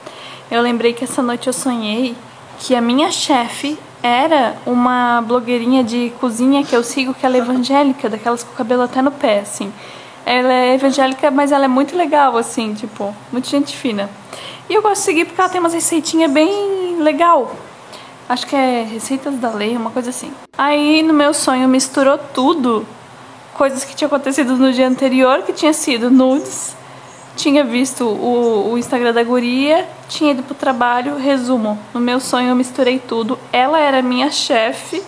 Eu 0.50 0.60
lembrei 0.60 0.92
que 0.92 1.04
essa 1.04 1.22
noite 1.22 1.46
eu 1.46 1.52
sonhei 1.52 2.14
que 2.58 2.74
a 2.74 2.80
minha 2.80 3.10
chefe 3.10 3.78
era 4.02 4.56
uma 4.66 5.22
blogueirinha 5.22 5.82
de 5.82 6.12
cozinha 6.20 6.64
que 6.64 6.74
eu 6.74 6.82
sigo, 6.82 7.14
que 7.14 7.24
ela 7.24 7.36
é 7.36 7.40
evangélica, 7.40 8.08
daquelas 8.08 8.42
com 8.42 8.52
o 8.52 8.56
cabelo 8.56 8.82
até 8.82 9.00
no 9.00 9.10
pé, 9.10 9.40
assim. 9.40 9.72
Ela 10.24 10.52
é 10.52 10.74
evangélica, 10.74 11.30
mas 11.30 11.52
ela 11.52 11.64
é 11.64 11.68
muito 11.68 11.96
legal, 11.96 12.36
assim, 12.36 12.74
tipo, 12.74 13.14
muito 13.32 13.48
gente 13.48 13.76
fina. 13.76 14.08
E 14.68 14.74
eu 14.74 14.82
gosto 14.82 15.00
de 15.00 15.04
seguir 15.06 15.24
porque 15.24 15.40
ela 15.40 15.50
tem 15.50 15.60
umas 15.60 15.74
receitinhas 15.74 16.30
bem 16.30 16.96
legal. 17.00 17.56
Acho 18.28 18.46
que 18.46 18.54
é 18.54 18.84
Receitas 18.84 19.34
da 19.34 19.50
Lei, 19.50 19.76
uma 19.76 19.90
coisa 19.90 20.10
assim. 20.10 20.30
Aí 20.56 21.02
no 21.02 21.12
meu 21.12 21.34
sonho 21.34 21.68
misturou 21.68 22.16
tudo. 22.16 22.86
Coisas 23.54 23.84
que 23.84 23.92
tinha 23.96 24.06
acontecido 24.06 24.56
no 24.56 24.72
dia 24.72 24.86
anterior, 24.86 25.42
que 25.42 25.52
tinha 25.52 25.72
sido 25.72 26.08
nudes. 26.08 26.76
Tinha 27.34 27.64
visto 27.64 28.04
o, 28.04 28.72
o 28.72 28.78
Instagram 28.78 29.12
da 29.12 29.24
guria, 29.24 29.84
tinha 30.08 30.30
ido 30.30 30.44
pro 30.44 30.54
trabalho, 30.54 31.16
resumo. 31.16 31.76
No 31.92 32.00
meu 32.00 32.20
sonho 32.20 32.50
eu 32.50 32.54
misturei 32.54 33.00
tudo. 33.00 33.36
Ela 33.52 33.80
era 33.80 34.00
minha 34.00 34.30
chefe. 34.30 35.02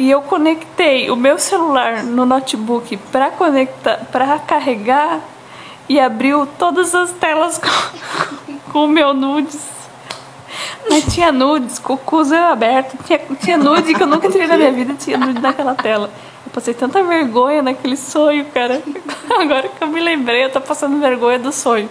E 0.00 0.10
eu 0.10 0.22
conectei 0.22 1.10
o 1.10 1.14
meu 1.14 1.38
celular 1.38 2.02
no 2.02 2.24
notebook 2.24 2.96
para 3.12 3.30
conectar, 3.32 3.98
para 4.10 4.38
carregar 4.38 5.20
e 5.86 6.00
abriu 6.00 6.46
todas 6.58 6.94
as 6.94 7.12
telas 7.12 7.58
com, 7.58 8.62
com 8.72 8.84
o 8.86 8.88
meu 8.88 9.12
nudes. 9.12 9.68
Mas 10.88 11.04
tinha 11.12 11.30
nudes, 11.30 11.78
com 11.78 11.98
aberto. 12.50 12.96
Tinha, 13.04 13.18
tinha 13.42 13.58
nude 13.58 13.92
que 13.92 14.02
eu 14.02 14.06
nunca 14.06 14.30
tive 14.30 14.46
na 14.46 14.56
minha 14.56 14.72
vida, 14.72 14.94
tinha 14.94 15.18
nude 15.18 15.38
naquela 15.38 15.74
tela. 15.74 16.10
Eu 16.46 16.50
passei 16.50 16.72
tanta 16.72 17.02
vergonha 17.02 17.60
naquele 17.60 17.98
sonho, 17.98 18.46
cara. 18.46 18.82
Agora 19.38 19.68
que 19.68 19.84
eu 19.84 19.88
me 19.88 20.00
lembrei, 20.00 20.46
eu 20.46 20.50
tô 20.50 20.62
passando 20.62 20.98
vergonha 20.98 21.38
do 21.38 21.52
sonho. 21.52 21.90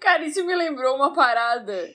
Cara, 0.00 0.24
isso 0.24 0.44
me 0.44 0.56
lembrou 0.56 0.96
uma 0.96 1.14
parada. 1.14 1.88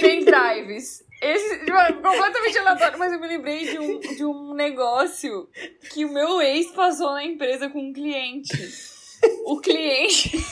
Pendrives. 0.00 1.09
Esse, 1.20 1.58
completamente 2.02 2.58
aleatório, 2.58 2.98
mas 2.98 3.12
eu 3.12 3.20
me 3.20 3.28
lembrei 3.28 3.70
de 3.70 3.78
um, 3.78 4.00
de 4.00 4.24
um 4.24 4.54
negócio 4.54 5.48
que 5.92 6.04
o 6.04 6.12
meu 6.12 6.40
ex 6.40 6.70
passou 6.72 7.12
na 7.12 7.22
empresa 7.24 7.68
com 7.68 7.78
um 7.78 7.92
cliente. 7.92 8.56
O 9.44 9.60
cliente. 9.60 10.42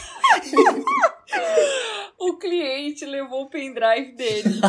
o 2.19 2.37
cliente 2.37 3.07
levou 3.07 3.45
o 3.45 3.51
pendrive 3.51 4.13
dele. 4.13 4.61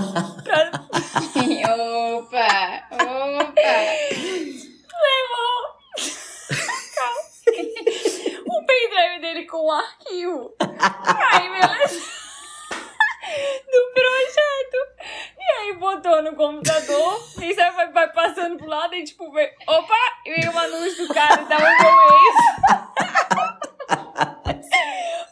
Cara, 0.46 0.88
opa, 2.16 2.88
opa. 2.94 3.62
levou. 5.02 5.60
o 8.46 8.66
pendrive 8.66 9.20
dele 9.20 9.46
com 9.46 9.66
um 9.66 9.72
arquivo. 9.72 10.54
Aí, 10.60 11.50
beleza. 11.50 12.29
Do 13.72 13.94
projeto. 13.94 14.80
E 15.38 15.52
aí 15.60 15.74
botou 15.74 16.22
no 16.24 16.36
computador. 16.36 17.20
E 17.42 17.54
sabe, 17.54 17.76
vai, 17.76 17.92
vai 17.92 18.12
passando 18.12 18.58
pro 18.58 18.68
lado 18.68 18.96
e 18.96 19.04
tipo, 19.04 19.32
vê, 19.32 19.54
opa! 19.68 19.96
E 20.26 20.34
veio 20.34 20.52
um 20.52 20.60
anúncio 20.60 21.08
do 21.08 21.14
cara, 21.14 21.38
tava 21.46 21.64
o 21.64 21.78
meu 21.82 22.00
ex. 22.18 22.36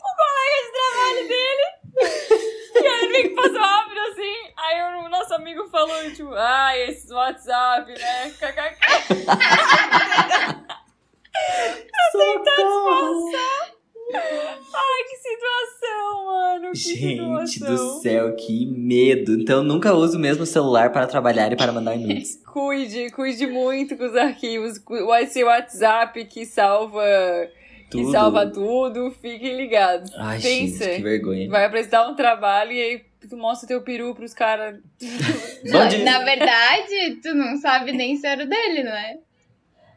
o 0.04 0.12
colega 0.16 0.58
de 0.64 0.72
trabalho 0.74 1.28
dele. 1.28 1.66
E 2.76 2.88
aí 2.88 3.00
ele 3.04 3.12
meio 3.12 3.30
que 3.30 3.36
passou 3.36 3.60
rápido 3.60 4.00
assim. 4.00 4.36
Aí 4.58 4.82
o 5.06 5.10
nosso 5.10 5.34
amigo 5.34 5.68
falou, 5.70 6.12
tipo, 6.12 6.34
ah, 6.36 6.78
esses 6.78 7.10
WhatsApp, 7.12 7.92
né? 7.92 8.30
KKK. 8.32 8.78
Socorro! 12.12 13.32
Ai, 14.14 15.04
que 15.10 15.18
situação, 15.18 16.26
mano. 16.26 16.72
Que 16.72 16.78
Gente 16.78 17.52
situação. 17.52 17.76
do 17.76 18.02
céu, 18.02 18.36
que 18.36 18.66
medo. 19.16 19.34
Então 19.42 19.58
eu 19.58 19.64
nunca 19.64 19.94
uso 19.94 20.18
o 20.18 20.22
mesmo 20.22 20.46
celular 20.46 20.92
para 20.92 21.08
trabalhar 21.08 21.52
e 21.52 21.56
para 21.56 21.72
mandar 21.72 21.96
nudes. 21.98 22.42
Cuide, 22.52 23.10
cuide 23.12 23.46
muito 23.48 23.96
com 23.96 24.06
os 24.06 24.16
arquivos. 24.16 24.82
Vai 25.06 25.28
ser 25.28 25.44
o 25.44 25.48
WhatsApp 25.48 26.26
que 26.26 26.46
salva, 26.46 27.04
que 27.90 28.00
Tudo. 28.00 28.12
salva 28.12 28.48
tudo. 28.48 29.12
Fiquem 29.12 29.56
ligados. 29.56 30.12
Ai, 30.18 30.40
Pensa. 30.42 30.86
gente, 30.86 30.96
que 30.98 31.04
vergonha. 31.04 31.50
Vai 31.50 31.66
apresentar 31.66 32.08
um 32.10 32.16
trabalho 32.16 32.72
e 32.72 32.82
aí 32.82 33.02
tu 33.30 33.38
mostra 33.38 33.68
teu 33.68 33.82
peru 33.82 34.16
pros 34.16 34.34
caras. 34.34 34.80
Na 35.64 36.20
verdade, 36.24 37.16
tu 37.22 37.34
não 37.34 37.58
sabe 37.58 37.92
nem 37.92 38.16
se 38.16 38.26
era 38.26 38.44
o 38.44 38.48
dele, 38.48 38.84
não 38.84 38.92
é? 38.96 39.18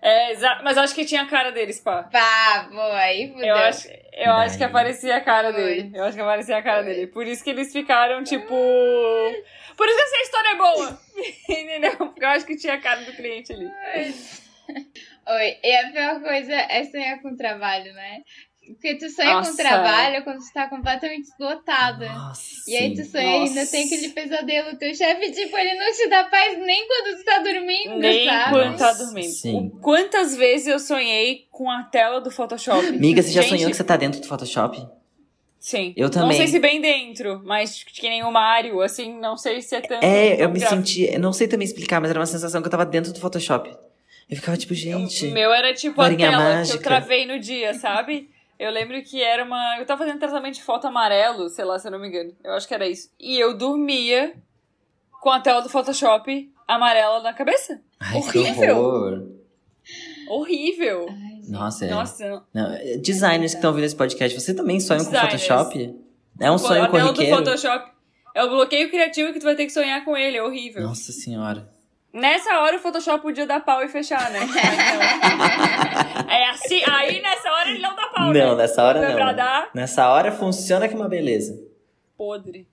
É, 0.02 0.32
exa- 0.32 0.60
mas 0.64 0.76
eu 0.76 0.82
acho 0.82 0.94
que 0.94 1.04
tinha 1.04 1.22
a 1.22 1.26
cara 1.26 1.52
deles, 1.52 1.78
pá. 1.80 2.04
Pá, 2.04 2.68
boa, 2.70 2.96
aí 2.98 3.28
fudeu. 3.32 3.48
Eu 3.48 3.54
acho, 3.56 3.88
eu 4.14 4.32
acho 4.32 4.56
que 4.56 4.64
aparecia 4.64 5.16
a 5.16 5.20
cara 5.20 5.52
Foi. 5.52 5.62
dele. 5.62 5.90
Eu 5.94 6.04
acho 6.04 6.14
que 6.16 6.22
aparecia 6.22 6.56
a 6.56 6.62
cara 6.62 6.82
dele. 6.82 7.06
Por 7.08 7.26
isso 7.26 7.44
que 7.44 7.50
eles 7.50 7.70
ficaram, 7.72 8.24
tipo. 8.24 8.54
Por 9.76 9.86
isso 9.88 9.96
que 9.96 10.02
essa 10.02 10.22
história 10.22 10.48
é 10.48 10.56
boa. 10.56 11.00
Entendeu? 11.48 11.96
Porque 11.96 12.24
eu 12.24 12.28
acho 12.28 12.46
que 12.46 12.56
tinha 12.56 12.74
a 12.74 12.80
cara 12.80 13.00
do 13.02 13.12
cliente 13.12 13.52
ali. 13.52 13.66
Oi, 15.26 15.58
e 15.62 15.76
a 15.76 15.90
pior 15.90 16.20
coisa 16.22 16.54
é 16.54 16.84
sonhar 16.84 17.20
com 17.20 17.36
trabalho, 17.36 17.92
né? 17.92 18.20
Porque 18.74 18.94
tu 18.96 19.08
sonha 19.10 19.34
Nossa. 19.34 19.50
com 19.50 19.56
trabalho 19.56 20.24
quando 20.24 20.38
tu 20.38 20.52
tá 20.52 20.68
completamente 20.68 21.24
esgotada. 21.28 22.08
Nossa, 22.08 22.42
E 22.68 22.76
aí 22.76 22.94
tu 22.94 23.04
sonha 23.04 23.24
e 23.24 23.26
ainda 23.48 23.60
Nossa. 23.60 23.70
tem 23.72 23.84
aquele 23.84 24.08
pesadelo. 24.10 24.76
Teu 24.76 24.94
chefe, 24.94 25.32
tipo, 25.32 25.56
ele 25.56 25.74
não 25.74 25.92
te 25.92 26.08
dá 26.08 26.24
paz 26.24 26.58
nem 26.58 26.86
quando 26.86 27.16
tu 27.18 27.24
tá 27.24 27.38
dormindo, 27.38 27.96
Nem 27.98 28.26
sabe? 28.28 28.50
quando 28.50 28.76
tá 28.78 28.86
Nossa, 28.88 29.04
dormindo. 29.04 29.30
sim. 29.32 29.70
Quantas 29.80 30.36
vezes 30.36 30.66
eu 30.66 30.78
sonhei 30.78 31.46
com 31.50 31.70
a 31.70 31.82
tela 31.84 32.20
do 32.20 32.30
Photoshop? 32.30 32.86
Amiga, 32.86 33.22
você 33.22 33.30
já 33.30 33.42
Gente, 33.42 33.50
sonhou 33.50 33.70
que 33.70 33.76
você 33.76 33.84
tá 33.84 33.96
dentro 33.96 34.20
do 34.20 34.26
Photoshop? 34.26 34.86
Sim. 35.58 35.92
Eu 35.94 36.04
Não 36.04 36.10
também. 36.10 36.38
sei 36.38 36.46
se 36.48 36.58
bem 36.58 36.80
dentro, 36.80 37.42
mas 37.44 37.84
que 37.84 38.08
nem 38.08 38.22
o 38.22 38.30
Mario, 38.32 38.80
assim, 38.80 39.12
não 39.20 39.36
sei 39.36 39.60
se 39.60 39.76
é 39.76 39.80
tanto. 39.82 40.02
É, 40.02 40.32
eu 40.34 40.38
tão 40.38 40.52
me 40.52 40.58
grave. 40.60 40.76
senti. 40.76 41.02
Eu 41.12 41.20
não 41.20 41.32
sei 41.34 41.46
também 41.48 41.66
explicar, 41.66 42.00
mas 42.00 42.08
era 42.10 42.18
uma 42.18 42.24
sensação 42.26 42.62
que 42.62 42.66
eu 42.66 42.70
tava 42.70 42.86
dentro 42.86 43.12
do 43.12 43.20
Photoshop. 43.20 43.70
Eu 44.30 44.36
ficava 44.36 44.56
tipo, 44.56 44.72
gente. 44.72 45.26
O 45.26 45.32
meu 45.32 45.52
era 45.52 45.74
tipo 45.74 46.00
a 46.00 46.04
tela 46.06 46.16
que 46.18 46.24
eu 46.24 46.30
mágica. 46.32 46.78
travei 46.78 47.26
no 47.26 47.38
dia, 47.38 47.74
sabe? 47.74 48.30
Eu 48.60 48.70
lembro 48.70 49.02
que 49.02 49.22
era 49.22 49.42
uma. 49.42 49.78
Eu 49.78 49.86
tava 49.86 50.04
fazendo 50.04 50.18
tratamento 50.18 50.56
de 50.56 50.62
foto 50.62 50.86
amarelo, 50.86 51.48
sei 51.48 51.64
lá, 51.64 51.78
se 51.78 51.88
eu 51.88 51.92
não 51.92 51.98
me 51.98 52.08
engano. 52.08 52.36
Eu 52.44 52.52
acho 52.52 52.68
que 52.68 52.74
era 52.74 52.86
isso. 52.86 53.10
E 53.18 53.38
eu 53.38 53.56
dormia 53.56 54.34
com 55.22 55.30
a 55.30 55.40
tela 55.40 55.62
do 55.62 55.70
Photoshop 55.70 56.52
amarela 56.68 57.22
na 57.22 57.32
cabeça. 57.32 57.80
Ai, 57.98 58.20
que 58.20 58.38
horrível. 58.38 59.40
Horrível. 60.28 61.06
Nossa, 61.48 61.86
é. 61.86 61.90
Nossa, 61.90 62.28
não. 62.28 62.44
Não, 62.52 63.00
designers 63.00 63.52
que 63.52 63.56
estão 63.56 63.70
ouvindo 63.70 63.86
esse 63.86 63.96
podcast, 63.96 64.38
você 64.38 64.52
também 64.52 64.78
sonha 64.78 65.02
com. 65.02 65.10
Photoshop? 65.10 65.98
É 66.38 66.50
um 66.50 66.58
sonho 66.58 66.84
a 66.84 66.88
tela 66.88 67.04
do 67.04 67.14
corriqueiro? 67.14 67.36
Photoshop 67.38 67.90
é 68.34 68.44
o 68.44 68.50
bloqueio 68.50 68.90
criativo 68.90 69.32
que 69.32 69.40
tu 69.40 69.44
vai 69.44 69.56
ter 69.56 69.64
que 69.64 69.72
sonhar 69.72 70.04
com 70.04 70.14
ele, 70.14 70.36
é 70.36 70.42
horrível. 70.42 70.82
Nossa 70.82 71.12
senhora. 71.12 71.66
Nessa 72.12 72.58
hora 72.60 72.76
o 72.76 72.80
Photoshop 72.80 73.22
podia 73.22 73.46
dar 73.46 73.60
pau 73.60 73.82
e 73.84 73.88
fechar, 73.88 74.30
né? 74.30 74.40
É 76.28 76.48
assim, 76.50 76.80
aí 76.88 77.20
nessa 77.20 77.50
hora 77.50 77.70
ele 77.70 77.80
não 77.80 77.94
dá 77.94 78.06
pau, 78.06 78.32
né? 78.32 78.44
Não, 78.44 78.56
nessa 78.56 78.82
hora 78.84 79.16
não. 79.16 79.34
dar 79.34 79.68
Nessa 79.74 80.08
hora 80.08 80.30
funciona 80.30 80.88
que 80.88 80.94
uma 80.94 81.08
beleza. 81.08 81.60
podre. 82.16 82.66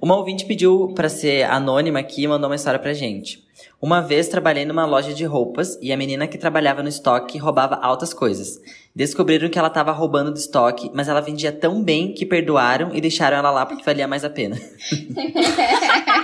Uma 0.00 0.16
ouvinte 0.16 0.44
pediu 0.44 0.92
pra 0.94 1.08
ser 1.08 1.44
anônima 1.44 1.98
aqui 1.98 2.22
e 2.22 2.28
mandou 2.28 2.48
uma 2.48 2.56
história 2.56 2.78
pra 2.78 2.92
gente. 2.92 3.42
Uma 3.80 4.00
vez 4.00 4.28
trabalhei 4.28 4.64
numa 4.64 4.84
loja 4.84 5.12
de 5.14 5.24
roupas 5.24 5.78
e 5.80 5.92
a 5.92 5.96
menina 5.96 6.26
que 6.26 6.38
trabalhava 6.38 6.82
no 6.82 6.88
estoque 6.88 7.38
roubava 7.38 7.76
altas 7.76 8.12
coisas. 8.12 8.60
Descobriram 8.94 9.48
que 9.48 9.58
ela 9.58 9.70
tava 9.70 9.92
roubando 9.92 10.30
do 10.30 10.38
estoque, 10.38 10.90
mas 10.94 11.08
ela 11.08 11.20
vendia 11.20 11.52
tão 11.52 11.82
bem 11.82 12.12
que 12.12 12.26
perdoaram 12.26 12.90
e 12.94 13.00
deixaram 13.00 13.36
ela 13.38 13.50
lá 13.50 13.66
porque 13.66 13.84
valia 13.84 14.06
mais 14.06 14.24
a 14.24 14.30
pena. 14.30 14.56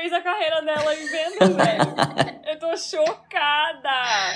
Fez 0.00 0.12
a 0.14 0.20
carreira 0.22 0.62
dela 0.62 0.94
em 0.94 1.06
venda, 1.06 1.46
velho. 1.62 2.40
Eu 2.50 2.58
tô 2.58 2.74
chocada. 2.74 4.32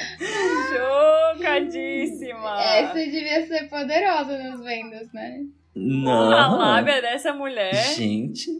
Chocadíssima. 0.69 2.63
Essa 2.63 2.93
devia 2.95 3.47
ser 3.47 3.69
poderosa 3.71 4.37
nas 4.37 4.61
vendas, 4.63 5.11
né? 5.13 5.41
A 5.75 5.79
Não. 5.79 6.59
lábia 6.59 7.01
dessa 7.01 7.33
mulher. 7.33 7.73
Gente. 7.95 8.51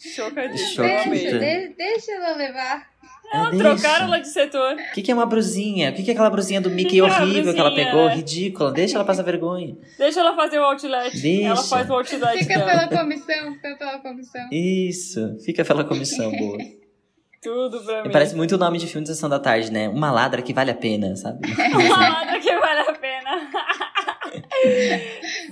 Chocadíssima. 0.00 0.84
Deixa, 0.84 1.38
de- 1.38 1.68
deixa 1.76 2.12
ela 2.12 2.34
levar. 2.36 2.89
Ela 3.32 3.50
Deixa. 3.50 3.64
trocaram 3.64 4.06
ela 4.06 4.18
de 4.18 4.28
setor. 4.28 4.74
O 4.74 4.92
que, 4.94 5.02
que 5.02 5.10
é 5.10 5.14
uma 5.14 5.26
brusinha? 5.26 5.90
O 5.90 5.94
que, 5.94 6.02
que 6.02 6.10
é 6.10 6.12
aquela 6.14 6.30
brusinha 6.30 6.60
do 6.60 6.68
Mickey 6.70 6.90
que 6.90 6.98
é 7.00 7.02
horrível 7.04 7.54
que 7.54 7.60
ela 7.60 7.74
pegou? 7.74 8.08
Ridícula. 8.08 8.72
Deixa 8.72 8.96
ela 8.96 9.04
passar 9.04 9.22
vergonha. 9.22 9.76
Deixa 9.98 10.20
ela 10.20 10.34
fazer 10.34 10.58
o 10.58 10.64
outlet. 10.64 11.16
Deixa. 11.20 11.46
Ela 11.46 11.62
faz 11.62 11.88
o 11.88 11.92
outlet 11.94 12.38
Fica 12.38 12.58
dela. 12.58 12.88
pela 12.88 13.02
comissão, 13.02 13.54
fica 13.54 13.76
pela 13.78 13.98
comissão. 14.00 14.48
Isso. 14.50 15.36
Fica 15.44 15.64
pela 15.64 15.84
comissão 15.84 16.30
boa. 16.32 16.58
Tudo 17.42 17.80
pra 17.82 18.02
mim. 18.02 18.10
Parece 18.10 18.36
muito 18.36 18.54
o 18.56 18.58
nome 18.58 18.76
de 18.76 18.86
filme 18.86 19.02
de 19.06 19.14
Sessão 19.14 19.26
da 19.30 19.38
Tarde, 19.38 19.72
né? 19.72 19.88
Uma 19.88 20.10
ladra 20.10 20.42
que 20.42 20.52
vale 20.52 20.70
a 20.72 20.74
pena, 20.74 21.16
sabe? 21.16 21.38
Uma 21.72 21.98
ladra 22.10 22.38
que 22.38 22.54
vale 22.58 22.80
a 22.80 22.92
pena. 22.92 23.50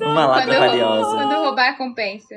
Uma 0.03 0.27
ladra 0.27 0.55
Quando, 0.55 0.69
valiosa. 0.69 1.17
quando 1.17 1.35
roubar, 1.45 1.79
compensa. 1.79 2.35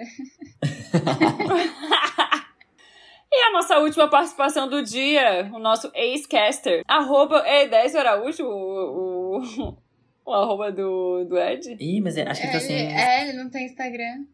E 3.34 3.44
a 3.44 3.52
nossa 3.54 3.80
última 3.80 4.10
participação 4.10 4.68
do 4.68 4.84
dia, 4.84 5.50
o 5.54 5.60
nosso 5.60 5.90
ex-caster, 5.96 6.84
arroba 6.88 7.40
é 7.48 7.66
10 7.68 7.96
Araújo, 7.96 8.46
o, 8.46 9.38
o, 9.40 9.78
o 10.26 10.34
arroba 10.34 10.72
do, 10.72 11.24
do 11.26 11.38
Ed. 11.38 11.78
Ih, 11.80 12.02
mas 12.02 12.18
é- 12.18 12.30
acho 12.30 12.42
que 12.42 12.48
ele 12.48 12.52
tá 12.54 12.58
Ele, 12.60 12.68
sem. 12.68 12.94
é, 13.00 13.22
ele 13.30 13.34
não 13.42 13.50
tem 13.50 13.66
Instagram. 13.66 14.26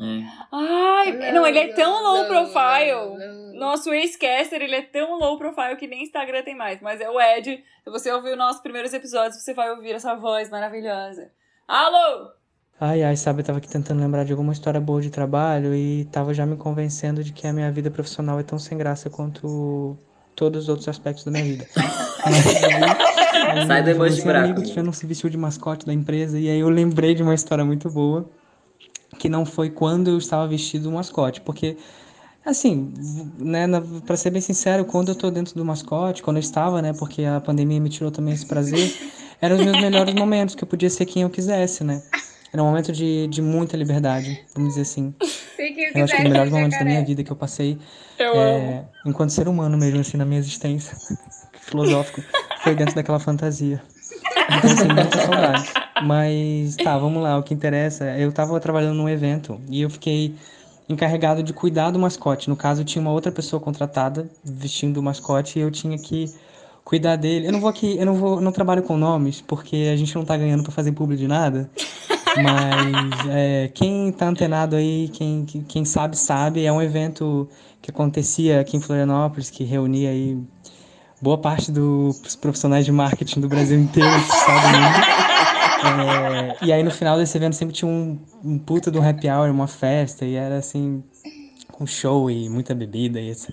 É. 0.00 0.24
Ai, 0.50 1.32
não, 1.32 1.46
ele 1.46 1.58
é 1.58 1.72
tão 1.74 2.02
low 2.02 2.16
Low, 2.16 2.26
profile. 2.26 2.92
low. 2.94 3.54
Nosso 3.60 3.92
ex-caster, 3.92 4.60
ele 4.62 4.74
é 4.74 4.82
tão 4.82 5.18
low 5.18 5.38
profile 5.38 5.76
que 5.76 5.86
nem 5.86 6.02
Instagram 6.02 6.42
tem 6.42 6.56
mais. 6.56 6.80
Mas 6.80 7.00
é 7.00 7.08
o 7.10 7.20
Ed. 7.20 7.62
Se 7.84 7.90
você 7.90 8.10
ouviu 8.10 8.34
nossos 8.36 8.62
primeiros 8.62 8.92
episódios, 8.94 9.40
você 9.42 9.52
vai 9.54 9.70
ouvir 9.70 9.92
essa 9.92 10.14
voz 10.16 10.48
maravilhosa. 10.50 11.30
Alô! 11.68 12.30
Ai, 12.84 13.04
ai, 13.04 13.16
sabe, 13.16 13.42
eu 13.42 13.44
tava 13.44 13.58
aqui 13.58 13.68
tentando 13.68 14.00
lembrar 14.00 14.24
de 14.24 14.32
alguma 14.32 14.52
história 14.52 14.80
boa 14.80 15.00
de 15.00 15.08
trabalho 15.08 15.72
e 15.72 16.04
tava 16.06 16.34
já 16.34 16.44
me 16.44 16.56
convencendo 16.56 17.22
de 17.22 17.32
que 17.32 17.46
a 17.46 17.52
minha 17.52 17.70
vida 17.70 17.92
profissional 17.92 18.40
é 18.40 18.42
tão 18.42 18.58
sem 18.58 18.76
graça 18.76 19.08
quanto 19.08 19.96
todos 20.34 20.64
os 20.64 20.68
outros 20.68 20.88
aspectos 20.88 21.24
da 21.24 21.30
minha 21.30 21.44
vida. 21.44 21.64
Aí, 22.24 23.66
Sai 23.68 23.84
do 23.84 23.90
emoji 23.90 24.22
buraco. 24.22 24.44
amigo, 24.46 24.64
já 24.64 24.82
não 24.82 24.92
se 24.92 25.06
vestiu 25.06 25.30
de 25.30 25.36
mascote 25.36 25.86
da 25.86 25.92
empresa? 25.92 26.40
E 26.40 26.48
aí 26.48 26.58
eu 26.58 26.68
lembrei 26.68 27.14
de 27.14 27.22
uma 27.22 27.34
história 27.34 27.64
muito 27.64 27.88
boa, 27.88 28.28
que 29.16 29.28
não 29.28 29.46
foi 29.46 29.70
quando 29.70 30.10
eu 30.10 30.18
estava 30.18 30.48
vestido 30.48 30.84
do 30.84 30.92
mascote, 30.92 31.40
porque 31.40 31.76
Assim, 32.44 32.92
né, 33.38 33.68
na, 33.68 33.80
pra 34.04 34.16
ser 34.16 34.30
bem 34.30 34.40
sincero, 34.42 34.84
quando 34.84 35.10
eu 35.10 35.14
tô 35.14 35.30
dentro 35.30 35.54
do 35.54 35.64
mascote, 35.64 36.20
quando 36.20 36.38
eu 36.38 36.40
estava, 36.40 36.82
né, 36.82 36.92
porque 36.92 37.22
a 37.24 37.40
pandemia 37.40 37.80
me 37.80 37.88
tirou 37.88 38.10
também 38.10 38.34
esse 38.34 38.44
prazer, 38.44 38.92
eram 39.40 39.54
os 39.54 39.64
meus 39.64 39.80
melhores 39.80 40.12
momentos, 40.12 40.56
que 40.56 40.64
eu 40.64 40.66
podia 40.66 40.90
ser 40.90 41.06
quem 41.06 41.22
eu 41.22 41.30
quisesse, 41.30 41.84
né? 41.84 42.02
Era 42.52 42.62
um 42.62 42.66
momento 42.66 42.92
de, 42.92 43.26
de 43.28 43.40
muita 43.40 43.76
liberdade, 43.76 44.40
vamos 44.54 44.70
dizer 44.70 44.82
assim. 44.82 45.14
Se 45.56 45.72
que 45.72 45.80
Eu 45.80 45.86
acho 45.86 45.92
que 45.94 46.02
os 46.02 46.10
quiser, 46.10 46.28
melhores 46.28 46.52
momentos 46.52 46.78
da 46.78 46.84
minha 46.84 47.04
vida 47.04 47.22
que 47.22 47.30
eu 47.30 47.36
passei, 47.36 47.78
Eu 48.18 48.34
é, 48.34 48.84
enquanto 49.06 49.30
ser 49.30 49.48
humano 49.48 49.78
mesmo, 49.78 50.00
assim, 50.00 50.16
na 50.16 50.24
minha 50.24 50.40
existência, 50.40 50.96
filosófico, 51.60 52.22
foi 52.62 52.74
dentro 52.74 52.94
daquela 52.94 53.18
fantasia. 53.18 53.80
Então, 54.58 54.70
assim, 54.70 54.88
muita 54.88 55.18
saudade. 55.18 55.72
Mas, 56.04 56.76
tá, 56.76 56.98
vamos 56.98 57.22
lá, 57.22 57.38
o 57.38 57.42
que 57.42 57.54
interessa, 57.54 58.04
eu 58.18 58.32
tava 58.32 58.58
trabalhando 58.60 58.96
num 58.96 59.08
evento 59.08 59.60
e 59.70 59.82
eu 59.82 59.88
fiquei 59.88 60.34
encarregado 60.88 61.42
de 61.42 61.52
cuidar 61.52 61.90
do 61.90 61.98
mascote. 61.98 62.50
No 62.50 62.56
caso, 62.56 62.84
tinha 62.84 63.00
uma 63.00 63.12
outra 63.12 63.30
pessoa 63.30 63.60
contratada 63.60 64.28
vestindo 64.44 64.98
o 64.98 65.02
mascote 65.02 65.58
e 65.58 65.62
eu 65.62 65.70
tinha 65.70 65.96
que 65.96 66.26
cuidar 66.84 67.16
dele. 67.16 67.46
Eu 67.46 67.52
não 67.52 67.60
vou 67.60 67.70
aqui, 67.70 67.96
eu 67.96 68.06
não 68.06 68.14
vou, 68.14 68.40
não 68.40 68.52
trabalho 68.52 68.82
com 68.82 68.96
nomes, 68.96 69.40
porque 69.40 69.90
a 69.92 69.96
gente 69.96 70.14
não 70.14 70.24
tá 70.24 70.36
ganhando 70.36 70.62
pra 70.62 70.72
fazer 70.72 70.92
publi 70.92 71.16
de 71.16 71.28
nada. 71.28 71.70
Mas 72.36 73.26
é, 73.30 73.70
quem 73.74 74.10
tá 74.12 74.26
antenado 74.28 74.76
aí, 74.76 75.08
quem, 75.12 75.44
que- 75.44 75.60
quem 75.60 75.84
sabe, 75.84 76.16
sabe, 76.16 76.64
é 76.64 76.72
um 76.72 76.80
evento 76.80 77.48
que 77.80 77.90
acontecia 77.90 78.60
aqui 78.60 78.76
em 78.76 78.80
Florianópolis, 78.80 79.50
que 79.50 79.64
reunia 79.64 80.10
aí 80.10 80.38
boa 81.20 81.38
parte 81.38 81.70
dos 81.70 82.34
profissionais 82.36 82.84
de 82.84 82.92
marketing 82.92 83.40
do 83.40 83.48
Brasil 83.48 83.78
inteiro, 83.78 84.10
sabe. 84.20 84.76
É, 85.84 86.56
e 86.66 86.72
aí 86.72 86.82
no 86.82 86.90
final 86.90 87.16
desse 87.18 87.36
evento 87.36 87.54
sempre 87.56 87.74
tinha 87.74 87.90
um, 87.90 88.18
um 88.44 88.58
puta 88.58 88.90
do 88.90 89.00
happy 89.02 89.28
hour, 89.28 89.50
uma 89.50 89.66
festa, 89.66 90.24
e 90.24 90.34
era 90.34 90.56
assim, 90.58 91.02
com 91.72 91.86
show 91.86 92.30
e 92.30 92.48
muita 92.48 92.74
bebida 92.74 93.20
e 93.20 93.30
etc. 93.30 93.50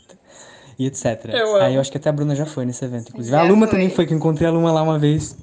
E 0.77 0.85
etc. 0.85 1.26
Eu 1.34 1.56
Aí 1.57 1.76
eu 1.76 1.81
acho 1.81 1.91
que 1.91 1.97
até 1.97 2.10
a 2.10 2.14
Bruna 2.14 2.35
já 2.35 2.45
foi 2.45 2.65
nesse 2.65 2.85
evento, 2.85 3.10
inclusive. 3.10 3.35
Já 3.35 3.41
a 3.41 3.43
Luma 3.43 3.65
foi. 3.68 3.76
também 3.76 3.89
foi, 3.89 4.06
que 4.06 4.14
eu 4.14 4.18
encontrei 4.18 4.47
a 4.47 4.51
Luma 4.51 4.72
lá 4.72 4.81
uma 4.84 4.97
vez. 4.99 5.35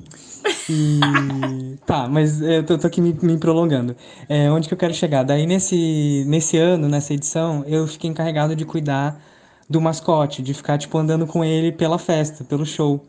E. 0.68 1.78
Tá, 1.86 2.08
mas 2.08 2.40
eu 2.40 2.64
tô, 2.66 2.76
tô 2.78 2.86
aqui 2.86 3.00
me, 3.00 3.12
me 3.22 3.38
prolongando. 3.38 3.96
É, 4.28 4.50
onde 4.50 4.66
que 4.68 4.74
eu 4.74 4.78
quero 4.78 4.92
chegar? 4.94 5.22
Daí 5.22 5.46
nesse, 5.46 6.24
nesse 6.26 6.56
ano, 6.58 6.88
nessa 6.88 7.14
edição, 7.14 7.64
eu 7.66 7.86
fiquei 7.86 8.10
encarregado 8.10 8.56
de 8.56 8.64
cuidar 8.64 9.22
do 9.68 9.80
mascote, 9.80 10.42
de 10.42 10.52
ficar, 10.54 10.78
tipo, 10.78 10.96
andando 10.98 11.26
com 11.26 11.44
ele 11.44 11.70
pela 11.72 11.98
festa, 11.98 12.44
pelo 12.44 12.64
show. 12.66 13.06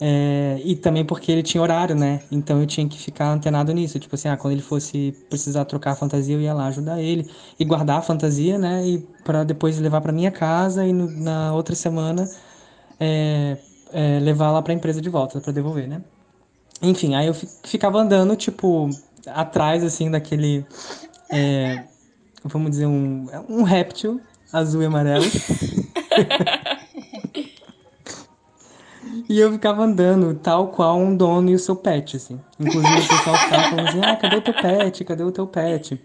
É, 0.00 0.60
e 0.64 0.76
também 0.76 1.04
porque 1.06 1.32
ele 1.32 1.42
tinha 1.42 1.62
horário, 1.62 1.94
né? 1.96 2.24
Então 2.30 2.60
eu 2.60 2.66
tinha 2.66 2.88
que 2.88 2.98
ficar 2.98 3.30
antenado 3.32 3.72
nisso. 3.72 3.98
Tipo 3.98 4.14
assim, 4.14 4.28
ah, 4.28 4.36
quando 4.36 4.52
ele 4.54 4.62
fosse 4.62 5.12
precisar 5.30 5.64
trocar 5.66 5.92
a 5.92 5.96
fantasia, 5.96 6.34
eu 6.36 6.40
ia 6.42 6.54
lá 6.54 6.66
ajudar 6.68 7.00
ele 7.02 7.30
e 7.58 7.64
guardar 7.64 7.98
a 7.98 8.02
fantasia, 8.02 8.58
né? 8.58 8.86
E 8.86 8.98
para 9.24 9.44
depois 9.44 9.78
levar 9.78 10.00
para 10.02 10.12
minha 10.12 10.30
casa 10.30 10.86
e 10.86 10.92
no- 10.92 11.10
na 11.10 11.54
outra 11.54 11.74
semana 11.74 12.30
é, 13.00 13.58
é, 13.92 14.20
levar 14.20 14.50
lá 14.52 14.62
para 14.62 14.72
a 14.72 14.76
empresa 14.76 15.00
de 15.00 15.08
volta 15.10 15.40
para 15.40 15.52
devolver, 15.52 15.88
né? 15.88 16.02
Enfim, 16.82 17.14
aí 17.14 17.26
eu 17.26 17.34
fi- 17.34 17.48
ficava 17.64 17.98
andando, 17.98 18.36
tipo, 18.36 18.90
atrás, 19.26 19.82
assim, 19.82 20.10
daquele. 20.10 20.64
é, 21.30 21.84
vamos 22.44 22.70
dizer, 22.70 22.86
um, 22.86 23.26
um 23.48 23.62
réptil 23.62 24.20
azul 24.52 24.82
e 24.82 24.86
amarelo. 24.86 25.24
E 29.28 29.38
eu 29.38 29.52
ficava 29.52 29.82
andando 29.82 30.34
tal 30.34 30.68
qual 30.68 30.98
um 30.98 31.16
dono 31.16 31.50
e 31.50 31.54
o 31.54 31.58
seu 31.58 31.76
pet, 31.76 32.16
assim. 32.16 32.40
Inclusive 32.58 33.00
o 33.00 33.08
pessoal 33.08 33.38
ficava 33.38 33.64
falando 33.64 33.88
assim, 33.88 34.00
ah, 34.00 34.16
cadê 34.16 34.36
o 34.36 34.40
teu 34.42 34.54
pet? 34.54 35.04
Cadê 35.04 35.22
o 35.22 35.32
teu 35.32 35.46
pet? 35.46 36.00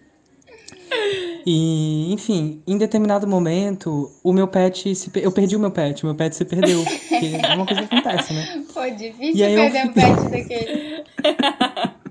E, 1.45 2.13
enfim, 2.13 2.61
em 2.67 2.77
determinado 2.77 3.27
momento, 3.27 4.11
o 4.23 4.31
meu 4.31 4.47
pet 4.47 4.93
se 4.95 5.09
per- 5.09 5.23
eu 5.23 5.31
perdi 5.31 5.55
o 5.55 5.59
meu 5.59 5.71
pet, 5.71 6.05
meu 6.05 6.13
pet 6.15 6.35
se 6.35 6.45
perdeu. 6.45 6.83
Que 6.85 7.35
é 7.35 7.55
uma 7.55 7.65
coisa 7.65 7.81
que 7.87 7.95
acontece, 7.95 8.33
né? 8.33 8.63
Pô, 8.73 8.81
difícil 8.89 9.35
E 9.35 9.43
aí 9.43 9.53
eu 9.53 9.71
perder 9.71 9.89
um 9.89 9.93
pet 9.93 10.29
daquele. 10.29 11.03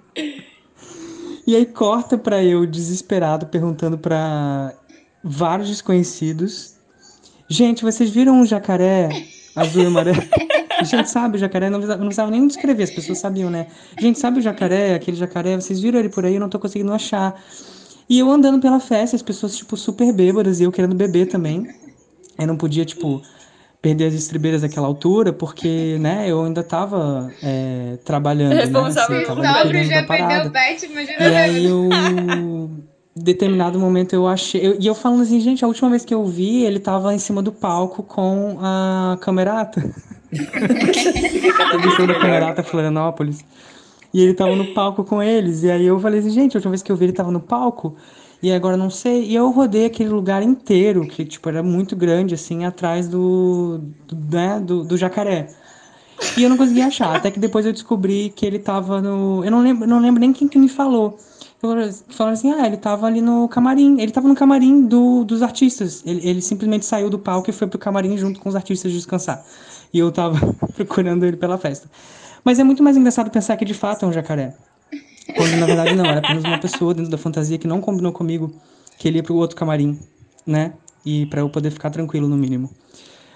E 1.47 1.57
aí 1.57 1.67
corta 1.67 2.17
pra 2.17 2.45
eu 2.45 2.65
desesperado 2.67 3.47
perguntando 3.47 3.99
pra 3.99 4.73
vários 5.25 5.69
desconhecidos. 5.69 6.75
Gente, 7.49 7.83
vocês 7.83 8.09
viram 8.11 8.35
um 8.41 8.47
jacaré 8.47 9.09
azul 9.57 9.83
e 9.83 9.87
amarelo? 9.87 10.23
Gente, 10.85 11.11
sabe 11.11 11.37
o 11.37 11.41
jacaré? 11.41 11.69
Não 11.69 11.79
precisava, 11.79 11.99
não 12.01 12.07
precisava 12.07 12.31
nem 12.31 12.47
descrever, 12.47 12.85
as 12.85 12.91
pessoas 12.91 13.19
sabiam, 13.19 13.51
né? 13.51 13.67
Gente, 13.99 14.19
sabe 14.19 14.39
o 14.39 14.43
jacaré? 14.43 14.95
Aquele 14.95 15.17
jacaré, 15.17 15.57
vocês 15.57 15.81
viram 15.81 15.99
ele 15.99 16.09
por 16.09 16.25
aí? 16.25 16.35
Eu 16.35 16.41
não 16.41 16.49
tô 16.49 16.59
conseguindo 16.59 16.93
achar. 16.93 17.35
E 18.11 18.19
eu 18.19 18.29
andando 18.29 18.61
pela 18.61 18.81
festa, 18.81 19.15
as 19.15 19.23
pessoas, 19.23 19.57
tipo, 19.57 19.77
super 19.77 20.13
bêbadas 20.13 20.59
e 20.59 20.65
eu 20.65 20.73
querendo 20.73 20.97
beber 20.97 21.27
também. 21.29 21.69
Eu 22.37 22.49
não 22.49 22.57
podia, 22.57 22.85
tipo, 22.85 23.23
perder 23.81 24.07
as 24.07 24.15
estribeiras 24.15 24.63
naquela 24.63 24.89
altura, 24.89 25.33
porque, 25.33 25.97
né, 26.01 26.29
eu 26.29 26.43
ainda 26.45 26.65
tava 26.65 27.31
é, 27.41 27.99
trabalhando, 28.05 28.55
né? 28.55 28.63
Responsável 28.63 29.17
Assim, 29.19 29.27
tava 29.27 29.41
o 29.41 29.45
cuidando 29.45 29.85
já 29.85 30.03
perdeu 30.03 30.47
o 30.47 30.51
pet, 30.51 30.87
imagina 30.87 31.29
E 31.29 31.35
aí 31.37 31.67
eu. 31.67 31.89
em 33.17 33.23
determinado 33.23 33.79
momento 33.79 34.13
eu 34.13 34.27
achei. 34.27 34.67
eu- 34.67 34.77
e 34.81 34.87
eu 34.89 34.95
falando 34.95 35.23
assim, 35.23 35.39
gente, 35.41 35.65
a 35.65 35.69
última 35.69 35.89
vez 35.89 36.05
que 36.05 36.13
eu 36.13 36.25
vi, 36.27 36.65
ele 36.65 36.81
tava 36.81 37.15
em 37.15 37.19
cima 37.19 37.41
do 37.41 37.53
palco 37.53 38.03
com 38.03 38.59
a 38.61 39.17
camerata. 39.21 39.83
Show 41.97 42.07
da 42.07 42.15
camerata 42.15 42.63
Florianópolis. 42.65 43.45
E 44.13 44.21
ele 44.23 44.35
tava 44.35 44.57
no 44.57 44.67
palco 44.75 45.05
com 45.05 45.23
eles. 45.23 45.63
E 45.63 45.71
aí 45.71 45.87
eu 45.87 45.99
falei 46.01 46.21
assim, 46.21 46.31
gente, 46.31 46.57
a 46.57 46.59
última 46.59 46.71
vez 46.71 46.83
que 46.83 46.91
eu 46.91 46.97
vi 46.97 47.07
ele 47.07 47.13
tava 47.13 47.31
no 47.31 47.41
palco. 47.41 47.97
E 48.43 48.51
agora 48.53 48.77
não 48.77 48.91
sei. 48.91 49.25
E 49.25 49.35
eu 49.35 49.51
rodei 49.51 49.87
aquele 49.87 50.09
lugar 50.09 50.43
inteiro, 50.43 51.07
que 51.07 51.25
tipo, 51.25 51.49
era 51.49 51.63
muito 51.63 51.95
grande, 51.95 52.35
assim, 52.35 52.65
atrás 52.65 53.09
do. 53.09 53.81
do, 54.07 54.37
né, 54.37 54.59
do, 54.61 54.83
do 54.85 54.97
jacaré. 54.97 55.49
E 56.37 56.43
eu 56.43 56.51
não 56.51 56.57
conseguia 56.57 56.87
achar, 56.87 57.17
até 57.17 57.31
que 57.31 57.39
depois 57.39 57.65
eu 57.65 57.73
descobri 57.73 58.31
que 58.35 58.45
ele 58.45 58.59
tava 58.59 59.01
no. 59.01 59.45
Eu 59.45 59.51
não 59.51 59.63
lembro, 59.63 59.87
não 59.87 60.01
lembro 60.01 60.21
nem 60.21 60.33
quem 60.33 60.49
que 60.49 60.59
me 60.59 60.69
falou. 60.69 61.19
Falaram 61.61 62.33
assim, 62.33 62.51
ah, 62.53 62.67
ele 62.67 62.79
tava 62.79 63.07
ali 63.07 63.21
no 63.21 63.47
camarim. 63.49 64.01
Ele 64.01 64.11
tava 64.11 64.27
no 64.27 64.35
camarim 64.35 64.87
do, 64.87 65.25
dos 65.25 65.43
artistas. 65.43 66.03
Ele, 66.07 66.27
ele 66.27 66.41
simplesmente 66.41 66.87
saiu 66.87 67.11
do 67.11 67.19
palco 67.19 67.51
e 67.51 67.53
foi 67.53 67.67
pro 67.69 67.79
camarim 67.79 68.17
junto 68.17 68.41
com 68.41 68.49
os 68.49 68.57
artistas 68.57 68.91
descansar. 68.93 69.45
E 69.93 69.99
eu 69.99 70.11
tava 70.11 70.39
procurando 70.75 71.25
ele 71.27 71.37
pela 71.37 71.59
festa. 71.59 71.91
Mas 72.45 72.59
é 72.59 72.65
muito 72.65 72.83
mais 72.83 72.97
engraçado 72.97 73.31
pensar 73.31 73.57
que 73.57 73.65
de 73.65 73.75
fato 73.75 74.05
é 74.05 74.09
um 74.09 74.13
jacaré. 74.13 74.55
Quando 75.37 75.57
na 75.57 75.67
verdade 75.67 75.95
não, 75.95 76.05
era 76.05 76.19
apenas 76.19 76.45
uma 76.45 76.59
pessoa 76.59 76.95
dentro 76.95 77.11
da 77.11 77.19
fantasia 77.19 77.59
que 77.59 77.67
não 77.67 77.81
combinou 77.81 78.13
comigo 78.13 78.53
que 78.99 79.09
ele 79.09 79.19
ia 79.19 79.23
pro 79.23 79.35
outro 79.35 79.57
camarim, 79.57 79.99
né? 80.47 80.73
E 81.05 81.27
pra 81.27 81.41
eu 81.41 81.49
poder 81.49 81.71
ficar 81.71 81.91
tranquilo 81.91 82.29
no 82.29 82.37
mínimo. 82.37 82.71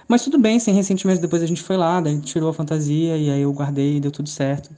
Mas 0.07 0.23
tudo 0.23 0.39
bem, 0.39 0.59
sem 0.59 0.75
ressentimentos, 0.75 1.21
depois 1.21 1.43
a 1.43 1.47
gente 1.47 1.63
foi 1.63 1.77
lá, 1.77 2.01
daí 2.01 2.21
tirou 2.21 2.51
a 2.51 2.55
fantasia 2.55 3.17
e 3.17 3.31
aí 3.31 3.41
eu 3.41 3.53
guardei 3.53 3.97
e 3.97 4.01
deu 4.01 4.11
tudo 4.11 4.29
certo. 4.29 4.71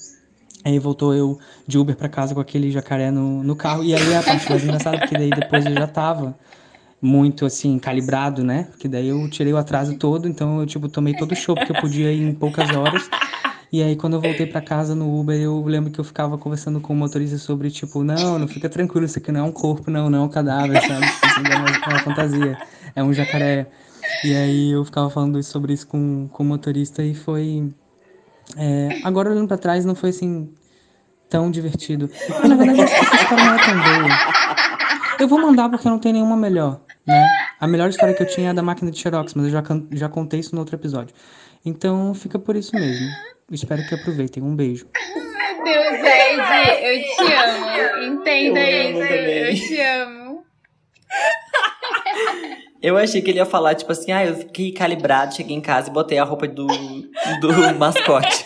Aí 0.64 0.78
voltou 0.78 1.14
eu 1.14 1.38
de 1.66 1.78
Uber 1.78 1.96
pra 1.96 2.08
casa 2.08 2.34
com 2.34 2.40
aquele 2.40 2.70
jacaré 2.70 3.10
no, 3.10 3.42
no 3.42 3.56
carro. 3.56 3.84
E 3.84 3.94
aí 3.94 4.14
a 4.14 4.22
parte 4.22 4.48
mais 4.48 4.64
engraçada, 4.64 4.98
porque 4.98 5.16
daí 5.16 5.30
depois 5.30 5.64
eu 5.64 5.72
já 5.74 5.86
tava 5.86 6.36
muito 7.00 7.44
assim, 7.44 7.78
calibrado, 7.78 8.42
né? 8.42 8.64
Porque 8.70 8.88
daí 8.88 9.08
eu 9.08 9.28
tirei 9.30 9.52
o 9.52 9.56
atraso 9.56 9.96
todo, 9.96 10.28
então 10.28 10.60
eu 10.60 10.66
tipo 10.66 10.88
tomei 10.88 11.14
todo 11.14 11.32
o 11.32 11.36
show 11.36 11.54
que 11.54 11.70
eu 11.70 11.80
podia 11.80 12.12
em 12.12 12.32
poucas 12.34 12.70
horas. 12.70 13.08
E 13.72 13.82
aí 13.82 13.96
quando 13.96 14.14
eu 14.14 14.20
voltei 14.20 14.46
pra 14.46 14.60
casa 14.60 14.94
no 14.94 15.18
Uber, 15.18 15.40
eu 15.40 15.62
lembro 15.64 15.90
que 15.90 15.98
eu 15.98 16.04
ficava 16.04 16.38
conversando 16.38 16.80
com 16.80 16.92
o 16.92 16.96
motorista 16.96 17.36
sobre 17.36 17.70
tipo, 17.70 18.04
não, 18.04 18.38
não 18.38 18.48
fica 18.48 18.68
tranquilo, 18.68 19.06
isso 19.06 19.18
aqui 19.18 19.32
não 19.32 19.40
é 19.40 19.42
um 19.42 19.52
corpo, 19.52 19.90
não, 19.90 20.08
não 20.08 20.20
é 20.20 20.22
um 20.22 20.28
cadáver, 20.28 20.80
sabe? 20.80 21.04
Isso 21.04 21.38
ainda 21.38 21.50
é 21.50 21.56
uma, 21.56 21.68
é 21.68 21.88
uma 21.88 21.98
fantasia, 21.98 22.58
é 22.94 23.02
um 23.02 23.12
jacaré. 23.12 23.66
E 24.24 24.34
aí 24.34 24.70
eu 24.70 24.84
ficava 24.84 25.10
falando 25.10 25.42
sobre 25.42 25.72
isso 25.72 25.86
com, 25.86 26.28
com 26.28 26.42
o 26.42 26.46
motorista 26.46 27.02
e 27.02 27.14
foi 27.14 27.72
é, 28.56 29.00
agora 29.02 29.30
olhando 29.30 29.48
pra 29.48 29.58
trás, 29.58 29.84
não 29.84 29.94
foi 29.94 30.10
assim 30.10 30.48
tão 31.28 31.50
divertido. 31.50 32.08
Mas, 32.28 32.48
na 32.48 32.54
verdade, 32.54 32.82
essa 32.82 33.14
história 33.16 33.44
não 33.44 33.54
é 33.54 33.58
tão 33.58 33.74
boa. 33.74 35.16
Eu 35.18 35.28
vou 35.28 35.40
mandar 35.40 35.68
porque 35.68 35.88
não 35.88 35.98
tem 35.98 36.12
nenhuma 36.12 36.36
melhor, 36.36 36.80
né? 37.06 37.28
A 37.58 37.66
melhor 37.66 37.88
história 37.88 38.14
que 38.14 38.22
eu 38.22 38.28
tinha 38.28 38.48
é 38.48 38.50
a 38.50 38.52
da 38.52 38.62
máquina 38.62 38.90
de 38.90 38.98
Xerox, 38.98 39.34
mas 39.34 39.46
eu 39.46 39.50
já, 39.50 39.62
já 39.92 40.08
contei 40.08 40.40
isso 40.40 40.54
no 40.54 40.60
outro 40.60 40.76
episódio. 40.76 41.14
Então 41.64 42.14
fica 42.14 42.38
por 42.38 42.54
isso 42.54 42.74
mesmo. 42.74 43.06
Espero 43.50 43.86
que 43.86 43.94
aproveitem. 43.94 44.42
Um 44.42 44.56
beijo. 44.56 44.88
Meu 45.62 45.64
Deus, 45.64 46.00
Ed, 46.04 46.84
eu 46.84 47.02
te 47.02 47.32
amo. 47.32 48.04
Entenda 48.04 48.60
Eu 48.60 48.90
isso. 48.90 49.00
também. 49.00 49.38
Eu 49.38 49.54
te 49.54 49.80
amo. 49.80 50.44
Eu 52.82 52.96
achei 52.96 53.22
que 53.22 53.30
ele 53.30 53.38
ia 53.38 53.46
falar, 53.46 53.74
tipo 53.74 53.90
assim, 53.90 54.12
ah, 54.12 54.24
eu 54.24 54.36
fiquei 54.36 54.72
calibrado, 54.72 55.34
cheguei 55.34 55.56
em 55.56 55.60
casa 55.60 55.88
e 55.90 55.92
botei 55.92 56.18
a 56.18 56.24
roupa 56.24 56.46
do, 56.46 56.66
do 56.66 57.74
mascote. 57.78 58.44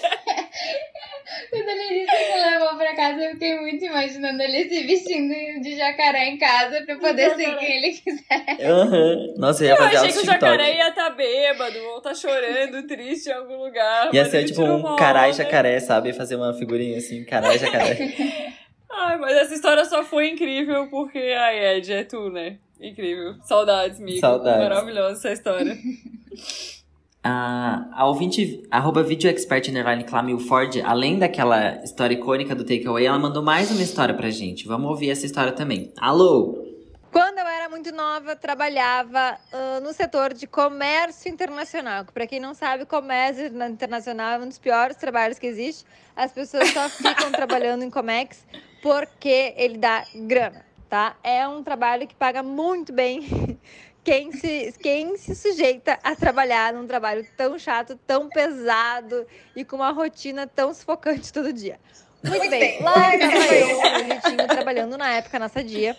Quando 1.50 1.68
ele 1.68 2.04
disse 2.06 2.32
que 2.32 2.38
levou 2.50 2.76
pra 2.76 2.94
casa, 2.94 3.19
eu 3.30 3.34
fiquei 3.34 3.60
muito 3.60 3.84
imaginando 3.84 4.42
ele 4.42 4.68
se 4.68 4.82
vestindo 4.86 5.62
de 5.62 5.76
jacaré 5.76 6.28
em 6.28 6.38
casa 6.38 6.82
pra 6.84 6.96
poder 6.96 7.34
ser 7.36 7.56
quem 7.56 7.76
ele 7.76 7.92
quiser. 7.92 8.58
Aham. 8.60 9.34
Nossa, 9.36 9.64
eu 9.64 9.68
ia 9.68 9.72
Eu 9.74 9.76
fazer 9.76 9.96
achei 9.96 10.08
altos 10.08 10.14
que 10.14 10.22
o 10.22 10.32
jacaré 10.32 10.76
ia 10.76 10.88
estar 10.88 11.10
bêbado, 11.10 11.78
ou 11.78 11.98
estar 11.98 12.14
chorando, 12.14 12.86
triste 12.88 13.28
em 13.28 13.32
algum 13.32 13.64
lugar. 13.64 14.12
Ia 14.12 14.24
ser 14.24 14.44
tipo 14.44 14.62
um 14.62 14.96
carai 14.96 15.32
jacaré, 15.32 15.78
sabe? 15.80 16.12
Fazer 16.12 16.36
uma 16.36 16.52
figurinha 16.54 16.98
assim, 16.98 17.24
carai 17.24 17.58
jacaré. 17.58 17.96
Ai, 18.92 19.16
mas 19.18 19.36
essa 19.36 19.54
história 19.54 19.84
só 19.84 20.02
foi 20.02 20.28
incrível 20.30 20.88
porque, 20.90 21.18
ai, 21.18 21.76
Ed, 21.76 21.92
é 21.92 22.02
tu, 22.02 22.28
né? 22.28 22.58
Incrível. 22.80 23.36
Saudades, 23.44 24.00
amigo. 24.00 24.18
Saudades. 24.18 24.62
Maravilhosa 24.62 25.12
essa 25.12 25.32
história. 25.32 25.76
A, 27.22 27.86
a 27.92 28.06
ouvinte, 28.06 28.66
arroba 28.70 29.02
videoexpert 29.02 29.68
underline 29.68 30.04
Clamil 30.04 30.38
Ford, 30.38 30.80
além 30.82 31.18
daquela 31.18 31.82
história 31.84 32.14
icônica 32.14 32.54
do 32.54 32.64
Takeaway, 32.64 33.04
ela 33.04 33.18
mandou 33.18 33.42
mais 33.42 33.70
uma 33.70 33.82
história 33.82 34.14
pra 34.14 34.30
gente. 34.30 34.66
Vamos 34.66 34.88
ouvir 34.88 35.10
essa 35.10 35.26
história 35.26 35.52
também. 35.52 35.92
Alô? 35.98 36.66
Quando 37.12 37.38
eu 37.38 37.46
era 37.46 37.68
muito 37.68 37.92
nova, 37.92 38.36
trabalhava 38.36 39.36
ah, 39.52 39.80
no 39.82 39.92
setor 39.92 40.32
de 40.32 40.46
comércio 40.46 41.30
internacional. 41.30 42.06
Para 42.06 42.26
quem 42.26 42.40
não 42.40 42.54
sabe, 42.54 42.86
comércio 42.86 43.46
internacional 43.46 44.40
é 44.40 44.44
um 44.44 44.48
dos 44.48 44.58
piores 44.58 44.96
trabalhos 44.96 45.38
que 45.38 45.46
existe. 45.46 45.84
As 46.16 46.32
pessoas 46.32 46.70
só 46.70 46.88
ficam 46.88 47.32
trabalhando 47.32 47.82
em 47.82 47.90
Comex 47.90 48.46
porque 48.80 49.52
ele 49.56 49.76
dá 49.76 50.06
grana, 50.14 50.64
tá? 50.88 51.16
É 51.22 51.46
um 51.46 51.62
trabalho 51.62 52.06
que 52.06 52.14
paga 52.14 52.42
muito 52.42 52.92
bem 52.92 53.58
quem 54.10 54.32
se, 54.32 54.74
quem 54.82 55.16
se 55.16 55.36
sujeita 55.36 55.96
a 56.02 56.16
trabalhar 56.16 56.72
num 56.72 56.84
trabalho 56.84 57.24
tão 57.36 57.56
chato, 57.56 57.94
tão 58.08 58.28
pesado 58.28 59.24
e 59.54 59.64
com 59.64 59.76
uma 59.76 59.92
rotina 59.92 60.48
tão 60.48 60.74
sufocante 60.74 61.32
todo 61.32 61.52
dia. 61.52 61.78
Muito 62.20 62.50
bem, 62.50 62.82
lá 62.82 63.14
estava 63.14 63.54
eu, 63.54 63.80
bonitinho, 63.80 64.48
trabalhando 64.48 64.98
na 64.98 65.12
época 65.12 65.38
na 65.38 65.48
Sadia. 65.48 65.96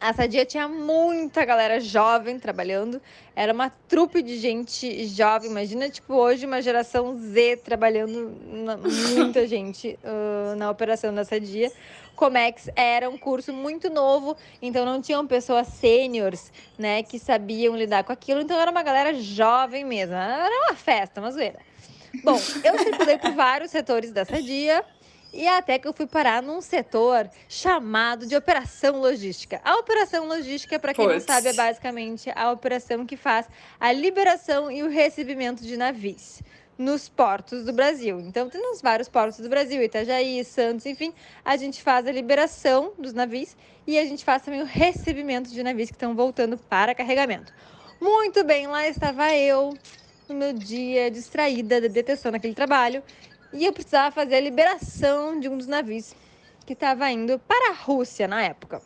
A 0.00 0.12
Sadia 0.12 0.44
tinha 0.44 0.68
muita 0.68 1.44
galera 1.44 1.80
jovem 1.80 2.38
trabalhando. 2.38 3.02
Era 3.34 3.52
uma 3.52 3.68
trupe 3.88 4.22
de 4.22 4.38
gente 4.38 5.04
jovem. 5.08 5.50
Imagina, 5.50 5.88
tipo, 5.90 6.14
hoje 6.14 6.46
uma 6.46 6.62
geração 6.62 7.18
Z 7.18 7.56
trabalhando, 7.64 8.32
na- 8.46 8.76
muita 8.76 9.44
gente 9.48 9.98
ah, 10.04 10.54
na 10.56 10.70
operação 10.70 11.12
da 11.12 11.24
Sadia. 11.24 11.72
Comex 12.14 12.68
era 12.76 13.08
um 13.08 13.16
curso 13.18 13.52
muito 13.52 13.88
novo, 13.90 14.36
então 14.60 14.84
não 14.84 15.00
tinham 15.00 15.24
pessoas 15.24 15.68
sêniores, 15.68 16.52
né, 16.76 17.00
que 17.04 17.16
sabiam 17.16 17.76
lidar 17.76 18.02
com 18.02 18.12
aquilo. 18.12 18.40
Então 18.40 18.58
era 18.60 18.70
uma 18.70 18.82
galera 18.82 19.14
jovem 19.14 19.84
mesmo. 19.84 20.14
Era 20.14 20.50
uma 20.66 20.74
festa, 20.74 21.20
uma 21.20 21.30
zoeira. 21.30 21.58
Bom, 22.24 22.36
eu 22.64 22.78
circulei 22.78 23.18
por 23.18 23.32
vários 23.32 23.70
setores 23.70 24.10
da 24.10 24.24
Sadia. 24.24 24.84
E 25.32 25.46
até 25.46 25.78
que 25.78 25.86
eu 25.86 25.92
fui 25.92 26.06
parar 26.06 26.42
num 26.42 26.60
setor 26.60 27.28
chamado 27.48 28.26
de 28.26 28.34
operação 28.34 28.98
logística. 28.98 29.60
A 29.62 29.76
operação 29.76 30.26
logística, 30.26 30.78
para 30.78 30.94
quem 30.94 31.06
não 31.06 31.20
sabe, 31.20 31.48
é 31.48 31.52
basicamente 31.52 32.30
a 32.34 32.50
operação 32.50 33.04
que 33.04 33.16
faz 33.16 33.46
a 33.78 33.92
liberação 33.92 34.70
e 34.70 34.82
o 34.82 34.88
recebimento 34.88 35.62
de 35.62 35.76
navios 35.76 36.42
nos 36.78 37.08
portos 37.08 37.64
do 37.64 37.72
Brasil. 37.72 38.20
Então, 38.20 38.48
tem 38.48 38.62
nos 38.62 38.80
vários 38.80 39.08
portos 39.08 39.40
do 39.40 39.48
Brasil, 39.48 39.82
Itajaí, 39.82 40.44
Santos, 40.44 40.86
enfim, 40.86 41.12
a 41.44 41.56
gente 41.56 41.82
faz 41.82 42.06
a 42.06 42.12
liberação 42.12 42.92
dos 42.96 43.12
navios 43.12 43.56
e 43.84 43.98
a 43.98 44.04
gente 44.04 44.24
faz 44.24 44.42
também 44.42 44.62
o 44.62 44.64
recebimento 44.64 45.50
de 45.50 45.62
navios 45.62 45.90
que 45.90 45.96
estão 45.96 46.14
voltando 46.14 46.56
para 46.56 46.94
carregamento. 46.94 47.52
Muito 48.00 48.44
bem, 48.44 48.68
lá 48.68 48.86
estava 48.86 49.34
eu, 49.34 49.76
no 50.28 50.36
meu 50.36 50.52
dia 50.52 51.10
distraída, 51.10 51.80
detestando 51.80 52.36
aquele 52.36 52.54
trabalho, 52.54 53.02
e 53.52 53.64
eu 53.64 53.72
precisava 53.72 54.10
fazer 54.14 54.36
a 54.36 54.40
liberação 54.40 55.38
de 55.40 55.48
um 55.48 55.56
dos 55.56 55.66
navios 55.66 56.14
que 56.66 56.72
estava 56.74 57.10
indo 57.10 57.38
para 57.40 57.70
a 57.70 57.74
Rússia 57.74 58.28
na 58.28 58.42
época. 58.42 58.80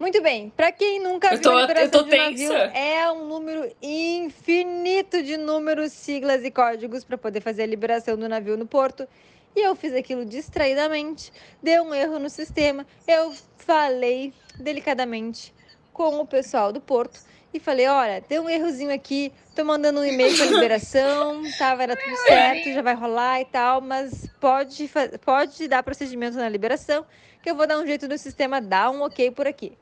Muito 0.00 0.20
bem, 0.20 0.50
para 0.56 0.72
quem 0.72 1.00
nunca 1.00 1.28
Eu 1.28 1.32
viu 1.34 1.42
tô- 1.42 1.50
a 1.50 1.60
liberação 1.60 2.02
de 2.02 2.14
um 2.14 2.18
navio, 2.18 2.52
é 2.74 3.12
um 3.12 3.28
número 3.28 3.70
infinito 3.80 5.22
de 5.22 5.36
números, 5.36 5.92
siglas 5.92 6.42
e 6.44 6.50
códigos 6.50 7.04
para 7.04 7.16
poder 7.16 7.40
fazer 7.40 7.62
a 7.62 7.66
liberação 7.66 8.16
do 8.16 8.28
navio 8.28 8.56
no 8.56 8.66
porto. 8.66 9.06
E 9.54 9.60
eu 9.60 9.76
fiz 9.76 9.92
aquilo 9.94 10.24
distraidamente, 10.24 11.32
deu 11.62 11.84
um 11.84 11.94
erro 11.94 12.18
no 12.18 12.30
sistema. 12.30 12.84
Eu 13.06 13.32
falei 13.58 14.32
delicadamente 14.58 15.54
com 15.92 16.18
o 16.18 16.26
pessoal 16.26 16.72
do 16.72 16.80
porto 16.80 17.20
e 17.52 17.60
falei: 17.60 17.86
olha, 17.86 18.22
deu 18.28 18.42
um 18.42 18.50
errozinho 18.50 18.92
aqui, 18.92 19.32
tô 19.54 19.64
mandando 19.64 20.00
um 20.00 20.04
e-mail 20.04 20.36
para 20.36 20.46
liberação, 20.46 21.42
tava, 21.58 21.82
era 21.82 21.96
tudo 21.96 22.16
certo, 22.26 22.72
já 22.72 22.82
vai 22.82 22.94
rolar 22.94 23.40
e 23.40 23.44
tal, 23.44 23.80
mas 23.80 24.28
pode, 24.40 24.90
pode 25.24 25.68
dar 25.68 25.82
procedimento 25.82 26.36
na 26.36 26.48
liberação, 26.48 27.04
que 27.42 27.50
eu 27.50 27.54
vou 27.54 27.66
dar 27.66 27.78
um 27.78 27.86
jeito 27.86 28.08
no 28.08 28.16
sistema, 28.16 28.60
dar 28.60 28.90
um 28.90 29.02
ok 29.02 29.30
por 29.30 29.46
aqui. 29.46 29.76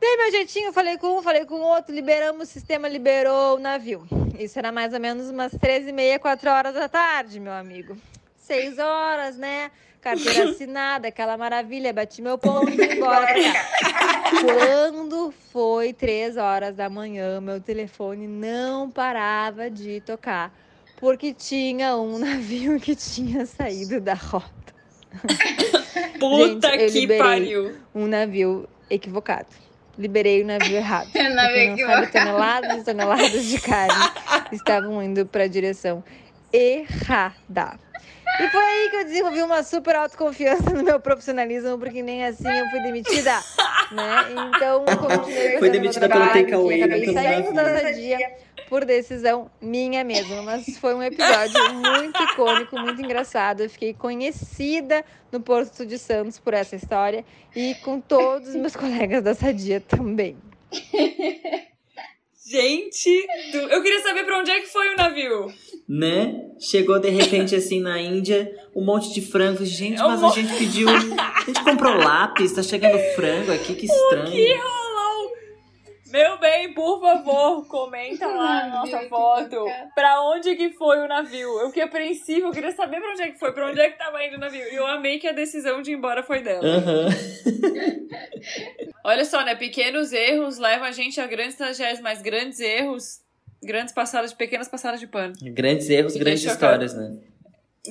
Dei 0.00 0.16
meu 0.16 0.30
jeitinho, 0.30 0.72
falei 0.72 0.96
com 0.96 1.18
um, 1.18 1.22
falei 1.22 1.44
com 1.44 1.56
o 1.56 1.62
outro, 1.62 1.92
liberamos 1.92 2.48
o 2.48 2.52
sistema, 2.52 2.86
liberou 2.86 3.56
o 3.56 3.58
navio. 3.58 4.06
Isso 4.38 4.56
era 4.56 4.70
mais 4.70 4.94
ou 4.94 5.00
menos 5.00 5.28
umas 5.28 5.52
13h30, 5.52 6.20
4 6.20 6.50
horas 6.50 6.74
da 6.74 6.88
tarde, 6.88 7.40
meu 7.40 7.52
amigo. 7.52 7.96
Seis 8.48 8.78
horas, 8.78 9.36
né? 9.36 9.70
Carteira 10.00 10.48
assinada, 10.50 11.08
aquela 11.08 11.36
maravilha, 11.36 11.92
bati 11.92 12.22
meu 12.22 12.38
ponto 12.38 12.70
e 12.70 12.96
embora. 12.96 13.34
Quando 14.40 15.32
foi 15.52 15.92
três 15.92 16.38
horas 16.38 16.74
da 16.74 16.88
manhã, 16.88 17.40
meu 17.42 17.60
telefone 17.60 18.26
não 18.26 18.90
parava 18.90 19.70
de 19.70 20.00
tocar, 20.00 20.52
porque 20.96 21.34
tinha 21.34 21.94
um 21.96 22.18
navio 22.18 22.80
que 22.80 22.96
tinha 22.96 23.44
saído 23.44 24.00
da 24.00 24.14
rota. 24.14 24.48
Puta 26.18 26.70
Gente, 26.70 27.06
que 27.06 27.18
pariu. 27.18 27.76
Um 27.94 28.06
navio 28.06 28.68
equivocado. 28.90 29.48
Liberei 29.98 30.42
o 30.42 30.46
navio 30.46 30.76
errado. 30.76 31.10
O 31.14 31.34
navio 31.34 31.76
não 31.76 31.86
sabe, 31.86 32.12
toneladas 32.12 32.78
e 32.78 32.84
toneladas 32.84 33.44
de 33.44 33.60
carne 33.60 34.10
estavam 34.52 35.02
indo 35.02 35.26
para 35.26 35.44
a 35.44 35.48
direção 35.48 36.02
errada. 36.52 37.78
E 38.40 38.48
foi 38.50 38.62
aí 38.62 38.90
que 38.90 38.96
eu 38.96 39.04
desenvolvi 39.04 39.42
uma 39.42 39.62
super 39.62 39.96
autoconfiança 39.96 40.70
no 40.70 40.82
meu 40.82 41.00
profissionalismo, 41.00 41.78
porque 41.78 42.02
nem 42.02 42.24
assim 42.24 42.48
eu 42.48 42.68
fui 42.70 42.80
demitida, 42.80 43.32
né? 43.90 44.26
Então, 44.54 44.84
continuei 44.84 45.58
Foi 45.58 45.70
demitida 45.70 46.08
pelo 46.08 46.26
takeaway, 46.28 46.82
acabei 46.82 47.06
né, 47.06 47.12
saindo 47.12 47.52
da 47.52 47.62
navio. 47.64 47.80
sadia 47.80 48.18
por 48.68 48.84
decisão 48.84 49.50
minha 49.60 50.04
mesma. 50.04 50.42
Mas 50.42 50.78
foi 50.78 50.94
um 50.94 51.02
episódio 51.02 51.74
muito 51.74 52.22
icônico, 52.22 52.78
muito 52.78 53.02
engraçado. 53.02 53.62
Eu 53.62 53.70
fiquei 53.70 53.92
conhecida 53.92 55.04
no 55.32 55.40
Porto 55.40 55.84
de 55.84 55.98
Santos 55.98 56.38
por 56.38 56.54
essa 56.54 56.76
história 56.76 57.24
e 57.56 57.74
com 57.76 58.00
todos 58.00 58.50
os 58.50 58.54
meus 58.54 58.76
colegas 58.76 59.22
da 59.22 59.34
sadia 59.34 59.80
também. 59.80 60.36
Gente, 62.50 63.26
do- 63.52 63.58
eu 63.58 63.82
queria 63.82 64.00
saber 64.02 64.24
pra 64.24 64.38
onde 64.38 64.50
é 64.50 64.60
que 64.60 64.68
foi 64.68 64.94
o 64.94 64.96
navio. 64.96 65.52
Né? 65.88 66.46
Chegou 66.58 66.98
de 66.98 67.08
repente 67.10 67.54
assim 67.54 67.80
na 67.80 68.00
Índia, 68.00 68.50
um 68.74 68.84
monte 68.84 69.12
de 69.12 69.20
frango. 69.20 69.64
Gente, 69.64 70.00
É 70.00 70.04
mas 70.04 70.22
a 70.22 70.28
gente 70.30 70.54
pediu. 70.56 70.88
A 70.88 71.44
gente 71.46 71.62
comprou 71.62 71.94
lápis, 71.94 72.52
tá 72.52 72.62
chegando 72.62 72.98
frango 73.14 73.52
aqui, 73.52 73.74
que 73.74 73.86
estranho. 73.86 74.30
Que? 74.32 74.54
Meu 76.12 76.38
bem, 76.38 76.72
por 76.72 77.00
favor, 77.00 77.66
comenta 77.66 78.26
lá 78.26 78.66
na 78.66 78.76
nossa 78.76 79.00
foto. 79.08 79.64
Pra 79.94 80.22
onde 80.22 80.56
que 80.56 80.70
foi 80.70 80.98
o 80.98 81.08
navio? 81.08 81.60
Eu 81.60 81.68
fiquei 81.68 81.82
apreensiva, 81.82 82.46
eu 82.48 82.52
queria 82.52 82.72
saber 82.72 83.00
pra 83.00 83.10
onde 83.10 83.22
é 83.22 83.30
que 83.30 83.38
foi, 83.38 83.52
pra 83.52 83.68
onde 83.70 83.80
é 83.80 83.90
que 83.90 83.98
tava 83.98 84.24
indo 84.24 84.36
o 84.36 84.40
navio. 84.40 84.64
E 84.72 84.74
eu 84.74 84.86
amei 84.86 85.18
que 85.18 85.28
a 85.28 85.32
decisão 85.32 85.82
de 85.82 85.90
ir 85.90 85.94
embora 85.94 86.22
foi 86.22 86.42
dela. 86.42 86.66
Aham. 86.66 87.08
Olha 89.04 89.24
só, 89.24 89.44
né? 89.44 89.54
Pequenos 89.54 90.12
erros 90.12 90.58
levam 90.58 90.86
a 90.86 90.92
gente 90.92 91.20
a 91.20 91.26
grandes 91.26 91.56
tragédias, 91.56 92.00
mas 92.00 92.22
grandes 92.22 92.60
erros, 92.60 93.20
grandes 93.62 93.92
passadas, 93.92 94.32
pequenas 94.32 94.68
passadas 94.68 95.00
de 95.00 95.06
pano. 95.06 95.34
Grandes 95.42 95.88
erros, 95.90 96.12
Fiquei 96.12 96.24
grandes 96.24 96.44
histórias, 96.44 96.94
né? 96.94 97.18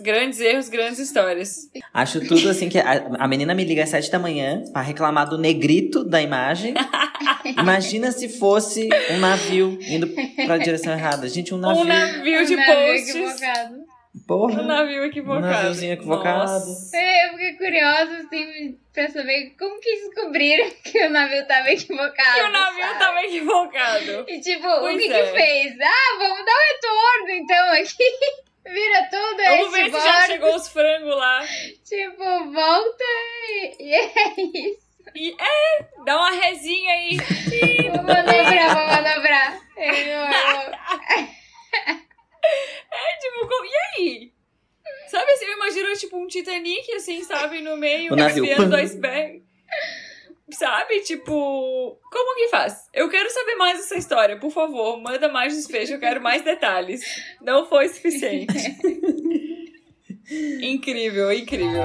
Grandes 0.02 0.40
erros, 0.40 0.70
grandes 0.70 1.00
histórias. 1.00 1.70
Acho 1.94 2.26
tudo 2.28 2.50
assim 2.50 2.70
que 2.70 2.78
a, 2.80 3.08
a 3.20 3.28
menina 3.28 3.54
me 3.54 3.64
liga 3.64 3.84
às 3.84 3.90
sete 3.90 4.10
da 4.12 4.20
manhã 4.20 4.64
pra 4.72 4.82
reclamar 4.82 5.30
do 5.30 5.38
negrito 5.38 6.04
da 6.04 6.22
imagem. 6.22 6.74
Imagina 7.60 8.12
se 8.12 8.30
fosse 8.30 8.90
um 9.12 9.18
navio 9.20 9.78
indo 9.82 10.08
pra 10.46 10.58
direção 10.58 10.94
errada. 10.94 11.28
Gente, 11.30 11.54
um 11.54 11.58
navio. 11.58 11.82
Um 11.82 11.86
navio 11.86 12.46
de 12.46 12.54
Um 12.54 12.58
navio 12.58 12.94
equivocado. 12.96 13.88
Porra. 14.28 14.62
Um 14.62 14.66
navio 14.66 15.06
equivocado. 15.06 15.46
Um 15.46 15.50
naviozinho 15.50 15.94
equivocado. 15.94 16.40
Nossa. 16.40 16.98
É, 16.98 17.28
Eu 17.28 17.32
fiquei 17.32 17.54
curiosa, 17.54 18.18
assim, 18.18 18.78
pra 18.92 19.08
saber 19.10 19.54
como 19.60 19.80
que 19.80 19.92
descobriram 19.96 20.70
que 20.84 21.06
o 21.06 21.10
navio 21.10 21.46
tava 21.48 21.70
equivocado. 21.72 22.34
Que 22.36 22.42
o 22.42 22.52
navio 22.52 22.82
sabe? 22.82 23.00
tava 23.00 23.20
equivocado. 23.24 24.26
E 24.28 24.40
tipo, 24.42 24.68
Pois 24.80 24.96
o 24.96 25.00
que 25.00 25.14
é. 25.14 25.26
que 25.32 25.32
fez? 25.38 25.76
Ah, 25.82 26.18
vamos 26.18 26.46
dar 26.46 26.52
um 26.52 26.68
retorno 26.74 27.30
então 27.30 27.72
aqui. 27.74 28.47
Vira 28.74 29.08
tudo 29.10 29.40
aí. 29.42 29.58
Vamos 29.60 29.74
ver 29.74 29.86
se 29.86 29.92
já 29.92 30.26
chegou 30.26 30.56
os 30.56 30.68
frangos 30.68 31.16
lá. 31.16 31.46
Tipo, 31.86 32.52
volta 32.52 33.04
e, 33.50 33.76
e 33.80 33.94
é 33.94 34.34
isso. 34.38 34.88
E 35.16 35.36
é, 35.40 35.86
dá 36.06 36.18
uma 36.18 36.32
resinha 36.32 36.92
aí. 36.94 37.18
Vou 37.18 38.04
manobrar, 38.04 38.76
vou 38.76 38.88
manobrar. 38.88 39.62
É, 42.90 43.18
tipo, 43.20 43.48
como- 43.48 43.66
e 43.66 43.76
aí? 43.98 44.32
Sabe 45.08 45.32
assim, 45.32 45.46
eu 45.46 45.54
imagino 45.54 45.94
tipo 45.96 46.18
um 46.18 46.28
Titanic, 46.28 46.92
assim, 46.94 47.24
sabe, 47.24 47.62
no 47.62 47.78
meio, 47.78 48.14
O 48.14 48.16
navio, 48.16 48.44
do 48.70 48.76
iceberg. 48.76 49.44
Sabe, 50.52 51.02
tipo, 51.02 52.00
como 52.10 52.36
que 52.36 52.48
faz? 52.48 52.88
Eu 52.94 53.10
quero 53.10 53.30
saber 53.30 53.56
mais 53.56 53.80
dessa 53.80 53.98
história, 53.98 54.40
por 54.40 54.50
favor, 54.50 54.98
manda 55.02 55.28
mais 55.28 55.54
desfecho, 55.54 55.94
eu 55.94 56.00
quero 56.00 56.22
mais 56.22 56.42
detalhes. 56.42 57.02
Não 57.42 57.66
foi 57.66 57.90
suficiente. 57.90 58.54
incrível, 60.62 61.34
incrível. 61.34 61.84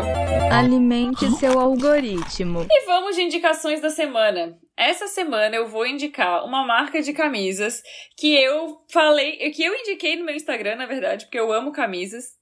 Alimente 0.53 1.29
seu 1.39 1.59
algoritmo. 1.59 2.67
E 2.71 2.87
vamos 2.87 3.17
de 3.17 3.23
indicações 3.23 3.81
da 3.81 3.91
semana. 3.91 4.57
Essa 4.77 5.09
semana 5.09 5.57
eu 5.57 5.67
vou 5.67 5.85
indicar 5.85 6.45
uma 6.45 6.65
marca 6.65 7.03
de 7.03 7.13
camisas 7.13 7.83
que 8.17 8.33
eu 8.35 8.81
falei, 8.91 9.51
que 9.51 9.65
eu 9.65 9.75
indiquei 9.75 10.17
no 10.17 10.25
meu 10.25 10.37
Instagram, 10.37 10.77
na 10.77 10.87
verdade, 10.87 11.27
porque 11.27 11.39
eu 11.39 11.53
amo 11.53 11.73
camisas. 11.73 12.41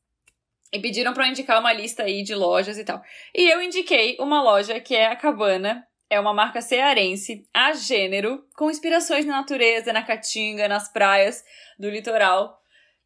E 0.72 0.78
pediram 0.78 1.12
pra 1.12 1.26
eu 1.26 1.30
indicar 1.30 1.58
uma 1.58 1.72
lista 1.72 2.04
aí 2.04 2.22
de 2.22 2.34
lojas 2.34 2.78
e 2.78 2.84
tal. 2.84 3.02
E 3.34 3.50
eu 3.50 3.60
indiquei 3.60 4.16
uma 4.20 4.42
loja 4.42 4.78
que 4.78 4.94
é 4.94 5.06
a 5.06 5.16
Cabana. 5.16 5.84
É 6.10 6.18
uma 6.18 6.34
marca 6.34 6.60
cearense, 6.60 7.46
a 7.54 7.72
gênero, 7.72 8.44
com 8.56 8.70
inspirações 8.70 9.24
na 9.24 9.36
natureza, 9.36 9.92
na 9.92 10.02
caatinga, 10.02 10.66
nas 10.66 10.92
praias 10.92 11.44
do 11.78 11.88
litoral, 11.88 12.60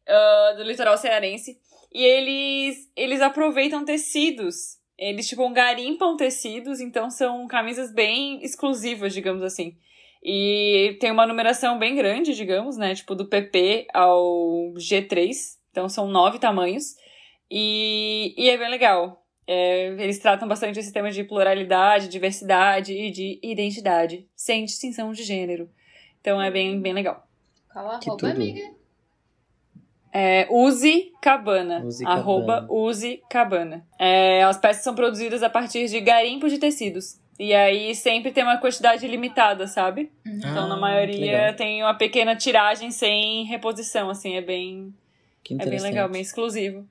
ah, 0.07 0.53
do 0.57 0.63
litoral 0.63 0.97
cearense. 0.97 1.59
E 1.93 2.03
eles, 2.03 2.91
eles 2.95 3.21
aproveitam 3.21 3.85
tecidos. 3.85 4.79
Eles, 4.97 5.27
tipo, 5.27 5.47
garimpam 5.49 6.17
tecidos, 6.17 6.79
então 6.79 7.09
são 7.09 7.47
camisas 7.47 7.93
bem 7.93 8.43
exclusivas, 8.43 9.13
digamos 9.13 9.43
assim. 9.43 9.77
E 10.23 10.97
tem 10.99 11.11
uma 11.11 11.27
numeração 11.27 11.77
bem 11.77 11.95
grande, 11.95 12.33
digamos, 12.33 12.77
né? 12.77 12.95
Tipo, 12.95 13.13
do 13.13 13.27
PP 13.27 13.87
ao 13.93 14.73
G3. 14.73 15.31
Então 15.69 15.87
são 15.87 16.07
nove 16.07 16.39
tamanhos. 16.39 16.95
E, 17.51 18.33
e 18.37 18.49
é 18.49 18.57
bem 18.57 18.69
legal. 18.69 19.24
É, 19.47 19.87
eles 20.03 20.17
tratam 20.19 20.47
bastante 20.47 20.79
esse 20.79 20.91
tema 20.91 21.11
de 21.11 21.23
pluralidade, 21.23 22.07
diversidade 22.07 22.93
e 22.93 23.11
de 23.11 23.39
identidade, 23.43 24.25
sem 24.35 24.65
distinção 24.65 25.11
de 25.11 25.23
gênero. 25.23 25.69
Então 26.19 26.41
é 26.41 26.49
bem, 26.49 26.79
bem 26.81 26.93
legal. 26.93 27.27
Qual 27.71 27.91
a 27.91 27.99
Que 27.99 28.09
roupa, 28.09 28.27
tudo. 28.27 28.35
amiga? 28.35 28.61
É, 30.11 30.47
use 30.49 31.11
Cabana. 31.21 31.83
Use 31.83 32.05
arroba 32.05 32.61
Cabana. 32.61 32.67
Use 32.71 33.21
Cabana. 33.29 33.85
É, 33.99 34.43
as 34.43 34.57
peças 34.57 34.83
são 34.83 34.95
produzidas 34.95 35.43
a 35.43 35.49
partir 35.49 35.87
de 35.89 35.99
garimpo 35.99 36.47
de 36.47 36.57
tecidos. 36.57 37.19
E 37.37 37.53
aí 37.53 37.93
sempre 37.93 38.31
tem 38.31 38.43
uma 38.43 38.57
quantidade 38.57 39.05
limitada, 39.05 39.67
sabe? 39.67 40.09
Então, 40.25 40.63
Ah, 40.63 40.67
na 40.67 40.75
que 40.75 40.81
maioria, 40.81 41.19
legal. 41.41 41.53
tem 41.55 41.83
uma 41.83 41.93
pequena 41.93 42.33
tiragem 42.33 42.91
sem 42.91 43.43
reposição, 43.43 44.09
assim, 44.09 44.35
é 44.35 44.41
bem, 44.41 44.93
Que 45.43 45.53
é 45.55 45.65
bem 45.65 45.79
legal, 45.81 46.07
bem 46.07 46.21
exclusivo. 46.21 46.87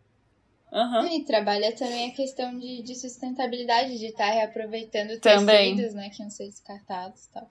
Aham. 0.74 1.06
E 1.06 1.24
trabalha 1.24 1.70
também 1.72 2.10
a 2.10 2.12
questão 2.12 2.58
de, 2.58 2.82
de 2.82 2.96
sustentabilidade, 2.96 3.96
de 3.96 4.06
estar 4.06 4.28
reaproveitando 4.28 5.20
Também. 5.20 5.76
tecidos, 5.76 5.94
né? 5.94 6.10
Que 6.10 6.20
iam 6.20 6.30
ser 6.30 6.46
descartados 6.46 7.26
e 7.26 7.30
tal. 7.30 7.48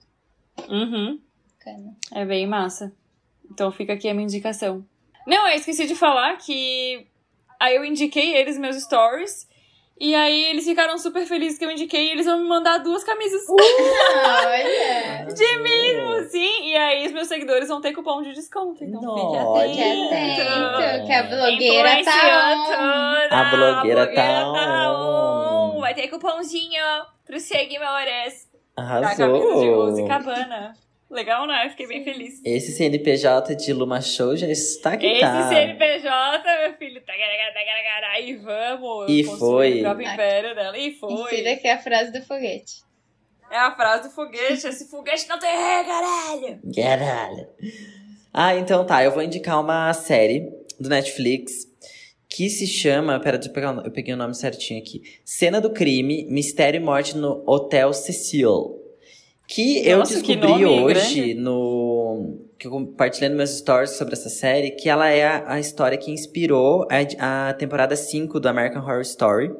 Uhum. 0.67 1.21
Bacana. 1.57 1.95
É 2.11 2.25
bem 2.25 2.45
massa. 2.45 2.91
Então 3.49 3.71
fica 3.71 3.93
aqui 3.93 4.09
a 4.09 4.13
minha 4.13 4.25
indicação. 4.25 4.85
Não, 5.25 5.47
eu 5.47 5.55
esqueci 5.55 5.87
de 5.87 5.95
falar 5.95 6.35
que 6.37 7.07
aí 7.57 7.75
eu 7.75 7.85
indiquei 7.85 8.35
eles 8.35 8.57
meus 8.57 8.75
stories. 8.83 9.47
E 9.99 10.13
aí 10.15 10.45
eles 10.45 10.65
ficaram 10.65 10.97
super 10.97 11.25
felizes 11.25 11.57
que 11.57 11.63
eu 11.63 11.71
indiquei 11.71 12.07
e 12.07 12.11
eles 12.11 12.25
vão 12.25 12.39
me 12.39 12.47
mandar 12.47 12.79
duas 12.79 13.03
camisas. 13.03 13.41
Olha! 13.47 15.25
De 15.33 15.57
mesmo, 15.59 16.29
sim. 16.29 16.69
E 16.69 16.75
aí 16.75 17.05
os 17.05 17.11
meus 17.13 17.27
seguidores 17.27 17.67
vão 17.69 17.79
ter 17.79 17.93
cupom 17.93 18.21
de 18.21 18.33
desconto. 18.33 18.83
Então 18.83 19.01
Nossa. 19.01 19.61
fique 19.61 19.75
Que 19.75 19.81
atento. 19.81 20.41
atento, 20.41 21.05
que 21.05 21.13
a 21.13 21.23
blogueira 21.23 22.03
tá 22.03 22.55
on. 22.55 22.65
toda, 22.65 23.27
A 23.31 23.43
blogueira 23.55 24.13
tá 24.13 24.91
on. 24.91 25.77
on. 25.77 25.79
Vai 25.79 25.93
ter 25.93 26.07
cupomzinho 26.07 26.83
pros 27.25 27.43
seguidores 27.43 28.49
da 28.75 29.15
camisa 29.15 29.15
de 29.15 29.23
Arrasou. 29.23 29.85
Use 29.87 30.07
Cabana. 30.07 30.73
Legal, 31.14 31.45
né? 31.48 31.69
Fiquei 31.69 31.88
bem 31.88 32.03
feliz. 32.03 32.41
Esse 32.44 32.72
CNPJ 32.73 33.56
de 33.56 33.72
Luma 33.72 34.02
Show 34.02 34.35
já 34.35 34.48
está 34.48 34.95
Esse 34.95 35.14
quitado. 35.14 35.49
CNPJ, 35.49 36.44
meu 36.68 36.77
filho, 36.77 37.02
e 38.22 38.35
vamos 38.35 39.10
E 39.10 39.23
construir 39.23 39.40
foi. 39.40 39.80
o 39.80 39.81
próprio 39.84 40.11
império 40.11 40.56
dela. 40.56 40.77
E 40.77 40.94
foi. 40.95 41.14
Insira 41.14 41.52
aqui 41.53 41.68
a 41.68 41.77
frase 41.80 42.11
do 42.11 42.22
foguete. 42.26 42.81
É 43.52 43.57
a 43.57 43.76
frase 43.76 44.10
do 44.10 44.15
foguete. 44.15 44.65
Esse 44.68 44.90
foguete 44.90 45.27
não 45.30 45.38
tem 45.40 45.49
ré, 45.52 45.84
caralho. 45.84 46.60
Caralho. 46.76 47.48
Ah, 48.34 48.56
então 48.56 48.85
tá. 48.85 49.03
Eu 49.03 49.11
vou 49.11 49.22
indicar 49.22 49.60
uma 49.61 49.94
série 49.94 50.49
do 50.80 50.90
Netflix 50.90 51.53
que 52.30 52.49
se 52.49 52.65
chama. 52.65 53.19
Pera, 53.19 53.38
deixa 53.38 53.49
eu 53.49 53.53
pegar. 53.53 53.77
o- 53.77 53.85
Eu 53.85 53.91
peguei 53.91 54.14
o 54.14 54.18
nome 54.18 54.34
certinho 54.34 54.80
aqui. 54.81 55.02
Cena 55.23 55.61
do 55.61 55.69
crime, 55.72 56.26
Mistério 56.30 56.80
e 56.80 56.84
Morte 56.84 57.15
no 57.15 57.44
Hotel 57.48 57.94
Cecil. 57.94 58.80
Que 59.47 59.87
eu 59.87 59.99
Nossa, 59.99 60.21
que 60.21 60.35
descobri 60.35 60.63
nome 60.63 60.65
hoje 60.65 61.19
grande. 61.19 61.33
no. 61.35 62.39
que 62.57 62.67
eu 62.67 62.71
compartilhando 62.71 63.35
meus 63.35 63.51
stories 63.51 63.91
sobre 63.91 64.13
essa 64.13 64.29
série, 64.29 64.71
que 64.71 64.89
ela 64.89 65.09
é 65.09 65.25
a, 65.25 65.53
a 65.53 65.59
história 65.59 65.97
que 65.97 66.11
inspirou 66.11 66.87
a, 67.19 67.49
a 67.49 67.53
temporada 67.53 67.95
5 67.95 68.39
do 68.39 68.47
American 68.47 68.81
Horror 68.81 69.01
Story. 69.01 69.51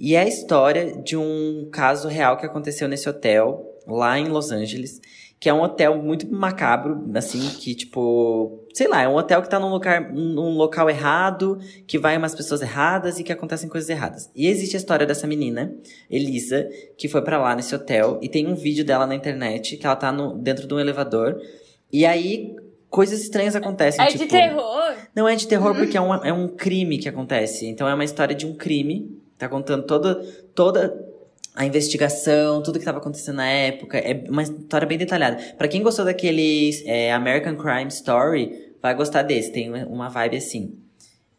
E 0.00 0.14
é 0.14 0.22
a 0.22 0.28
história 0.28 0.96
de 1.02 1.16
um 1.16 1.68
caso 1.72 2.08
real 2.08 2.36
que 2.36 2.46
aconteceu 2.46 2.88
nesse 2.88 3.08
hotel, 3.08 3.78
lá 3.86 4.18
em 4.18 4.28
Los 4.28 4.50
Angeles, 4.52 5.00
que 5.40 5.48
é 5.48 5.54
um 5.54 5.62
hotel 5.62 5.96
muito 6.02 6.30
macabro, 6.32 7.04
assim, 7.14 7.48
que 7.60 7.74
tipo, 7.74 8.64
sei 8.74 8.88
lá, 8.88 9.02
é 9.02 9.08
um 9.08 9.14
hotel 9.14 9.40
que 9.40 9.48
tá 9.48 9.60
num 9.60 9.68
local, 9.68 10.12
num 10.12 10.56
local 10.56 10.90
errado, 10.90 11.58
que 11.86 11.98
vai 11.98 12.16
umas 12.16 12.34
pessoas 12.34 12.60
erradas 12.60 13.20
e 13.20 13.24
que 13.24 13.32
acontecem 13.32 13.68
coisas 13.68 13.88
erradas. 13.88 14.30
E 14.34 14.48
existe 14.48 14.74
a 14.74 14.78
história 14.78 15.06
dessa 15.06 15.26
menina, 15.26 15.72
Elisa, 16.10 16.68
que 16.96 17.08
foi 17.08 17.22
para 17.22 17.38
lá 17.38 17.54
nesse 17.54 17.72
hotel 17.74 18.18
e 18.20 18.28
tem 18.28 18.48
um 18.48 18.56
vídeo 18.56 18.84
dela 18.84 19.06
na 19.06 19.14
internet 19.14 19.76
que 19.76 19.86
ela 19.86 19.96
tá 19.96 20.10
no, 20.10 20.36
dentro 20.36 20.66
de 20.66 20.74
um 20.74 20.80
elevador. 20.80 21.40
E 21.92 22.04
aí 22.04 22.56
coisas 22.90 23.20
estranhas 23.20 23.54
acontecem, 23.54 24.04
É 24.04 24.08
tipo, 24.08 24.24
de 24.24 24.30
terror? 24.30 24.94
não 25.14 25.28
é 25.28 25.36
de 25.36 25.46
terror 25.46 25.74
porque 25.74 25.96
é 25.96 26.00
um, 26.00 26.14
é 26.14 26.32
um 26.32 26.48
crime 26.48 26.98
que 26.98 27.08
acontece. 27.08 27.66
Então 27.66 27.88
é 27.88 27.94
uma 27.94 28.04
história 28.04 28.34
de 28.34 28.44
um 28.44 28.54
crime. 28.54 29.16
Tá 29.38 29.48
contando 29.48 29.84
toda, 29.84 30.16
toda 30.52 31.07
a 31.58 31.66
investigação, 31.66 32.62
tudo 32.62 32.74
que 32.74 32.82
estava 32.82 32.98
acontecendo 32.98 33.34
na 33.34 33.48
época. 33.48 33.98
É 33.98 34.24
uma 34.28 34.44
história 34.44 34.86
bem 34.86 34.96
detalhada. 34.96 35.36
Pra 35.58 35.66
quem 35.66 35.82
gostou 35.82 36.04
daquele 36.04 36.70
é, 36.86 37.12
American 37.12 37.56
Crime 37.56 37.88
Story, 37.88 38.76
vai 38.80 38.94
gostar 38.94 39.22
desse. 39.22 39.50
Tem 39.50 39.68
uma 39.86 40.08
vibe 40.08 40.36
assim. 40.36 40.78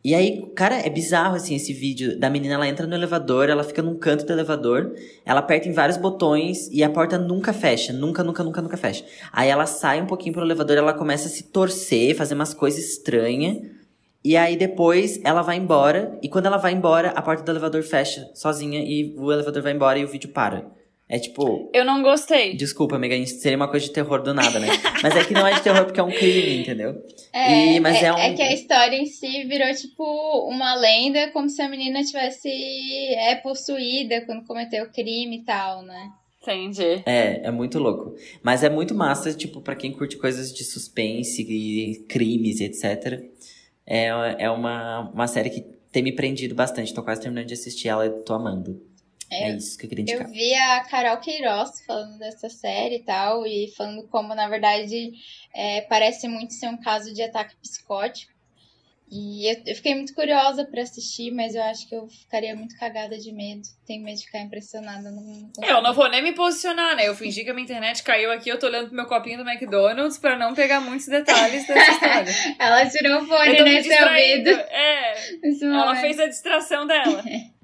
E 0.04 0.14
aí, 0.14 0.46
cara, 0.56 0.76
é 0.76 0.90
bizarro 0.90 1.38
assim 1.38 1.56
esse 1.56 1.72
vídeo 1.72 2.20
da 2.20 2.30
menina. 2.30 2.56
Ela 2.56 2.68
entra 2.68 2.86
no 2.86 2.94
elevador, 2.94 3.48
ela 3.48 3.64
fica 3.64 3.82
num 3.82 3.98
canto 3.98 4.26
do 4.26 4.34
elevador, 4.34 4.94
ela 5.26 5.40
aperta 5.40 5.70
em 5.70 5.72
vários 5.72 5.96
botões 5.96 6.68
e 6.70 6.84
a 6.84 6.90
porta 6.90 7.18
nunca 7.18 7.54
fecha. 7.54 7.94
Nunca, 7.94 8.22
nunca, 8.22 8.44
nunca, 8.44 8.62
nunca 8.62 8.76
fecha. 8.76 9.06
Aí 9.32 9.48
ela 9.48 9.66
sai 9.66 10.02
um 10.02 10.06
pouquinho 10.06 10.34
pro 10.34 10.44
elevador, 10.44 10.76
ela 10.76 10.94
começa 10.94 11.28
a 11.28 11.32
se 11.32 11.44
torcer, 11.44 12.14
fazer 12.14 12.36
umas 12.36 12.54
coisas 12.54 12.84
estranhas. 12.84 13.79
E 14.24 14.36
aí 14.36 14.58
depois 14.58 15.20
ela 15.24 15.42
vai 15.42 15.58
embora, 15.58 16.18
e 16.22 16.28
quando 16.28 16.46
ela 16.48 16.58
vai 16.58 16.74
embora, 16.74 17.10
a 17.12 17.22
porta 17.22 17.42
do 17.44 17.52
elevador 17.52 17.84
fecha 17.84 18.30
sozinha 18.34 18.80
e 18.82 19.14
o 19.18 19.32
elevador 19.32 19.62
vai 19.64 19.72
embora 19.74 19.98
e 20.00 20.04
o 20.04 20.08
vídeo 20.08 20.30
para. 20.30 20.70
É 21.12 21.18
tipo. 21.18 21.72
Eu 21.74 21.84
não 21.84 22.04
gostei. 22.04 22.56
Desculpa, 22.56 22.96
amiga, 22.96 23.16
isso 23.16 23.40
seria 23.40 23.58
uma 23.58 23.68
coisa 23.68 23.84
de 23.88 23.92
terror 23.92 24.22
do 24.22 24.32
nada, 24.32 24.60
né? 24.60 24.68
Mas 25.02 25.16
é 25.16 25.24
que 25.24 25.34
não 25.34 25.48
é 25.48 25.56
de 25.56 25.62
terror 25.64 25.86
porque 25.86 26.00
é 26.00 26.04
um 26.04 26.12
crime, 26.12 26.60
entendeu? 26.62 27.02
É, 27.34 27.78
E- 27.78 27.80
mas 27.80 27.96
é, 28.04 28.06
é 28.06 28.14
um- 28.14 28.18
é 28.18 28.34
que 28.36 28.42
a 28.44 28.54
história 28.54 28.96
em 28.96 29.08
si 29.08 29.44
virou 29.46 29.74
tipo 29.74 30.04
uma 30.48 30.76
lenda, 30.76 31.32
como 31.32 31.50
se 31.50 31.60
a 31.64 31.68
menina 31.70 32.04
tivesse 32.04 32.48
é, 33.16 33.34
possuída 33.36 34.22
quando 34.28 34.46
cometeu 34.46 34.84
o 34.84 34.92
crime 34.92 35.38
e 35.38 35.44
tal, 35.44 35.82
né? 35.82 36.12
Entendi. 36.44 37.02
É, 37.08 37.42
é 37.48 37.52
muito 37.52 37.80
louco. 37.80 38.16
Mas 38.44 38.64
é 38.64 38.70
muito 38.70 38.94
massa, 38.94 39.34
tipo, 39.34 39.62
pra 39.62 39.76
quem 39.76 39.92
curte 39.92 40.16
coisas 40.16 40.54
de 40.54 40.64
suspense 40.64 41.42
e 41.42 42.06
crimes 42.08 42.60
e 42.60 42.66
etc. 42.66 43.20
É, 43.90 44.06
é 44.44 44.50
uma, 44.52 45.10
uma 45.12 45.28
série 45.28 45.50
que 45.50 45.62
tem 45.92 46.04
me 46.04 46.12
prendido 46.16 46.54
bastante. 46.54 46.94
Tô 46.94 47.02
quase 47.04 47.22
terminando 47.22 47.48
de 47.48 47.56
assistir 47.56 47.88
ela 47.88 48.06
e 48.06 48.10
tô 48.24 48.34
amando. 48.36 48.80
É, 49.32 49.50
É, 49.50 49.56
isso 49.56 49.78
que 49.78 49.86
eu 49.86 49.90
queria 49.90 50.06
Eu 50.06 50.22
indicar. 50.22 50.32
vi 50.32 50.54
a 50.54 50.84
Carol 50.86 51.18
Queiroz 51.18 51.82
falando 51.86 52.18
dessa 52.18 52.50
série 52.50 52.98
e 52.98 53.04
tal, 53.04 53.46
e 53.46 53.72
falando 53.76 54.08
como, 54.08 54.34
na 54.36 54.48
verdade, 54.48 55.12
é, 55.54 55.82
parece 55.82 56.28
muito 56.28 56.54
ser 56.54 56.68
um 56.68 56.78
caso 56.78 57.14
de 57.14 57.22
ataque 57.22 57.56
psicótico. 57.58 58.32
E 59.12 59.52
eu, 59.52 59.58
eu 59.66 59.76
fiquei 59.76 59.96
muito 59.96 60.14
curiosa 60.14 60.64
pra 60.66 60.84
assistir, 60.84 61.32
mas 61.32 61.56
eu 61.56 61.64
acho 61.64 61.88
que 61.90 61.96
eu 61.96 62.08
ficaria 62.08 62.56
muito 62.56 62.78
cagada 62.78 63.18
de 63.18 63.32
medo. 63.34 63.64
Tenho 63.88 64.04
medo 64.04 64.18
de 64.20 64.26
ficar 64.26 64.40
impressionada. 64.42 65.10
Não, 65.10 65.24
não 65.24 65.42
consigo. 65.48 65.66
Eu 65.66 65.82
não 65.82 65.94
vou 65.94 66.10
nem 66.10 66.22
me 66.22 66.34
posicionar, 66.34 66.96
né? 66.96 67.08
Eu 67.08 67.16
fingi 67.16 67.44
que 67.44 67.50
a 67.50 67.54
minha 67.54 67.64
internet 67.64 68.04
caiu 68.04 68.32
aqui, 68.32 68.50
eu 68.50 68.60
tô 68.60 68.68
olhando 68.68 68.88
pro 68.88 68.96
meu 68.96 69.06
copinho 69.08 69.44
do 69.44 69.50
McDonald's 69.50 70.18
pra 70.20 70.38
não 70.38 70.54
pegar 70.54 70.80
muitos 70.80 71.08
detalhes 71.08 71.66
dessa 71.68 71.90
história. 71.92 72.56
Ela 72.60 72.86
tirou 72.88 73.22
o 73.22 73.26
fone 73.26 73.50
Eu 73.50 73.58
tô 73.58 73.64
me 73.64 73.72
nesse 73.74 73.90
distraindo. 73.90 74.50
ouvido. 74.52 74.62
É, 74.70 75.14
ela 75.64 75.86
momento. 75.88 76.02
fez 76.02 76.20
a 76.20 76.28
distração 76.28 76.86
dela. 76.86 77.24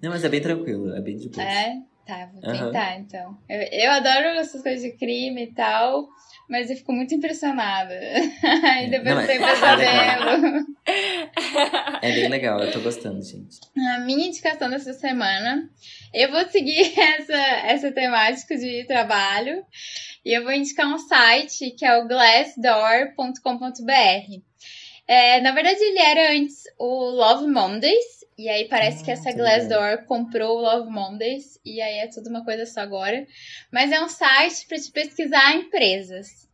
Não, 0.00 0.10
mas 0.12 0.22
é 0.24 0.28
bem 0.28 0.40
tranquilo, 0.40 0.94
é 0.94 1.00
bem 1.00 1.16
de 1.16 1.28
boa. 1.30 1.42
É? 1.42 1.74
Tá, 2.06 2.30
vou 2.32 2.40
tentar 2.40 2.98
então. 3.00 3.36
Eu, 3.48 3.60
eu 3.60 3.90
adoro 3.90 4.26
essas 4.38 4.62
coisas 4.62 4.80
de 4.80 4.96
crime 4.96 5.42
e 5.44 5.52
tal, 5.52 6.06
mas 6.48 6.70
eu 6.70 6.76
fico 6.76 6.92
muito 6.92 7.14
impressionada. 7.14 7.94
Aí 8.62 8.90
depois 8.90 9.14
Não, 9.14 9.26
tem 9.26 9.36
é 9.36 9.46
pesadelo. 9.46 10.66
É 12.02 12.12
bem 12.12 12.28
legal, 12.28 12.60
eu 12.60 12.72
tô 12.72 12.80
gostando, 12.80 13.22
gente. 13.22 13.58
A 13.94 14.00
minha 14.00 14.28
indicação 14.28 14.70
dessa 14.70 14.92
semana, 14.92 15.68
eu 16.14 16.30
vou 16.30 16.46
seguir 16.48 16.92
essa, 16.98 17.34
essa 17.34 17.92
temática 17.92 18.56
de 18.56 18.84
trabalho 18.86 19.64
e 20.24 20.36
eu 20.36 20.42
vou 20.42 20.52
indicar 20.52 20.86
um 20.86 20.98
site 20.98 21.72
que 21.72 21.84
é 21.84 21.98
o 21.98 22.06
glassdoor.com.br. 22.06 24.40
É, 25.08 25.40
na 25.40 25.52
verdade, 25.52 25.80
ele 25.80 26.00
era 26.00 26.32
antes 26.32 26.64
o 26.78 27.10
Love 27.10 27.46
Mondays, 27.46 28.15
e 28.38 28.48
aí 28.48 28.68
parece 28.68 29.02
que 29.02 29.10
essa 29.10 29.32
Glassdoor 29.32 30.04
comprou 30.04 30.58
o 30.58 30.60
Love 30.60 30.90
Mondays, 30.90 31.58
e 31.64 31.80
aí 31.80 31.98
é 31.98 32.06
tudo 32.06 32.28
uma 32.28 32.44
coisa 32.44 32.66
só 32.66 32.80
agora. 32.80 33.26
Mas 33.72 33.90
é 33.90 34.00
um 34.00 34.08
site 34.08 34.66
para 34.66 34.78
te 34.78 34.90
pesquisar 34.90 35.56
empresas. 35.56 36.46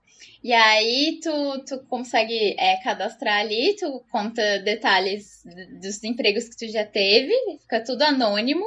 E 0.45 0.53
aí 0.53 1.21
tu, 1.23 1.65
tu 1.65 1.79
consegue 1.89 2.57
é, 2.59 2.77
cadastrar 2.83 3.41
ali, 3.41 3.77
tu 3.77 4.05
conta 4.11 4.59
detalhes 4.61 5.43
dos 5.81 6.03
empregos 6.03 6.49
que 6.49 6.57
tu 6.57 6.69
já 6.69 6.85
teve, 6.85 7.33
fica 7.61 7.83
tudo 7.83 8.03
anônimo, 8.03 8.65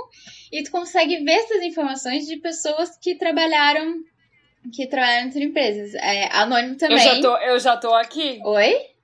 e 0.52 0.64
tu 0.64 0.72
consegue 0.72 1.18
ver 1.24 1.34
essas 1.34 1.62
informações 1.64 2.26
de 2.26 2.38
pessoas 2.38 2.98
que 2.98 3.16
trabalharam 3.16 4.04
que 4.74 4.88
trabalharam 4.88 5.28
entre 5.28 5.44
empresas. 5.44 5.94
É 5.96 6.30
anônimo 6.34 6.76
também. 6.76 6.98
Eu 6.98 7.04
já, 7.04 7.22
tô, 7.22 7.38
eu 7.38 7.60
já 7.60 7.78
tô 7.78 7.94
aqui. 7.94 8.40
Oi? 8.44 8.95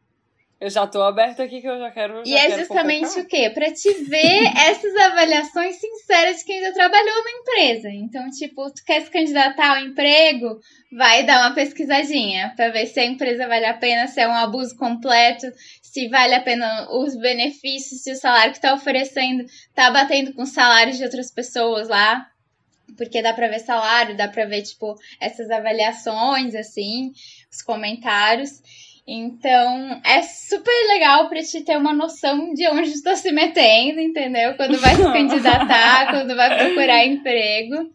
Eu 0.61 0.69
já 0.69 0.85
tô 0.85 1.01
aberto 1.01 1.41
aqui 1.41 1.59
que 1.59 1.67
eu 1.67 1.79
já 1.79 1.89
quero. 1.89 2.21
E 2.23 2.29
já 2.29 2.37
é 2.37 2.47
quero 2.49 2.59
justamente 2.59 3.19
o 3.19 3.25
quê? 3.25 3.49
Pra 3.49 3.73
te 3.73 3.91
ver 4.03 4.43
essas 4.55 4.95
avaliações 4.95 5.77
sinceras 5.77 6.37
de 6.37 6.45
quem 6.45 6.61
já 6.61 6.71
trabalhou 6.71 7.23
na 7.23 7.31
empresa. 7.31 7.89
Então, 7.89 8.29
tipo, 8.29 8.69
tu 8.69 8.85
quer 8.85 9.01
se 9.01 9.09
candidatar 9.09 9.71
ao 9.71 9.83
emprego, 9.83 10.59
vai 10.91 11.23
dar 11.23 11.47
uma 11.47 11.55
pesquisadinha 11.55 12.53
pra 12.55 12.69
ver 12.69 12.85
se 12.85 12.99
a 12.99 13.05
empresa 13.05 13.47
vale 13.47 13.65
a 13.65 13.73
pena, 13.73 14.05
se 14.05 14.21
é 14.21 14.27
um 14.27 14.35
abuso 14.35 14.77
completo, 14.77 15.47
se 15.81 16.07
vale 16.09 16.35
a 16.35 16.41
pena 16.41 16.87
os 16.91 17.15
benefícios, 17.15 18.03
se 18.03 18.11
o 18.11 18.15
salário 18.15 18.53
que 18.53 18.61
tá 18.61 18.71
oferecendo 18.75 19.43
tá 19.73 19.89
batendo 19.89 20.31
com 20.31 20.43
os 20.43 20.49
salários 20.51 20.95
de 20.95 21.03
outras 21.03 21.31
pessoas 21.31 21.89
lá. 21.89 22.27
Porque 22.95 23.23
dá 23.23 23.33
pra 23.33 23.47
ver 23.47 23.61
salário, 23.61 24.15
dá 24.15 24.27
pra 24.27 24.45
ver, 24.45 24.61
tipo, 24.61 24.95
essas 25.19 25.49
avaliações, 25.49 26.53
assim, 26.53 27.13
os 27.51 27.63
comentários. 27.63 28.61
Então, 29.07 30.01
é 30.05 30.21
super 30.21 30.87
legal 30.93 31.27
pra 31.27 31.41
te 31.41 31.61
ter 31.61 31.77
uma 31.77 31.93
noção 31.93 32.53
de 32.53 32.67
onde 32.67 32.91
está 32.91 33.15
se 33.15 33.31
metendo, 33.31 33.99
entendeu? 33.99 34.55
Quando 34.55 34.79
vai 34.79 34.95
se 34.95 35.03
candidatar, 35.11 36.11
quando 36.11 36.35
vai 36.35 36.57
procurar 36.57 37.05
emprego. 37.05 37.89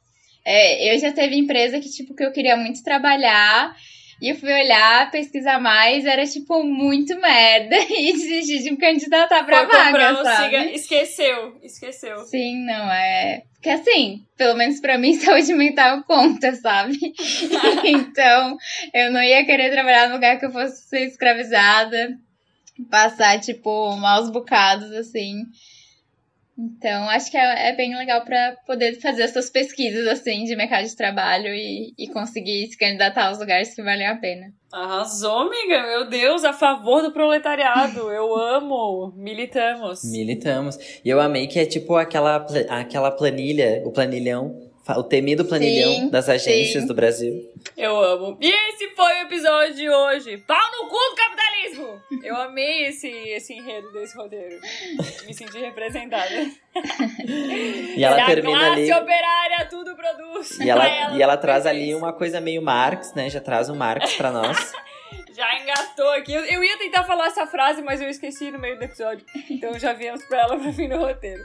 É, 0.44 0.94
eu 0.94 0.98
já 0.98 1.12
teve 1.12 1.36
empresa 1.36 1.80
que, 1.80 1.90
tipo, 1.90 2.14
que 2.14 2.24
eu 2.24 2.32
queria 2.32 2.56
muito 2.56 2.82
trabalhar. 2.82 3.74
E 4.20 4.30
eu 4.30 4.36
fui 4.36 4.50
olhar, 4.52 5.10
pesquisar 5.10 5.60
mais, 5.60 6.06
era, 6.06 6.24
tipo, 6.26 6.62
muito 6.62 7.18
merda. 7.20 7.76
E 7.90 8.12
desisti 8.12 8.62
de 8.62 8.70
me 8.70 8.76
candidatar 8.76 9.44
pra 9.44 9.58
Foi 9.58 9.66
vaga, 9.66 10.24
sabe? 10.24 10.74
Esqueceu, 10.74 11.58
esqueceu. 11.62 12.18
Sim, 12.24 12.64
não, 12.64 12.92
é. 12.92 13.42
Porque 13.54 13.70
assim, 13.70 14.24
pelo 14.36 14.56
menos 14.56 14.80
pra 14.80 14.96
mim, 14.96 15.12
saúde 15.18 15.52
mental 15.52 16.02
conta, 16.04 16.54
sabe? 16.54 16.96
então, 17.84 18.56
eu 18.94 19.10
não 19.10 19.22
ia 19.22 19.44
querer 19.44 19.70
trabalhar 19.70 20.08
num 20.08 20.14
lugar 20.14 20.38
que 20.38 20.46
eu 20.46 20.52
fosse 20.52 20.88
ser 20.88 21.06
escravizada, 21.06 22.16
passar, 22.90 23.40
tipo, 23.40 23.96
maus 23.96 24.30
bocados, 24.30 24.92
assim. 24.92 25.42
Então, 26.58 27.08
acho 27.10 27.30
que 27.30 27.36
é, 27.36 27.68
é 27.68 27.76
bem 27.76 27.94
legal 27.96 28.24
pra 28.24 28.56
poder 28.66 28.98
fazer 29.00 29.22
essas 29.22 29.50
pesquisas, 29.50 30.06
assim, 30.06 30.44
de 30.44 30.56
mercado 30.56 30.86
de 30.86 30.96
trabalho 30.96 31.48
e, 31.48 31.92
e 31.98 32.08
conseguir 32.08 32.66
se 32.68 32.78
candidatar 32.78 33.26
aos 33.26 33.38
lugares 33.38 33.74
que 33.74 33.82
valem 33.82 34.06
a 34.06 34.16
pena. 34.16 34.52
Arrasou, 34.72 35.40
amiga. 35.40 35.82
Meu 35.82 36.08
Deus, 36.08 36.44
a 36.44 36.52
favor 36.52 37.02
do 37.02 37.12
proletariado. 37.12 38.10
Eu 38.10 38.34
amo. 38.34 39.12
Militamos. 39.16 40.02
Militamos. 40.04 40.78
E 41.04 41.08
eu 41.08 41.20
amei 41.20 41.46
que 41.46 41.58
é 41.58 41.66
tipo 41.66 41.94
aquela, 41.94 42.46
aquela 42.68 43.10
planilha, 43.10 43.82
o 43.84 43.92
planilhão, 43.92 44.65
o 44.88 45.02
temido 45.02 45.44
planilhão 45.44 45.92
Sim, 45.94 46.10
das 46.10 46.28
agências 46.28 46.82
sim. 46.82 46.86
do 46.86 46.94
Brasil. 46.94 47.52
Eu 47.76 47.98
amo. 48.00 48.38
E 48.40 48.48
esse 48.48 48.88
foi 48.94 49.12
o 49.14 49.22
episódio 49.26 49.74
de 49.74 49.88
hoje. 49.90 50.36
Pau 50.38 50.56
no 50.72 50.88
cu 50.88 50.96
do 50.96 51.16
capitalismo! 51.16 52.00
Eu 52.22 52.36
amei 52.36 52.86
esse, 52.86 53.08
esse 53.08 53.52
enredo 53.54 53.90
desse 53.92 54.16
roteiro. 54.16 54.60
Me 55.26 55.34
senti 55.34 55.58
representada. 55.58 56.30
E 57.96 58.04
ela 58.04 58.22
a 58.22 58.26
termina 58.26 58.58
classe 58.58 58.92
ali. 58.92 58.92
operária 58.92 59.66
tudo 59.68 59.96
produz. 59.96 60.58
E 60.60 60.70
ela, 60.70 60.84
Pra 61.06 61.16
e 61.16 61.22
ela 61.22 61.36
traz 61.36 61.66
ali 61.66 61.94
uma 61.94 62.12
coisa 62.12 62.40
meio 62.40 62.62
Marx, 62.62 63.12
né? 63.14 63.28
Já 63.28 63.40
traz 63.40 63.68
um 63.68 63.74
Marx 63.74 64.14
pra 64.14 64.30
nós. 64.30 64.72
Já 65.36 65.60
engatou 65.60 66.08
aqui. 66.12 66.32
Eu, 66.32 66.44
eu 66.46 66.64
ia 66.64 66.78
tentar 66.78 67.04
falar 67.04 67.26
essa 67.26 67.46
frase, 67.46 67.82
mas 67.82 68.00
eu 68.00 68.08
esqueci 68.08 68.50
no 68.50 68.58
meio 68.58 68.78
do 68.78 68.84
episódio. 68.84 69.26
Então 69.50 69.78
já 69.78 69.92
viemos 69.92 70.24
pra 70.24 70.40
ela 70.40 70.58
pro 70.58 70.72
fim 70.72 70.88
do 70.88 70.96
roteiro. 70.96 71.44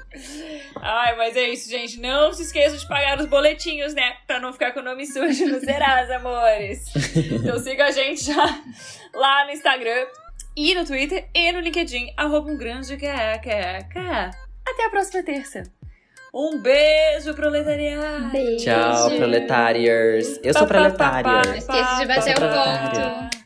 Ai, 0.82 1.18
mas 1.18 1.36
é 1.36 1.50
isso, 1.50 1.70
gente. 1.70 2.00
Não 2.00 2.32
se 2.32 2.44
esqueçam 2.44 2.78
de 2.78 2.88
pagar 2.88 3.20
os 3.20 3.26
boletinhos, 3.26 3.94
né? 3.94 4.16
Pra 4.26 4.40
não 4.40 4.54
ficar 4.54 4.72
com 4.72 4.80
o 4.80 4.84
nome 4.84 5.06
sujo 5.06 5.46
no 5.46 5.60
Serasa, 5.60 6.16
amores. 6.24 6.86
Então 7.34 7.60
siga 7.60 7.88
a 7.88 7.92
gente 7.92 8.24
já 8.24 8.62
lá 9.14 9.44
no 9.44 9.52
Instagram 9.52 10.08
e 10.56 10.74
no 10.74 10.86
Twitter 10.86 11.28
e 11.36 11.52
no 11.52 11.60
LinkedIn, 11.60 12.14
arroba 12.16 12.50
um 12.50 12.58
grande. 12.58 12.94
Até 12.94 14.86
a 14.86 14.90
próxima 14.90 15.22
terça. 15.22 15.64
Um 16.34 16.62
beijo, 16.62 17.34
proletariado. 17.34 18.30
Beijo. 18.30 18.64
Tchau, 18.64 19.10
proletariers. 19.18 20.40
Eu 20.42 20.54
sou 20.54 20.66
proletária. 20.66 21.42
Não 21.46 21.56
esqueça 21.56 21.96
de 21.98 22.06
bater 22.06 22.38
o 22.38 22.40
ponto. 22.40 23.41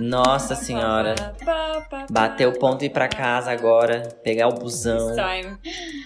Nossa 0.00 0.54
senhora. 0.54 1.14
Bater 2.10 2.48
o 2.48 2.58
ponto 2.58 2.82
e 2.82 2.86
ir 2.86 2.90
pra 2.90 3.06
casa 3.06 3.50
agora. 3.52 4.08
Pegar 4.24 4.48
o 4.48 4.54
busão. 4.54 5.14
Time. 5.14 5.56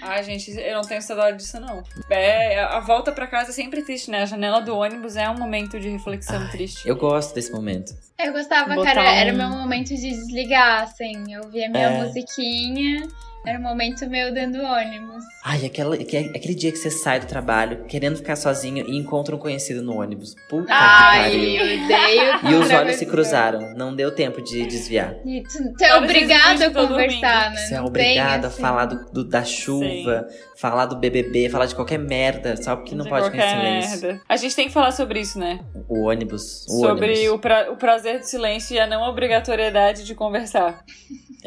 Ai, 0.02 0.22
gente, 0.24 0.50
eu 0.50 0.74
não 0.74 0.82
tenho 0.82 1.00
saudade 1.00 1.36
disso, 1.38 1.60
não. 1.60 1.82
É, 2.10 2.60
a 2.64 2.80
volta 2.80 3.12
pra 3.12 3.26
casa 3.26 3.50
é 3.50 3.52
sempre 3.52 3.82
triste, 3.82 4.10
né? 4.10 4.22
A 4.22 4.26
janela 4.26 4.60
do 4.60 4.76
ônibus 4.76 5.16
é 5.16 5.28
um 5.30 5.38
momento 5.38 5.78
de 5.78 5.88
reflexão 5.88 6.48
triste. 6.50 6.86
Eu 6.88 6.96
gosto 6.96 7.34
desse 7.34 7.52
momento. 7.52 7.94
Eu 8.18 8.32
gostava, 8.32 8.74
Botar 8.74 8.94
cara, 8.94 9.14
era 9.14 9.32
um- 9.32 9.36
meu 9.36 9.48
momento 9.48 9.88
de 9.88 9.96
desligar, 9.96 10.82
assim. 10.82 11.32
Eu 11.32 11.48
via 11.48 11.68
minha 11.70 11.88
É. 11.88 12.02
musiquinha, 12.02 13.06
era 13.46 13.58
o 13.58 13.62
momento 13.62 14.08
meu 14.08 14.32
dentro 14.32 14.60
do 14.60 14.66
ônibus. 14.66 15.24
Ai, 15.44 15.66
aquela, 15.66 15.96
que- 15.96 16.16
aquele 16.34 16.54
dia 16.54 16.72
que 16.72 16.78
você 16.78 16.90
sai 16.90 17.20
do 17.20 17.26
trabalho 17.26 17.84
querendo 17.86 18.16
ficar 18.16 18.36
sozinho 18.36 18.86
e 18.88 18.96
encontra 18.96 19.34
um 19.36 19.38
conhecido 19.38 19.82
no 19.82 20.00
ônibus. 20.00 20.34
Puta 20.48 20.72
Ai, 20.72 21.30
que 21.30 21.36
eu 21.36 21.60
pariu. 21.60 21.84
odeio. 21.84 22.50
E 22.50 22.54
os 22.54 22.70
olhos 22.70 22.96
se 22.96 23.06
cruzaram. 23.06 23.74
Não 23.76 23.94
deu 23.94 24.10
tempo 24.14 24.40
de 24.42 24.66
desviar. 24.66 25.14
E 25.26 25.42
tu, 25.42 25.74
tu 25.76 25.84
é 25.84 25.94
obrigado 25.96 26.62
a 26.62 26.66
estão 26.66 26.88
conversar, 26.88 27.50
né? 27.50 27.56
Você 27.56 27.74
é 27.74 27.78
Não 27.78 27.86
obrigado 27.86 28.44
a 28.44 28.48
assim. 28.48 28.60
falar 28.62 28.86
do, 28.86 29.12
do- 29.12 29.24
da 29.28 29.44
chuva, 29.44 30.26
falar 30.56 30.86
do 30.86 30.96
BBB, 30.96 31.48
falar 31.50 31.66
de 31.66 31.74
qualquer 31.74 31.98
merda, 31.98 32.56
só 32.62 32.76
porque 32.76 32.94
não 32.94 33.04
De 33.04 33.10
pode 33.10 33.30
ficar 33.30 33.46
em 33.46 33.82
silêncio. 33.82 34.06
merda. 34.08 34.22
A 34.28 34.36
gente 34.36 34.56
tem 34.56 34.66
que 34.68 34.72
falar 34.72 34.92
sobre 34.92 35.20
isso, 35.20 35.38
né? 35.38 35.60
O 35.88 36.04
ônibus. 36.08 36.64
O 36.68 36.80
sobre 36.80 37.10
ônibus. 37.12 37.28
o, 37.34 37.38
pra- 37.38 37.70
o 37.70 37.76
prazer 37.76 38.18
do 38.20 38.24
silêncio 38.24 38.74
e 38.74 38.80
a 38.80 38.86
não 38.86 39.02
obrigatoriedade 39.02 40.04
de 40.04 40.14
conversar. 40.14 40.82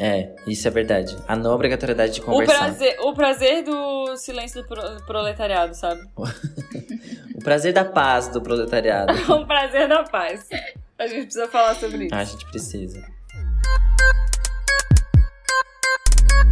É, 0.00 0.30
isso 0.46 0.68
é 0.68 0.70
verdade. 0.70 1.16
A 1.26 1.34
não 1.34 1.52
obrigatoriedade 1.52 2.12
de 2.14 2.20
O 2.20 2.24
conversar. 2.24 2.56
prazer, 2.58 2.96
o 3.00 3.12
prazer 3.14 3.64
do 3.64 4.16
silêncio 4.16 4.62
do 4.62 4.68
pro- 4.68 5.04
proletariado, 5.06 5.74
sabe? 5.74 6.00
O 7.34 7.40
prazer 7.40 7.72
da 7.72 7.84
paz 7.84 8.26
do 8.28 8.40
proletariado. 8.42 9.12
o 9.32 9.46
prazer 9.46 9.88
da 9.88 10.02
paz. 10.02 10.48
A 10.98 11.06
gente 11.06 11.22
precisa 11.26 11.46
falar 11.46 11.76
sobre 11.76 12.06
isso. 12.06 12.14
a 12.14 12.24
gente 12.24 12.44
precisa. 12.46 12.98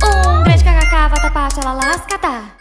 Um 0.05 0.45
grande 0.45 0.63
kkk, 0.63 1.09
vatapá, 1.11 1.49
lascata. 1.75 2.57